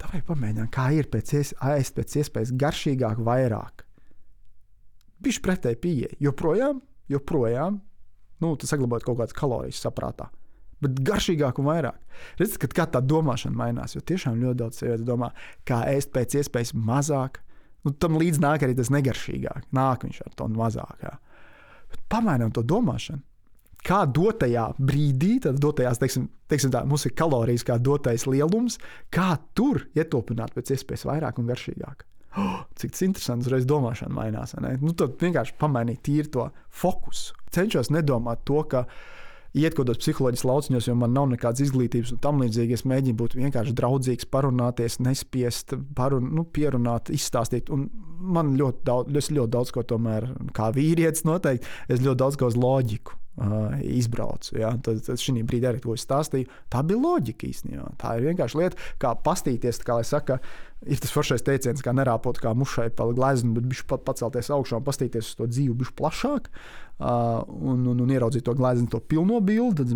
Tā 0.00 0.08
vajag 0.12 0.26
pamēģināt, 0.30 0.70
kā 0.74 0.88
ir 0.96 1.10
pēc, 1.12 1.34
ēst 1.54 1.96
pēc 1.98 2.16
iespējas 2.22 2.54
garšīgāk, 2.60 3.20
vairāk. 3.26 3.84
Bišķi 5.20 5.44
pretēji 5.44 5.80
pieeja. 5.82 6.12
Joprojām, 6.24 6.80
joprojām 7.12 7.80
nu, 8.42 8.54
saglabājot 8.56 9.06
kaut 9.06 9.20
kādas 9.20 9.36
kalorijas 9.36 9.82
saprātā. 9.84 10.30
Bet 10.80 11.00
garšīgāk 11.04 11.60
un 11.60 11.68
vairāk. 11.68 11.96
Redziet, 12.40 12.56
ka 12.62 12.70
kā 12.80 12.86
tā 12.94 13.02
domāšana 13.04 13.56
mainās. 13.56 13.94
Jo 13.94 14.00
tiešām 14.00 14.40
ļoti 14.40 14.60
daudz 14.62 14.80
sievietes 14.80 15.06
domā, 15.08 15.28
kā 15.68 15.82
ēst 15.92 16.12
pēc 16.14 16.38
iespējas 16.40 16.72
mazāk. 16.72 17.42
Nu, 17.84 17.92
tam 17.92 18.16
līdz 18.20 18.40
nāk 18.40 18.64
arī 18.64 18.76
tas 18.76 18.92
negaršīgāk. 18.92 19.68
Nāk 19.76 20.06
viņš 20.06 20.22
ar 20.24 20.38
to 20.40 20.48
mazāk. 20.56 21.04
Jā. 21.04 21.18
Bet 21.92 22.06
pamainām 22.12 22.54
to 22.56 22.64
domāšanu. 22.64 23.26
kā 23.80 24.02
dotajā 24.04 24.66
brīdī, 24.76 25.38
tad 25.40 25.56
dotajās, 25.56 25.98
teiksim, 26.00 26.26
teiksim 26.52 26.72
tā, 26.74 26.82
mums 26.84 27.06
ir 27.08 27.14
kalorijas 27.16 27.64
kā 27.64 27.78
dotais 27.80 28.26
lielums, 28.28 28.76
kā 29.08 29.38
tur 29.56 29.86
ietopināt 29.96 30.52
pēc 30.52 30.74
iespējas 30.76 31.06
vairāk 31.08 31.40
un 31.40 31.48
garšīgāk. 31.48 32.04
Oh, 32.38 32.60
cik 32.78 32.92
tas 32.94 33.02
interesants, 33.02 33.48
uzreiz 33.48 33.64
domāšana 33.66 34.14
mainās. 34.14 34.54
Nu, 34.78 34.92
tad 34.94 35.16
vienkārši 35.18 35.56
pamainīt 35.58 36.04
tīri 36.06 36.30
to 36.30 36.50
fokusu. 36.70 37.34
Cenšos 37.50 37.90
nedomāt 37.90 38.44
to, 38.46 38.60
ka 38.70 38.84
iet 39.58 39.74
kaut 39.74 39.88
kādos 39.88 39.98
psiholoģiskos 39.98 40.46
lauciņos, 40.46 40.86
jo 40.86 40.94
man 40.98 41.10
nav 41.16 41.26
nekādas 41.32 41.64
izglītības 41.66 42.14
un 42.14 42.20
tam 42.22 42.38
līdzīgi. 42.44 42.78
Es 42.78 42.86
mēģinu 42.86 43.18
būt 43.18 43.34
vienkārši 43.40 43.74
draudzīgs, 43.80 44.28
parunāties, 44.30 45.00
nespiest, 45.02 45.74
parun, 45.98 46.30
nu, 46.36 46.46
pierunāt, 46.46 47.10
izstāstīt. 47.10 47.72
Un 47.74 47.88
man 48.20 48.54
ļoti 48.60 48.86
daudz, 48.86 49.18
es 49.18 49.32
ļoti 49.34 49.54
daudz 49.56 49.74
ko 49.74 49.86
tomēr, 49.94 50.30
kā 50.54 50.70
vīrietis, 50.76 51.26
noteikti, 51.26 51.66
es 51.90 52.04
ļoti 52.04 52.22
daudz 52.22 52.38
ko 52.38 52.52
uz 52.52 52.60
loģiku 52.60 53.19
uh, 53.38 53.76
izbraucu. 53.84 54.56
Ja? 54.60 54.72
Tad, 54.82 55.02
tad 55.06 55.20
šī 55.20 55.44
brīdī 55.46 55.68
arī 55.70 55.82
to 55.84 55.94
stāstīju. 55.98 56.48
Tā 56.72 56.82
bija 56.86 57.00
loģika 57.02 57.48
īstenībā. 57.50 57.92
Tā 58.00 58.16
ir 58.18 58.30
vienkārši 58.30 58.60
lieta, 58.60 58.90
kā 59.02 59.14
pastīties, 59.26 59.80
kā 59.86 60.00
saka, 60.06 60.40
ir 60.86 61.00
tas 61.02 61.14
foršais 61.14 61.44
teiciens, 61.46 61.84
kā 61.84 61.94
nerāpot 61.96 62.40
kā 62.40 62.54
mušai 62.56 62.90
pa 62.96 63.08
gleznu, 63.14 63.54
bet 63.58 63.68
viņš 63.70 63.86
pat 63.90 64.04
pacelties 64.08 64.52
augšā 64.54 64.80
un 64.80 64.86
pastīties 64.86 65.32
uz 65.32 65.38
to 65.38 65.48
dzīvi 65.50 65.78
bišķi 65.82 65.96
plašāk. 66.00 66.50
Uh, 67.00 67.40
un, 67.48 67.86
un, 67.88 68.02
un 68.04 68.10
ieraudzīt 68.12 68.44
to 68.44 68.52
gleznu, 68.58 68.90
to 68.92 69.00
pilno 69.00 69.38
bildi, 69.40 69.86
tad 69.86 69.94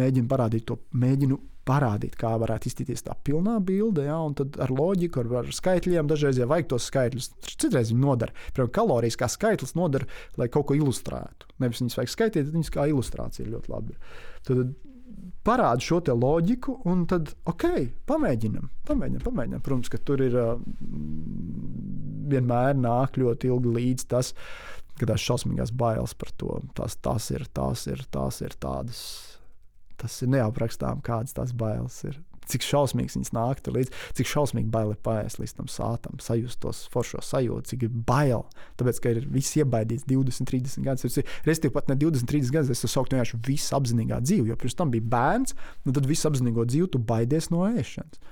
mēģinu 0.00 0.30
parādīt 0.30 0.64
to, 0.70 0.78
mēģinu 0.96 1.36
parādīt, 1.66 2.14
kā 2.18 2.32
varētu 2.40 2.70
izskatīties 2.70 3.04
tā 3.06 3.16
pilnā 3.26 3.56
bilde. 3.64 4.06
Ja, 4.06 4.18
tad 4.38 4.58
ar 4.62 4.72
loģiku, 4.72 5.24
ar, 5.24 5.42
ar 5.42 5.52
skaitļiem, 5.54 6.08
dažreiz 6.10 6.40
jau 6.40 6.48
vajag 6.50 6.70
tos 6.72 6.88
skaitļus. 6.90 7.30
Citreiz 7.52 7.92
viņi 7.92 8.02
nodara. 8.02 8.34
Piemēram, 8.52 8.72
kalorijas 8.78 9.18
kā 9.20 9.30
skaitlis 9.32 9.76
nodara, 9.78 10.08
lai 10.40 10.50
kaut 10.52 10.68
ko 10.70 10.78
ilustrētu. 10.78 11.50
Nevis 11.62 11.82
viņas 11.82 11.98
vajag 12.00 12.14
skaitīt, 12.14 12.48
bet 12.48 12.58
viņas 12.58 12.74
kā 12.74 12.86
ilustrācija 12.92 13.50
ļoti 13.50 13.72
labi. 13.72 13.98
Tad 14.46 14.76
parāda 15.46 15.82
šo 15.82 16.00
loģiku, 16.14 16.80
un 16.90 17.04
tad, 17.10 17.30
ok, 17.46 17.66
pamēģinam, 18.08 18.70
pamēģinam, 18.88 19.26
pamēģinam. 19.26 19.62
Protams, 19.66 19.92
ka 19.92 20.00
tur 20.02 20.22
ir 20.24 20.34
vienmēr 22.30 22.74
nāk 22.78 23.18
ļoti 23.20 23.52
ilgi 23.52 23.76
līdz 23.78 24.08
tas, 24.10 24.32
ka 24.98 25.08
tās 25.10 25.22
šausmīgās 25.22 25.74
bailes 25.76 26.16
par 26.18 26.32
to, 26.40 26.60
tas, 26.74 26.98
tas 27.04 27.30
ir, 27.34 27.46
tās 27.54 27.86
ir, 27.90 28.02
tās 28.10 28.40
ir 28.42 28.56
tādas 28.58 29.00
tas 30.00 30.16
ir 30.22 30.32
neaprakstām, 30.34 31.02
kādas 31.04 31.36
tās 31.36 31.54
bailes 31.56 31.98
ir. 32.08 32.18
Cik 32.46 32.62
šausmīgs 32.62 33.16
viņas 33.16 33.32
nāk 33.34 33.60
līdzi, 33.74 33.90
cik 34.14 34.28
šausmīgi 34.30 34.70
bail 34.70 34.92
ir 34.92 34.98
paiest 35.02 35.40
līdz 35.40 35.56
tam 35.56 35.70
sātam, 35.70 36.20
sajust 36.22 36.60
tos 36.62 36.84
foršo 36.92 37.18
sajūtu, 37.26 37.72
cik 37.72 37.86
ir 37.88 37.96
bail. 38.06 38.44
Tāpēc, 38.78 39.00
ka 39.02 39.14
ir 39.16 39.24
viss 39.34 39.56
iebaidīts 39.58 40.06
20, 40.06 40.46
30 40.52 40.86
gadus. 40.86 41.18
Respektīvi, 41.42 41.74
pat 41.74 41.90
ne 41.90 41.96
20, 41.98 42.28
30 42.30 42.54
gadus, 42.54 42.70
es 42.70 42.84
to 42.84 42.92
sauktu 42.92 43.18
vienkārši 43.18 43.40
visu 43.48 43.74
apzinīgā 43.80 44.20
dzīvi, 44.22 44.52
jo 44.52 44.58
pirms 44.62 44.78
tam 44.78 44.94
bija 44.94 45.08
bērns, 45.16 45.56
un 45.82 45.98
tad 45.98 46.06
visu 46.06 46.30
apzinīgo 46.30 46.68
dzīvi 46.70 46.92
tu 46.94 47.02
baidies 47.02 47.50
no 47.50 47.66
ēšanas. 47.66 48.22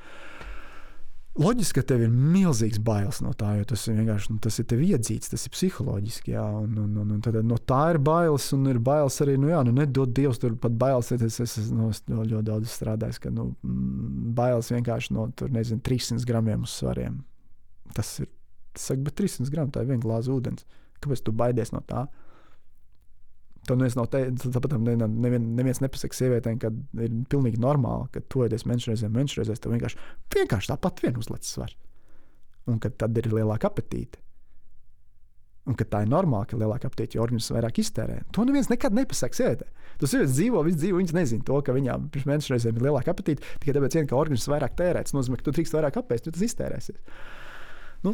Loģiski, 1.34 1.80
ka 1.80 1.88
tev 1.90 2.04
ir 2.04 2.10
milzīgs 2.14 2.78
bailes 2.86 3.18
no 3.24 3.32
tā, 3.34 3.56
jo 3.58 3.64
tas 3.72 3.82
ir 3.88 3.96
vienkārši 3.98 4.30
nu, 4.30 4.36
tas 4.42 4.54
ir 4.62 4.68
tev 4.70 4.84
iedzīts, 4.86 5.32
tas 5.32 5.42
ir 5.48 5.50
psiholoģiski. 5.50 6.30
Jā, 6.36 6.44
un, 6.60 6.76
un, 6.78 6.92
un, 7.02 7.08
un 7.16 7.24
tad, 7.24 7.40
no 7.42 7.58
tā 7.58 7.80
ir 7.90 7.98
bailes, 8.06 8.46
un 8.54 8.68
ir 8.70 8.78
bailes 8.78 9.18
arī, 9.24 9.34
nu, 9.42 9.48
jā, 9.50 9.64
nu, 9.66 9.72
nedod 9.74 10.12
Dievs, 10.14 10.38
tur 10.38 10.54
pat 10.62 10.76
bailes. 10.78 11.10
Es, 11.16 11.40
es, 11.42 11.56
es 11.58 11.72
nu, 11.74 11.88
ļoti 12.14 12.44
daudz 12.46 12.70
strādāju, 12.70 13.18
ka 13.24 13.34
nu, 13.34 13.48
bailes 14.38 14.70
vienkārši 14.76 15.16
no 15.16 15.26
tur, 15.34 15.50
nezinu, 15.54 15.82
300 15.82 16.22
gramiem 16.30 16.68
uz 16.68 16.76
svariem. 16.78 17.18
Tas 17.98 18.14
ir, 18.22 18.30
tas 18.70 18.86
saka, 18.92 19.02
bet 19.08 19.18
300 19.18 19.50
gramu 19.50 19.74
tā 19.74 19.82
ir 19.82 19.90
viena 19.90 20.06
glāze 20.06 20.30
ūdens. 20.30 20.68
Kāpēc 21.02 21.26
tu 21.26 21.34
baidies 21.34 21.74
no 21.74 21.82
tā? 21.82 22.06
To 23.68 23.76
neviens 23.78 23.96
nav 23.96 24.10
teicis. 24.12 24.52
Tāpat 24.52 24.76
nevien, 24.76 25.46
neviens 25.56 25.80
nepasaka 25.80 26.16
sievietēm, 26.18 26.58
ka 26.60 26.70
ir 27.00 27.14
pilnīgi 27.32 27.60
normāli, 27.62 28.10
ka 28.12 28.20
reizē, 28.92 29.08
mēnešu 29.12 29.40
reizē, 29.40 29.56
tev 29.56 29.72
vienkārši, 29.72 30.00
vienkārši 30.34 30.72
tāpat 30.74 31.00
vien 31.04 31.16
uzlec 31.20 31.48
svars. 31.48 31.78
Un 32.68 32.78
ka 32.80 32.90
tad 32.92 33.16
ir 33.20 33.28
lielāka 33.32 33.68
apetīte. 33.68 34.20
Un 35.64 35.76
ka 35.80 35.86
tā 35.88 36.02
ir 36.04 36.10
normāli, 36.12 36.48
ka 36.50 36.58
lielāka 36.60 36.90
apetīte, 36.90 37.16
jo 37.16 37.24
organisms 37.24 37.54
vairāk 37.56 37.80
iztērē. 37.80 38.18
To 38.36 38.44
neviens 38.44 38.68
nekad 38.68 38.96
nepasaka 38.96 39.38
sievietē. 39.38 39.68
Tas 40.00 40.12
sievietes 40.12 40.34
dzīvo, 40.36 40.60
visu 40.66 40.80
dzīvo, 40.82 41.00
viņas 41.00 41.14
nezina 41.16 41.46
to, 41.48 41.60
ka 41.64 41.72
viņām 41.76 42.10
pirms 42.12 42.28
mēneša 42.28 42.52
reizēm 42.52 42.80
ir 42.80 42.84
lielāka 42.88 43.14
apetīte, 43.14 43.48
tikai 43.62 43.76
tāpēc, 43.78 43.96
vien, 43.96 44.08
ka 44.10 44.18
organisms 44.18 44.50
vairāk 44.52 44.76
tērē. 44.76 45.04
Tas 45.06 45.16
nozīmē, 45.16 45.40
ka 45.40 45.46
tu 45.46 45.54
drīkst 45.56 45.76
vairāk 45.78 45.96
apēst, 46.02 46.28
jo 46.28 46.34
tas 46.36 46.44
iztērēsies. 46.44 47.00
Nu, 48.04 48.12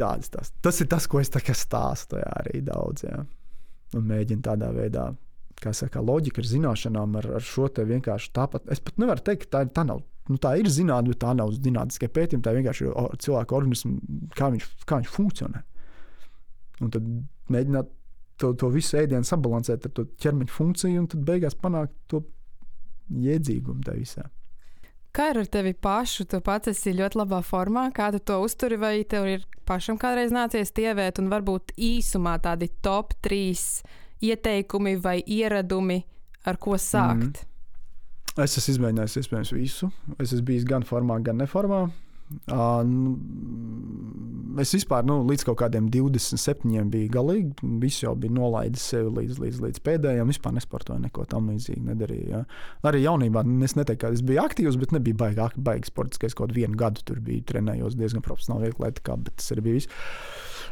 tādas, 0.00 0.32
tas. 0.32 0.54
tas 0.64 0.80
ir 0.80 0.88
tas, 0.92 1.08
ko 1.10 1.20
es 1.20 1.32
stāstu 1.60 2.22
arī 2.22 2.62
daudz. 2.64 3.04
Un 3.96 4.04
mēģina 4.10 4.44
tādā 4.44 4.68
veidā, 4.76 5.06
kā 5.62 5.72
saka, 5.76 6.02
loģika 6.04 6.42
ar 6.42 6.50
zināšanām, 6.50 7.16
ar, 7.20 7.30
ar 7.38 7.44
šo 7.44 7.70
te 7.72 7.84
vienkārši 7.88 8.32
tāpat. 8.36 8.66
Es 8.72 8.82
pat 8.84 9.00
nevaru 9.00 9.24
teikt, 9.24 9.46
ka 9.46 9.58
tā, 9.58 9.62
tā 9.78 9.86
nav. 9.88 10.02
Nu, 10.26 10.40
tā 10.42 10.56
ir 10.58 10.68
zinātnē, 10.72 11.14
bet 11.14 11.22
tā 11.22 11.32
nav 11.38 11.52
zinātniskie 11.54 12.10
pētījumi. 12.12 12.44
Tā 12.44 12.52
vienkārši 12.56 12.88
ir 12.88 13.18
cilvēka 13.22 13.56
organisms, 13.56 14.00
kā 14.36 14.50
viņš, 14.52 14.66
kā 14.84 15.00
viņš 15.00 15.12
funkcionē. 15.14 15.62
Un 16.84 16.92
tad 16.92 17.06
mēģināt 17.54 17.92
to, 18.42 18.52
to 18.60 18.70
visu 18.74 18.98
ēdienu 19.00 19.26
sabalansēt 19.26 19.86
ar 19.86 19.94
to 19.96 20.06
ķermeņa 20.22 20.52
funkciju, 20.52 21.02
un 21.02 21.06
tad 21.12 21.22
beigās 21.28 21.56
panākt 21.60 21.94
to 22.10 22.24
jēdzīgumu 23.22 23.86
tajā 23.86 24.02
visā. 24.02 24.26
Kā 25.16 25.30
ir 25.32 25.38
ar 25.40 25.46
tevi 25.48 25.72
pašu? 25.72 26.26
Tu 26.28 26.42
pats 26.44 26.68
esi 26.68 26.92
ļoti 26.92 27.16
labā 27.22 27.38
formā, 27.40 27.86
kā 27.96 28.10
tu 28.12 28.20
to 28.20 28.36
uzturi, 28.44 28.76
vai 28.76 28.98
tev 29.08 29.24
ir 29.30 29.46
pašam 29.64 29.96
kādreiz 29.96 30.34
nācies 30.34 30.74
tievēt, 30.76 31.22
un 31.22 31.30
varbūt 31.32 31.72
īsumā 31.80 32.34
tādi 32.44 32.68
top 32.84 33.14
trīs 33.24 33.80
ieteikumi 34.20 34.98
vai 35.00 35.22
ieradumi, 35.24 36.02
ar 36.44 36.60
ko 36.60 36.76
sākt? 36.76 37.40
Mm. 37.40 38.44
Es 38.44 38.58
esmu 38.60 38.74
izmēģinājis 38.74 39.16
iespējams 39.22 39.54
visu. 39.56 39.88
Es 40.20 40.34
esmu 40.34 40.50
bijis 40.50 40.68
gan 40.68 40.84
formā, 40.84 41.16
gan 41.24 41.40
neformā. 41.40 41.86
Uh, 42.50 42.82
es 44.58 44.72
vispār 44.74 45.04
nu, 45.06 45.20
līdz 45.28 45.44
kaut 45.46 45.60
kādiem 45.60 45.86
27 45.92 46.88
biju 46.90 47.10
galīgi. 47.14 47.68
Viss 47.82 48.02
jau 48.02 48.16
bija 48.18 48.34
nolaidis 48.34 48.82
sevi 48.90 49.12
līdz, 49.20 49.38
līdz, 49.42 49.60
līdz 49.66 49.82
pēdējiem. 49.86 50.32
Vispār 50.32 50.56
nesportoju 50.56 51.04
neko 51.04 51.26
tam 51.30 51.50
līdzīgu. 51.52 51.84
Nedarīju, 51.90 52.26
ja. 52.32 52.42
Arī 52.88 53.04
jaunībā 53.04 53.44
es 53.66 53.76
neteiktu, 53.78 54.02
ka 54.02 54.12
es 54.16 54.24
biju 54.26 54.42
aktīvs, 54.42 54.80
bet 54.80 54.96
nebija 54.96 55.50
baigi 55.54 55.92
sports. 55.92 56.22
Es 56.26 56.34
kaut 56.38 56.54
vienu 56.56 56.78
gadu 56.78 57.04
tur 57.06 57.22
biju 57.22 57.46
trenējos 57.46 57.98
diezgan 57.98 58.24
profesionāli, 58.26 58.72
viegli, 58.72 59.06
kā, 59.06 59.18
bet 59.20 59.38
tas 59.38 59.54
arī 59.54 59.68
bija 59.68 59.80
viss. 59.80 59.92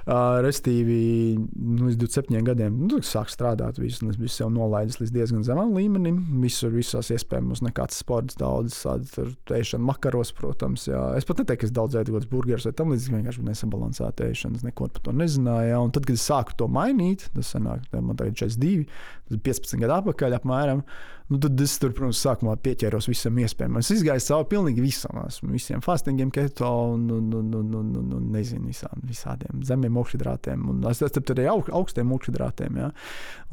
Restīvi, 0.05 0.97
nu, 1.39 1.87
līdz 1.87 1.97
27 2.03 2.45
gadiem 2.45 2.75
nu, 2.91 2.99
sāk 3.05 3.31
strādāt. 3.33 3.79
Visu, 3.81 4.05
es 4.13 4.19
biju 4.21 4.51
nolaidis 4.53 4.99
līdz 5.01 5.13
diezgan 5.15 5.47
zemam 5.47 5.73
līmenim. 5.73 6.19
Visur, 6.43 6.75
visās 6.75 7.09
iespējamās, 7.15 7.63
nekāds 7.65 8.03
sports, 8.03 8.37
daudz 8.41 8.77
ēšanu 8.85 9.89
makaros, 9.89 10.35
protams. 10.37 10.85
Jā. 10.91 11.01
Es 11.17 11.25
pat 11.29 11.41
neteiktu, 11.41 11.63
ka 11.63 11.71
es 11.71 11.75
daudz 11.75 11.97
ēdu 11.97 12.13
kaut 12.13 12.21
kādus 12.21 12.33
burgerus 12.35 12.69
vai 12.69 12.75
tam 12.77 12.93
līdzīgi, 12.93 13.17
vienkārši 13.17 13.47
nesabalansēta 13.49 14.29
ēšanas, 14.29 14.67
neko 14.69 14.91
par 14.93 15.07
to 15.09 15.17
nezināju. 15.17 15.81
Un 15.89 15.97
tad, 15.97 16.05
kad 16.05 16.21
es 16.21 16.29
sāku 16.29 16.59
to 16.61 16.69
mainīt, 16.69 17.31
tas 17.33 17.55
sanāk, 17.57 17.89
man 17.97 18.21
tagad 18.21 18.37
42, 18.45 18.85
tas 19.25 19.39
ir 19.39 19.45
15 19.49 19.85
gadu 19.87 19.99
atpakaļ 20.03 20.41
apmēram. 20.43 20.85
Nu, 21.29 21.39
tad 21.41 21.61
es 21.65 21.79
tur, 21.81 21.89
protams, 21.97 22.19
sākumā 22.21 22.53
pieķēros 22.61 23.07
visam 23.09 23.39
iespējamam. 23.41 23.81
Es 23.81 23.89
izgāju 23.95 24.21
cauri 24.27 24.49
pilnīgi 24.51 24.83
visam, 24.85 25.23
esmu 25.23 25.55
visiem 25.55 25.81
fastingiem, 25.81 26.29
keto 26.35 26.69
un, 26.93 27.07
un, 27.09 27.31
un, 27.39 27.55
un, 27.57 27.71
un, 27.79 27.95
un, 27.97 28.11
un 28.19 28.27
nezinu, 28.35 28.69
visām, 28.69 29.01
visādiem 29.09 29.63
zemiem 29.65 29.97
oksidrātiem. 30.03 30.67
Un 30.69 30.85
es 30.91 31.01
esmu 31.01 31.23
arī 31.33 31.47
aug, 31.49 31.71
augstiem 31.81 32.13
oksidrātiem, 32.13 32.77
ja? 32.77 32.91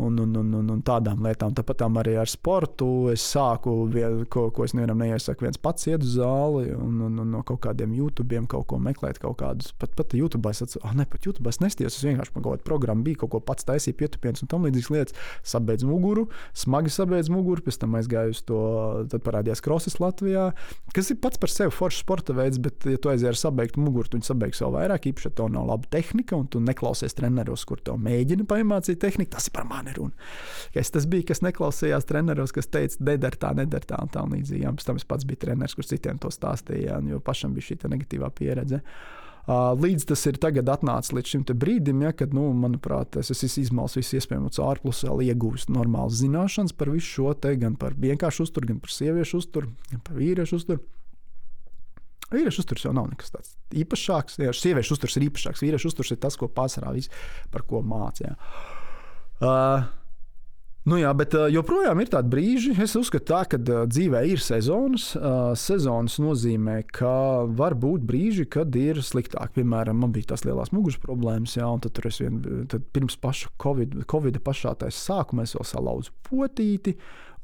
un, 0.03 0.19
un, 0.19 0.35
un, 0.41 0.49
un, 0.59 0.73
un 0.75 0.81
tādām 0.83 1.23
lietām. 1.23 1.53
Tāpat 1.55 1.85
arī 2.01 2.17
ar 2.19 2.27
sportu 2.27 2.89
es 3.13 3.23
sāku, 3.23 3.77
vien, 3.93 4.25
ko, 4.27 4.49
ko 4.51 4.67
es 4.67 4.75
nevienam 4.75 4.99
neiesaku, 4.99 5.47
viens 5.47 5.61
pats 5.61 5.87
iet 5.87 6.03
uz 6.03 6.17
zāli 6.17 6.73
un, 6.75 6.99
un, 7.07 7.23
un 7.23 7.33
no 7.37 7.43
kaut 7.47 7.63
kādiem 7.69 7.95
YouTube 7.95 8.43
kaut 8.51 8.67
ko 8.67 8.81
meklēt, 8.83 9.21
kaut 9.23 9.39
kādus. 9.39 9.71
Pat, 9.79 9.95
pat 9.95 10.11
YouTube 10.17 10.51
es 10.51 10.59
atceros, 10.63 10.83
ah, 10.87 10.91
ne, 10.97 11.07
pat 11.07 11.23
YouTube 11.23 11.47
es 11.47 11.61
nestījos, 11.63 11.95
es 11.95 12.07
vienkārši 12.07 12.35
kaut 12.35 12.49
kādu 12.49 12.67
programmu 12.67 13.07
biju, 13.07 13.23
kaut 13.23 13.31
ko 13.37 13.43
pats 13.51 13.67
taisīju, 13.67 13.95
pietupienas 13.99 14.43
un 14.43 14.51
tam 14.51 14.67
līdzīgas 14.67 14.91
lietas. 14.91 15.19
Sabeidz 15.47 15.87
muguru, 15.87 16.27
smagi 16.57 16.91
sabeidz 16.91 17.31
muguru 17.31 17.60
tur, 17.61 17.69
pēc 17.69 17.79
tam 17.81 17.97
aizgāju 17.99 18.33
uz 18.33 18.41
to, 18.47 18.61
tad 19.11 19.23
parādījās 19.25 19.61
krosas 19.63 19.99
Latvijā, 20.01 20.49
kas 20.95 21.11
ir 21.13 21.19
pats 21.21 21.39
par 21.41 21.51
sevi 21.53 21.73
foršs 21.75 22.01
sporta 22.03 22.35
veids, 22.37 22.59
bet, 22.61 22.83
ja 22.89 22.99
tu 23.01 23.11
aizies 23.11 23.29
ar 23.31 23.39
sabeigtu 23.39 23.81
muguru, 23.83 24.09
tu 24.09 24.21
sabeigs 24.25 24.61
vēl 24.63 24.75
vairāk, 24.75 25.07
īpaši, 25.11 25.29
ja 25.29 25.37
tev 25.37 25.51
nav 25.53 25.69
laba 25.69 25.89
tehnika, 25.93 26.37
un 26.39 26.49
tu 26.51 26.61
neklausies 26.63 27.15
treneros, 27.17 27.65
kur 27.69 27.81
tev 27.83 27.99
mēģina 28.01 28.47
paiemācīt 28.49 29.01
tehniku, 29.01 29.33
tas 29.35 29.49
ir 29.49 29.55
par 29.55 29.67
mani 29.69 29.95
runa. 29.97 30.29
Es 30.77 30.93
tas 30.93 31.07
bija, 31.09 31.29
kas 31.31 31.43
neklausījās 31.45 32.07
treneros, 32.09 32.53
kas 32.55 32.69
teica, 32.71 33.01
nedara 33.11 33.41
tā, 33.45 33.53
nedara 33.57 33.93
tā 33.93 34.01
un 34.01 34.11
tā 34.11 34.25
līdzīgi. 34.25 34.69
Pēc 34.79 34.87
tam 34.89 35.01
es 35.01 35.07
pats 35.07 35.27
biju 35.27 35.41
treneris, 35.45 35.77
kurš 35.77 35.93
citiem 35.93 36.21
to 36.21 36.31
stāstīja, 36.33 37.01
jo 37.11 37.21
pašam 37.23 37.55
bija 37.55 37.71
šī 37.71 37.81
negatīvā 37.91 38.31
pieredze. 38.37 38.81
Līdz 39.49 40.05
tas 40.11 40.21
ir 40.29 40.37
tagad 40.41 40.69
atnācis 40.69 41.15
līdz 41.17 41.33
šim 41.33 41.43
brīdim, 41.49 42.03
ja, 42.05 42.11
kad, 42.13 42.33
nu, 42.37 42.51
manuprāt, 42.53 43.17
es 43.17 43.31
esmu 43.33 43.63
izsmalcis 43.63 43.97
visu 44.03 44.19
iespējamo 44.19 44.51
vēl 45.07 45.23
iegūst 45.31 45.71
normālas 45.73 46.19
zināšanas 46.21 46.75
par 46.77 46.91
visu 46.93 47.07
šo 47.07 47.33
te, 47.33 47.55
gan 47.57 47.75
par 47.75 47.97
vienkāršu 47.97 48.45
uzturu, 48.45 48.73
gan 48.73 48.81
par 48.83 48.93
sieviešu 48.93 49.41
uzturu, 49.41 49.71
gan 49.89 50.03
par 50.05 50.19
vīriešu 50.21 50.59
uzturu. 50.61 50.83
Vīriešu 52.31 52.63
uzturs 52.63 52.85
jau 52.85 52.93
nav 52.95 53.09
nekas 53.11 53.33
tāds 53.33 53.55
īpašāks. 53.75 54.37
Jā, 54.39 54.53
sieviešu 54.55 54.95
uzturs 54.95 55.17
ir 55.17 55.25
īpašāks. 55.25 55.63
Vīriešu 55.65 55.89
uzturs 55.89 56.13
ir 56.13 56.21
tas, 56.21 56.37
ko 56.39 56.47
pārsvarā 56.47 56.93
viss 56.95 57.11
par 57.51 57.65
ko 57.67 57.81
mācīja. 57.83 58.37
Uh, 59.41 59.89
Nu 60.81 60.97
jā, 60.97 61.11
bet 61.13 61.35
uh, 61.37 61.43
joprojām 61.53 61.99
ir 62.01 62.09
tādi 62.09 62.31
brīži, 62.33 62.71
es 62.81 62.95
uzskatu, 62.97 63.27
tā, 63.29 63.41
ka 63.51 63.59
uh, 63.61 63.83
dzīvē 63.85 64.23
ir 64.31 64.41
sezonas. 64.41 65.11
Uh, 65.13 65.51
sezonas 65.53 66.15
nozīmē, 66.17 66.79
ka 66.89 67.11
var 67.45 67.75
būt 67.77 68.01
brīži, 68.09 68.47
kad 68.49 68.73
ir 68.79 69.03
sliktāk. 69.05 69.53
Piemēram, 69.53 69.99
man 70.01 70.15
bija 70.15 70.31
tās 70.31 70.41
lielās 70.47 70.73
muguras 70.73 70.97
problēmas, 71.03 71.53
jā, 71.59 71.67
un 71.69 71.83
tad, 71.85 72.01
vien, 72.17 72.39
tad 72.71 72.87
pirms 72.97 73.19
paša 73.21 73.53
Covid, 73.61 73.99
COVID 74.09 74.41
pašā 74.41 74.73
taisa 74.81 75.03
sākuma 75.11 75.45
es 75.45 75.53
vēl 75.53 75.69
salauzu 75.69 76.15
potīti. 76.25 76.95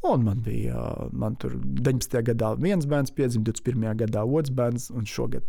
Un 0.07 0.25
man 0.25 0.41
bija 0.45 0.81
man 1.13 1.37
19. 1.37 2.17
gadā 2.25 2.55
viens 2.57 2.89
bērns, 2.89 3.13
21. 3.13 3.85
gadā 4.01 4.25
otrs 4.25 4.53
bērns, 4.57 4.89
un 4.97 5.05
šogad 5.09 5.45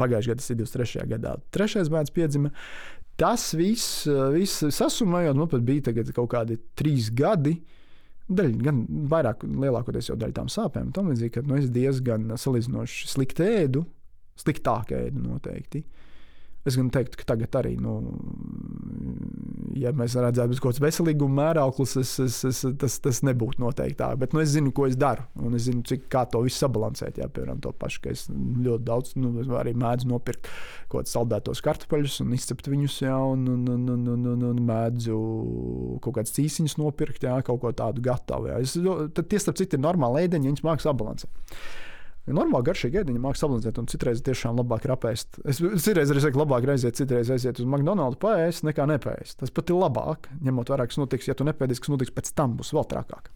pagājušajā 0.00 0.34
gadā, 0.34 0.46
23. 0.64 1.06
gadā, 1.14 1.34
trešais 1.54 1.90
bērns 1.92 2.14
piedzima. 2.14 2.50
Tas 3.20 3.50
viss, 3.52 4.06
viss 4.32 4.64
sasumējot, 4.72 5.36
man 5.36 5.50
pat 5.52 5.64
bija 5.66 5.94
kaut 6.16 6.30
kādi 6.32 6.56
trīs 6.78 7.10
gadi. 7.12 7.58
Daļ, 8.30 8.52
gan 8.62 8.84
vairāk, 9.10 9.42
lielākoties 9.44 10.08
jau 10.12 10.16
daļa 10.16 10.36
tām 10.36 10.48
sāpēm. 10.48 10.92
Tam 10.94 11.10
līdzīgi, 11.10 11.32
ka 11.34 11.42
nu, 11.44 11.58
es 11.58 11.66
diezgan 11.74 12.30
salīdzinoši 12.38 13.10
slikti 13.10 13.44
ēdu, 13.44 13.82
sliktāk 14.38 14.94
ēdu 14.96 15.24
noteikti. 15.24 15.82
Uh, 15.82 16.09
Es 16.68 16.76
gan 16.76 16.90
teiktu, 16.92 17.16
ka 17.16 17.24
tagad 17.32 17.56
arī, 17.56 17.70
nu, 17.80 17.94
ja 19.80 19.94
mēs 19.96 20.12
redzētu 20.20 20.58
kaut 20.60 20.74
kāds 20.74 20.82
veselīguma 20.84 21.38
mērauklis, 21.38 21.94
es, 22.02 22.12
es, 22.20 22.36
es, 22.44 22.60
tas, 22.82 22.98
tas 23.00 23.20
nebūtu 23.24 23.62
noteikti 23.62 23.96
tā. 24.02 24.10
Bet 24.20 24.36
nu, 24.36 24.42
es 24.44 24.52
zinu, 24.52 24.72
ko 24.76 24.84
es 24.84 24.98
daru, 25.00 25.24
un 25.40 25.56
es 25.56 25.64
zinu, 25.70 25.80
cik, 25.88 26.04
to 26.10 26.42
visu 26.44 26.60
sabalansēt. 26.60 27.22
Jā, 27.22 27.30
piemēram, 27.32 27.62
to 27.64 27.72
pašu, 27.80 28.02
ka 28.04 28.12
es 28.12 28.26
ļoti 28.28 28.84
daudz, 28.90 29.16
nu, 29.16 29.32
arī 29.56 29.72
mēdzu 29.80 30.10
nopirkt 30.12 30.50
kaut 30.90 31.06
kādus 31.06 31.16
saldētos 31.16 31.64
kartupeļus 31.64 32.20
un 32.26 32.36
izcept 32.36 32.68
viņus, 32.68 33.00
jā, 33.06 33.16
un, 33.16 33.48
un, 33.54 33.64
un, 33.64 33.88
un, 33.96 34.06
un, 34.14 34.30
un, 34.34 34.48
un 34.50 34.64
mēdzu 34.68 35.20
kaut 36.04 36.18
kādas 36.18 36.36
cīsiņas 36.36 36.76
nopirkt, 36.82 37.24
jā, 37.24 37.40
kaut 37.46 37.62
ko 37.64 37.72
tādu 37.72 38.04
gatavu. 38.04 38.52
Jā. 38.52 38.60
Es, 38.60 38.76
tad 39.16 39.32
tie, 39.32 39.40
starp 39.40 39.62
citu, 39.62 39.80
ir 39.80 39.86
normāli 39.88 40.26
ēdeņi, 40.26 40.52
viņus 40.52 40.66
mākslinieks 40.66 40.90
sabalansēt. 40.90 41.56
Ja 42.30 42.36
normāli 42.36 42.68
garšīgi 42.68 43.00
ēdiņi 43.00 43.18
mākslinieks 43.18 43.42
sabalansēt, 43.42 43.78
un 43.80 43.88
citreiz 43.90 44.20
tiešām 44.22 44.60
labāk 44.60 44.84
ir 44.86 44.92
apēst. 44.94 45.40
Es 45.50 45.58
citreiz 45.82 46.12
arī 46.12 46.22
saku, 46.22 46.38
labāk 46.38 46.68
aiziet, 46.70 46.94
citreiz 47.00 47.32
aiziet 47.34 47.58
uz 47.58 47.66
McDonald's 47.66 48.20
paēst, 48.22 48.62
nekā 48.68 48.86
nepēst. 48.92 49.40
Tas 49.40 49.50
pat 49.54 49.72
ir 49.72 49.80
labāk, 49.80 50.28
ņemot 50.46 50.70
vērā, 50.70 50.86
kas 50.86 51.00
notiks, 51.00 51.26
ja 51.26 51.34
tu 51.34 51.46
nepēdīsi, 51.48 51.82
kas 51.82 51.90
notiks 51.90 52.14
pēc 52.14 52.30
tam, 52.38 52.54
būs 52.60 52.70
vēl 52.76 52.86
trakāk. 52.92 53.32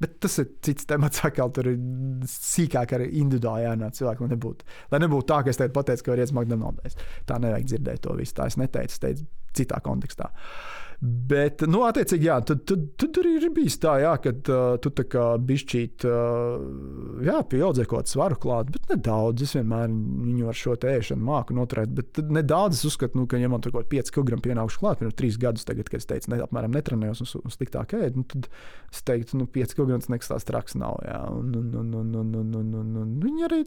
Bet 0.00 0.18
tas 0.20 0.36
ir 0.40 0.50
cits 0.64 0.88
temats, 0.88 1.22
kā 1.36 1.46
tur 1.56 1.70
ir 1.72 1.80
sīkāk 2.28 2.92
arī 2.96 3.08
individuāli 3.22 3.64
jānāk 3.64 3.96
cilvēkam, 3.96 4.28
lai 4.28 4.36
nebūtu, 4.36 4.68
lai 4.92 5.00
nebūtu 5.00 5.28
tā, 5.32 5.40
ka 5.44 5.52
es 5.52 5.60
teicu, 5.60 5.74
pateicu, 5.80 6.04
ka 6.04 6.12
var 6.12 6.24
iet 6.24 6.36
McDonald's. 6.36 7.00
Tā 7.28 7.40
nevajag 7.40 7.72
dzirdēt 7.72 8.04
to 8.04 8.20
visu. 8.20 8.36
Tā 8.36 8.48
es 8.52 8.60
neteicu, 8.60 8.96
es 8.96 9.04
teicu 9.04 9.28
citā 9.56 9.80
kontekstā. 9.84 10.28
Uh, 10.28 10.89
Bet, 11.00 11.62
nu, 11.64 11.78
attiecīgi, 11.88 12.26
jā, 12.28 12.34
tad, 12.44 12.58
tad, 12.68 12.82
tad 13.00 13.18
arī 13.22 13.30
ir 13.38 13.46
bijis 13.56 13.78
tā, 13.80 13.94
jā, 14.02 14.10
ka 14.20 14.34
uh, 14.36 14.74
tu 14.84 14.90
tā 14.92 15.06
kā 15.08 15.22
bišķīt, 15.48 16.04
uh, 16.04 17.22
jā, 17.24 17.38
pieaudzē 17.48 17.86
kaut 17.88 18.02
kādu 18.02 18.12
svaru 18.12 18.36
klāt, 18.42 18.68
bet 18.74 18.92
nedaudz. 18.92 19.46
Es 19.46 19.56
vienmēr 19.56 19.88
viņu 19.88 20.50
ar 20.52 20.58
šo 20.60 20.74
ēšanu 20.76 21.24
māku 21.24 21.56
noturēt, 21.56 21.94
bet 21.96 22.20
nedaudz 22.28 22.76
es 22.76 22.90
uzskatu, 22.90 23.16
nu, 23.16 23.24
ka, 23.30 23.40
ja 23.40 23.48
man 23.48 23.64
tur 23.64 23.72
kaut 23.72 23.88
kādi 23.88 24.02
5 24.02 24.12
kg 24.18 24.42
pienākuši 24.44 24.82
klāt, 24.82 25.00
pirms 25.00 25.16
3 25.22 25.40
gadus, 25.46 25.64
tagad, 25.70 25.88
kad 25.88 26.04
es 26.04 26.10
teicu, 26.10 26.34
ne, 26.34 26.42
apmēram 26.44 26.76
netrenējos 26.76 27.24
un, 27.24 27.32
un 27.48 27.56
sliktāk 27.56 27.96
ēdu, 27.96 28.20
nu, 28.20 28.28
tad 28.34 28.50
es 28.92 29.00
teiktu, 29.08 29.40
nu, 29.40 29.48
5 29.56 29.76
kg 29.80 30.02
nekas 30.12 30.34
tās 30.34 30.48
traks 30.52 30.76
nav, 30.76 31.00
jā, 31.08 31.22
un, 31.32 31.56
un, 31.62 31.72
un, 31.80 31.96
un, 32.02 32.14
un, 32.20 32.36
un, 32.42 32.54
un, 32.60 32.76
un, 32.82 32.92
un 33.06 33.16
viņi 33.24 33.48
arī, 33.48 33.62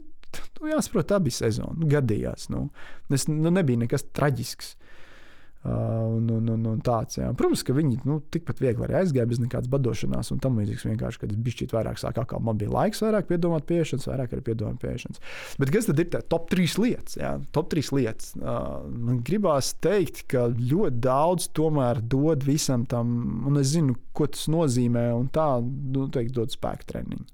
nu, 0.60 0.70
jāsaprot, 0.70 1.10
tā 1.10 1.18
bija 1.26 1.42
sezona, 1.42 1.74
nu, 1.82 1.90
gadījās, 1.90 2.46
nu, 2.54 2.68
es, 3.10 3.26
nu, 3.26 3.50
nebija 3.50 3.82
nekas 3.82 4.06
traģisks. 4.14 4.76
Uh, 5.64 6.16
un, 6.16 6.28
un, 6.28 6.48
un, 6.52 6.64
un 6.74 6.80
tāds, 6.84 7.16
jā. 7.16 7.30
Protams, 7.32 7.62
ka 7.64 7.72
viņi 7.72 8.02
nu, 8.04 8.18
tikpat 8.34 8.58
viegli 8.60 8.84
arī 8.84 8.98
aizgāja 8.98 9.24
bez 9.30 9.38
nekādas 9.40 9.70
badošanās 9.72 10.28
un 10.34 10.40
tam 10.44 10.58
līdzīgs. 10.60 10.82
Vienkārši, 10.90 11.20
kad 11.22 11.30
es 11.32 11.38
biju 11.40 11.68
vairāk 11.70 11.96
sāk, 12.02 12.18
kā 12.28 12.40
man 12.44 12.58
bija 12.60 12.74
laiks, 12.74 13.00
vairāk 13.00 13.30
piedomāt 13.30 13.64
pie 13.64 13.78
ēšanas, 13.80 14.04
vairāk 14.10 14.34
arī 14.36 14.44
piedomāt 14.44 14.82
pie 14.82 14.90
ēšanas. 14.92 15.22
Bet 15.62 15.72
kas 15.72 15.88
tad 15.88 16.02
ir 16.04 16.10
tā 16.12 16.20
top 16.34 16.50
3 16.52 16.76
lietas? 16.84 17.16
Jā? 17.16 17.30
Top 17.56 17.72
3 17.72 17.94
lietas. 17.96 18.34
Uh, 18.36 18.84
man 18.92 19.22
gribās 19.24 19.70
teikt, 19.80 20.26
ka 20.28 20.50
ļoti 20.52 21.00
daudz 21.06 21.46
tomēr 21.56 22.02
dod 22.12 22.44
visam 22.44 22.84
tam, 22.90 23.14
un 23.48 23.56
es 23.62 23.72
zinu, 23.72 23.96
ko 24.12 24.28
tas 24.28 24.44
nozīmē, 24.52 25.06
un 25.16 25.30
tā, 25.32 25.46
nu, 25.64 26.10
teikt, 26.12 26.34
dod 26.36 26.52
spēku 26.52 26.92
treniņu. 26.92 27.24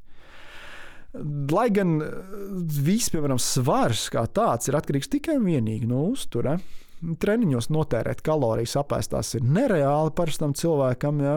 Lai 1.50 1.66
gan 1.74 1.96
viss, 2.70 3.10
piemēram, 3.10 3.42
svars 3.42 4.06
kā 4.14 4.22
tāds 4.30 4.70
ir 4.70 4.78
atkarīgs 4.78 5.10
tikai 5.10 5.34
un 5.40 5.50
vienīgi 5.50 5.90
no 5.90 6.04
uztura 6.12 6.60
treniņos 7.00 7.70
notērēt 7.72 8.22
kalorijas 8.26 8.76
apēstās 8.80 9.34
ir 9.38 9.46
nereāli 9.46 10.14
parastam 10.16 10.54
cilvēkam. 10.56 11.22
Ja? 11.24 11.36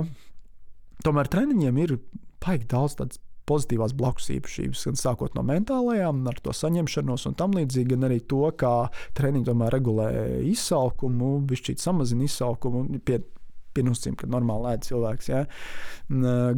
Tomēr 1.06 1.30
treniņiem 1.32 1.80
ir 1.84 1.98
baigi 2.44 2.68
daudz 2.72 2.98
tādas 3.00 3.22
pozitīvās 3.50 3.92
blakus 4.00 4.30
īpašības, 4.38 4.86
gan 4.88 5.00
sākot 5.00 5.34
no 5.36 5.44
mentālajām, 5.48 6.22
ar 6.32 6.40
to 6.44 6.54
saņemšanos 6.56 7.28
un 7.28 7.36
tam 7.40 7.56
līdzīgi, 7.58 7.90
gan 7.92 8.08
arī 8.08 8.22
to, 8.24 8.46
kā 8.60 8.74
treniņi 9.18 9.50
tomēr 9.50 9.76
regulē 9.76 10.08
izsalkumu, 10.48 11.36
bišķīt 11.50 11.84
samazina 11.84 12.24
izsalkumu. 12.28 12.86
Pie 13.04 13.20
pie 13.74 13.86
nosacījuma, 13.88 14.20
ka 14.22 14.30
normāli 14.32 14.72
ēd 14.74 14.88
cilvēks. 14.88 15.30
Ja? 15.32 15.44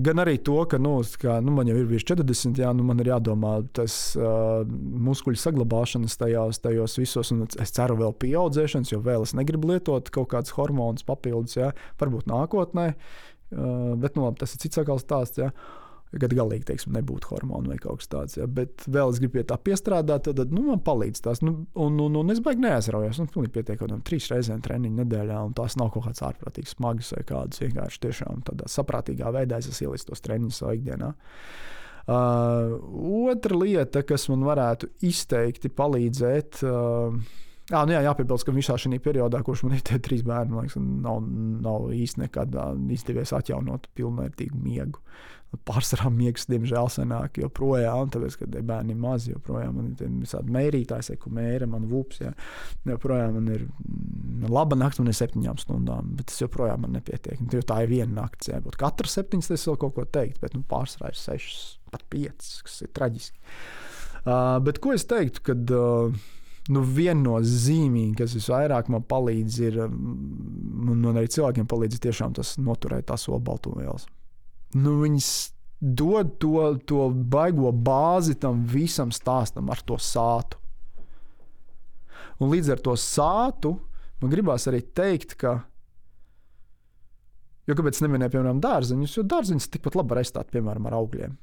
Gan 0.08 0.22
arī 0.24 0.38
to, 0.46 0.58
ka 0.72 0.80
nu, 0.82 0.98
kā, 1.22 1.38
nu, 1.44 1.54
man 1.56 1.70
jau 1.70 1.78
ir 1.80 1.88
bijis 1.90 2.08
40, 2.10 2.60
jā, 2.62 2.72
nu, 2.76 2.86
man 2.88 3.02
ir 3.04 3.12
jādomā 3.14 3.56
tas 3.76 3.98
uh, 4.20 4.66
muskuļu 5.08 5.40
saglabāšanas 5.42 6.18
tajos, 6.22 6.62
tajos 6.64 6.98
visos, 7.00 7.32
un 7.36 7.46
es 7.48 7.76
ceru 7.76 8.00
vēl 8.02 8.16
pieaudzēšanas, 8.24 8.94
jo 8.94 9.02
vēl 9.06 9.28
es 9.28 9.36
negribu 9.38 9.74
lietot 9.74 10.12
kaut 10.14 10.32
kādus 10.34 10.56
hormonus 10.58 11.08
papildus, 11.08 11.58
ja? 11.60 11.72
varbūt 12.02 12.30
nākotnē, 12.32 12.92
uh, 12.96 13.96
bet 14.02 14.20
nu, 14.20 14.28
labi, 14.28 14.42
tas 14.44 14.56
ir 14.56 14.66
cits 14.66 14.82
sakals 14.82 15.08
stāsts. 15.08 15.42
Ja? 15.42 15.54
Kad 16.16 16.34
galīgi 16.36 16.68
teiksim, 16.70 16.94
nebūtu 16.96 17.32
hormonu 17.34 17.74
vai 17.74 17.78
kaut 17.82 18.02
kas 18.02 18.10
tāds. 18.12 18.38
Ja. 18.38 18.48
Bet 18.48 18.86
vēl 18.88 19.12
es 19.12 19.20
gribu 19.22 19.38
pie 19.38 19.46
tā 19.50 19.58
piestrādāt, 19.62 20.30
tad 20.30 20.54
nu, 20.54 20.64
man 20.70 20.82
palīdz 20.86 21.24
tās. 21.26 21.42
Nu, 21.46 21.58
un, 21.74 22.00
un, 22.02 22.18
un 22.22 22.34
es 22.34 22.42
baigi 22.46 22.64
neaizraujos. 22.64 23.20
Nu, 23.22 23.32
pilnīgi 23.34 23.56
pietiek 23.58 23.80
kaut 23.80 23.90
kādām 23.90 24.04
trīs 24.08 24.30
reizēm 24.32 24.64
treniņu 24.66 25.02
nedēļā, 25.04 25.40
un 25.50 25.56
tās 25.58 25.78
nav 25.82 25.92
kaut 25.96 26.08
kāds 26.08 26.24
ārprātīgi 26.26 26.72
smagas 26.72 27.14
vai 27.18 27.24
kādas 27.28 27.64
vienkārši 27.64 28.04
tiešām 28.08 28.44
tādā 28.48 28.70
saprātīgā 28.72 29.32
veidā 29.36 29.60
es 29.60 29.82
ieliku 29.82 30.12
tos 30.12 30.24
treniņus 30.26 30.62
savā 30.62 30.76
ikdienā. 30.80 31.16
Uh, 32.06 32.76
otra 33.32 33.58
lieta, 33.58 34.04
kas 34.06 34.28
man 34.30 34.46
varētu 34.46 34.92
izteikti 35.10 35.72
palīdzēt, 35.74 36.62
uh, 36.62 37.18
Jā, 37.66 37.80
nu 37.82 37.96
jā, 37.96 38.04
jāpiebilst, 38.06 38.46
ka 38.46 38.54
visā 38.54 38.76
šajā 38.78 39.00
periodā, 39.02 39.40
kurš 39.42 39.64
man 39.66 39.74
ir 39.74 39.82
tie 39.86 39.98
trīs 40.06 40.22
bērni, 40.26 40.54
liekas, 40.54 40.76
nav, 40.78 41.24
nav 41.66 41.88
īsti 41.98 42.22
nekad 42.22 42.54
izdevies 42.94 43.34
atjaunot 43.34 43.88
pilnvērtīgu 43.98 44.60
miegu. 44.62 45.02
Pārsvarā 45.68 46.10
miegs, 46.14 46.48
diemžēl, 46.52 46.90
senāk 46.92 47.40
joprojām, 47.42 48.10
tāpēc, 48.14 48.38
ka 48.42 48.48
bērni 48.56 48.96
ir 48.96 49.00
mazi, 49.02 49.32
joprojām 49.34 49.78
man 49.80 49.88
ir 49.94 50.12
visādi 50.22 50.54
mērītāji, 50.56 51.18
ko 51.22 51.32
mēra, 51.36 51.70
man 51.70 51.88
vups, 51.92 52.22
jā. 52.24 52.34
joprojām 52.90 53.40
man 53.40 53.50
ir 53.54 53.66
mm, 53.66 54.46
laba 54.52 54.78
nakts, 54.80 55.02
man 55.02 55.12
ir 55.12 55.18
septiņām 55.20 55.60
stundām, 55.62 56.14
bet 56.20 56.30
tas 56.32 56.44
joprojām 56.44 56.86
man 56.86 56.96
nepietiek. 56.98 57.42
Jo 57.54 57.64
tā 57.66 57.82
ir 57.86 57.92
viena 57.94 58.22
nakts, 58.22 58.52
jā, 58.52 58.62
būtu 58.64 58.82
katra 58.82 59.12
septiņas, 59.12 59.52
tas 59.54 59.68
vēl 59.72 59.82
kaut 59.86 59.98
ko 59.98 60.08
teikt, 60.20 60.42
bet 60.44 60.58
nu, 60.58 60.64
pārsvarā 60.70 61.14
ir 61.14 61.20
sešas, 61.20 61.66
pat 61.94 62.08
piecas, 62.12 62.56
kas 62.66 62.82
ir 62.86 62.94
traģiski. 62.96 63.44
Uh, 64.26 64.58
bet 64.66 64.82
ko 64.82 64.96
es 64.96 65.06
teiktu, 65.06 65.44
kad 65.52 65.76
uh, 65.78 66.26
nu, 66.74 66.82
viennozīmīgi, 66.98 68.16
kas 68.18 68.36
visvairāk 68.38 68.90
man 68.94 69.06
palīdz, 69.06 69.58
ir, 69.68 69.80
mm, 69.86 70.92
un 70.96 71.10
arī 71.14 71.30
cilvēkiem 71.32 71.68
palīdz 71.70 72.02
tiešām 72.08 72.36
tas 72.38 72.56
noturēt 72.62 73.10
tās 73.12 73.28
olbaltumvielas. 73.30 74.08
Nu, 74.76 74.98
viņas 75.02 75.30
dod 75.80 76.36
to, 76.42 76.68
to 76.88 77.10
baigo 77.12 77.72
bāzi 77.72 78.36
tam 78.40 78.64
visam 78.68 79.12
stāstam 79.16 79.72
ar 79.72 79.84
to 79.88 80.00
sātu. 80.02 80.60
Un 82.40 82.52
līdz 82.52 82.74
ar 82.76 82.84
to 82.84 82.96
sātu 83.00 83.78
man 84.22 84.32
gribās 84.32 84.68
arī 84.68 84.82
teikt, 84.96 85.38
ka 85.40 85.62
Jo 87.66 87.74
kāpēc 87.74 87.98
neminēju, 88.04 88.36
piemēram, 88.36 88.62
dārzeņus? 88.62 89.16
Jo 89.18 89.26
dārzeņus 89.26 89.72
tikpat 89.74 89.98
labi 89.98 90.14
var 90.14 90.22
aizstāt, 90.22 90.52
piemēram, 90.54 90.86
ar 90.86 91.00
augļiem. 91.00 91.34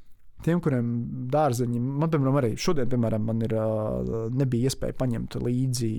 Tiem, 0.42 0.60
kuriem 0.62 0.86
dārzeņi, 1.30 1.80
man, 1.82 2.10
piemēram, 2.10 2.38
arī 2.38 2.52
šodien, 2.59 2.88
piemēram, 2.90 3.26
man 3.26 3.42
ir, 3.46 3.54
nebija 4.34 4.70
iespēja 4.70 4.96
paņemt 4.98 5.38
līdzi 5.42 5.90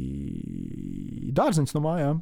dārzeņus 1.35 1.75
no 1.75 1.83
mājām. 1.83 2.21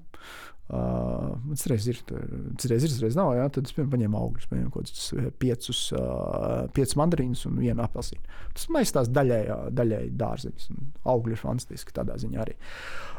Uh, 0.72 1.34
tas 1.52 1.66
reiz 1.68 1.84
ir, 1.92 1.98
tas 2.08 2.70
reiz 2.72 2.86
ir, 2.86 2.94
tas 2.94 3.02
reiz 3.04 3.18
nav. 3.20 3.34
Jā, 3.36 3.50
tad 3.52 3.68
es 3.68 3.76
piemēram, 3.76 3.92
paņēmu 3.92 4.20
augļus, 4.22 4.48
paņēmu 4.48 4.72
kaut 4.72 4.88
kādus 4.88 5.34
piecus, 5.42 5.82
uh, 5.98 6.70
piecus 6.72 6.96
mandarīnus 7.02 7.44
un 7.50 7.60
vienu 7.60 7.84
apelsīnu. 7.84 8.40
Tas 8.56 8.70
maistās 8.72 9.12
daļai, 9.12 9.42
daļai 9.76 10.02
dārzeņus. 10.22 10.70
Augļi 11.12 11.36
ir 11.36 11.42
fantastiski 11.42 11.96
tādā 11.98 12.16
ziņā 12.24 12.46
arī. 12.46 12.56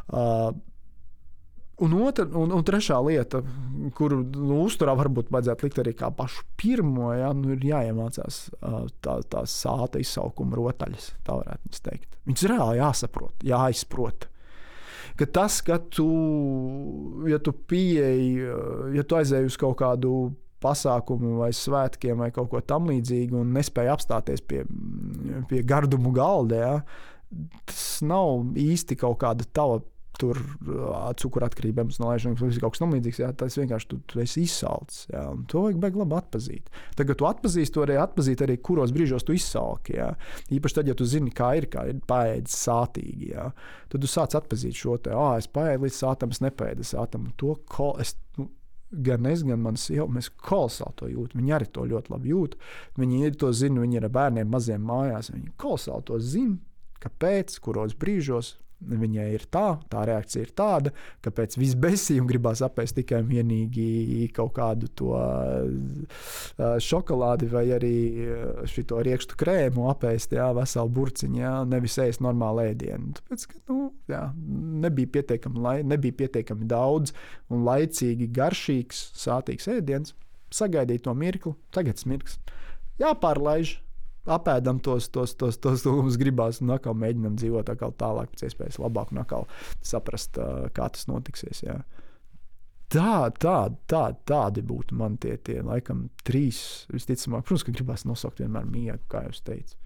Uh, 0.09 0.53
Un, 1.83 1.95
otra, 1.99 2.29
un, 2.39 2.53
un 2.55 2.63
trešā 2.63 2.99
lieta, 3.03 3.41
kuru 3.97 4.21
nu, 4.23 4.61
uzturā 4.69 4.93
varbūt 4.95 5.33
vajadzētu 5.35 5.67
likt 5.67 5.79
arī 5.83 5.95
kā 5.99 6.13
pašu 6.15 6.45
pirmo, 6.61 7.09
ja, 7.17 7.33
nu, 7.35 7.57
ir 7.57 7.65
jāiemācās 7.67 8.43
tā, 9.03 9.17
tā 9.33 9.43
sāta 9.51 9.99
izsaukuma 10.03 10.59
rotaļas. 10.61 11.09
Tā 11.27 11.41
varētu 11.41 11.81
teikt. 11.83 12.21
Viņas 12.29 12.47
reāli 12.53 12.79
jāsaprot, 12.79 13.43
jāizprot. 13.49 14.29
Ka 15.19 15.29
tas, 15.29 15.61
ka 15.65 15.79
tu, 15.93 16.09
ja 17.29 17.39
tu 17.43 17.53
pieeji, 17.53 18.47
ja 18.97 19.05
tu 19.05 19.19
aizēji 19.19 19.51
uz 19.51 19.59
kaut 19.61 19.77
kādu 19.83 20.33
pasākumu 20.63 21.37
vai 21.41 21.51
svētkiem 21.57 22.21
vai 22.23 22.31
kaut 22.35 22.51
ko 22.53 22.63
tamlīdzīgu 22.65 23.41
un 23.41 23.55
nespēja 23.57 23.97
apstāties 23.97 24.45
pie, 24.47 24.63
pie 25.51 25.63
gardumu 25.67 26.15
galda. 26.15 26.61
Ja? 26.63 26.75
Tas 27.69 27.87
nav 28.07 28.53
īsti 28.59 28.99
kaut 29.01 29.19
kāda 29.23 29.47
tava 29.53 29.81
tur 30.21 30.39
cukuratkarība, 31.21 31.85
emocionālais, 31.87 32.27
kaut 32.61 32.75
kas 32.75 32.83
tamlīdzīgs. 32.83 33.21
Tas 33.41 33.57
vienkārši 33.59 33.89
tu, 33.91 33.99
tu 34.11 34.21
esi 34.23 34.45
izsalcis. 34.47 35.07
Jā, 35.13 35.25
to 35.51 35.65
vajag 35.67 35.81
baigi 35.83 36.01
labi 36.03 36.17
atpazīt. 36.19 36.71
Tagad 36.99 37.21
tu 37.21 37.29
atpazīsti, 37.29 37.75
to 37.75 37.85
arī 37.87 37.99
atpazīt, 38.03 38.45
arī 38.45 38.59
kuros 38.65 38.95
brīžos 38.95 39.27
tu 39.27 39.37
izsalki. 39.37 39.97
Jā. 39.99 40.11
Īpaši 40.53 40.79
tad, 40.79 40.91
ja 40.93 40.97
tu 40.99 41.09
zini, 41.09 41.33
kā 41.35 41.53
ir, 41.59 41.69
kā 41.73 41.87
ir 41.91 42.01
paēdis 42.09 42.57
sātīgi. 42.67 43.33
Jā. 43.33 43.51
Tad 43.93 44.05
tu 44.05 44.11
sāc 44.11 44.37
atpazīt 44.39 44.79
šo 44.79 44.99
te, 45.03 45.15
ah, 45.17 45.37
es 45.41 45.49
paēdu 45.53 45.87
līdz 45.87 46.01
sātam, 46.05 46.35
es 46.35 46.43
nepēdu 46.45 46.87
sātam. 46.87 47.31
To, 47.41 47.57
ko 47.73 47.93
es, 48.03 48.15
nu, 48.39 48.49
gan 48.93 49.29
es, 49.31 49.45
gan 49.49 49.63
mana 49.65 49.81
sieva, 49.81 50.09
mēs 50.13 50.31
kolosāli 50.45 50.99
to 51.01 51.13
jūtam. 51.13 51.41
Viņi 51.41 51.57
arī 51.57 51.71
to 51.73 51.87
ļoti 51.89 52.13
labi 52.13 52.35
jūt. 52.35 52.59
Viņi 53.01 53.33
to 53.41 53.53
zina, 53.57 53.83
viņi 53.85 54.01
ir 54.01 54.09
ar 54.09 54.15
bērniem 54.19 54.53
maziem 54.53 54.85
mājās. 54.87 55.33
Viņi 55.33 55.55
kolosāli 55.61 56.09
to 56.11 56.21
zina, 56.21 56.59
kāpēc, 57.03 57.57
kuros 57.65 57.97
brīžos 57.99 58.57
viņai 58.89 59.29
ir 59.37 59.47
tā, 59.53 59.67
tā 59.93 60.05
reakcija 60.09 60.47
ir 60.47 60.53
tāda, 60.59 60.93
ka 61.25 61.33
pēc 61.35 61.57
visbesījuma 61.61 62.29
gribās 62.31 62.63
apēst 62.65 62.97
tikai 62.99 63.23
un 63.23 63.29
vienīgi 63.31 64.29
kaut 64.37 64.55
kādu 64.57 64.91
to 64.99 65.13
šokolādi 66.83 67.49
vai 67.53 67.65
arī 67.77 67.97
šo 68.69 69.03
riekstu 69.07 69.39
krēmu 69.41 69.87
apēst, 69.93 70.35
jā, 70.37 70.49
veselu 70.57 70.93
burciņu, 70.99 71.41
jā, 71.43 71.55
nevis 71.69 71.99
ēst 72.03 72.25
normālu 72.25 72.67
ēdienu. 72.71 73.15
Tāpēc, 73.19 73.47
ka, 73.51 73.61
nu, 73.71 73.91
jā, 74.11 74.25
nebija 74.87 75.13
pietiekami, 75.19 75.63
lai, 75.63 75.77
nebija 75.87 76.19
pietiekami 76.25 76.69
daudz 76.71 77.15
un 77.53 77.65
laicīgi 77.69 78.31
garšīgs, 78.35 79.07
sātīgs 79.23 79.71
ēdiens. 79.73 80.17
Sagaidīt 80.53 81.07
to 81.07 81.15
mirkli, 81.17 81.55
tagad 81.73 81.97
tas 81.97 82.05
mirklis. 82.05 82.37
Jāpārlaiž, 83.01 83.79
apēdam 84.27 84.79
tos, 84.83 85.09
tos, 85.13 85.35
tos, 85.39 85.59
tos, 85.63 85.83
ko 85.83 85.97
mums 86.03 86.19
gribās, 86.21 86.61
un 86.63 86.73
atkal 86.75 86.95
mēģinam 86.99 87.37
dzīvot 87.41 87.73
tālāk, 87.99 88.31
pēc 88.33 88.47
iespējas 88.49 88.79
labāk, 88.83 89.13
un 89.13 89.23
atkal 89.25 89.47
saprast, 89.85 90.39
kā 90.77 90.89
tas 90.95 91.09
notiksies. 91.11 91.65
Jā. 91.67 91.81
Tā, 92.93 93.31
tā, 93.41 93.57
tā, 93.89 94.03
tādi 94.29 94.63
būtu 94.69 94.97
man 95.01 95.17
tie, 95.21 95.39
tie 95.41 95.63
laikam, 95.65 96.09
trīs. 96.27 96.85
Visticamāk, 96.93 97.47
protams, 97.49 97.65
ka 97.67 97.75
gribās 97.75 98.05
nosaukt 98.05 98.43
vienmēr 98.43 98.69
miegu, 98.69 99.01
kā 99.11 99.25
jau 99.27 99.33
teicu. 99.49 99.79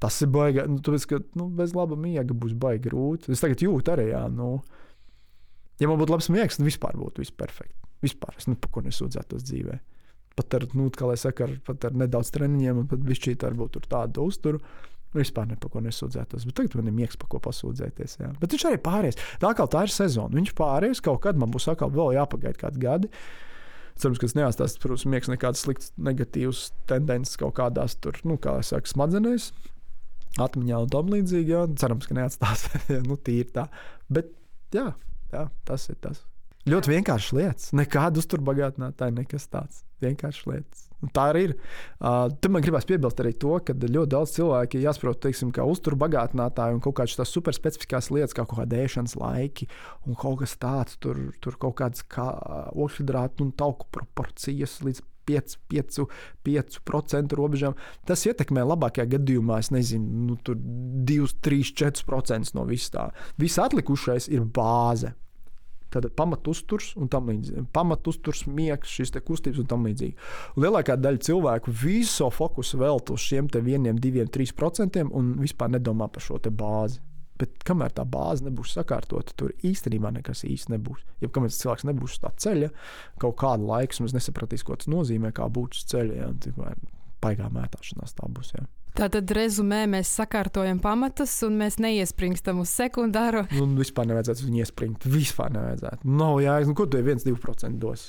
Tas 0.00 0.16
ir 0.24 0.30
baigi. 0.32 0.64
Nu, 0.68 0.80
tāpēc, 0.84 1.04
ka 1.08 1.20
nu, 1.40 1.48
bez 1.56 1.74
laba 1.76 1.96
miega 1.96 2.36
būs 2.36 2.56
baigi 2.60 2.88
grūti. 2.88 3.32
Es 3.32 3.44
tagad 3.44 3.62
jūtu 3.64 3.92
arī, 3.92 4.10
jā, 4.10 4.26
nu, 4.32 4.58
ja 5.80 5.88
man 5.88 6.00
būtu 6.00 6.16
labs 6.16 6.28
miegs, 6.32 6.58
tad 6.58 6.68
vispār 6.68 6.96
būtu 7.00 7.24
viss 7.24 7.36
perfekti. 7.36 7.76
Vispār 8.04 8.36
es 8.40 8.48
neko 8.48 8.82
nesūdzētos 8.84 9.44
dzīvēm 9.48 9.84
pat 10.36 10.58
ar, 10.58 10.66
nu, 10.76 10.90
kā 10.92 11.08
lai 11.08 11.16
saka, 11.20 11.46
ar, 11.48 11.78
ar 11.88 11.96
nedaudz 12.02 12.32
treniņiem, 12.34 12.82
un 12.82 12.90
pat 12.90 13.02
bišķīt 13.06 13.46
varbūt 13.46 13.76
tur 13.76 13.88
tādu 13.90 14.28
uzturu. 14.30 14.60
Vispār 15.16 15.46
ne 15.48 15.56
par 15.56 15.70
ko 15.72 15.80
nesūdzētos. 15.80 16.44
Bet 16.44 16.58
tagad 16.58 16.76
man 16.76 16.90
ir 16.90 16.96
miegs, 16.96 17.16
par 17.16 17.30
ko 17.32 17.40
pasūdzēties. 17.40 18.18
Jā. 18.20 18.30
Bet 18.40 18.52
viņš 18.52 18.66
arī 18.68 18.80
pāries. 18.84 19.16
Tā 19.40 19.52
kā 19.56 19.64
tā 19.72 19.86
ir 19.86 19.94
sezona. 19.94 20.36
Viņš 20.36 20.52
pāries 20.58 21.00
kaut 21.04 21.22
kad, 21.24 21.38
man 21.40 21.52
būs 21.54 21.70
atkal 21.72 21.92
vēl 21.94 22.18
jāpagaida 22.18 22.60
kādi 22.60 22.82
gadi. 22.82 23.12
Cerams, 23.96 24.20
ka 24.20 24.28
tas 24.28 24.36
neatstās, 24.36 24.76
protams, 24.82 25.06
miegs 25.08 25.30
nekādas 25.32 25.62
sliktas, 25.64 25.94
negatīvas 25.96 26.66
tendences 26.90 27.40
kaut 27.40 27.56
kādās 27.56 27.96
tur, 27.96 28.18
nu, 28.28 28.36
kā 28.36 28.58
jau 28.58 28.66
saka, 28.74 28.92
smadzenēs, 28.92 29.48
atmiņā 30.36 30.84
un 30.84 30.92
tam 30.92 31.08
līdzīgi. 31.14 31.54
Jā. 31.56 31.64
Cerams, 31.80 32.10
ka 32.10 32.20
neatstās 32.20 32.68
nu, 33.08 33.16
tīri 33.16 33.48
tā. 33.56 33.70
Bet 34.12 34.34
jā, 34.76 34.90
jā, 35.32 35.48
tas 35.64 35.88
ir 35.88 36.02
tas. 36.04 36.26
Ļoti 36.66 36.90
vienkāršas 36.90 37.34
lietas. 37.36 37.70
Nekāda 37.78 38.18
uzturbagātinātāja, 38.18 39.14
nekas 39.14 39.46
tāds. 39.52 39.84
Vienkāršas 40.02 40.48
lietas. 40.50 40.86
Un 41.04 41.12
tā 41.14 41.28
arī 41.30 41.42
ir. 41.46 41.52
Uh, 42.00 42.26
Tur 42.42 42.50
man 42.50 42.64
gribās 42.64 42.88
piebilst 42.88 43.20
arī 43.22 43.30
to, 43.38 43.52
ka 43.62 43.76
ļoti 43.76 44.10
daudz 44.10 44.32
cilvēku 44.34 44.80
jāsaprot, 44.82 45.20
teiksim, 45.22 45.52
kā 45.54 45.66
uzturbagātinātāji 45.68 46.74
un 46.74 46.80
kaut 46.84 46.96
kādas 46.98 47.30
superspecifiskās 47.30 48.10
lietas, 48.10 48.34
kā 48.34 48.42
kaut 48.42 48.58
kāda 48.62 48.80
ēšanas 48.82 49.14
laiki 49.20 49.68
un 50.08 50.18
kaut 50.18 50.40
kas 50.40 50.56
tāds, 50.58 50.96
tur, 50.98 51.20
tur 51.44 51.58
kaut 51.62 51.76
kādas 51.82 52.02
kā 52.02 52.26
ošhidrātu 52.74 53.46
un 53.46 53.52
tauku 53.54 53.86
proporcijas 53.94 54.80
līdz 54.86 55.04
5, 55.26 55.54
5, 55.70 56.00
5% 56.46 57.38
robežām. 57.38 57.76
Tas 58.06 58.24
ietekmē 58.26 58.64
labākajā 58.66 59.10
gadījumā, 59.16 59.60
es 59.62 59.70
nezinu, 59.74 60.32
nu, 60.32 60.38
2, 60.46 61.30
3, 61.46 61.70
4% 61.82 62.58
no 62.58 62.66
vis 62.66 62.88
tā. 62.94 63.08
Viss 63.38 63.62
atlikušais 63.62 64.30
ir 64.34 64.46
bāze. 64.46 65.14
Tad 65.94 66.08
pamatusturs 66.18 66.92
un 66.98 67.10
tam 67.12 67.30
līdzīgi. 67.30 67.66
Pamatusturs, 67.74 68.44
miegs, 68.50 68.90
šīs 68.90 69.14
kustības 69.26 69.60
un 69.62 69.68
tam 69.70 69.86
līdzīgi. 69.86 70.16
Lielākā 70.58 70.96
daļa 70.98 71.22
cilvēku 71.28 71.74
visu 71.82 72.30
fokusu 72.34 72.80
veltu 72.82 73.14
uz 73.14 73.26
šiem 73.26 73.50
vieniem, 73.54 74.00
diviem, 74.02 74.26
trīs 74.26 74.52
procentiem 74.52 75.12
un 75.14 75.36
vispār 75.42 75.70
nedomā 75.76 76.10
par 76.12 76.24
šo 76.24 76.40
bāzi. 76.50 77.00
Bet 77.36 77.60
kamēr 77.68 77.92
tā 77.92 78.04
bāze 78.08 78.46
nebūs 78.46 78.72
sakārtota, 78.78 79.34
tur 79.36 79.52
īstenībā 79.66 80.10
nekas 80.14 80.44
īsti 80.48 80.72
nebūs. 80.72 81.02
Ja 81.20 81.28
kamēr 81.28 81.52
cilvēks 81.52 81.84
nebūs 81.84 82.16
uz 82.16 82.22
tā 82.22 82.30
ceļa, 82.44 82.70
kaut 83.20 83.36
kādu 83.42 83.68
laiku 83.68 84.00
mums 84.00 84.16
nesapratīs, 84.16 84.64
ko 84.64 84.78
tas 84.80 84.88
nozīmē, 84.88 85.34
kā 85.36 85.48
būt 85.52 85.76
uz 85.76 85.84
ceļa. 85.92 86.16
Ja, 86.22 86.72
Paigā 87.20 87.48
mētāšanās 87.52 88.16
tā 88.16 88.28
būs. 88.32 88.54
Ja. 88.56 88.64
Tātad, 88.96 89.28
rezumē, 89.36 89.82
mēs 89.92 90.08
sakārtojam 90.16 90.78
pamatus 90.80 91.34
un 91.44 91.58
mēs 91.60 91.76
neiespringstam 91.82 92.62
uz 92.62 92.70
sekundāro. 92.72 93.44
Nu, 93.52 93.66
vispār 93.76 94.08
nevajadzētu 94.08 94.46
viņu 94.46 94.62
iespringt. 94.64 95.04
Vispār 95.12 95.52
nevajadzētu. 95.52 96.08
Nav 96.16 96.38
jēgas, 96.40 96.70
nu, 96.70 96.76
ko 96.78 96.86
tu 96.88 97.02
1-2% 97.02 97.76
dos. 97.82 98.08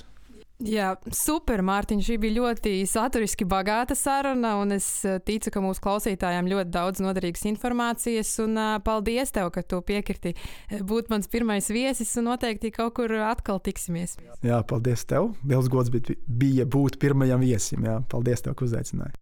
Jā, 0.64 0.96
super, 1.14 1.62
Mārtiņ. 1.62 2.00
Šī 2.02 2.16
bija 2.24 2.40
ļoti 2.40 2.72
saturiski 2.90 3.46
bagāta 3.46 3.94
saruna, 4.00 4.56
un 4.58 4.74
es 4.74 4.88
eh, 5.06 5.20
ticu, 5.22 5.52
ka 5.54 5.62
mūsu 5.62 5.84
klausītājiem 5.84 6.50
ļoti 6.50 6.74
daudz 6.74 7.04
noderīgas 7.04 7.46
informācijas. 7.52 8.32
Un, 8.42 8.56
uh, 8.58 8.80
paldies, 8.82 9.36
tev, 9.36 9.52
ka 9.54 9.62
tu 9.68 9.84
piekriti 9.86 10.34
eh, 10.34 10.82
būt 10.82 11.12
mans 11.14 11.30
pirmais 11.30 11.68
viesis, 11.70 12.16
un 12.18 12.32
noteikti 12.32 12.74
kaut 12.80 12.96
kur 12.98 13.14
atkal 13.28 13.62
tiksimies. 13.62 14.18
Jā, 14.42 14.64
paldies 14.66 15.06
tev. 15.06 15.36
Liels 15.46 15.70
gods 15.70 15.94
bija 15.94 16.66
būt 16.66 16.98
pirmajam 17.04 17.44
viesim. 17.46 17.86
Jā. 17.86 18.00
Paldies, 18.10 18.48
tev, 18.48 18.58
ka 18.58 18.72
uzaicināji. 18.72 19.20